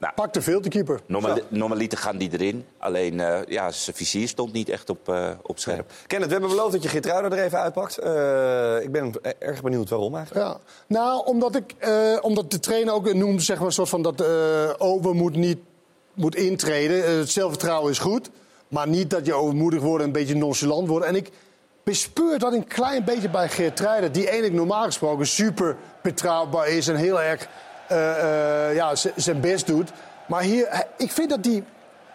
Nou, 0.00 0.12
Pak 0.14 0.32
te 0.32 0.42
veel 0.42 0.60
de 0.60 0.68
keeper. 0.68 1.00
normaal, 1.06 1.38
normaliter 1.48 1.98
gaan 1.98 2.16
die 2.16 2.30
erin. 2.32 2.66
Alleen 2.78 3.20
eh, 3.20 3.38
ja, 3.46 3.70
zijn 3.70 3.96
vizier 3.96 4.28
stond 4.28 4.52
niet 4.52 4.68
echt 4.68 4.90
op, 4.90 5.08
eh, 5.08 5.28
op 5.42 5.58
scherp. 5.58 5.90
Kenneth, 6.06 6.28
we 6.28 6.32
hebben 6.32 6.50
beloofd 6.50 6.72
dat 6.72 6.82
je 6.82 6.88
Geertruida 6.88 7.36
er 7.36 7.44
even 7.44 7.58
uitpakt. 7.58 7.98
Eh, 8.60 8.82
ik 8.82 8.92
ben 8.92 9.14
erg 9.38 9.62
benieuwd 9.62 9.88
waarom 9.88 10.16
eigenlijk. 10.16 10.46
Ja. 10.46 10.58
Nou, 10.86 11.26
omdat, 11.26 11.56
ik, 11.56 11.74
eh, 11.78 12.16
omdat 12.20 12.50
de 12.50 12.58
trainer 12.58 12.94
ook 12.94 13.12
noemde 13.14 13.42
zeg 13.42 13.60
maar, 13.60 13.72
soort 13.72 13.88
van 13.88 14.02
dat 14.02 14.20
eh 14.20 14.70
over 14.78 15.14
moet 15.14 15.36
niet 15.36 15.58
moet 16.14 16.34
intreden. 16.34 17.18
Het 17.18 17.30
zelfvertrouwen 17.30 17.90
is 17.90 17.98
goed, 17.98 18.30
maar 18.68 18.88
niet 18.88 19.10
dat 19.10 19.26
je 19.26 19.34
overmoedig 19.34 19.80
wordt 19.80 20.00
en 20.00 20.06
een 20.06 20.12
beetje 20.12 20.36
nonchalant 20.36 20.88
wordt. 20.88 21.06
En 21.06 21.14
ik 21.14 21.30
bespeur 21.82 22.38
dat 22.38 22.52
een 22.52 22.66
klein 22.66 23.04
beetje 23.04 23.30
bij 23.30 23.48
Geert 23.48 23.76
Treijden, 23.76 24.12
die 24.12 24.24
eigenlijk 24.24 24.54
normaal 24.54 24.84
gesproken 24.84 25.26
super 25.26 25.76
betrouwbaar 26.02 26.68
is 26.68 26.88
en 26.88 26.96
heel 26.96 27.20
erg 27.20 27.48
ja, 28.74 28.94
zijn 29.16 29.40
best 29.40 29.66
doet. 29.66 29.90
Maar 30.28 30.42
hier, 30.42 30.86
ik 30.96 31.10
vind 31.10 31.30
dat 31.30 31.44
hij 31.44 31.64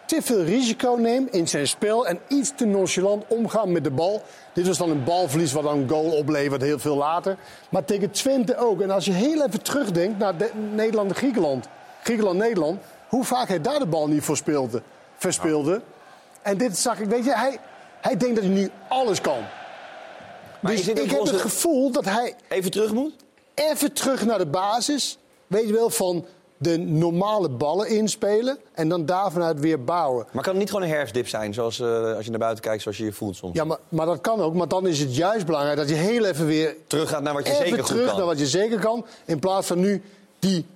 te 0.06 0.22
veel 0.22 0.42
risico 0.44 0.94
neemt 0.94 1.30
in 1.32 1.48
zijn 1.48 1.68
spel 1.68 2.06
en 2.06 2.18
iets 2.28 2.52
te 2.56 2.64
nonchalant 2.64 3.24
omgaan 3.28 3.72
met 3.72 3.84
de 3.84 3.90
bal. 3.90 4.22
Dit 4.52 4.66
was 4.66 4.78
dan 4.78 4.90
een 4.90 5.04
balverlies 5.04 5.52
wat 5.52 5.62
dan 5.62 5.78
een 5.78 5.88
goal 5.88 6.10
oplevert 6.16 6.62
heel 6.62 6.78
veel 6.78 6.96
later. 6.96 7.36
Maar 7.68 7.84
tegen 7.84 8.10
Twente 8.10 8.56
ook. 8.56 8.80
En 8.80 8.90
als 8.90 9.04
je 9.04 9.12
heel 9.12 9.46
even 9.46 9.62
terugdenkt 9.62 10.18
naar 10.18 10.36
de- 10.36 10.50
Nederland 10.74 11.10
en 11.10 11.16
Griekenland. 11.16 11.68
Griekenland-Nederland. 12.02 12.80
Hoe 13.08 13.24
vaak 13.24 13.48
hij 13.48 13.60
daar 13.60 13.78
de 13.78 13.86
bal 13.86 14.08
niet 14.08 14.22
voor 14.22 14.36
speelde, 14.36 14.82
verspeelde. 15.16 15.80
En 16.42 16.56
dit 16.58 16.78
zag 16.78 16.98
ik, 17.00 17.08
weet 17.08 17.24
je, 17.24 17.34
hij, 17.34 17.58
hij 18.00 18.16
denkt 18.16 18.34
dat 18.34 18.44
hij 18.44 18.52
nu 18.52 18.70
alles 18.88 19.20
kan. 19.20 19.38
Maar 20.60 20.72
dus 20.72 20.88
ik 20.88 21.10
heb 21.10 21.20
het 21.20 21.40
gevoel 21.40 21.90
dat 21.90 22.04
hij... 22.04 22.34
Even 22.48 22.70
terug 22.70 22.92
moet? 22.92 23.12
Even 23.54 23.92
terug 23.92 24.24
naar 24.24 24.38
de 24.38 24.46
basis. 24.46 25.18
Weet 25.46 25.66
je 25.66 25.72
wel, 25.72 25.90
van 25.90 26.26
de 26.58 26.78
normale 26.78 27.48
ballen 27.48 27.88
inspelen. 27.88 28.58
En 28.72 28.88
dan 28.88 29.06
daar 29.06 29.32
vanuit 29.32 29.60
weer 29.60 29.84
bouwen. 29.84 30.26
Maar 30.32 30.42
kan 30.42 30.52
het 30.52 30.60
niet 30.60 30.70
gewoon 30.70 30.88
een 30.88 30.94
herfstdip 30.94 31.28
zijn, 31.28 31.54
zoals 31.54 31.80
eh, 31.80 32.14
als 32.14 32.24
je 32.24 32.30
naar 32.30 32.38
buiten 32.38 32.64
kijkt, 32.64 32.82
zoals 32.82 32.96
je 32.96 33.04
je 33.04 33.12
voelt 33.12 33.36
soms? 33.36 33.56
Ja, 33.56 33.64
maar, 33.64 33.78
maar 33.88 34.06
dat 34.06 34.20
kan 34.20 34.40
ook. 34.40 34.54
Maar 34.54 34.68
dan 34.68 34.86
is 34.86 34.98
het 34.98 35.16
juist 35.16 35.46
belangrijk 35.46 35.76
dat 35.76 35.88
je 35.88 35.94
heel 35.94 36.24
even 36.24 36.46
weer... 36.46 36.76
Terug 36.86 37.08
gaat 37.08 37.22
naar 37.22 37.34
wat 37.34 37.46
je 37.46 37.52
even 37.52 37.66
zeker 37.66 37.84
terug 37.84 38.06
kan. 38.06 38.16
naar 38.16 38.26
wat 38.26 38.38
je 38.38 38.46
zeker 38.46 38.78
kan. 38.78 39.06
In 39.24 39.38
plaats 39.38 39.66
van 39.66 39.80
nu 39.80 40.02
die 40.38 40.66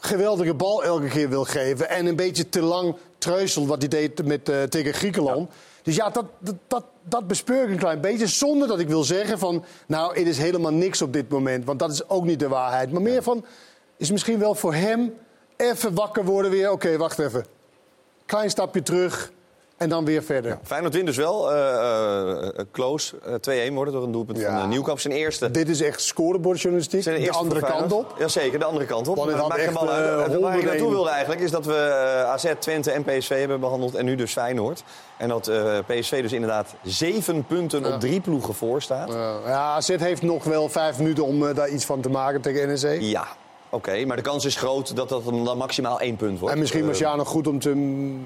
geweldige 0.00 0.54
bal 0.54 0.84
elke 0.84 1.08
keer 1.08 1.28
wil 1.28 1.44
geven. 1.44 1.88
En 1.88 2.06
een 2.06 2.16
beetje 2.16 2.48
te 2.48 2.62
lang 2.62 2.96
treuselt 3.18 3.68
wat 3.68 3.78
hij 3.78 3.88
deed 3.88 4.24
met, 4.24 4.48
eh, 4.48 4.62
tegen 4.62 4.94
Griekenland. 4.94 5.50
Dus 5.82 5.96
ja, 5.96 6.10
dat, 6.10 6.24
dat, 6.38 6.54
dat, 6.66 6.84
dat 7.02 7.26
bespeur 7.26 7.64
ik 7.64 7.70
een 7.70 7.78
klein 7.78 8.00
beetje. 8.00 8.26
Zonder 8.26 8.68
dat 8.68 8.78
ik 8.78 8.88
wil 8.88 9.04
zeggen 9.04 9.38
van... 9.38 9.64
Nou, 9.86 10.18
het 10.18 10.26
is 10.26 10.38
helemaal 10.38 10.72
niks 10.72 11.02
op 11.02 11.12
dit 11.12 11.28
moment. 11.28 11.64
Want 11.64 11.78
dat 11.78 11.92
is 11.92 12.08
ook 12.08 12.24
niet 12.24 12.38
de 12.38 12.48
waarheid. 12.48 12.92
Maar 12.92 13.02
meer 13.02 13.22
van... 13.22 13.44
Is 14.00 14.10
misschien 14.10 14.38
wel 14.38 14.54
voor 14.54 14.74
hem 14.74 15.14
even 15.56 15.94
wakker 15.94 16.24
worden 16.24 16.50
weer. 16.50 16.70
Oké, 16.70 16.96
wacht 16.96 17.18
even. 17.18 17.44
Klein 18.26 18.50
stapje 18.50 18.82
terug. 18.82 19.30
En 19.76 19.88
dan 19.88 20.04
weer 20.04 20.22
verder. 20.22 20.58
Feyenoord 20.62 20.94
wint 20.94 21.06
dus 21.06 21.16
wel. 21.16 21.52
eh 21.52 21.74
eh, 21.74 22.46
eh, 22.46 22.66
close. 22.72 23.16
eh, 23.42 23.68
2-1 23.70 23.72
wordt 23.74 23.92
door 23.92 24.02
een 24.02 24.12
doelpunt 24.12 24.42
van 24.42 24.54
uh, 24.56 24.66
Nieuwkamp. 24.68 25.00
Zijn 25.00 25.14
eerste. 25.14 25.50
Dit 25.50 25.68
is 25.68 25.80
echt 25.80 26.00
scorebordjournalistiek. 26.00 27.04
De 27.04 27.30
andere 27.32 27.60
kant 27.60 27.92
op. 27.92 28.14
Jazeker, 28.18 28.58
de 28.58 28.64
andere 28.64 28.84
kant 28.84 29.08
op. 29.08 29.16
Want 29.16 29.28
het 29.28 29.38
Maar 29.38 29.48
maakt 29.48 29.60
uit. 29.60 29.72
waar 29.72 30.26
ik 30.26 30.32
101. 30.32 30.64
naartoe 30.64 30.90
wilde 30.90 31.08
eigenlijk 31.10 31.40
is 31.40 31.50
dat 31.50 31.66
we 31.66 31.74
AZ, 32.26 32.52
Twente 32.58 32.90
en 32.90 33.04
PSV 33.04 33.38
hebben 33.38 33.60
behandeld. 33.60 33.94
En 33.94 34.04
nu 34.04 34.14
dus 34.14 34.32
Feyenoord. 34.32 34.82
En 35.16 35.28
dat 35.28 35.50
PSV 35.86 36.22
dus 36.22 36.32
inderdaad 36.32 36.74
zeven 36.82 37.44
punten 37.46 37.84
op 37.94 38.00
drie 38.00 38.20
ploegen 38.20 38.54
voor 38.54 38.82
staat. 38.82 39.12
Ja, 39.46 39.74
AZ 39.74 39.88
heeft 39.96 40.22
nog 40.22 40.44
wel 40.44 40.68
vijf 40.68 40.98
minuten 40.98 41.24
om 41.24 41.54
daar 41.54 41.68
iets 41.68 41.84
van 41.84 42.00
te 42.00 42.08
maken 42.10 42.40
tegen 42.40 42.68
NEC. 42.68 43.00
Ja, 43.00 43.26
oké. 43.70 44.04
maar 44.04 44.16
de 44.16 44.22
kans 44.22 44.44
is 44.44 44.56
groot 44.56 44.96
dat 44.96 45.08
dat 45.08 45.24
dan 45.24 45.56
maximaal 45.58 46.00
één 46.00 46.16
punt 46.16 46.38
wordt. 46.38 46.54
En 46.54 46.60
misschien 46.60 46.86
was 46.86 47.00
Eh, 47.00 47.06
ja 47.08 47.16
nog 47.16 47.28
goed 47.28 47.46
om 47.46 47.58
te, 47.58 47.70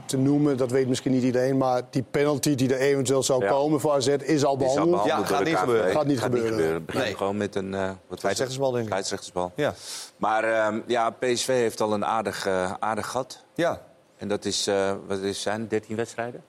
te 0.06 0.16
noemen, 0.16 0.56
dat 0.56 0.70
weet 0.70 0.88
misschien 0.88 1.12
niet 1.12 1.22
iedereen. 1.22 1.56
Maar 1.56 1.82
die 1.90 2.04
penalty 2.10 2.54
die 2.54 2.74
er 2.74 2.80
eventueel 2.80 3.22
zou 3.22 3.42
Ja. 3.44 3.50
komen 3.50 3.80
voor 3.80 3.92
AZ 3.92 4.06
is 4.06 4.44
al 4.44 4.58
Die 4.58 4.66
is 4.66 4.76
al 4.76 4.86
behandeld. 4.90 5.02
behandeld 5.04 5.28
door 5.28 5.44
de 5.44 5.80
KNVB. 5.82 5.92
Gaat 5.92 6.06
niet 6.06 6.20
gebeuren. 6.20 6.72
Het 6.74 6.86
begint 6.86 7.16
gewoon 7.16 7.36
met 7.36 7.54
een 7.54 7.72
uh, 7.72 7.90
scheidsrechtersbal, 8.10 8.70
denk 8.70 8.84
ik. 8.84 8.90
Scheidsrechtersbal. 8.90 9.52
Ja. 9.56 9.74
Maar 10.16 10.44
uh, 10.72 10.80
ja, 10.86 11.10
PSV 11.10 11.46
heeft 11.46 11.80
al 11.80 11.92
een 11.92 12.04
aardig, 12.04 12.46
uh, 12.46 12.72
aardig 12.80 13.06
gat. 13.06 13.44
Ja. 13.54 13.80
En 14.16 14.28
dat 14.28 14.44
is, 14.44 14.68
uh, 14.68 14.92
wat 15.06 15.18
is 15.18 15.42
zijn 15.42 15.68
13 15.68 15.96
wedstrijden 15.96 16.42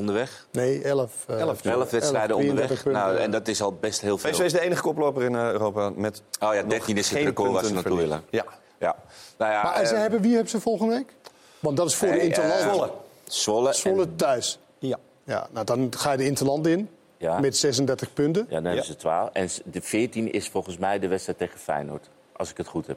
onderweg? 0.00 0.46
Nee, 0.52 0.82
11. 0.82 1.12
Uh, 1.30 1.40
11, 1.40 1.64
11 1.64 1.90
wedstrijden 1.90 2.36
11, 2.36 2.48
onderweg. 2.48 2.84
Nou, 2.84 3.16
en 3.16 3.30
dat 3.30 3.48
is 3.48 3.62
al 3.62 3.72
best 3.72 4.00
heel 4.00 4.18
veel. 4.18 4.30
PSV 4.30 4.40
is 4.40 4.52
de 4.52 4.60
enige 4.60 4.82
koploper 4.82 5.22
in 5.22 5.34
Europa 5.34 5.90
met. 5.90 6.22
Oh 6.40 6.54
ja, 6.54 6.62
13 6.62 6.96
is 6.96 7.10
het 7.10 7.22
record 7.22 7.52
waar 7.52 7.64
ze 7.64 7.72
naartoe 7.72 7.96
willen. 7.96 8.22
Ja. 8.30 8.44
ja. 8.78 8.96
Nou 9.38 9.52
ja 9.52 9.62
maar 9.62 9.86
ze 9.86 9.94
uh, 9.94 10.00
hebben, 10.00 10.20
wie 10.20 10.32
hebben 10.32 10.50
ze 10.50 10.60
volgende 10.60 10.94
week? 10.94 11.12
Want 11.58 11.76
dat 11.76 11.86
is 11.86 11.94
voor 11.94 12.08
de 12.08 12.20
Interland. 12.20 12.60
Zwolle. 12.60 12.90
Zwolle, 13.24 13.72
Zwolle 13.72 14.02
en... 14.02 14.16
thuis. 14.16 14.58
Ja. 14.78 14.98
ja. 15.24 15.48
Nou, 15.50 15.66
dan 15.66 15.92
ga 15.96 16.12
je 16.12 16.18
de 16.18 16.24
Interland 16.24 16.66
in. 16.66 16.88
Ja. 17.16 17.40
Met 17.40 17.56
36 17.56 18.12
punten. 18.12 18.46
Ja, 18.48 18.54
dan 18.54 18.64
hebben 18.64 18.84
ze 18.84 18.96
12. 18.96 19.30
En 19.32 19.48
de 19.64 19.80
14 19.82 20.32
is 20.32 20.48
volgens 20.48 20.78
mij 20.78 20.98
de 20.98 21.08
wedstrijd 21.08 21.38
tegen 21.38 21.58
Feyenoord. 21.58 22.08
Als 22.32 22.50
ik 22.50 22.56
het 22.56 22.66
goed 22.66 22.86
heb. 22.86 22.96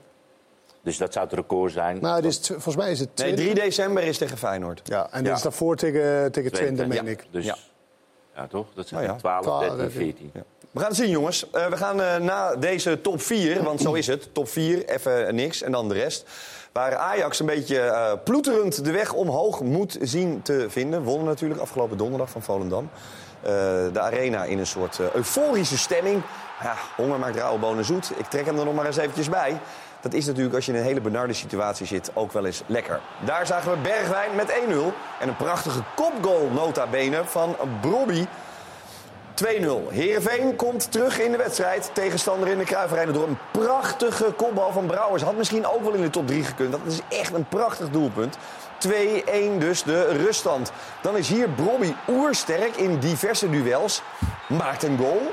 Dus 0.83 0.97
dat 0.97 1.13
zou 1.13 1.25
het 1.25 1.33
record 1.33 1.71
zijn. 1.71 1.97
Nou, 2.01 2.15
het 2.15 2.25
is, 2.25 2.47
volgens 2.47 2.75
mij 2.75 2.91
is 2.91 2.99
het 2.99 3.15
20. 3.15 3.45
Nee, 3.45 3.53
3 3.53 3.65
december 3.65 4.03
is 4.03 4.17
tegen 4.17 4.37
Feyenoord. 4.37 4.81
Ja, 4.83 5.07
en 5.11 5.17
dit 5.17 5.27
ja. 5.27 5.33
is 5.33 5.41
daarvoor 5.41 5.75
tegen, 5.75 6.31
tegen 6.31 6.51
Twente, 6.51 6.87
meen 6.87 7.05
ja. 7.05 7.11
ik. 7.11 7.25
Dus, 7.31 7.45
ja. 7.45 7.55
ja, 8.35 8.47
toch? 8.47 8.67
Dat 8.73 8.87
zijn 8.87 9.01
oh, 9.01 9.07
ja. 9.07 9.15
12, 9.15 9.41
12 9.41 9.75
13, 9.75 9.91
14. 9.91 10.31
Ja. 10.33 10.43
We 10.71 10.79
gaan 10.79 10.87
het 10.87 10.97
zien, 10.97 11.09
jongens. 11.09 11.45
Uh, 11.53 11.67
we 11.67 11.77
gaan 11.77 11.99
uh, 11.99 12.17
na 12.17 12.55
deze 12.55 13.01
top 13.01 13.21
4, 13.21 13.63
want 13.63 13.81
zo 13.81 13.93
is 13.93 14.07
het. 14.07 14.33
Top 14.33 14.47
4, 14.47 14.85
even 14.85 15.35
niks 15.35 15.61
en 15.61 15.71
dan 15.71 15.89
de 15.89 15.93
rest. 15.93 16.25
Waar 16.71 16.95
Ajax 16.95 17.39
een 17.39 17.45
beetje 17.45 17.75
uh, 17.75 18.11
ploeterend 18.23 18.85
de 18.85 18.91
weg 18.91 19.13
omhoog 19.13 19.61
moet 19.61 19.97
zien 20.01 20.41
te 20.41 20.65
vinden. 20.69 21.03
Wonnen 21.03 21.25
natuurlijk 21.25 21.61
afgelopen 21.61 21.97
donderdag 21.97 22.29
van 22.29 22.41
Volendam. 22.41 22.89
Uh, 23.43 23.49
de 23.93 23.99
arena 23.99 24.43
in 24.43 24.59
een 24.59 24.67
soort 24.67 24.99
uh, 24.99 25.11
euforische 25.13 25.77
stemming. 25.77 26.21
Ja, 26.61 26.75
honger 26.95 27.19
maakt 27.19 27.35
rauwe 27.35 27.59
bonen 27.59 27.85
zoet. 27.85 28.11
Ik 28.17 28.25
trek 28.25 28.45
hem 28.45 28.59
er 28.59 28.65
nog 28.65 28.75
maar 28.75 28.85
eens 28.85 28.97
eventjes 28.97 29.29
bij. 29.29 29.59
Dat 30.03 30.13
is 30.13 30.25
natuurlijk 30.25 30.55
als 30.55 30.65
je 30.65 30.71
in 30.71 30.77
een 30.77 30.83
hele 30.83 31.01
benarde 31.01 31.33
situatie 31.33 31.85
zit 31.85 32.11
ook 32.13 32.31
wel 32.31 32.45
eens 32.45 32.63
lekker. 32.65 32.99
Daar 33.25 33.45
zagen 33.45 33.71
we 33.71 33.77
Bergwijn 33.77 34.35
met 34.35 34.49
1-0. 34.51 34.73
En 35.19 35.27
een 35.27 35.35
prachtige 35.35 35.83
kopgoal 35.95 36.49
nota 36.53 36.87
bene 36.87 37.25
van 37.25 37.55
Brobby. 37.81 38.25
2-0. 39.35 39.45
Heerenveen 39.89 40.55
komt 40.55 40.91
terug 40.91 41.19
in 41.19 41.31
de 41.31 41.37
wedstrijd. 41.37 41.89
Tegenstander 41.93 42.47
in 42.47 42.57
de 42.57 42.63
Kruiverijnen 42.63 43.13
door 43.13 43.27
een 43.27 43.37
prachtige 43.51 44.31
kopbal 44.31 44.71
van 44.71 44.85
Brouwers. 44.85 45.23
Had 45.23 45.37
misschien 45.37 45.65
ook 45.65 45.83
wel 45.83 45.93
in 45.93 46.01
de 46.01 46.09
top 46.09 46.27
3 46.27 46.43
gekund. 46.43 46.71
Dat 46.71 46.81
is 46.85 46.99
echt 47.09 47.33
een 47.33 47.47
prachtig 47.47 47.89
doelpunt. 47.89 48.37
2-1 48.87 48.89
dus 49.57 49.83
de 49.83 50.07
ruststand. 50.07 50.71
Dan 51.01 51.17
is 51.17 51.29
hier 51.29 51.49
Brobby 51.49 51.93
oersterk 52.09 52.75
in 52.75 52.99
diverse 52.99 53.49
duels. 53.49 54.01
Maakt 54.47 54.83
een 54.83 54.97
goal. 54.97 55.31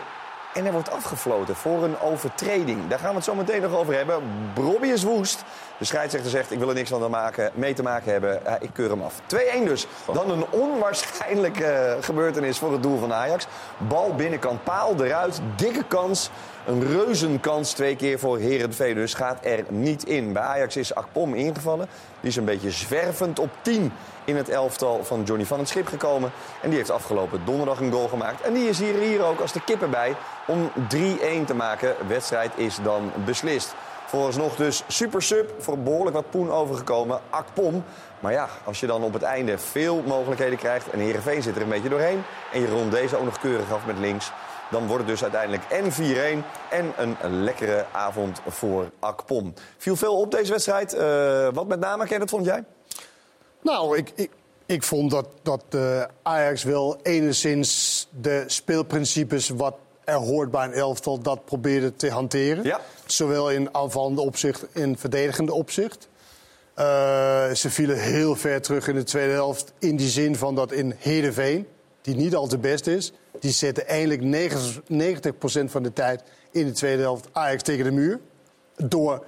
En 0.54 0.66
er 0.66 0.72
wordt 0.72 0.90
afgefloten 0.90 1.56
voor 1.56 1.84
een 1.84 2.00
overtreding. 2.00 2.88
Daar 2.88 2.98
gaan 2.98 3.08
we 3.08 3.14
het 3.14 3.24
zo 3.24 3.34
meteen 3.34 3.62
nog 3.62 3.74
over 3.74 3.94
hebben. 3.94 4.22
Brobby 4.54 4.86
is 4.86 5.02
woest. 5.02 5.44
De 5.78 5.84
scheidsrechter 5.84 6.30
zegt, 6.30 6.50
ik 6.50 6.58
wil 6.58 6.68
er 6.68 6.74
niks 6.74 6.88
van 6.88 7.10
maken, 7.10 7.50
mee 7.54 7.74
te 7.74 7.82
maken 7.82 8.12
hebben. 8.12 8.40
Uh, 8.46 8.52
ik 8.60 8.70
keur 8.72 8.90
hem 8.90 9.02
af. 9.02 9.14
2-1 9.20 9.64
dus. 9.64 9.86
Dan 10.12 10.30
een 10.30 10.44
onwaarschijnlijke 10.50 11.96
gebeurtenis 12.00 12.58
voor 12.58 12.72
het 12.72 12.82
doel 12.82 12.98
van 12.98 13.12
Ajax. 13.12 13.46
Bal 13.76 14.14
binnenkant, 14.14 14.64
paal 14.64 15.04
eruit. 15.04 15.40
Dikke 15.56 15.84
kans. 15.84 16.30
Een 16.66 16.86
reuzenkans 16.86 17.72
twee 17.72 17.96
keer 17.96 18.18
voor 18.18 18.38
Herenveen 18.38 18.94
dus 18.94 19.14
gaat 19.14 19.44
er 19.44 19.64
niet 19.68 20.04
in. 20.04 20.32
Bij 20.32 20.42
Ajax 20.42 20.76
is 20.76 20.94
Akpom 20.94 21.34
ingevallen. 21.34 21.88
Die 22.20 22.30
is 22.30 22.36
een 22.36 22.44
beetje 22.44 22.70
zwervend 22.70 23.38
op 23.38 23.50
10 23.62 23.92
in 24.24 24.36
het 24.36 24.48
elftal 24.48 25.04
van 25.04 25.22
Johnny 25.22 25.44
van 25.44 25.58
het 25.58 25.68
Schip 25.68 25.86
gekomen. 25.86 26.32
En 26.62 26.68
die 26.68 26.78
heeft 26.78 26.90
afgelopen 26.90 27.40
donderdag 27.44 27.80
een 27.80 27.92
goal 27.92 28.08
gemaakt. 28.08 28.42
En 28.42 28.52
die 28.52 28.68
is 28.68 28.78
hier, 28.78 28.94
hier 28.94 29.22
ook 29.22 29.40
als 29.40 29.52
de 29.52 29.64
kippen 29.64 29.90
bij 29.90 30.16
om 30.46 30.70
3-1 30.94 31.46
te 31.46 31.54
maken. 31.54 31.94
Wedstrijd 32.08 32.52
is 32.56 32.78
dan 32.82 33.12
beslist. 33.24 33.74
Vooralsnog 34.06 34.56
dus 34.56 34.82
super 34.86 35.22
sub, 35.22 35.50
voor 35.58 35.78
behoorlijk 35.78 36.16
wat 36.16 36.30
poen 36.30 36.50
overgekomen. 36.50 37.20
Akpom. 37.30 37.84
Maar 38.20 38.32
ja, 38.32 38.48
als 38.64 38.80
je 38.80 38.86
dan 38.86 39.02
op 39.02 39.12
het 39.12 39.22
einde 39.22 39.58
veel 39.58 40.02
mogelijkheden 40.06 40.58
krijgt... 40.58 40.90
en 40.90 40.98
Heerenveen 40.98 41.42
zit 41.42 41.56
er 41.56 41.62
een 41.62 41.68
beetje 41.68 41.88
doorheen... 41.88 42.22
en 42.52 42.60
je 42.60 42.70
rondt 42.70 42.94
deze 42.94 43.16
ook 43.16 43.24
nog 43.24 43.38
keurig 43.38 43.72
af 43.72 43.86
met 43.86 43.98
links... 43.98 44.32
dan 44.70 44.86
wordt 44.86 45.02
het 45.02 45.12
dus 45.12 45.22
uiteindelijk 45.22 45.62
en 45.68 45.92
4-1 46.42 46.44
en 46.70 46.94
een 46.96 47.42
lekkere 47.42 47.86
avond 47.92 48.40
voor 48.46 48.90
Akpom. 48.98 49.54
Viel 49.76 49.96
veel 49.96 50.16
op 50.16 50.30
deze 50.30 50.52
wedstrijd. 50.52 50.94
Uh, 50.94 51.48
wat 51.52 51.66
met 51.66 51.80
name, 51.80 52.06
Ken, 52.06 52.18
dat 52.18 52.30
vond 52.30 52.44
jij? 52.44 52.64
Nou, 53.62 53.96
ik, 53.96 54.12
ik, 54.14 54.30
ik 54.66 54.82
vond 54.82 55.10
dat, 55.10 55.26
dat 55.42 55.64
uh, 55.70 56.04
Ajax 56.22 56.62
wel 56.62 56.98
enigszins 57.02 58.08
de 58.10 58.44
speelprincipes 58.46 59.48
wat 59.48 59.74
er 60.04 60.14
hoort 60.14 60.50
bij 60.50 60.64
een 60.64 60.72
elftal 60.72 61.18
dat 61.18 61.44
proberen 61.44 61.96
te 61.96 62.10
hanteren. 62.10 62.80
Zowel 63.06 63.50
in 63.50 63.74
aanvallende 63.74 64.20
opzicht 64.20 64.66
in 64.72 64.98
verdedigende 64.98 65.52
opzicht. 65.52 66.08
Eh, 66.74 67.50
ze 67.50 67.70
vielen 67.70 67.98
heel 67.98 68.36
ver 68.36 68.62
terug 68.62 68.88
in 68.88 68.94
de 68.94 69.02
tweede 69.02 69.32
helft. 69.32 69.72
In 69.78 69.96
die 69.96 70.08
zin 70.08 70.36
van 70.36 70.54
dat 70.54 70.72
in 70.72 70.94
Heerenveen, 70.98 71.66
die 72.02 72.14
niet 72.14 72.34
al 72.34 72.46
te 72.46 72.58
best 72.58 72.86
is... 72.86 73.12
die 73.40 73.50
zetten 73.50 73.86
eindelijk 73.86 74.22
90% 74.22 75.70
van 75.70 75.82
de 75.82 75.92
tijd 75.92 76.22
in 76.50 76.66
de 76.66 76.72
tweede 76.72 77.02
helft 77.02 77.28
Ajax 77.32 77.62
tegen 77.62 77.84
de 77.84 77.90
muur. 77.90 78.20
Door 78.76 79.24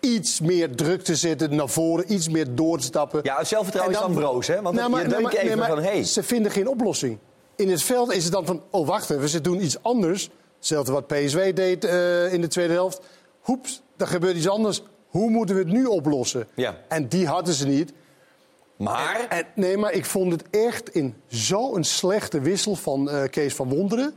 iets 0.00 0.40
meer 0.40 0.76
druk 0.76 1.02
te 1.02 1.16
zetten, 1.16 1.54
naar 1.54 1.68
voren, 1.68 2.12
iets 2.12 2.28
meer 2.28 2.54
door 2.54 2.78
te 2.78 2.84
stappen. 2.84 3.20
Ja, 3.22 3.36
het 3.36 3.48
zelfvertrouwen 3.48 3.96
En 3.96 4.00
is 4.00 4.06
dan 4.06 4.16
broos, 4.16 4.46
hè? 4.46 4.62
Want 4.62 4.76
Nou, 4.76 4.90
je 4.90 5.08
denkt 5.08 5.22
nou, 5.22 5.36
even 5.36 5.58
nee, 5.58 5.66
van, 5.66 5.82
hey. 5.82 6.04
Ze 6.04 6.22
vinden 6.22 6.52
geen 6.52 6.68
oplossing. 6.68 7.18
In 7.56 7.70
het 7.70 7.82
veld 7.82 8.12
is 8.12 8.24
het 8.24 8.32
dan 8.32 8.46
van, 8.46 8.62
oh 8.70 8.86
wacht 8.86 9.10
even, 9.10 9.28
ze 9.28 9.40
doen 9.40 9.62
iets 9.62 9.82
anders. 9.82 10.30
Hetzelfde 10.56 10.92
wat 10.92 11.06
PSW 11.06 11.38
deed 11.54 11.84
eh, 11.84 12.32
in 12.32 12.40
de 12.40 12.46
tweede 12.46 12.72
helft. 12.72 13.00
Hoeps, 13.40 13.82
er 13.96 14.06
gebeurt 14.06 14.36
iets 14.36 14.48
anders. 14.48 14.82
Hoe 15.08 15.30
moeten 15.30 15.54
we 15.54 15.60
het 15.60 15.70
nu 15.70 15.84
oplossen? 15.84 16.46
Ja. 16.54 16.76
En 16.88 17.08
die 17.08 17.26
hadden 17.26 17.54
ze 17.54 17.66
niet. 17.66 17.92
Maar? 18.76 19.26
En, 19.28 19.46
nee, 19.54 19.76
maar 19.76 19.92
ik 19.92 20.04
vond 20.04 20.32
het 20.32 20.44
echt 20.50 20.88
in 20.94 21.14
zo'n 21.26 21.84
slechte 21.84 22.40
wissel 22.40 22.74
van 22.74 23.10
eh, 23.10 23.28
Kees 23.30 23.54
van 23.54 23.68
Wonderen. 23.68 24.14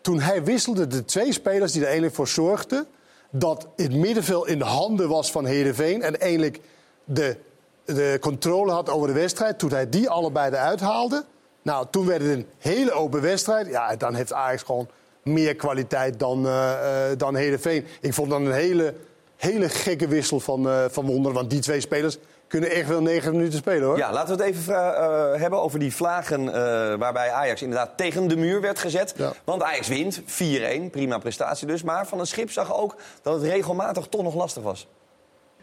Toen 0.00 0.20
hij 0.20 0.44
wisselde 0.44 0.86
de 0.86 1.04
twee 1.04 1.32
spelers 1.32 1.72
die 1.72 1.80
er 1.80 1.86
eigenlijk 1.86 2.16
voor 2.16 2.28
zorgden... 2.28 2.86
dat 3.30 3.68
het 3.76 3.94
middenveld 3.94 4.46
in 4.46 4.58
de 4.58 4.64
handen 4.64 5.08
was 5.08 5.30
van 5.30 5.44
Heerenveen... 5.44 6.02
en 6.02 6.20
eigenlijk 6.20 6.60
de, 7.04 7.36
de 7.84 8.16
controle 8.20 8.72
had 8.72 8.88
over 8.88 9.06
de 9.06 9.14
wedstrijd. 9.14 9.58
Toen 9.58 9.70
hij 9.70 9.88
die 9.88 10.10
allebei 10.10 10.52
eruit 10.52 10.80
haalde... 10.80 11.24
Nou, 11.68 11.86
toen 11.90 12.06
werd 12.06 12.22
het 12.22 12.30
een 12.30 12.46
hele 12.58 12.92
open 12.92 13.20
wedstrijd. 13.20 13.66
Ja, 13.66 13.96
dan 13.96 14.14
heeft 14.14 14.32
Ajax 14.32 14.62
gewoon 14.62 14.88
meer 15.22 15.54
kwaliteit 15.54 16.18
dan, 16.18 16.46
eh 16.46 17.10
eh 17.10 17.18
dan. 17.18 17.36
Ik 17.36 18.14
vond 18.14 18.30
dan 18.30 18.46
een 18.46 18.52
hele, 18.52 18.94
hele 19.36 19.68
gekke 19.68 20.08
wissel 20.08 20.40
van, 20.40 20.68
eh, 20.68 20.84
van 20.88 21.06
Wonderen. 21.06 21.36
Want 21.36 21.50
die 21.50 21.60
twee 21.60 21.80
spelers 21.80 22.18
kunnen 22.48 22.70
echt 22.70 22.88
wel 22.88 23.02
negen 23.02 23.32
minuten 23.36 23.58
spelen, 23.58 23.82
hoor. 23.82 23.96
Ja, 23.98 24.12
laten 24.12 24.36
we 24.36 24.42
het 24.42 24.52
even 24.52 24.62
vra- 24.64 24.92
eh, 25.32 25.40
hebben 25.40 25.60
over 25.62 25.78
die 25.78 25.94
vlagen 25.94 26.48
eh, 26.48 26.54
waarbij 26.98 27.30
Ajax 27.30 27.62
inderdaad 27.62 27.96
tegen 27.96 28.28
de 28.28 28.36
muur 28.36 28.60
werd 28.60 28.78
gezet. 28.78 29.14
Want 29.44 29.62
Ajax 29.62 29.88
wint, 29.88 30.20
4-1, 30.24 30.90
prima 30.90 31.18
prestatie 31.18 31.66
dus. 31.66 31.82
Maar 31.82 32.06
Van 32.06 32.18
het 32.18 32.28
Schip 32.28 32.50
zag 32.50 32.74
ook 32.74 32.96
dat 33.22 33.34
het 33.34 33.50
regelmatig 33.50 34.06
toch 34.06 34.22
nog 34.22 34.34
lastig 34.34 34.62
was. 34.62 34.86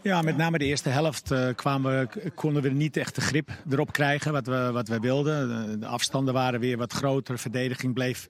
Ja, 0.01 0.21
met 0.21 0.37
name 0.37 0.57
de 0.57 0.65
eerste 0.65 0.89
helft 0.89 1.31
eh, 1.31 1.47
kwamen 1.55 2.09
konden 2.35 2.61
we 2.61 2.69
niet 2.69 2.97
echt 2.97 3.15
de 3.15 3.21
grip 3.21 3.49
erop 3.69 3.91
krijgen 3.91 4.31
wat 4.31 4.47
we, 4.47 4.69
wat 4.71 4.87
we 4.87 4.99
wilden. 4.99 5.47
De, 5.69 5.79
de 5.79 5.85
afstanden 5.85 6.33
waren 6.33 6.59
weer 6.59 6.77
wat 6.77 6.93
groter, 6.93 7.39
verdediging 7.39 7.93
bleef 7.93 8.27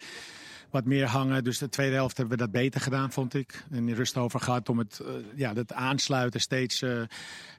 wat 0.69 0.85
meer 0.85 1.05
hangen. 1.07 1.43
Dus 1.43 1.57
de 1.57 1.69
tweede 1.69 1.95
helft 1.95 2.17
hebben 2.17 2.37
we 2.37 2.43
dat 2.43 2.51
beter 2.51 2.81
gedaan, 2.81 3.11
vond 3.11 3.33
ik. 3.33 3.63
En 3.71 3.89
in 3.89 3.95
rust 3.95 4.17
over 4.17 4.39
gehad 4.39 4.69
om 4.69 4.77
het, 4.77 4.99
eh, 4.99 5.07
ja, 5.35 5.53
het 5.53 5.73
aansluiten 5.73 6.39
steeds 6.39 6.81
eh, 6.81 6.91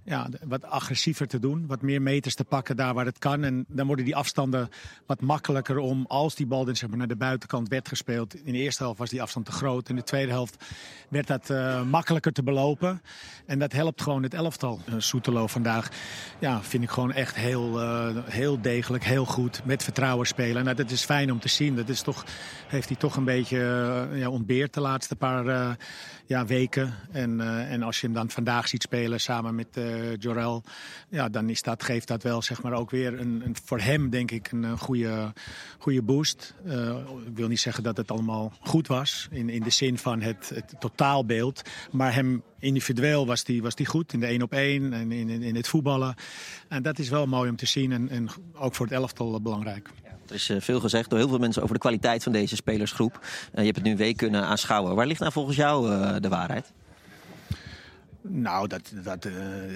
ja, 0.06 0.28
wat 0.44 0.64
agressiever 0.64 1.26
te 1.26 1.38
doen. 1.38 1.66
Wat 1.66 1.82
meer 1.82 2.02
meters 2.02 2.34
te 2.34 2.44
pakken 2.44 2.76
daar 2.76 2.94
waar 2.94 3.04
het 3.04 3.18
kan. 3.18 3.44
En 3.44 3.64
dan 3.68 3.86
worden 3.86 4.04
die 4.04 4.16
afstanden 4.16 4.68
wat 5.06 5.20
makkelijker 5.20 5.78
om 5.78 6.04
als 6.08 6.34
die 6.34 6.46
bal 6.46 6.64
dan, 6.64 6.76
zeg 6.76 6.88
maar, 6.88 6.98
naar 6.98 7.08
de 7.08 7.16
buitenkant 7.16 7.68
werd 7.68 7.88
gespeeld. 7.88 8.44
In 8.44 8.52
de 8.52 8.58
eerste 8.58 8.82
helft 8.82 8.98
was 8.98 9.10
die 9.10 9.22
afstand 9.22 9.46
te 9.46 9.52
groot. 9.52 9.88
In 9.88 9.96
de 9.96 10.02
tweede 10.02 10.32
helft 10.32 10.64
werd 11.08 11.26
dat 11.26 11.50
eh, 11.50 11.82
makkelijker 11.82 12.32
te 12.32 12.42
belopen. 12.42 13.02
En 13.46 13.58
dat 13.58 13.72
helpt 13.72 14.02
gewoon 14.02 14.22
het 14.22 14.34
elftal. 14.34 14.80
Eh, 14.86 14.94
Soetelo 14.98 15.46
vandaag 15.46 15.88
ja, 16.38 16.62
vind 16.62 16.82
ik 16.82 16.90
gewoon 16.90 17.12
echt 17.12 17.34
heel, 17.34 17.80
eh, 17.80 18.16
heel 18.24 18.60
degelijk, 18.60 19.04
heel 19.04 19.24
goed. 19.24 19.60
Met 19.64 19.82
vertrouwen 19.82 20.26
spelen. 20.26 20.64
Nou, 20.64 20.76
dat 20.76 20.90
is 20.90 21.04
fijn 21.04 21.32
om 21.32 21.40
te 21.40 21.48
zien. 21.48 21.76
Dat 21.76 21.88
is 21.88 22.00
toch, 22.00 22.24
heeft 22.66 22.88
hij 22.88 22.96
toch 22.96 23.16
een 23.16 23.24
beetje 23.24 23.58
ja, 24.12 24.30
ontbeerd 24.30 24.74
de 24.74 24.80
laatste 24.80 25.16
paar 25.16 25.76
ja, 26.26 26.46
weken. 26.46 26.94
En, 27.10 27.40
eh, 27.40 27.72
en 27.72 27.82
als 27.82 28.00
je 28.00 28.06
hem 28.06 28.14
dan 28.14 28.30
vandaag 28.30 28.68
ziet 28.68 28.82
spelen 28.82 29.20
samen 29.20 29.54
met 29.54 29.66
eh 29.76 30.16
Jorel, 30.16 30.62
ja, 31.08 31.28
dan 31.28 31.48
is 31.48 31.62
dat, 31.62 31.82
geeft 31.82 32.08
dat 32.08 32.22
wel 32.22 32.42
zeg 32.42 32.62
maar, 32.62 32.72
ook 32.72 32.90
weer 32.90 33.20
een, 33.20 33.42
een, 33.44 33.56
voor 33.64 33.80
hem, 33.80 34.10
denk 34.10 34.30
ik, 34.30 34.52
een, 34.52 34.64
eh, 34.64 34.78
goede, 34.78 35.32
goede 35.78 36.02
boost. 36.02 36.54
Eh, 36.64 36.96
ik 37.26 37.36
wil 37.36 37.48
niet 37.48 37.60
zeggen 37.60 37.82
dat 37.82 37.96
het 37.96 38.10
allemaal 38.10 38.52
goed 38.60 38.86
was, 38.86 39.28
in, 39.30 39.48
in 39.48 39.62
de 39.62 39.70
zin 39.70 39.98
van 39.98 40.20
het, 40.20 40.62
totaalbeeld. 40.78 41.62
Maar 41.90 42.14
hem 42.14 42.42
individueel 42.58 43.26
was 43.26 43.44
die, 43.44 43.62
was 43.62 43.74
die 43.74 43.86
goed, 43.86 44.12
in 44.12 44.20
de 44.20 44.26
één 44.26 44.42
op 44.42 44.52
één 44.52 44.92
en 44.92 45.12
in, 45.12 45.28
in, 45.28 45.42
in 45.42 45.54
het 45.54 45.68
voetballen. 45.68 46.14
En 46.68 46.82
dat 46.82 46.98
is 46.98 47.08
wel 47.08 47.26
mooi 47.26 47.50
om 47.50 47.56
te 47.56 47.66
zien 47.66 47.92
en, 47.92 48.08
en 48.08 48.28
ook 48.54 48.74
voor 48.74 48.86
het 48.86 48.94
elftal 48.94 49.34
eh, 49.34 49.40
belangrijk. 49.40 49.90
Er 50.28 50.34
is 50.34 50.48
eh, 50.48 50.56
veel 50.60 50.80
gezegd 50.80 51.10
door 51.10 51.18
heel 51.18 51.28
veel 51.28 51.38
mensen 51.38 51.62
over 51.62 51.74
de 51.74 51.80
kwaliteit 51.80 52.22
van 52.22 52.32
deze 52.32 52.56
spelersgroep. 52.56 53.18
Eh, 53.52 53.58
je 53.58 53.64
hebt 53.64 53.76
het 53.76 53.84
nu 53.84 53.90
een 53.90 53.96
week 53.96 54.16
kunnen 54.16 54.44
aanschouwen. 54.44 54.94
Waar 54.94 55.06
ligt 55.06 55.20
nou 55.20 55.32
volgens 55.32 55.56
jou 55.56 55.92
eh, 55.92 56.15
de 56.20 56.28
waarheid? 56.28 56.72
Nou, 58.28 58.68
dat, 58.68 58.92
dat 59.02 59.24
eh, 59.24 59.32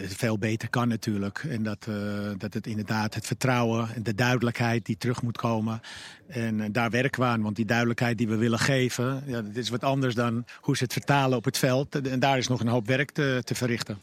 veel 0.07 0.38
beter 0.38 0.68
kan 0.68 0.88
natuurlijk. 0.88 1.45
En 1.49 1.62
dat, 1.62 1.86
eh, 1.88 1.95
dat 2.38 2.55
het 2.55 2.66
inderdaad 2.66 3.14
het 3.14 3.26
vertrouwen 3.26 3.88
en 3.95 4.03
de 4.03 4.14
duidelijkheid 4.14 4.86
die 4.86 4.97
terug 4.97 5.22
moet 5.22 5.36
komen. 5.36 5.80
En 6.26 6.61
eh, 6.61 6.68
daar 6.72 6.91
werken 6.91 7.20
we 7.20 7.26
aan, 7.26 7.43
want 7.43 7.57
die 7.57 7.64
duidelijkheid 7.64 8.18
die 8.18 8.28
we 8.28 8.36
willen 8.36 8.59
geven... 8.59 9.22
Ja, 9.26 9.43
dat 9.43 9.57
is 9.57 9.68
wat 9.68 9.84
anders 9.84 10.14
dan 10.14 10.45
hoe 10.61 10.76
ze 10.76 10.82
het 10.82 10.93
vertalen 10.93 11.38
op 11.38 11.45
het 11.45 11.59
veld. 11.59 12.09
En 12.09 12.20
daar 12.20 12.38
is 12.38 12.49
nog 12.49 12.61
een 12.61 12.68
hoop 12.68 12.86
werk 12.86 13.11
te, 13.11 13.41
te 13.45 13.55
verrichten. 13.55 13.99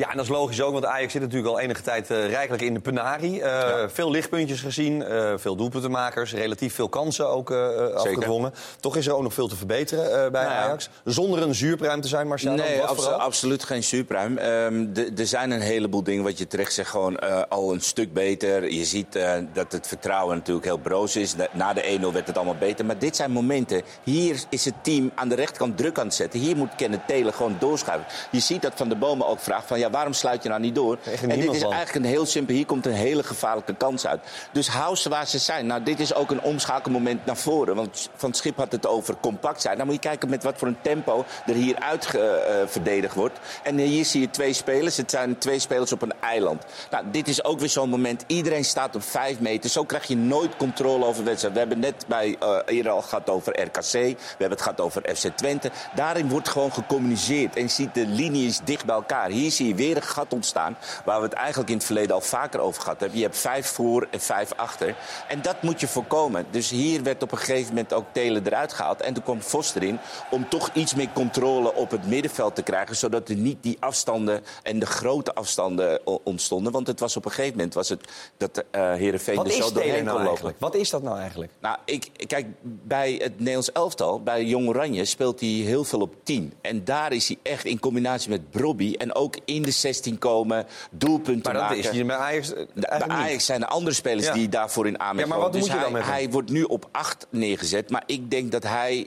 Ja, 0.00 0.10
en 0.10 0.16
dat 0.16 0.24
is 0.24 0.30
logisch 0.30 0.62
ook, 0.62 0.72
want 0.72 0.84
Ajax 0.84 1.12
zit 1.12 1.22
natuurlijk 1.22 1.48
al 1.54 1.60
enige 1.60 1.82
tijd 1.82 2.10
eh, 2.10 2.28
rijkelijk 2.30 2.62
in 2.62 2.74
de 2.74 2.80
penarie. 2.80 3.42
Eh, 3.42 3.88
Veel 3.88 4.10
lichtpuntjes 4.10 4.60
gezien, 4.60 5.02
eh, 5.02 5.32
veel 5.36 5.56
doelpuntenmakers, 5.56 6.32
relatief 6.34 6.74
veel 6.74 6.88
kansen 6.88 7.28
ook 7.28 7.50
afgedwongen. 7.94 8.52
Toch 8.80 8.96
is 8.96 9.06
er 9.06 9.14
ook 9.14 9.22
nog 9.22 9.34
veel 9.34 9.48
te 9.48 9.56
verbeteren 9.56 10.32
bij 10.32 10.42
Nou 10.42 10.54
ja. 10.54 10.62
Ajax. 10.62 10.88
Zonder 11.04 11.42
een 11.42 11.54
zuurpruim 11.54 12.00
te 12.00 12.08
zijn, 12.08 12.26
Marcelo. 12.28 12.54
Nee, 12.54 12.78
Wat 12.80 12.88
abso- 12.88 13.02
vooral? 13.02 13.20
absoluut 13.20 13.64
geen 13.64 13.82
superruim. 13.82 14.38
Ehm, 14.38 14.86
er 15.16 15.26
zijn 15.26 15.50
een 15.50 15.60
heleboel 15.60 16.02
dingen, 16.02 16.24
wat 16.24 16.38
je 16.38 16.46
terecht 16.46 16.72
zegt, 16.72 16.90
gewoon 16.90 17.48
al 17.48 17.72
een 17.72 17.80
stuk 17.80 18.12
beter. 18.12 18.70
Je 18.72 18.84
ziet 18.84 19.18
dat 19.52 19.72
het 19.72 19.86
vertrouwen 19.86 20.36
natuurlijk 20.36 20.66
heel 20.66 20.76
broos 20.78 21.16
is. 21.16 21.34
Na- 21.52 21.72
de 21.72 21.86
1-0 21.90 22.12
werd 22.12 22.26
het 22.26 22.36
allemaal 22.36 22.56
beter. 22.58 22.84
Maar 22.84 22.98
dit 22.98 23.16
zijn 23.16 23.30
momenten. 23.30 23.82
Hier 24.02 24.40
is 24.50 24.64
het 24.64 24.74
team 24.82 25.10
aan 25.14 25.28
de 25.28 25.34
rechterkant 25.34 25.76
druk 25.76 25.98
aan 25.98 26.06
het 26.06 26.14
zetten. 26.14 26.40
Hier 26.40 26.56
moet 26.56 26.74
Kenneth 26.76 27.06
Taylor 27.06 27.32
gewoon 27.32 27.56
doorschuiven. 27.60 28.06
Je 28.30 28.40
ziet 28.40 28.62
dat 28.62 28.72
Van 28.74 28.88
de 28.88 28.96
Bomen 28.96 29.26
ook 29.26 29.40
vraagt 29.40 29.66
van 29.66 29.78
ja, 29.78 29.86
waarom 29.90 30.12
sluit 30.12 30.42
je 30.42 30.48
nou 30.48 30.60
niet 30.60 30.74
door? 30.74 30.98
En 31.28 31.28
dit 31.40 31.52
is 31.54 31.60
van. 31.62 31.72
eigenlijk 31.72 32.04
een 32.04 32.10
heel 32.12 32.26
simpel. 32.26 32.54
Hier 32.54 32.66
komt 32.66 32.86
een 32.86 32.92
hele 32.92 33.22
gevaarlijke 33.22 33.74
kans 33.74 34.06
uit. 34.06 34.20
Dus 34.52 34.68
hou 34.68 34.96
ze 34.96 35.08
waar 35.08 35.26
ze 35.26 35.38
zijn. 35.38 35.66
Nou, 35.66 35.82
dit 35.82 36.00
is 36.00 36.14
ook 36.14 36.30
een 36.30 36.42
omschakelmoment 36.42 37.26
naar 37.26 37.36
voren. 37.36 37.74
Want 37.74 38.08
Van 38.16 38.28
het 38.28 38.38
Schip 38.38 38.56
had 38.56 38.72
het 38.72 38.86
over 38.86 39.14
compact 39.20 39.60
zijn. 39.60 39.76
Dan 39.76 39.86
moet 39.86 39.94
je 39.94 40.00
kijken 40.00 40.30
met 40.30 40.42
wat 40.42 40.58
voor 40.58 40.68
een 40.68 40.80
tempo 40.82 41.24
er 41.46 41.54
hier 41.54 41.76
uit 41.78 42.06
ge- 42.06 42.18
eh, 42.18 42.66
verdedigd 42.68 43.14
wordt. 43.14 43.38
En 43.62 43.78
hier 43.78 44.04
zie 44.04 44.20
je 44.20 44.30
twee 44.30 44.52
spelers. 44.52 44.96
Het 44.96 45.10
zijn 45.10 45.38
twee 45.38 45.58
spelers 45.58 45.92
op 45.92 46.02
een 46.02 46.12
eiland. 46.20 46.64
Nou, 46.90 47.04
dit 47.10 47.28
is 47.28 47.44
ook 47.44 47.58
weer 47.58 47.68
zo'n 47.68 47.88
moment. 47.88 48.24
Iedereen 48.26 48.64
staat 48.64 48.94
op 48.94 49.02
vijf 49.02 49.40
meter. 49.40 49.70
Zo 49.70 49.84
krijg 49.84 50.06
je 50.06 50.16
nooit 50.16 50.56
controle 50.56 51.04
over 51.04 51.24
wedstrijd. 51.24 51.52
We 51.54 51.58
hebben 51.60 51.78
net 51.78 52.04
bij 52.08 52.36
eh 52.40 52.56
eerder 52.66 52.92
al 52.92 53.02
gehad 53.02 53.30
over 53.30 53.60
RKC. 53.62 53.92
We 53.92 54.16
hebben 54.28 54.50
het 54.50 54.60
gehad 54.62 54.80
over 54.80 55.02
FC 55.16 55.26
Twente. 55.36 55.70
Daarin 55.94 56.28
wordt 56.28 56.48
gewoon 56.48 56.72
gecommuniceerd. 56.72 57.56
En 57.56 57.62
je 57.62 57.68
ziet 57.68 57.94
de 57.94 58.06
linies 58.06 58.60
dicht 58.64 58.84
bij 58.84 58.94
elkaar. 58.94 59.28
Hier 59.30 59.50
zie 59.50 59.68
je 59.68 59.74
weer 59.78 59.96
een 59.96 60.02
gat 60.02 60.32
ontstaan. 60.32 60.76
Waar 61.04 61.18
we 61.18 61.24
het 61.24 61.32
eigenlijk 61.32 61.70
in 61.70 61.76
het 61.76 61.84
verleden 61.84 62.14
al 62.14 62.20
vaker 62.20 62.60
over 62.60 62.82
gehad 62.82 63.00
hebben. 63.00 63.18
Je 63.18 63.24
hebt 63.24 63.38
vijf 63.38 63.66
voor 63.66 64.06
en 64.10 64.20
vijf 64.20 64.52
achter. 64.56 64.96
En 65.28 65.42
dat 65.42 65.62
moet 65.62 65.80
je 65.80 65.88
voorkomen. 65.88 66.46
Dus 66.50 66.70
hier 66.70 67.02
werd 67.02 67.22
op 67.22 67.32
een 67.32 67.38
gegeven 67.38 67.68
moment 67.68 67.92
ook 67.92 68.04
Telen 68.12 68.46
eruit 68.46 68.72
gehaald. 68.72 69.00
En 69.00 69.14
toen 69.14 69.22
kwam 69.22 69.42
Vos 69.42 69.74
erin. 69.74 69.98
Om 70.30 70.48
toch 70.48 70.70
iets 70.72 70.94
meer 70.94 71.08
controle 71.12 71.74
op 71.74 71.90
het 71.90 72.06
middenveld 72.06 72.54
te 72.54 72.62
krijgen. 72.62 72.96
Zodat 72.96 73.28
er 73.28 73.36
niet 73.36 73.62
die 73.62 73.76
afstanden 73.80 74.44
en 74.62 74.78
de 74.78 74.86
grote 74.86 75.34
afstanden 75.34 76.00
ontstonden. 76.24 76.72
Want 76.72 76.86
het 76.86 77.00
was 77.00 77.16
op 77.16 77.24
een 77.24 77.30
gegeven 77.30 77.56
moment 77.56 77.74
was 77.74 77.88
het 77.88 78.10
dat 78.36 78.64
uh, 78.72 78.92
Heerenveen 78.92 79.36
Wat 79.36 79.46
er 79.46 79.52
zo 79.52 79.72
doorheen 79.72 80.04
nou 80.04 80.04
kon 80.04 80.12
lopen. 80.12 80.26
eigenlijk? 80.26 80.58
Wat 80.58 80.74
is 80.74 80.90
dat 80.90 81.02
nou 81.02 81.18
eigenlijk? 81.18 81.52
Nou, 81.60 81.76
ik, 81.84 82.10
kijk, 82.26 82.46
bij 82.62 83.12
het 83.22 83.38
Nederlands 83.38 83.72
elftal, 83.72 84.22
bij 84.22 84.44
Jong 84.44 84.68
Oranje, 84.68 85.04
speelt 85.04 85.40
hij 85.40 85.48
heel 85.48 85.84
veel 85.84 86.00
op 86.00 86.14
10. 86.22 86.52
En 86.60 86.84
daar 86.84 87.12
is 87.12 87.28
hij 87.28 87.38
echt 87.42 87.64
in 87.64 87.78
combinatie 87.78 88.30
met 88.30 88.50
Brobby. 88.50 88.94
En 88.98 89.14
ook 89.14 89.36
in 89.44 89.62
de 89.68 89.74
16 89.80 90.18
komen, 90.18 90.66
doelpunten 90.90 91.42
Maar 91.52 91.52
dat 91.52 91.62
maken. 91.62 91.78
is 91.78 91.88
hier 91.90 92.06
bij 92.06 92.16
Ajax 92.16 92.52
Bij 92.74 92.88
Ajax 92.90 93.30
niet. 93.32 93.42
zijn 93.42 93.62
er 93.62 93.68
andere 93.68 93.94
spelers 93.96 94.26
Ja. 94.26 94.32
die 94.32 94.48
daarvoor 94.48 94.86
in 94.86 95.00
aanmerking 95.00 95.28
Ja, 95.28 95.34
maar 95.34 95.38
wat 95.38 95.46
komen. 95.52 95.58
moet 95.60 95.68
je 95.68 95.72
dus 95.74 95.82
dan 95.82 95.92
hij, 95.92 96.00
met 96.02 96.10
hem? 96.10 96.20
hij 96.22 96.30
wordt 96.32 96.50
nu 96.50 96.62
op 96.62 96.88
8 96.92 97.26
neergezet. 97.30 97.90
Maar 97.90 98.02
ik 98.06 98.30
denk 98.30 98.52
dat 98.52 98.62
hij 98.62 99.06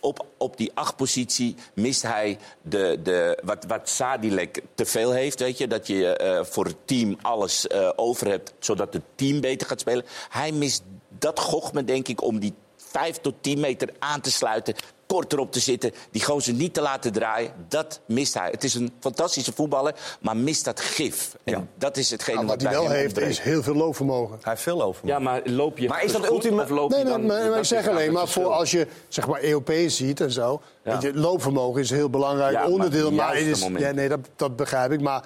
op, 0.00 0.26
op 0.38 0.56
die 0.56 0.70
8 0.74 0.96
positie 0.96 1.56
mist 1.74 2.02
hij 2.02 2.38
de, 2.62 2.98
de, 3.02 3.38
wat, 3.44 3.64
wat 3.68 3.88
Sadilek 3.88 4.60
te 4.74 4.84
veel 4.84 5.10
heeft. 5.12 5.40
Weet 5.40 5.58
je? 5.58 5.66
Dat 5.68 5.86
je 5.86 6.16
eh, 6.16 6.44
voor 6.44 6.64
het 6.64 6.76
team 6.84 7.16
alles 7.22 7.66
eh, 7.66 7.90
over 7.96 8.26
hebt, 8.28 8.52
zodat 8.58 8.92
het 8.92 9.02
team 9.14 9.40
beter 9.40 9.66
gaat 9.66 9.80
spelen. 9.80 10.04
Hij 10.28 10.52
mist 10.52 10.82
dat 11.18 11.40
gochme, 11.40 11.84
denk 11.84 12.08
ik, 12.08 12.22
om 12.22 12.38
die 12.38 12.54
5 12.76 13.16
tot 13.16 13.34
10 13.40 13.60
meter 13.60 13.88
aan 13.98 14.20
te 14.20 14.30
sluiten. 14.30 14.74
Kort 15.12 15.32
erop 15.32 15.52
te 15.52 15.60
zitten. 15.60 15.92
Die 16.10 16.24
gozer 16.24 16.54
niet 16.54 16.74
te 16.74 16.80
laten 16.80 17.12
draaien. 17.12 17.50
Dat 17.68 18.00
mist 18.06 18.34
hij. 18.38 18.48
Het 18.50 18.64
is 18.64 18.74
een 18.74 18.92
fantastische 19.00 19.52
voetballer, 19.52 19.94
maar 20.20 20.36
mist 20.36 20.64
dat 20.64 20.80
gif. 20.80 21.36
En 21.44 21.68
dat 21.78 21.96
is 21.96 22.10
hetgene 22.10 22.36
Nou, 22.36 22.46
wat 22.46 22.62
wat 22.62 22.72
hij 22.72 22.80
wel 22.80 22.90
heeft, 22.90 23.04
ontbreekt. 23.06 23.30
is 23.30 23.38
heel 23.40 23.62
veel 23.62 23.74
loopvermogen. 23.74 24.38
Hij 24.40 24.50
heeft 24.50 24.62
veel 24.62 24.76
loopvermogen. 24.76 25.22
Ja, 25.24 25.30
maar 25.30 25.40
loop 25.44 25.78
je 25.78 25.88
Maar 25.88 26.04
is 26.04 26.12
dat 26.12 26.26
ultieme- 26.26 26.64
Nee, 26.68 26.88
nee, 26.88 27.04
dan- 27.04 27.26
maar, 27.26 27.58
ik 27.58 27.64
zeg 27.64 27.88
alleen 27.88 28.12
maar 28.12 28.28
voor 28.28 28.46
als 28.46 28.70
je 28.70 28.86
zeg 29.08 29.26
maar 29.26 29.40
EOP 29.40 29.70
ziet 29.86 30.20
en 30.20 30.30
zo. 30.30 30.60
Ja. 30.84 30.92
Weet 30.92 31.02
je, 31.02 31.14
loopvermogen 31.20 31.80
is 31.80 31.90
een 31.90 31.96
heel 31.96 32.10
belangrijk 32.10 32.52
Ja, 32.52 32.68
onderdeel. 32.68 33.12
Maar 33.12 33.36
het 33.36 33.46
is, 33.46 33.66
ja, 33.78 33.90
nee, 33.90 34.08
dat, 34.08 34.18
dat 34.36 34.56
begrijp 34.56 34.92
ik. 34.92 35.00
Maar 35.00 35.24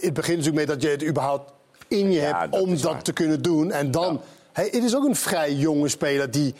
het 0.00 0.12
begint 0.14 0.38
natuurlijk 0.38 0.66
met 0.66 0.80
dat 0.80 0.82
je 0.82 0.88
het 0.88 1.04
überhaupt 1.04 1.52
in 1.88 2.10
je 2.12 2.20
Ja, 2.20 2.38
hebt 2.40 2.52
dat 2.52 2.60
om 2.60 2.70
dat 2.70 2.80
waar. 2.82 3.02
te 3.02 3.12
kunnen 3.12 3.42
doen. 3.42 3.70
En 3.72 3.90
dan, 3.90 4.20
hij, 4.52 4.64
het 4.64 4.84
is 4.84 4.96
ook 4.96 5.04
een 5.04 5.16
vrij 5.16 5.52
jonge 5.52 5.88
speler 5.88 6.30
die 6.30 6.54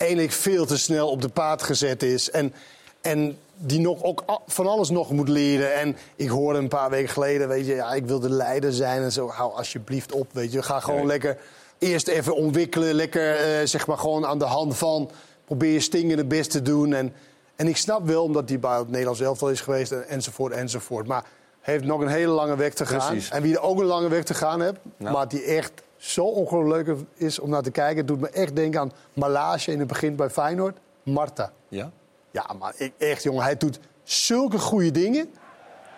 eigenlijk 0.00 0.32
veel 0.32 0.66
te 0.66 0.78
snel 0.78 1.08
op 1.08 1.22
de 1.22 1.28
paard 1.28 1.62
gezet 1.62 2.02
is. 2.02 2.30
En, 2.30 2.52
en 3.00 3.38
die 3.56 3.80
nog 3.80 4.02
ook 4.02 4.24
van 4.46 4.66
alles 4.66 4.90
nog 4.90 5.10
moet 5.10 5.28
leren. 5.28 5.74
En 5.74 5.96
ik 6.16 6.28
hoorde 6.28 6.58
een 6.58 6.68
paar 6.68 6.90
weken 6.90 7.08
geleden, 7.08 7.48
weet 7.48 7.66
je, 7.66 7.74
ja, 7.74 7.92
ik 7.92 8.06
wilde 8.06 8.30
leider 8.30 8.72
zijn 8.72 9.02
en 9.02 9.12
zo. 9.12 9.28
Hou 9.28 9.52
alsjeblieft 9.54 10.12
op, 10.12 10.26
weet 10.32 10.52
je. 10.52 10.62
Ga 10.62 10.80
gewoon 10.80 11.06
lekker 11.06 11.38
eerst 11.78 12.08
even 12.08 12.34
ontwikkelen. 12.34 12.94
Lekker, 12.94 13.36
eh, 13.36 13.66
zeg 13.66 13.86
maar, 13.86 13.98
gewoon 13.98 14.26
aan 14.26 14.38
de 14.38 14.44
hand 14.44 14.76
van. 14.76 15.10
Probeer 15.44 15.72
je 15.72 15.80
stingende 15.80 16.24
best 16.24 16.50
te 16.50 16.62
doen. 16.62 16.94
En, 16.94 17.12
en 17.56 17.68
ik 17.68 17.76
snap 17.76 18.06
wel, 18.06 18.22
omdat 18.22 18.48
hij 18.48 18.58
bij 18.58 18.78
het 18.78 18.88
Nederlands 18.88 19.20
elftal 19.20 19.50
is 19.50 19.60
geweest, 19.60 19.92
en, 19.92 20.08
enzovoort, 20.08 20.52
enzovoort. 20.52 21.06
Maar 21.06 21.24
heeft 21.60 21.84
nog 21.84 22.00
een 22.00 22.08
hele 22.08 22.32
lange 22.32 22.56
weg 22.56 22.74
te 22.74 22.86
gaan. 22.86 23.10
Precies. 23.10 23.30
En 23.30 23.42
wie 23.42 23.54
er 23.54 23.62
ook 23.62 23.78
een 23.80 23.86
lange 23.86 24.08
weg 24.08 24.24
te 24.24 24.34
gaan 24.34 24.60
heeft, 24.62 24.78
Nou. 24.96 25.14
maar 25.14 25.28
die 25.28 25.42
echt 25.42 25.72
zo 26.00 26.24
ongelooflijk 26.24 26.86
leuk 26.86 26.96
is 27.14 27.38
om 27.38 27.50
naar 27.50 27.62
te 27.62 27.70
kijken. 27.70 27.96
Het 27.96 28.06
doet 28.06 28.20
me 28.20 28.28
echt 28.28 28.56
denken 28.56 28.80
aan 28.80 28.92
Malage 29.12 29.72
in 29.72 29.78
het 29.78 29.88
begin 29.88 30.16
bij 30.16 30.30
Feyenoord. 30.30 30.78
Marta. 31.02 31.52
Ja? 31.68 31.90
Ja, 32.30 32.46
maar 32.58 32.72
ik, 32.76 32.92
echt 32.98 33.22
jongen, 33.22 33.42
hij 33.42 33.56
doet 33.56 33.80
zulke 34.02 34.58
goede 34.58 34.90
dingen. 34.90 35.30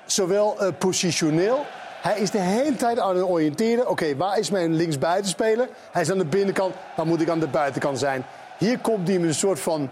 Zowel 0.07 0.61
eh, 0.61 0.69
positioneel. 0.79 1.65
Hij 2.01 2.19
is 2.19 2.31
de 2.31 2.39
hele 2.39 2.77
tijd 2.77 2.99
aan 2.99 3.17
het 3.17 3.25
oriënteren. 3.25 3.89
Oké, 3.89 4.17
waar 4.17 4.39
is 4.39 4.51
mijn 4.51 4.75
linksbuitenspeler? 4.75 5.69
Hij 5.91 6.03
is 6.03 6.11
aan 6.11 6.19
de 6.19 6.25
binnenkant, 6.25 6.75
dan 6.97 7.07
moet 7.07 7.21
ik 7.21 7.29
aan 7.29 7.41
de 7.41 7.49
buitenkant 7.49 7.99
zijn. 7.99 8.25
Hier 8.59 8.79
komt 8.79 9.09
hij 9.09 9.17
hem 9.17 9.27
een 9.27 9.35
soort 9.35 9.61
van... 9.61 9.91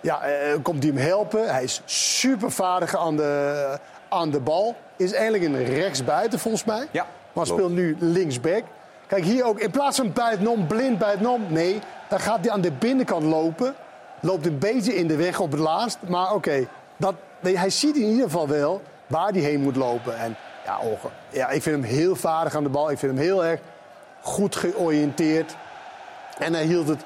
Ja, 0.00 0.22
eh, 0.22 0.62
komt 0.62 0.82
hij 0.82 0.92
hem 0.92 1.02
helpen. 1.02 1.52
Hij 1.52 1.62
is 1.62 1.82
super 1.84 2.50
vaardig 2.50 2.96
aan 2.96 3.16
de, 3.16 3.78
aan 4.08 4.30
de 4.30 4.40
bal. 4.40 4.74
Is 4.96 5.12
eigenlijk 5.12 5.44
een 5.44 5.64
rechtsbuiten 5.64 6.38
volgens 6.38 6.64
mij. 6.64 6.88
Ja, 6.90 7.06
maar 7.32 7.46
speelt 7.46 7.72
nu 7.72 7.96
linksback. 8.00 8.62
Kijk, 9.12 9.24
hier 9.24 9.44
ook, 9.44 9.58
in 9.58 9.70
plaats 9.70 9.96
van 9.96 10.12
buitenom, 10.12 10.66
blind 10.66 10.98
buitenom. 10.98 11.42
Nee, 11.48 11.78
dan 12.08 12.20
gaat 12.20 12.38
hij 12.40 12.50
aan 12.50 12.60
de 12.60 12.72
binnenkant 12.72 13.22
lopen. 13.24 13.74
Loopt 14.20 14.46
een 14.46 14.58
beetje 14.58 14.94
in 14.94 15.06
de 15.06 15.16
weg 15.16 15.40
op 15.40 15.50
het 15.50 15.60
laatst. 15.60 15.98
Maar 16.08 16.34
oké, 16.34 16.66
hij 17.42 17.70
ziet 17.70 17.96
in 17.96 18.06
ieder 18.08 18.24
geval 18.24 18.48
wel 18.48 18.82
waar 19.06 19.28
hij 19.30 19.40
heen 19.40 19.60
moet 19.60 19.76
lopen. 19.76 20.18
En 20.18 20.36
ja, 20.64 20.78
onge- 20.78 21.10
ja, 21.30 21.48
ik 21.48 21.62
vind 21.62 21.76
hem 21.76 21.94
heel 21.94 22.16
vaardig 22.16 22.54
aan 22.54 22.62
de 22.62 22.68
bal. 22.68 22.90
Ik 22.90 22.98
vind 22.98 23.12
hem 23.12 23.20
heel 23.20 23.44
erg 23.44 23.60
goed 24.20 24.56
georiënteerd. 24.56 25.56
En 26.38 26.54
hij 26.54 26.64
hield 26.64 26.88
het 26.88 27.04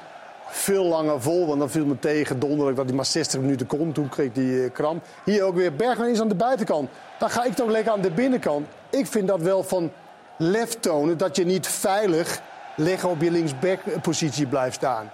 veel 0.49 0.85
langer 0.85 1.21
vol. 1.23 1.47
Want 1.47 1.59
dan 1.59 1.71
viel 1.71 1.87
me 1.87 1.99
tegen 1.99 2.39
donderdag 2.39 2.75
dat 2.75 2.87
hij 2.87 2.95
maar 2.95 3.05
60 3.05 3.41
minuten 3.41 3.67
kon. 3.67 3.93
Toen 3.93 4.09
kreeg 4.09 4.31
hij 4.35 4.65
eh, 4.65 4.73
kramp. 4.73 5.05
Hier 5.25 5.43
ook 5.43 5.55
weer. 5.55 5.75
Bergman 5.77 6.09
is 6.09 6.21
aan 6.21 6.29
de 6.29 6.35
buitenkant. 6.35 6.91
Dan 7.19 7.31
ga 7.31 7.45
ik 7.45 7.55
toch 7.55 7.69
lekker 7.69 7.93
aan 7.93 8.01
de 8.01 8.11
binnenkant. 8.11 8.67
Ik 8.91 9.07
vind 9.07 9.29
dat 9.29 9.41
wel 9.41 9.63
van 9.63 9.91
lef 10.37 10.75
tonen. 10.81 11.19
Dat 11.19 11.37
je 11.37 11.45
niet 11.45 11.67
veilig 11.67 12.41
liggen 12.77 13.09
op 13.09 13.21
je 13.21 13.31
linksback-positie 13.31 14.47
blijft 14.47 14.77
staan. 14.77 15.11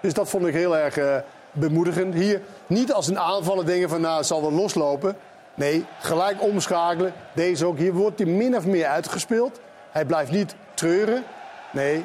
Dus 0.00 0.14
dat 0.14 0.28
vond 0.28 0.46
ik 0.46 0.54
heel 0.54 0.76
erg 0.76 0.96
eh, 0.96 1.16
bemoedigend. 1.52 2.14
Hier 2.14 2.40
niet 2.66 2.92
als 2.92 3.08
een 3.08 3.18
aanvaller 3.18 3.66
denken 3.66 3.88
van 3.88 4.00
nou, 4.00 4.16
het 4.16 4.26
zal 4.26 4.40
wel 4.40 4.52
loslopen. 4.52 5.16
Nee, 5.54 5.84
gelijk 5.98 6.42
omschakelen. 6.42 7.12
Deze 7.32 7.66
ook. 7.66 7.78
Hier 7.78 7.92
wordt 7.92 8.18
hij 8.18 8.28
min 8.28 8.56
of 8.56 8.66
meer 8.66 8.86
uitgespeeld. 8.86 9.60
Hij 9.90 10.04
blijft 10.04 10.30
niet 10.30 10.54
treuren. 10.74 11.24
Nee, 11.70 12.04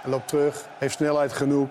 hij 0.00 0.10
loopt 0.10 0.28
terug. 0.28 0.64
Heeft 0.78 0.94
snelheid 0.94 1.32
genoeg. 1.32 1.68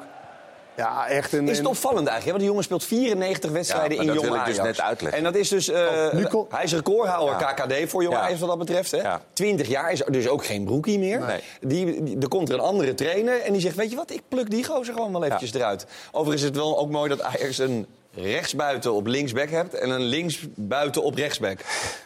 Ja, 0.78 1.08
echt 1.08 1.34
een... 1.34 1.44
Is 1.44 1.50
het 1.50 1.60
een- 1.60 1.66
opvallend 1.72 2.08
eigenlijk? 2.08 2.24
hè? 2.26 2.30
Want 2.30 2.40
die 2.40 2.48
jongen 2.50 2.64
speelt 2.64 2.84
94 2.84 3.52
wedstrijden 3.52 3.92
Ja, 3.96 4.02
in 4.02 4.08
dat 4.08 4.16
Jong 4.16 4.28
wil 4.28 4.38
ik 4.40 4.46
dus 4.46 4.60
Ajax. 4.60 4.78
net 4.78 4.86
uitleggen. 4.88 5.18
En 5.18 5.24
dat 5.24 5.36
is 5.36 5.50
dus... 5.50 5.70
Oh, 5.70 6.26
kom- 6.30 6.46
hij 6.50 6.64
is 6.64 6.74
recordhouder 6.74 7.40
Ja. 7.40 7.54
KKD 7.54 7.90
voor 7.90 8.04
Jong 8.04 8.16
Ja. 8.16 8.22
Ajax 8.22 8.40
wat 8.40 8.50
dat 8.50 8.58
betreft. 8.58 8.92
Hè? 8.92 8.98
Ja. 8.98 9.22
20 9.34 9.68
jaar 9.68 9.92
is 9.92 10.02
dus 10.08 10.28
ook 10.28 10.46
geen 10.46 10.64
broekie 10.66 11.00
meer. 11.00 11.20
Nee. 11.20 11.40
Die, 11.62 12.04
die- 12.04 12.18
er 12.20 12.28
komt 12.28 12.50
er 12.50 12.56
een 12.56 12.62
andere 12.62 12.94
trainer 12.94 13.42
en 13.42 13.52
die 13.52 13.62
zegt... 13.62 13.76
weet 13.76 13.90
je 13.90 13.96
wat, 13.96 14.12
ik 14.12 14.22
pluk 14.28 14.50
die 14.50 14.64
gozer 14.66 14.94
gewoon 14.94 15.12
wel 15.12 15.24
eventjes 15.24 15.54
eruit. 15.54 15.86
Overigens 16.12 16.42
is 16.42 16.48
het 16.48 16.58
wel 16.58 16.78
ook 16.80 16.90
mooi 16.90 17.10
dat 17.10 17.22
Ajax 17.22 17.58
een 17.58 17.88
rechtsbuiten 18.14 18.94
op 18.94 19.08
linksback 19.08 19.50
hebt... 19.50 19.74
en 19.74 19.90
een 19.90 20.02
linksbuiten 20.02 21.04
op 21.04 21.16
rechtsback. 21.16 21.60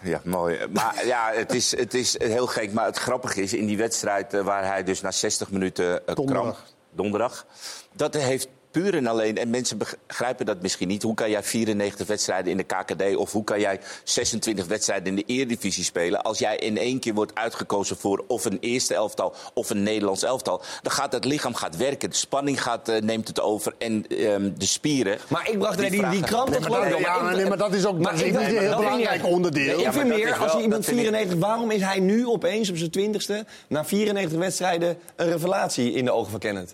Ja, 0.03 0.21
mooi. 0.23 0.57
Maar 0.73 1.01
ja, 1.05 1.31
het 1.33 1.53
is, 1.53 1.77
het 1.77 1.93
is 1.93 2.15
heel 2.19 2.47
gek. 2.47 2.71
Maar 2.73 2.85
het 2.85 2.97
grappige 2.97 3.41
is, 3.41 3.53
in 3.53 3.65
die 3.65 3.77
wedstrijd 3.77 4.33
eh, 4.33 4.41
waar 4.41 4.65
hij 4.65 4.83
dus 4.83 5.01
na 5.01 5.11
60 5.11 5.51
minuten 5.51 6.07
eh, 6.07 6.15
Donderdag. 6.15 6.43
kramp... 6.43 6.57
Donderdag. 6.93 7.45
Dat 7.93 8.13
heeft 8.13 8.47
puur 8.71 8.95
en 8.95 9.07
alleen, 9.07 9.37
en 9.37 9.49
mensen 9.49 9.77
begrijpen 10.07 10.45
dat 10.45 10.61
misschien 10.61 10.87
niet... 10.87 11.03
hoe 11.03 11.13
kan 11.13 11.29
jij 11.29 11.43
94 11.43 12.07
wedstrijden 12.07 12.51
in 12.51 12.57
de 12.57 12.63
KKD... 12.63 13.15
of 13.15 13.31
hoe 13.31 13.43
kan 13.43 13.59
jij 13.59 13.79
26 14.03 14.65
wedstrijden 14.65 15.07
in 15.07 15.15
de 15.15 15.23
Eredivisie 15.25 15.83
spelen... 15.83 16.21
als 16.21 16.39
jij 16.39 16.55
in 16.55 16.77
één 16.77 16.99
keer 16.99 17.13
wordt 17.13 17.35
uitgekozen 17.35 17.97
voor 17.97 18.23
of 18.27 18.45
een 18.45 18.57
eerste 18.61 18.93
elftal... 18.93 19.33
of 19.53 19.69
een 19.69 19.83
Nederlands 19.83 20.23
elftal. 20.23 20.61
Dan 20.81 20.91
gaat 20.91 21.11
het 21.13 21.25
lichaam 21.25 21.53
gaat 21.55 21.77
werken, 21.77 22.09
de 22.09 22.15
spanning 22.15 22.61
gaat, 22.63 22.89
eh, 22.89 23.01
neemt 23.01 23.27
het 23.27 23.41
over... 23.41 23.73
en 23.77 24.07
ehm, 24.07 24.49
de 24.57 24.65
spieren... 24.65 25.17
Maar 25.27 25.49
ik 25.49 25.59
bracht 25.59 25.77
Die 25.77 25.89
die, 25.89 25.99
die, 26.01 26.09
die 26.09 26.19
vragen- 26.19 26.35
krant 26.35 26.49
Nee, 26.49 26.69
maar 26.69 26.89
dat- 26.89 26.99
ja, 26.99 27.21
maar 27.21 27.35
nee, 27.35 27.45
maar 27.45 27.57
dat 27.57 27.73
is 27.73 27.85
ook- 27.85 28.03
dat 28.03 28.13
is 28.13 28.21
een 28.21 28.37
heel 28.37 28.69
dat 28.69 28.77
belangrijk 28.79 29.25
onderdeel. 29.25 29.65
Nee, 29.75 29.79
Ja, 29.79 29.87
ik 29.87 29.93
vind 29.93 30.07
meer, 30.07 30.33
als 30.35 30.51
je 30.51 30.61
iemand 30.61 30.85
dat 30.85 30.85
vind 30.85 30.97
ik- 30.99 31.03
94... 31.07 31.39
Waarom 31.39 31.71
is 31.71 31.81
hij 31.81 31.99
nu 31.99 32.27
opeens 32.27 32.69
op 32.69 32.77
zijn 32.77 32.91
20ste... 32.91 33.47
na 33.67 33.85
94 33.85 34.37
wedstrijden 34.39 34.97
een 35.15 35.29
revelatie 35.31 35.93
in 35.93 36.05
de 36.05 36.11
ogen 36.11 36.31
van 36.31 36.39
Kenneth? 36.39 36.71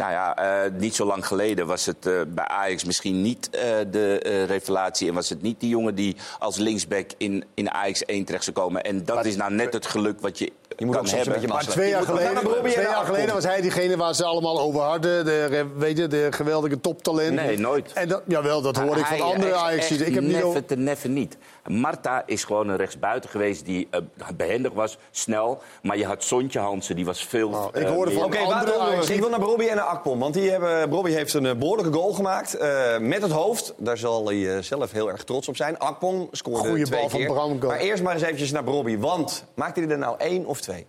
Nou 0.00 0.12
ja, 0.12 0.36
eh, 0.36 0.70
niet 0.78 0.94
zo 0.94 1.04
lang 1.06 1.26
geleden 1.26 1.66
was 1.66 1.86
het 1.86 2.06
eh, 2.06 2.12
bij 2.28 2.44
Ajax 2.44 2.84
misschien 2.84 3.22
niet 3.22 3.50
eh, 3.50 3.62
de 3.90 4.18
eh, 4.18 4.44
revelatie. 4.44 5.08
En 5.08 5.14
was 5.14 5.28
het 5.28 5.42
niet 5.42 5.60
die 5.60 5.68
jongen 5.68 5.94
die 5.94 6.16
als 6.38 6.56
linksback 6.56 7.10
in, 7.16 7.44
in 7.54 7.70
Ajax 7.70 8.04
1 8.04 8.24
terecht 8.24 8.44
zou 8.44 8.56
komen. 8.56 8.82
En 8.82 9.04
dat 9.04 9.24
is 9.24 9.36
nou 9.36 9.52
net 9.52 9.72
het 9.72 9.86
geluk 9.86 10.20
wat 10.20 10.38
je, 10.38 10.52
Je 10.76 10.86
moet 10.86 10.94
kan 10.94 11.04
ook 11.04 11.10
hebben. 11.10 11.32
beetje 11.32 11.48
Maar 11.48 11.66
twee 11.66 11.88
jaar 11.88 12.02
geleden, 12.02 12.42
twee 12.70 12.84
jaar 12.84 13.04
geleden 13.04 13.34
was 13.34 13.44
hij 13.44 13.60
diegene 13.60 13.96
waar 13.96 14.14
ze 14.14 14.24
allemaal 14.24 14.60
over 14.60 14.80
hadden. 14.80 15.24
De, 15.24 15.66
weet 15.76 15.98
je, 15.98 16.06
de 16.06 16.26
geweldige 16.30 16.80
toptalent. 16.80 17.34
Nee, 17.34 17.58
nooit. 17.58 17.92
En 17.92 18.08
dat, 18.08 18.22
jawel, 18.26 18.62
dat 18.62 18.76
hoor 18.76 18.96
ik 18.96 19.06
van 19.06 19.16
Hij- 19.16 19.26
andere 19.34 19.54
ajax 19.54 19.90
Ik 19.90 20.14
heb 20.14 20.22
niet 20.22 20.32
neffen 20.32 20.66
te 20.66 20.76
neffen 20.76 21.12
niet. 21.12 21.36
Marta 21.66 22.22
is 22.26 22.44
gewoon 22.44 22.68
een 22.68 22.76
rechtsbuiten 22.76 23.30
geweest 23.30 23.64
die 23.64 23.88
eh, 23.90 24.00
behendig 24.36 24.72
was, 24.72 24.98
snel. 25.10 25.62
Maar 25.82 25.98
je 25.98 26.04
had 26.06 26.24
Sontje 26.24 26.58
Hansen, 26.58 26.96
die 26.96 27.04
was 27.04 27.24
veel... 27.26 27.48
Oh, 27.48 27.66
ik 27.72 27.74
eh, 27.82 27.90
hoorde 27.90 28.12
van 28.12 28.24
Oké, 28.24 28.38
Ulrich. 28.38 29.08
Ik 29.10 29.20
wil 29.20 29.28
naar 29.30 29.40
Bobby 29.40 29.64
en 29.66 29.76
naar 29.76 29.84
Akpom. 29.84 30.18
Want 30.18 30.34
die 30.34 30.50
hebben, 30.50 30.90
Bobby 30.90 31.10
heeft 31.10 31.34
een 31.34 31.46
eh, 31.46 31.54
behoorlijke 31.56 31.92
goal 31.92 32.12
gemaakt. 32.12 32.54
eh, 32.56 32.98
met 32.98 33.22
het 33.22 33.30
hoofd. 33.30 33.74
Daar 33.76 33.98
zal 33.98 34.26
hij 34.26 34.56
eh, 34.56 34.62
zelf 34.62 34.92
heel 34.92 35.10
erg 35.10 35.24
trots 35.24 35.48
op 35.48 35.56
zijn. 35.56 35.78
Akpom 35.78 36.28
scoorde 36.32 36.68
Goeie 36.68 36.84
twee 36.84 37.00
bal 37.00 37.08
van 37.08 37.18
keer. 37.18 37.28
Branco. 37.28 37.66
Maar 37.68 37.78
eerst 37.78 38.02
maar 38.02 38.12
eens 38.14 38.22
eventjes 38.22 38.50
naar 38.50 38.64
Bobby. 38.64 38.98
Want 38.98 39.44
maakte 39.54 39.80
hij 39.80 39.88
er 39.90 39.98
nou 39.98 40.14
één 40.18 40.46
of 40.46 40.60
twee? 40.60 40.86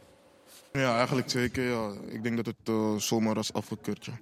Ja, 0.74 0.98
eigenlijk 0.98 1.28
twee 1.28 1.50
keer. 1.50 1.70
Ja. 1.70 1.90
Ik 2.08 2.24
denk 2.24 2.36
dat 2.36 2.46
het 2.46 2.56
eh, 2.66 2.96
zomaar 2.96 3.34
was 3.34 3.54
afgekeurd. 3.54 4.06
Ja. 4.06 4.14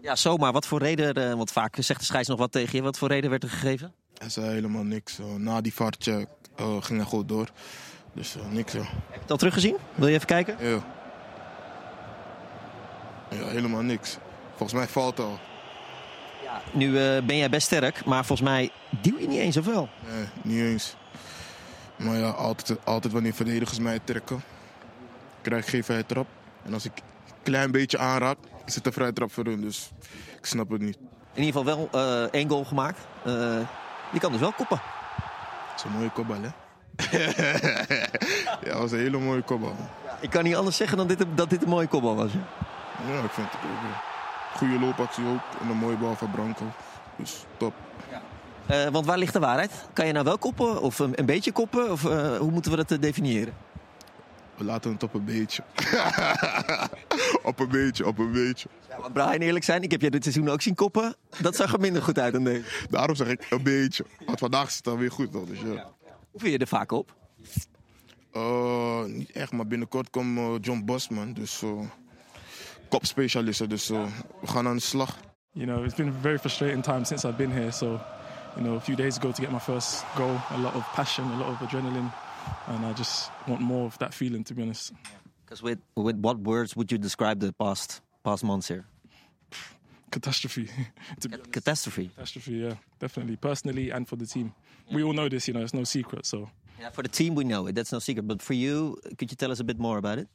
Ja, 0.00 0.16
zomaar. 0.16 0.52
Wat 0.52 0.66
voor 0.66 0.78
reden, 0.78 1.14
eh, 1.14 1.34
want 1.34 1.52
vaak 1.52 1.76
zegt 1.78 2.00
de 2.00 2.06
scheids 2.06 2.28
nog 2.28 2.38
wat 2.38 2.52
tegen 2.52 2.76
je. 2.76 2.82
Wat 2.82 2.98
voor 2.98 3.08
reden 3.08 3.30
werd 3.30 3.42
er 3.42 3.48
gegeven? 3.48 3.94
Hij 4.22 4.30
zei 4.30 4.46
helemaal 4.46 4.82
niks. 4.82 5.18
na 5.38 5.60
die 5.60 5.74
vaartje 5.74 6.26
eh, 6.56 6.82
ging 6.82 6.98
hij 6.98 7.08
goed 7.08 7.28
door. 7.28 7.48
Dus 8.12 8.36
eh, 8.36 8.50
niks, 8.50 8.72
ja. 8.72 8.78
Heb 8.78 8.88
je 9.12 9.20
het 9.20 9.30
al 9.30 9.36
teruggezien? 9.36 9.76
Wil 9.94 10.08
je 10.08 10.14
even 10.14 10.26
kijken? 10.26 10.56
ja. 10.60 10.82
Ja, 13.30 13.46
helemaal 13.46 13.82
niks. 13.82 14.18
Volgens 14.48 14.72
mij 14.72 14.88
valt 14.88 15.20
al. 15.20 15.38
Nu 16.72 16.98
eh, 16.98 17.22
ben 17.22 17.36
jij 17.36 17.50
best 17.50 17.66
sterk, 17.66 18.04
maar 18.04 18.24
volgens 18.24 18.48
mij 18.48 18.70
duw 19.02 19.18
je 19.18 19.28
niet 19.28 19.38
eens 19.38 19.56
of 19.56 19.64
wel? 19.64 19.88
Nee, 20.10 20.26
niet 20.42 20.64
eens. 20.72 20.96
Maar 21.96 22.16
ja, 22.16 22.30
altijd, 22.30 22.86
altijd 22.86 23.12
wanneer 23.12 23.34
verdedigers 23.34 23.78
mij 23.78 23.98
trekken, 24.04 24.42
krijg 25.40 25.62
ik 25.62 25.68
geen 25.68 25.84
vrije 25.84 26.06
trap. 26.06 26.26
En 26.64 26.74
als 26.74 26.84
ik 26.84 26.92
een 26.96 27.34
klein 27.42 27.70
beetje 27.70 27.98
aanraak, 27.98 28.38
is 28.64 28.74
het 28.74 28.86
een 28.86 28.92
vrije 28.92 29.12
trap 29.12 29.32
voor 29.32 29.44
hun. 29.44 29.60
Dus 29.60 29.90
ik 30.38 30.46
snap 30.46 30.70
het 30.70 30.80
niet. 30.80 30.98
In 31.34 31.42
ieder 31.42 31.60
geval 31.60 31.88
wel 31.90 32.30
één 32.30 32.48
goal 32.48 32.64
gemaakt. 32.64 32.98
Je 34.12 34.18
kan 34.18 34.32
dus 34.32 34.40
wel 34.40 34.52
koppen. 34.52 34.80
Het 35.70 35.76
is 35.76 35.84
een 35.84 35.90
mooie 35.90 36.10
kopbal, 36.10 36.36
hè? 36.40 36.48
ja, 38.66 38.72
dat 38.72 38.78
was 38.78 38.92
een 38.92 38.98
hele 38.98 39.18
mooie 39.18 39.42
kopbal. 39.42 39.74
Ik 40.20 40.30
kan 40.30 40.44
niet 40.44 40.56
anders 40.56 40.76
zeggen 40.76 40.96
dan 40.96 41.06
dit, 41.06 41.24
dat 41.34 41.50
dit 41.50 41.62
een 41.62 41.68
mooie 41.68 41.86
kopbal 41.86 42.16
was. 42.16 42.32
hè? 42.32 42.38
Ja, 43.12 43.22
ik 43.22 43.30
vind 43.30 43.46
het 43.50 43.56
ook. 43.56 43.90
ja. 43.90 44.02
Goede 44.58 44.78
loopactie 44.78 45.24
ook. 45.24 45.60
En 45.60 45.68
een 45.68 45.76
mooie 45.76 45.96
bal 45.96 46.14
van 46.14 46.30
Branco. 46.30 46.64
Dus 47.16 47.44
top. 47.56 47.74
Eh, 48.66 48.86
want 48.86 49.06
waar 49.06 49.18
ligt 49.18 49.32
de 49.32 49.38
waarheid? 49.38 49.72
Kan 49.92 50.06
je 50.06 50.12
nou 50.12 50.24
wel 50.24 50.38
koppen 50.38 50.80
of 50.80 50.98
een, 50.98 51.12
een 51.14 51.26
beetje 51.26 51.52
koppen? 51.52 51.90
Of 51.90 52.04
eh, 52.04 52.36
hoe 52.36 52.50
moeten 52.50 52.70
we 52.70 52.76
dat 52.76 52.90
eh, 52.90 53.00
definiëren? 53.00 53.54
We 54.56 54.64
laten 54.64 54.92
het 54.92 55.02
op 55.02 55.14
een 55.14 55.24
beetje. 55.24 55.62
op 57.42 57.58
een 57.60 57.68
beetje, 57.68 58.06
op 58.06 58.18
een 58.18 58.32
beetje. 58.32 58.68
Ja, 58.88 58.98
maar 58.98 59.12
Brian, 59.12 59.40
eerlijk 59.40 59.64
zijn, 59.64 59.82
ik 59.82 59.90
heb 59.90 60.00
jij 60.00 60.10
dit 60.10 60.22
seizoen 60.22 60.48
ook 60.48 60.62
zien 60.62 60.74
koppen. 60.74 61.14
Dat 61.40 61.56
zag 61.56 61.72
er 61.72 61.80
minder 61.80 62.02
goed 62.02 62.18
uit 62.18 62.32
dan 62.32 62.44
deze. 62.44 62.86
Daarom 62.90 63.16
zeg 63.16 63.28
ik 63.28 63.46
een 63.50 63.62
beetje. 63.62 64.04
Want 64.26 64.38
vandaag 64.38 64.68
is 64.68 64.74
het 64.74 64.84
dan 64.84 64.96
weer 64.98 65.10
goed. 65.10 65.32
hoor, 65.32 65.46
Dus 65.46 65.60
ja. 65.60 65.90
Hoe 66.30 66.40
vind 66.40 66.52
je 66.52 66.58
er 66.58 66.66
vaak 66.66 66.92
op? 66.92 67.14
Eh, 68.32 69.04
niet 69.04 69.30
echt, 69.30 69.52
maar 69.52 69.66
binnenkort 69.66 70.10
komt 70.10 70.38
eh, 70.38 70.54
John 70.60 70.82
Bosman. 70.84 71.32
Dus 71.32 71.62
eh 71.62 71.70
kopspecialisten. 72.88 73.68
Dus 73.68 73.88
we 73.88 74.06
gaan 74.44 74.66
aan 74.66 74.76
de 74.76 74.82
slag. 74.82 75.16
You 75.52 75.66
know, 75.66 75.84
it's 75.84 75.94
been 75.94 76.08
a 76.08 76.20
very 76.20 76.38
frustrating 76.38 76.82
time 76.82 77.04
since 77.04 77.28
I've 77.28 77.36
been 77.36 77.52
here. 77.52 77.70
So, 77.70 77.86
you 78.56 78.64
know, 78.64 78.76
a 78.76 78.80
few 78.80 78.96
days 78.96 79.16
ago 79.16 79.30
to 79.32 79.42
get 79.42 79.50
my 79.50 79.58
first 79.58 80.04
goal, 80.16 80.36
a 80.50 80.58
lot 80.58 80.74
of 80.74 80.82
passion, 80.94 81.24
a 81.32 81.36
lot 81.36 81.48
of 81.48 81.60
adrenaline, 81.60 82.10
and 82.66 82.84
I 82.86 82.92
just 82.92 83.30
want 83.46 83.60
more 83.60 83.86
of 83.86 83.98
that 83.98 84.14
feeling, 84.14 84.44
to 84.44 84.54
be 84.54 84.62
honest. 84.62 84.92
Because 85.44 85.62
with, 85.62 85.78
with 85.96 86.16
what 86.16 86.38
words 86.38 86.76
would 86.76 86.90
you 86.90 86.98
describe 86.98 87.40
the 87.40 87.52
past 87.52 88.00
past 88.24 88.44
months 88.44 88.68
here? 88.68 88.84
Catastrophe. 90.10 90.68
To 91.20 91.28
be 91.28 91.34
honest. 91.34 91.52
Catastrophe. 91.52 92.08
Catastrophe, 92.14 92.52
yeah, 92.52 92.74
definitely. 92.98 93.36
Personally 93.36 93.90
and 93.90 94.06
for 94.08 94.16
the 94.16 94.26
team. 94.26 94.54
We 94.90 95.02
all 95.02 95.12
know 95.12 95.28
this, 95.28 95.48
you 95.48 95.54
know, 95.54 95.62
it's 95.62 95.74
no 95.74 95.84
secret. 95.84 96.26
So, 96.26 96.50
Yeah, 96.78 96.90
for 96.90 97.02
the 97.02 97.08
team, 97.08 97.34
we 97.34 97.44
know 97.44 97.66
it. 97.66 97.74
That's 97.74 97.92
no 97.92 97.98
secret. 97.98 98.26
But 98.28 98.42
for 98.42 98.54
you, 98.54 98.98
could 99.16 99.30
you 99.30 99.36
tell 99.36 99.50
us 99.50 99.60
a 99.60 99.64
bit 99.64 99.78
more 99.78 99.98
about 99.98 100.18
it? 100.18 100.28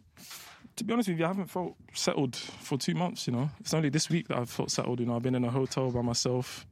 to 0.76 0.84
be 0.84 0.94
honest 0.94 1.10
with 1.10 1.18
you, 1.20 1.26
I 1.26 1.30
haven't 1.30 1.48
felt 1.50 1.76
settled 1.94 2.36
for 2.36 2.78
two 2.78 2.94
months. 2.94 3.28
You 3.28 3.34
know, 3.34 3.50
it's 3.60 3.74
only 3.74 3.90
this 3.90 4.10
week 4.10 4.28
that 4.28 4.38
I've 4.38 4.50
felt 4.50 4.72
settled. 4.72 5.00
You 5.00 5.08
know, 5.08 5.16
I've 5.16 5.24
been 5.24 5.36
in 5.36 5.44
a 5.44 5.52
hotel 5.52 5.92
by 5.92 6.02
myself. 6.02 6.66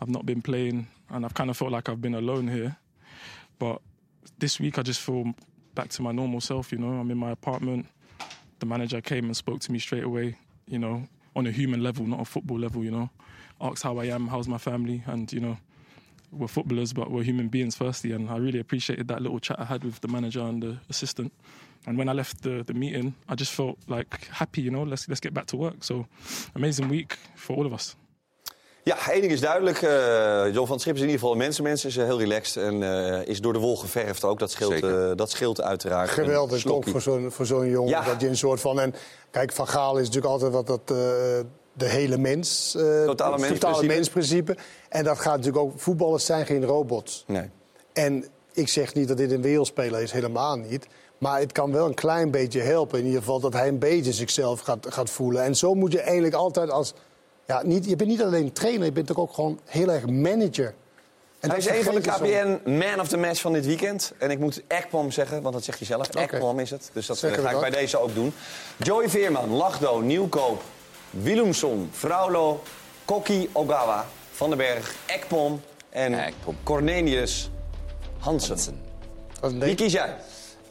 I've 0.00 0.08
not 0.08 0.24
been 0.24 0.40
playing, 0.40 0.88
and 1.10 1.24
I've 1.24 1.34
kind 1.34 1.50
of 1.50 1.56
felt 1.56 1.70
like 1.70 1.88
I've 1.88 2.00
been 2.00 2.14
alone 2.14 2.48
here. 2.48 2.76
But 3.58 3.82
this 4.40 4.58
week, 4.58 4.78
I 4.78 4.82
just 4.82 5.00
feel 5.00 5.34
back 5.74 5.90
to 5.90 6.02
my 6.02 6.12
normal 6.12 6.40
self. 6.40 6.72
You 6.72 6.78
know, 6.78 6.88
I'm 6.88 7.10
in 7.10 7.18
my 7.18 7.30
apartment. 7.30 7.86
The 8.58 8.66
manager 8.66 9.00
came 9.00 9.26
and 9.26 9.36
spoke 9.36 9.60
to 9.60 9.72
me 9.72 9.78
straight 9.78 10.04
away. 10.04 10.36
You 10.66 10.78
know, 10.78 11.08
on 11.36 11.46
a 11.46 11.50
human 11.50 11.82
level, 11.82 12.06
not 12.06 12.20
a 12.20 12.24
football 12.24 12.58
level. 12.58 12.82
You 12.82 12.90
know, 12.90 13.10
asked 13.60 13.82
how 13.82 13.98
I 13.98 14.06
am, 14.06 14.28
how's 14.28 14.48
my 14.48 14.58
family, 14.58 15.02
and 15.06 15.32
you 15.32 15.40
know. 15.40 15.58
We're 16.32 16.46
footballers, 16.46 16.92
but 16.92 17.10
we're 17.10 17.24
human 17.24 17.48
beings 17.48 17.74
firstly, 17.74 18.12
and 18.12 18.30
I 18.30 18.36
really 18.36 18.60
appreciated 18.60 19.08
that 19.08 19.20
little 19.20 19.40
chat 19.40 19.58
I 19.58 19.64
had 19.64 19.82
with 19.82 20.00
the 20.00 20.06
manager 20.06 20.40
and 20.42 20.62
the 20.62 20.76
assistant. 20.88 21.32
And 21.86 21.98
when 21.98 22.08
I 22.08 22.12
left 22.12 22.42
the, 22.42 22.62
the 22.62 22.72
meeting, 22.72 23.16
I 23.28 23.34
just 23.34 23.52
felt 23.52 23.78
like 23.88 24.28
happy, 24.28 24.62
you 24.62 24.70
know, 24.70 24.84
let's, 24.84 25.08
let's 25.08 25.18
get 25.18 25.34
back 25.34 25.46
to 25.46 25.56
work. 25.56 25.82
So, 25.82 26.06
amazing 26.54 26.88
week 26.88 27.16
for 27.34 27.56
all 27.56 27.66
of 27.66 27.74
us. 27.74 27.96
Ja, 28.84 29.10
één 29.10 29.20
ding 29.20 29.32
is 29.32 29.40
duidelijk. 29.40 29.82
eh 29.82 30.44
John 30.52 30.66
van 30.66 30.70
het 30.70 30.80
Schip 30.80 30.94
is 30.94 31.00
in 31.00 31.06
ieder 31.06 31.18
geval 31.20 31.32
een 31.32 31.38
mensenmens. 31.38 31.84
Is 31.84 31.96
eh, 31.96 32.04
heel 32.04 32.18
relaxed 32.18 32.62
en 32.64 32.82
eh, 32.82 33.26
is 33.26 33.40
door 33.40 33.52
de 33.52 33.58
wol 33.58 33.76
geverfd 33.76 34.24
ook. 34.24 34.38
Dat 34.38 34.50
scheelt, 34.50 34.82
eh, 34.82 35.10
dat 35.16 35.30
scheelt 35.30 35.60
uiteraard. 35.60 36.10
Geweldig 36.10 36.58
slokkie. 36.58 36.92
voor 36.92 37.00
zo'n 37.00 37.30
voor 37.30 37.46
zo'n 37.46 37.68
jongen. 37.70 37.90
Ja. 37.90 38.04
Dat 38.04 38.20
je 38.20 38.28
een 38.28 38.36
soort 38.36 38.60
van. 38.60 38.80
En 38.80 38.94
kijk, 39.30 39.52
Van 39.52 39.68
Gaal 39.68 39.96
is 39.98 40.06
natuurlijk 40.06 40.32
altijd 40.32 40.52
wat 40.52 40.66
dat. 40.66 40.80
eh, 40.84 40.96
de 41.72 41.86
hele 41.88 42.18
mens. 42.18 42.74
eh, 42.78 43.04
Totale 43.04 43.38
mensprincipe. 43.38 43.86
mensprincipe. 43.86 44.56
En 44.88 45.04
dat 45.04 45.18
gaat 45.18 45.36
natuurlijk 45.36 45.64
ook. 45.64 45.72
Voetballers 45.76 46.24
zijn 46.24 46.46
geen 46.46 46.64
robots. 46.64 47.24
Nee. 47.26 47.50
En 47.92 48.24
ik 48.52 48.68
zeg 48.68 48.94
niet 48.94 49.08
dat 49.08 49.16
dit 49.16 49.30
een 49.30 49.42
wereldspeler 49.42 50.00
is, 50.02 50.12
helemaal 50.12 50.56
niet. 50.56 50.86
Maar 51.18 51.40
het 51.40 51.52
kan 51.52 51.72
wel 51.72 51.86
een 51.86 51.94
klein 51.94 52.30
beetje 52.30 52.60
helpen. 52.60 52.98
In 52.98 53.04
ieder 53.04 53.20
geval 53.20 53.40
dat 53.40 53.52
hij 53.52 53.68
een 53.68 53.78
beetje 53.78 54.12
zichzelf 54.12 54.60
gaat, 54.60 54.86
gaat 54.90 55.10
voelen. 55.10 55.42
En 55.42 55.56
zo 55.56 55.74
moet 55.74 55.92
je 55.92 56.00
eigenlijk 56.00 56.34
altijd 56.34 56.70
als. 56.70 56.94
Ja, 57.50 57.62
niet, 57.62 57.84
je 57.84 57.96
bent 57.96 58.10
niet 58.10 58.22
alleen 58.22 58.52
trainer, 58.52 58.84
je 58.84 58.92
bent 58.92 59.16
ook 59.16 59.32
gewoon 59.32 59.60
heel 59.64 59.90
erg 59.92 60.06
manager. 60.06 60.74
En 61.40 61.48
Hij 61.48 61.58
is 61.58 61.68
een 61.68 61.82
van 61.82 61.94
de 61.94 62.00
KPN 62.00 62.70
Man 62.70 63.00
of 63.00 63.08
the 63.08 63.16
Match 63.16 63.40
van 63.40 63.52
dit 63.52 63.66
weekend. 63.66 64.12
En 64.18 64.30
ik 64.30 64.38
moet 64.38 64.62
Ekpom 64.66 65.10
zeggen, 65.10 65.42
want 65.42 65.54
dat 65.54 65.64
zeg 65.64 65.78
je 65.78 65.84
zelf. 65.84 66.08
Ekpom 66.08 66.58
is 66.58 66.70
het. 66.70 66.90
Dus 66.92 67.06
dat 67.06 67.22
eh, 67.22 67.32
ga 67.32 67.36
ik 67.36 67.50
dat. 67.50 67.60
bij 67.60 67.70
deze 67.70 67.98
ook 67.98 68.14
doen. 68.14 68.32
Joey 68.76 69.08
Veerman, 69.08 69.50
Lachdo, 69.50 70.00
Nieuwkoop, 70.00 70.62
Willemson, 71.10 71.90
Fraulo, 71.92 72.62
Kokkie 73.04 73.48
Ogawa, 73.52 74.06
Van 74.30 74.48
den 74.48 74.58
Berg, 74.58 74.94
Ekpom 75.06 75.60
en 75.88 76.34
Cornelius 76.62 77.50
Hansen. 78.18 78.80
Wie 79.58 79.74
kies 79.74 79.92
jij? 79.92 80.16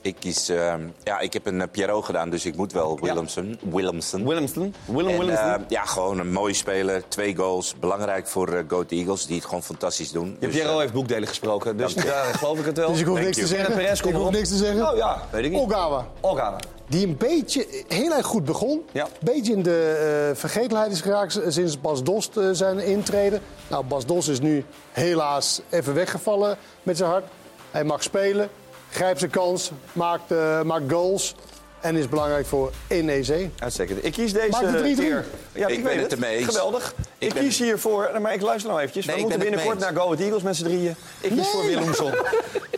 Ik 0.02 0.16
kies, 0.20 0.50
ehm, 0.50 0.82
ja, 1.04 1.20
ik 1.20 1.34
heb 1.34 1.46
een 1.46 1.62
eh, 1.62 1.68
Pierrot 1.72 2.06
gedaan, 2.06 2.30
dus 2.30 2.46
ik 2.46 2.56
moet 2.56 2.72
wel 2.74 3.00
Willemsen. 3.02 3.60
Willemsen. 3.72 4.26
Willemsen. 4.28 4.74
Willem 4.86 5.12
En, 5.12 5.20
Willemsen. 5.20 5.54
eh, 5.56 5.62
ja, 5.68 5.86
gewoon 5.86 6.20
een 6.20 6.32
mooie 6.32 6.54
speler. 6.54 7.04
Twee 7.08 7.36
goals. 7.36 7.76
Belangrijk 7.80 8.28
voor 8.28 8.48
eh 8.54 8.64
Goat 8.68 8.92
Eagles, 8.92 9.26
die 9.26 9.36
het 9.36 9.46
gewoon 9.46 9.64
fantastisch 9.64 10.12
doen. 10.12 10.38
Je 10.40 10.48
Dus, 10.48 10.56
Piero 10.56 10.74
eh, 10.74 10.80
heeft 10.80 10.94
boekdelen 10.94 11.28
gesproken, 11.28 11.78
dus 11.78 11.94
daar 11.94 12.24
geloof 12.34 12.60
ik 12.60 12.66
het 12.66 12.78
wel. 12.78 12.88
Dus 12.92 13.00
ik 13.00 13.06
hoef 13.06 13.16
Thank 13.16 13.28
niks 13.28 13.40
te 13.40 13.48
zeggen. 13.48 13.66
Kenneth 13.68 13.84
Perez, 13.86 14.02
kom 14.02 14.12
Ik 14.12 14.18
hoef 14.18 14.30
niks 14.32 14.50
te 14.50 14.56
zeggen. 14.58 14.90
Oh 14.92 14.98
ja, 14.98 15.22
weet 15.32 15.46
ik 15.46 15.52
niet. 15.52 15.60
Ogawa. 15.60 16.08
Ogawa. 16.22 16.58
Die 16.88 17.08
een 17.08 17.18
beetje, 17.18 17.68
heel 17.88 18.14
erg 18.14 18.26
goed 18.26 18.46
begon. 18.46 18.82
Een 18.94 19.04
beetje 19.22 19.54
in 19.54 19.64
de 19.64 20.28
eh, 20.30 20.40
vergetelheid 20.40 20.92
is 20.92 21.02
geraakt 21.02 21.40
sinds 21.48 21.82
Bas 21.82 22.04
Dost 22.04 22.40
zijn 22.52 22.80
intreden. 22.80 23.42
Nou, 23.68 23.84
Bas 23.86 24.06
Dost 24.06 24.30
is 24.30 24.40
nu 24.40 24.66
helaas 24.92 25.62
even 25.70 25.94
weggevallen 25.94 26.58
met 26.84 26.98
zijn 26.98 27.10
hart. 27.10 27.26
Hij 27.72 27.84
mag 27.84 28.04
spelen, 28.04 28.50
grijpt 28.90 29.20
zijn 29.20 29.32
kans, 29.32 29.72
maakt, 29.94 30.32
eh, 30.32 30.62
maakt 30.62 30.92
goals. 30.92 31.36
En 31.82 31.96
is 31.96 32.10
belangrijk 32.10 32.46
voor 32.46 32.72
NEC. 32.88 33.50
Uitstekend. 33.60 34.06
Ik 34.06 34.12
kies 34.12 34.34
deze 34.34 34.50
Maak 34.50 34.62
de 34.62 34.94
3-3. 34.96 35.00
keer. 35.00 35.26
Ja, 35.54 35.68
ik, 35.68 35.78
Ik 35.78 35.84
weet 35.84 36.02
het 36.02 36.12
ermee. 36.12 36.44
Geweldig. 36.44 36.94
Ik, 37.18 37.28
Ik 37.28 37.34
ben- 37.34 37.44
kies 37.44 37.60
hiervoor, 37.60 38.10
maar 38.22 38.34
ik 38.34 38.42
luister 38.42 38.70
nou 38.70 38.82
eventjes. 38.82 39.06
Nee, 39.06 39.16
We 39.16 39.22
moeten 39.22 39.40
binnenkort 39.40 39.80
naar 39.80 39.94
Go 39.96 40.02
Ahead 40.04 40.20
Eagles 40.20 40.42
met 40.44 40.56
z'n 40.56 40.64
drieën. 40.64 40.96
Ik 41.22 41.30
kies 41.32 41.48
voor 41.48 41.66
Willemson. 41.66 42.12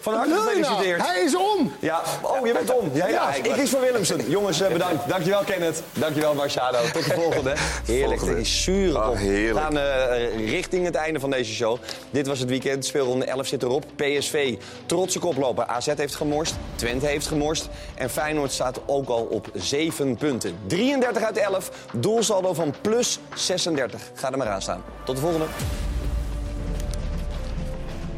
Van 0.01 0.13
harte 0.13 0.29
nou? 0.29 0.41
gefeliciteerd. 0.47 1.07
Hij 1.07 1.21
is 1.23 1.35
om! 1.35 1.73
Ja, 1.79 2.01
oh, 2.21 2.45
je 2.47 2.53
bent 2.53 2.73
om. 2.73 2.89
Ja, 2.93 3.07
ja. 3.07 3.13
Ja, 3.13 3.33
ik 3.33 3.43
kies 3.43 3.69
voor 3.69 3.81
Willemsen. 3.81 4.29
Jongens, 4.29 4.61
eh, 4.61 4.71
bedankt. 4.71 5.09
Dankjewel, 5.09 5.43
Kenneth. 5.43 5.81
Dankjewel, 5.93 6.33
Marciano. 6.33 6.77
Tot 6.93 7.05
de 7.05 7.11
volgende. 7.21 7.53
Heerlijk. 7.85 8.09
Volgende. 8.19 8.33
Het 8.39 8.45
is 8.47 8.63
zure 8.63 9.09
op. 9.09 9.17
We 9.17 9.51
gaan 9.55 9.77
eh, 9.77 10.49
richting 10.49 10.85
het 10.85 10.95
einde 10.95 11.19
van 11.19 11.29
deze 11.29 11.53
show. 11.53 11.77
Dit 12.11 12.27
was 12.27 12.39
het 12.39 12.49
weekend. 12.49 12.85
Speelronde 12.85 13.25
11 13.25 13.47
zit 13.47 13.63
erop. 13.63 13.85
PSV, 13.95 14.55
trotse 14.85 15.19
koploper. 15.19 15.65
AZ 15.65 15.87
heeft 15.95 16.15
gemorst. 16.15 16.53
Twente 16.75 17.05
heeft 17.05 17.27
gemorst. 17.27 17.69
En 17.95 18.09
Feyenoord 18.09 18.51
staat 18.51 18.79
ook 18.91 19.09
al 19.09 19.23
op 19.23 19.49
7 19.53 20.15
punten. 20.15 20.57
33 20.67 21.23
uit 21.23 21.37
11. 21.37 21.71
Doelsaldo 21.93 22.53
van 22.53 22.73
plus 22.81 23.19
36. 23.35 24.01
Ga 24.13 24.31
er 24.31 24.37
maar 24.37 24.49
aan 24.49 24.61
staan. 24.61 24.83
Tot 25.03 25.15
de 25.15 25.21
volgende. 25.21 25.45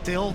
Til, 0.02 0.34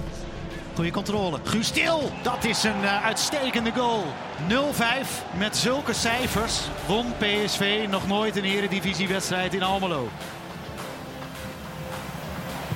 goede 0.75 0.91
controle. 0.91 1.39
Guus 1.45 1.71
Til, 1.71 2.01
dat 2.23 2.45
is 2.45 2.63
een 2.63 2.85
eh, 2.85 3.05
uitstekende 3.05 3.73
goal. 3.73 4.03
0-5 4.49 5.39
met 5.39 5.57
zulke 5.57 5.93
cijfers 5.93 6.61
won 6.87 7.13
PSV 7.19 7.87
nog 7.91 8.07
nooit 8.07 8.37
een 8.37 8.45
eredivisiewedstrijd 8.45 9.55
in 9.55 9.63
Almelo. 9.63 10.09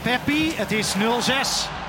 Peppi, 0.02 0.52
het 0.54 0.72
is 0.72 0.94
0-6. 0.94 1.81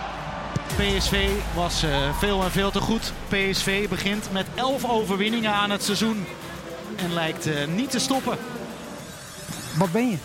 PSV 0.77 1.29
was 1.55 1.83
eh, 1.83 2.17
veel 2.17 2.43
en 2.43 2.51
veel 2.51 2.71
te 2.71 2.79
goed. 2.79 3.13
PSV 3.27 3.89
begint 3.89 4.31
met 4.31 4.45
11 4.55 4.89
overwinningen 4.89 5.53
aan 5.53 5.69
het 5.69 5.83
seizoen. 5.83 6.25
En 6.95 7.13
lijkt 7.13 7.45
eh, 7.45 7.67
niet 7.67 7.91
te 7.91 7.99
stoppen. 7.99 8.37
Wat 9.77 9.91
ben 9.91 10.09
je? 10.09 10.17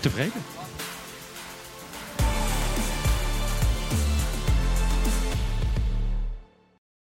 Tevreden. 0.00 0.51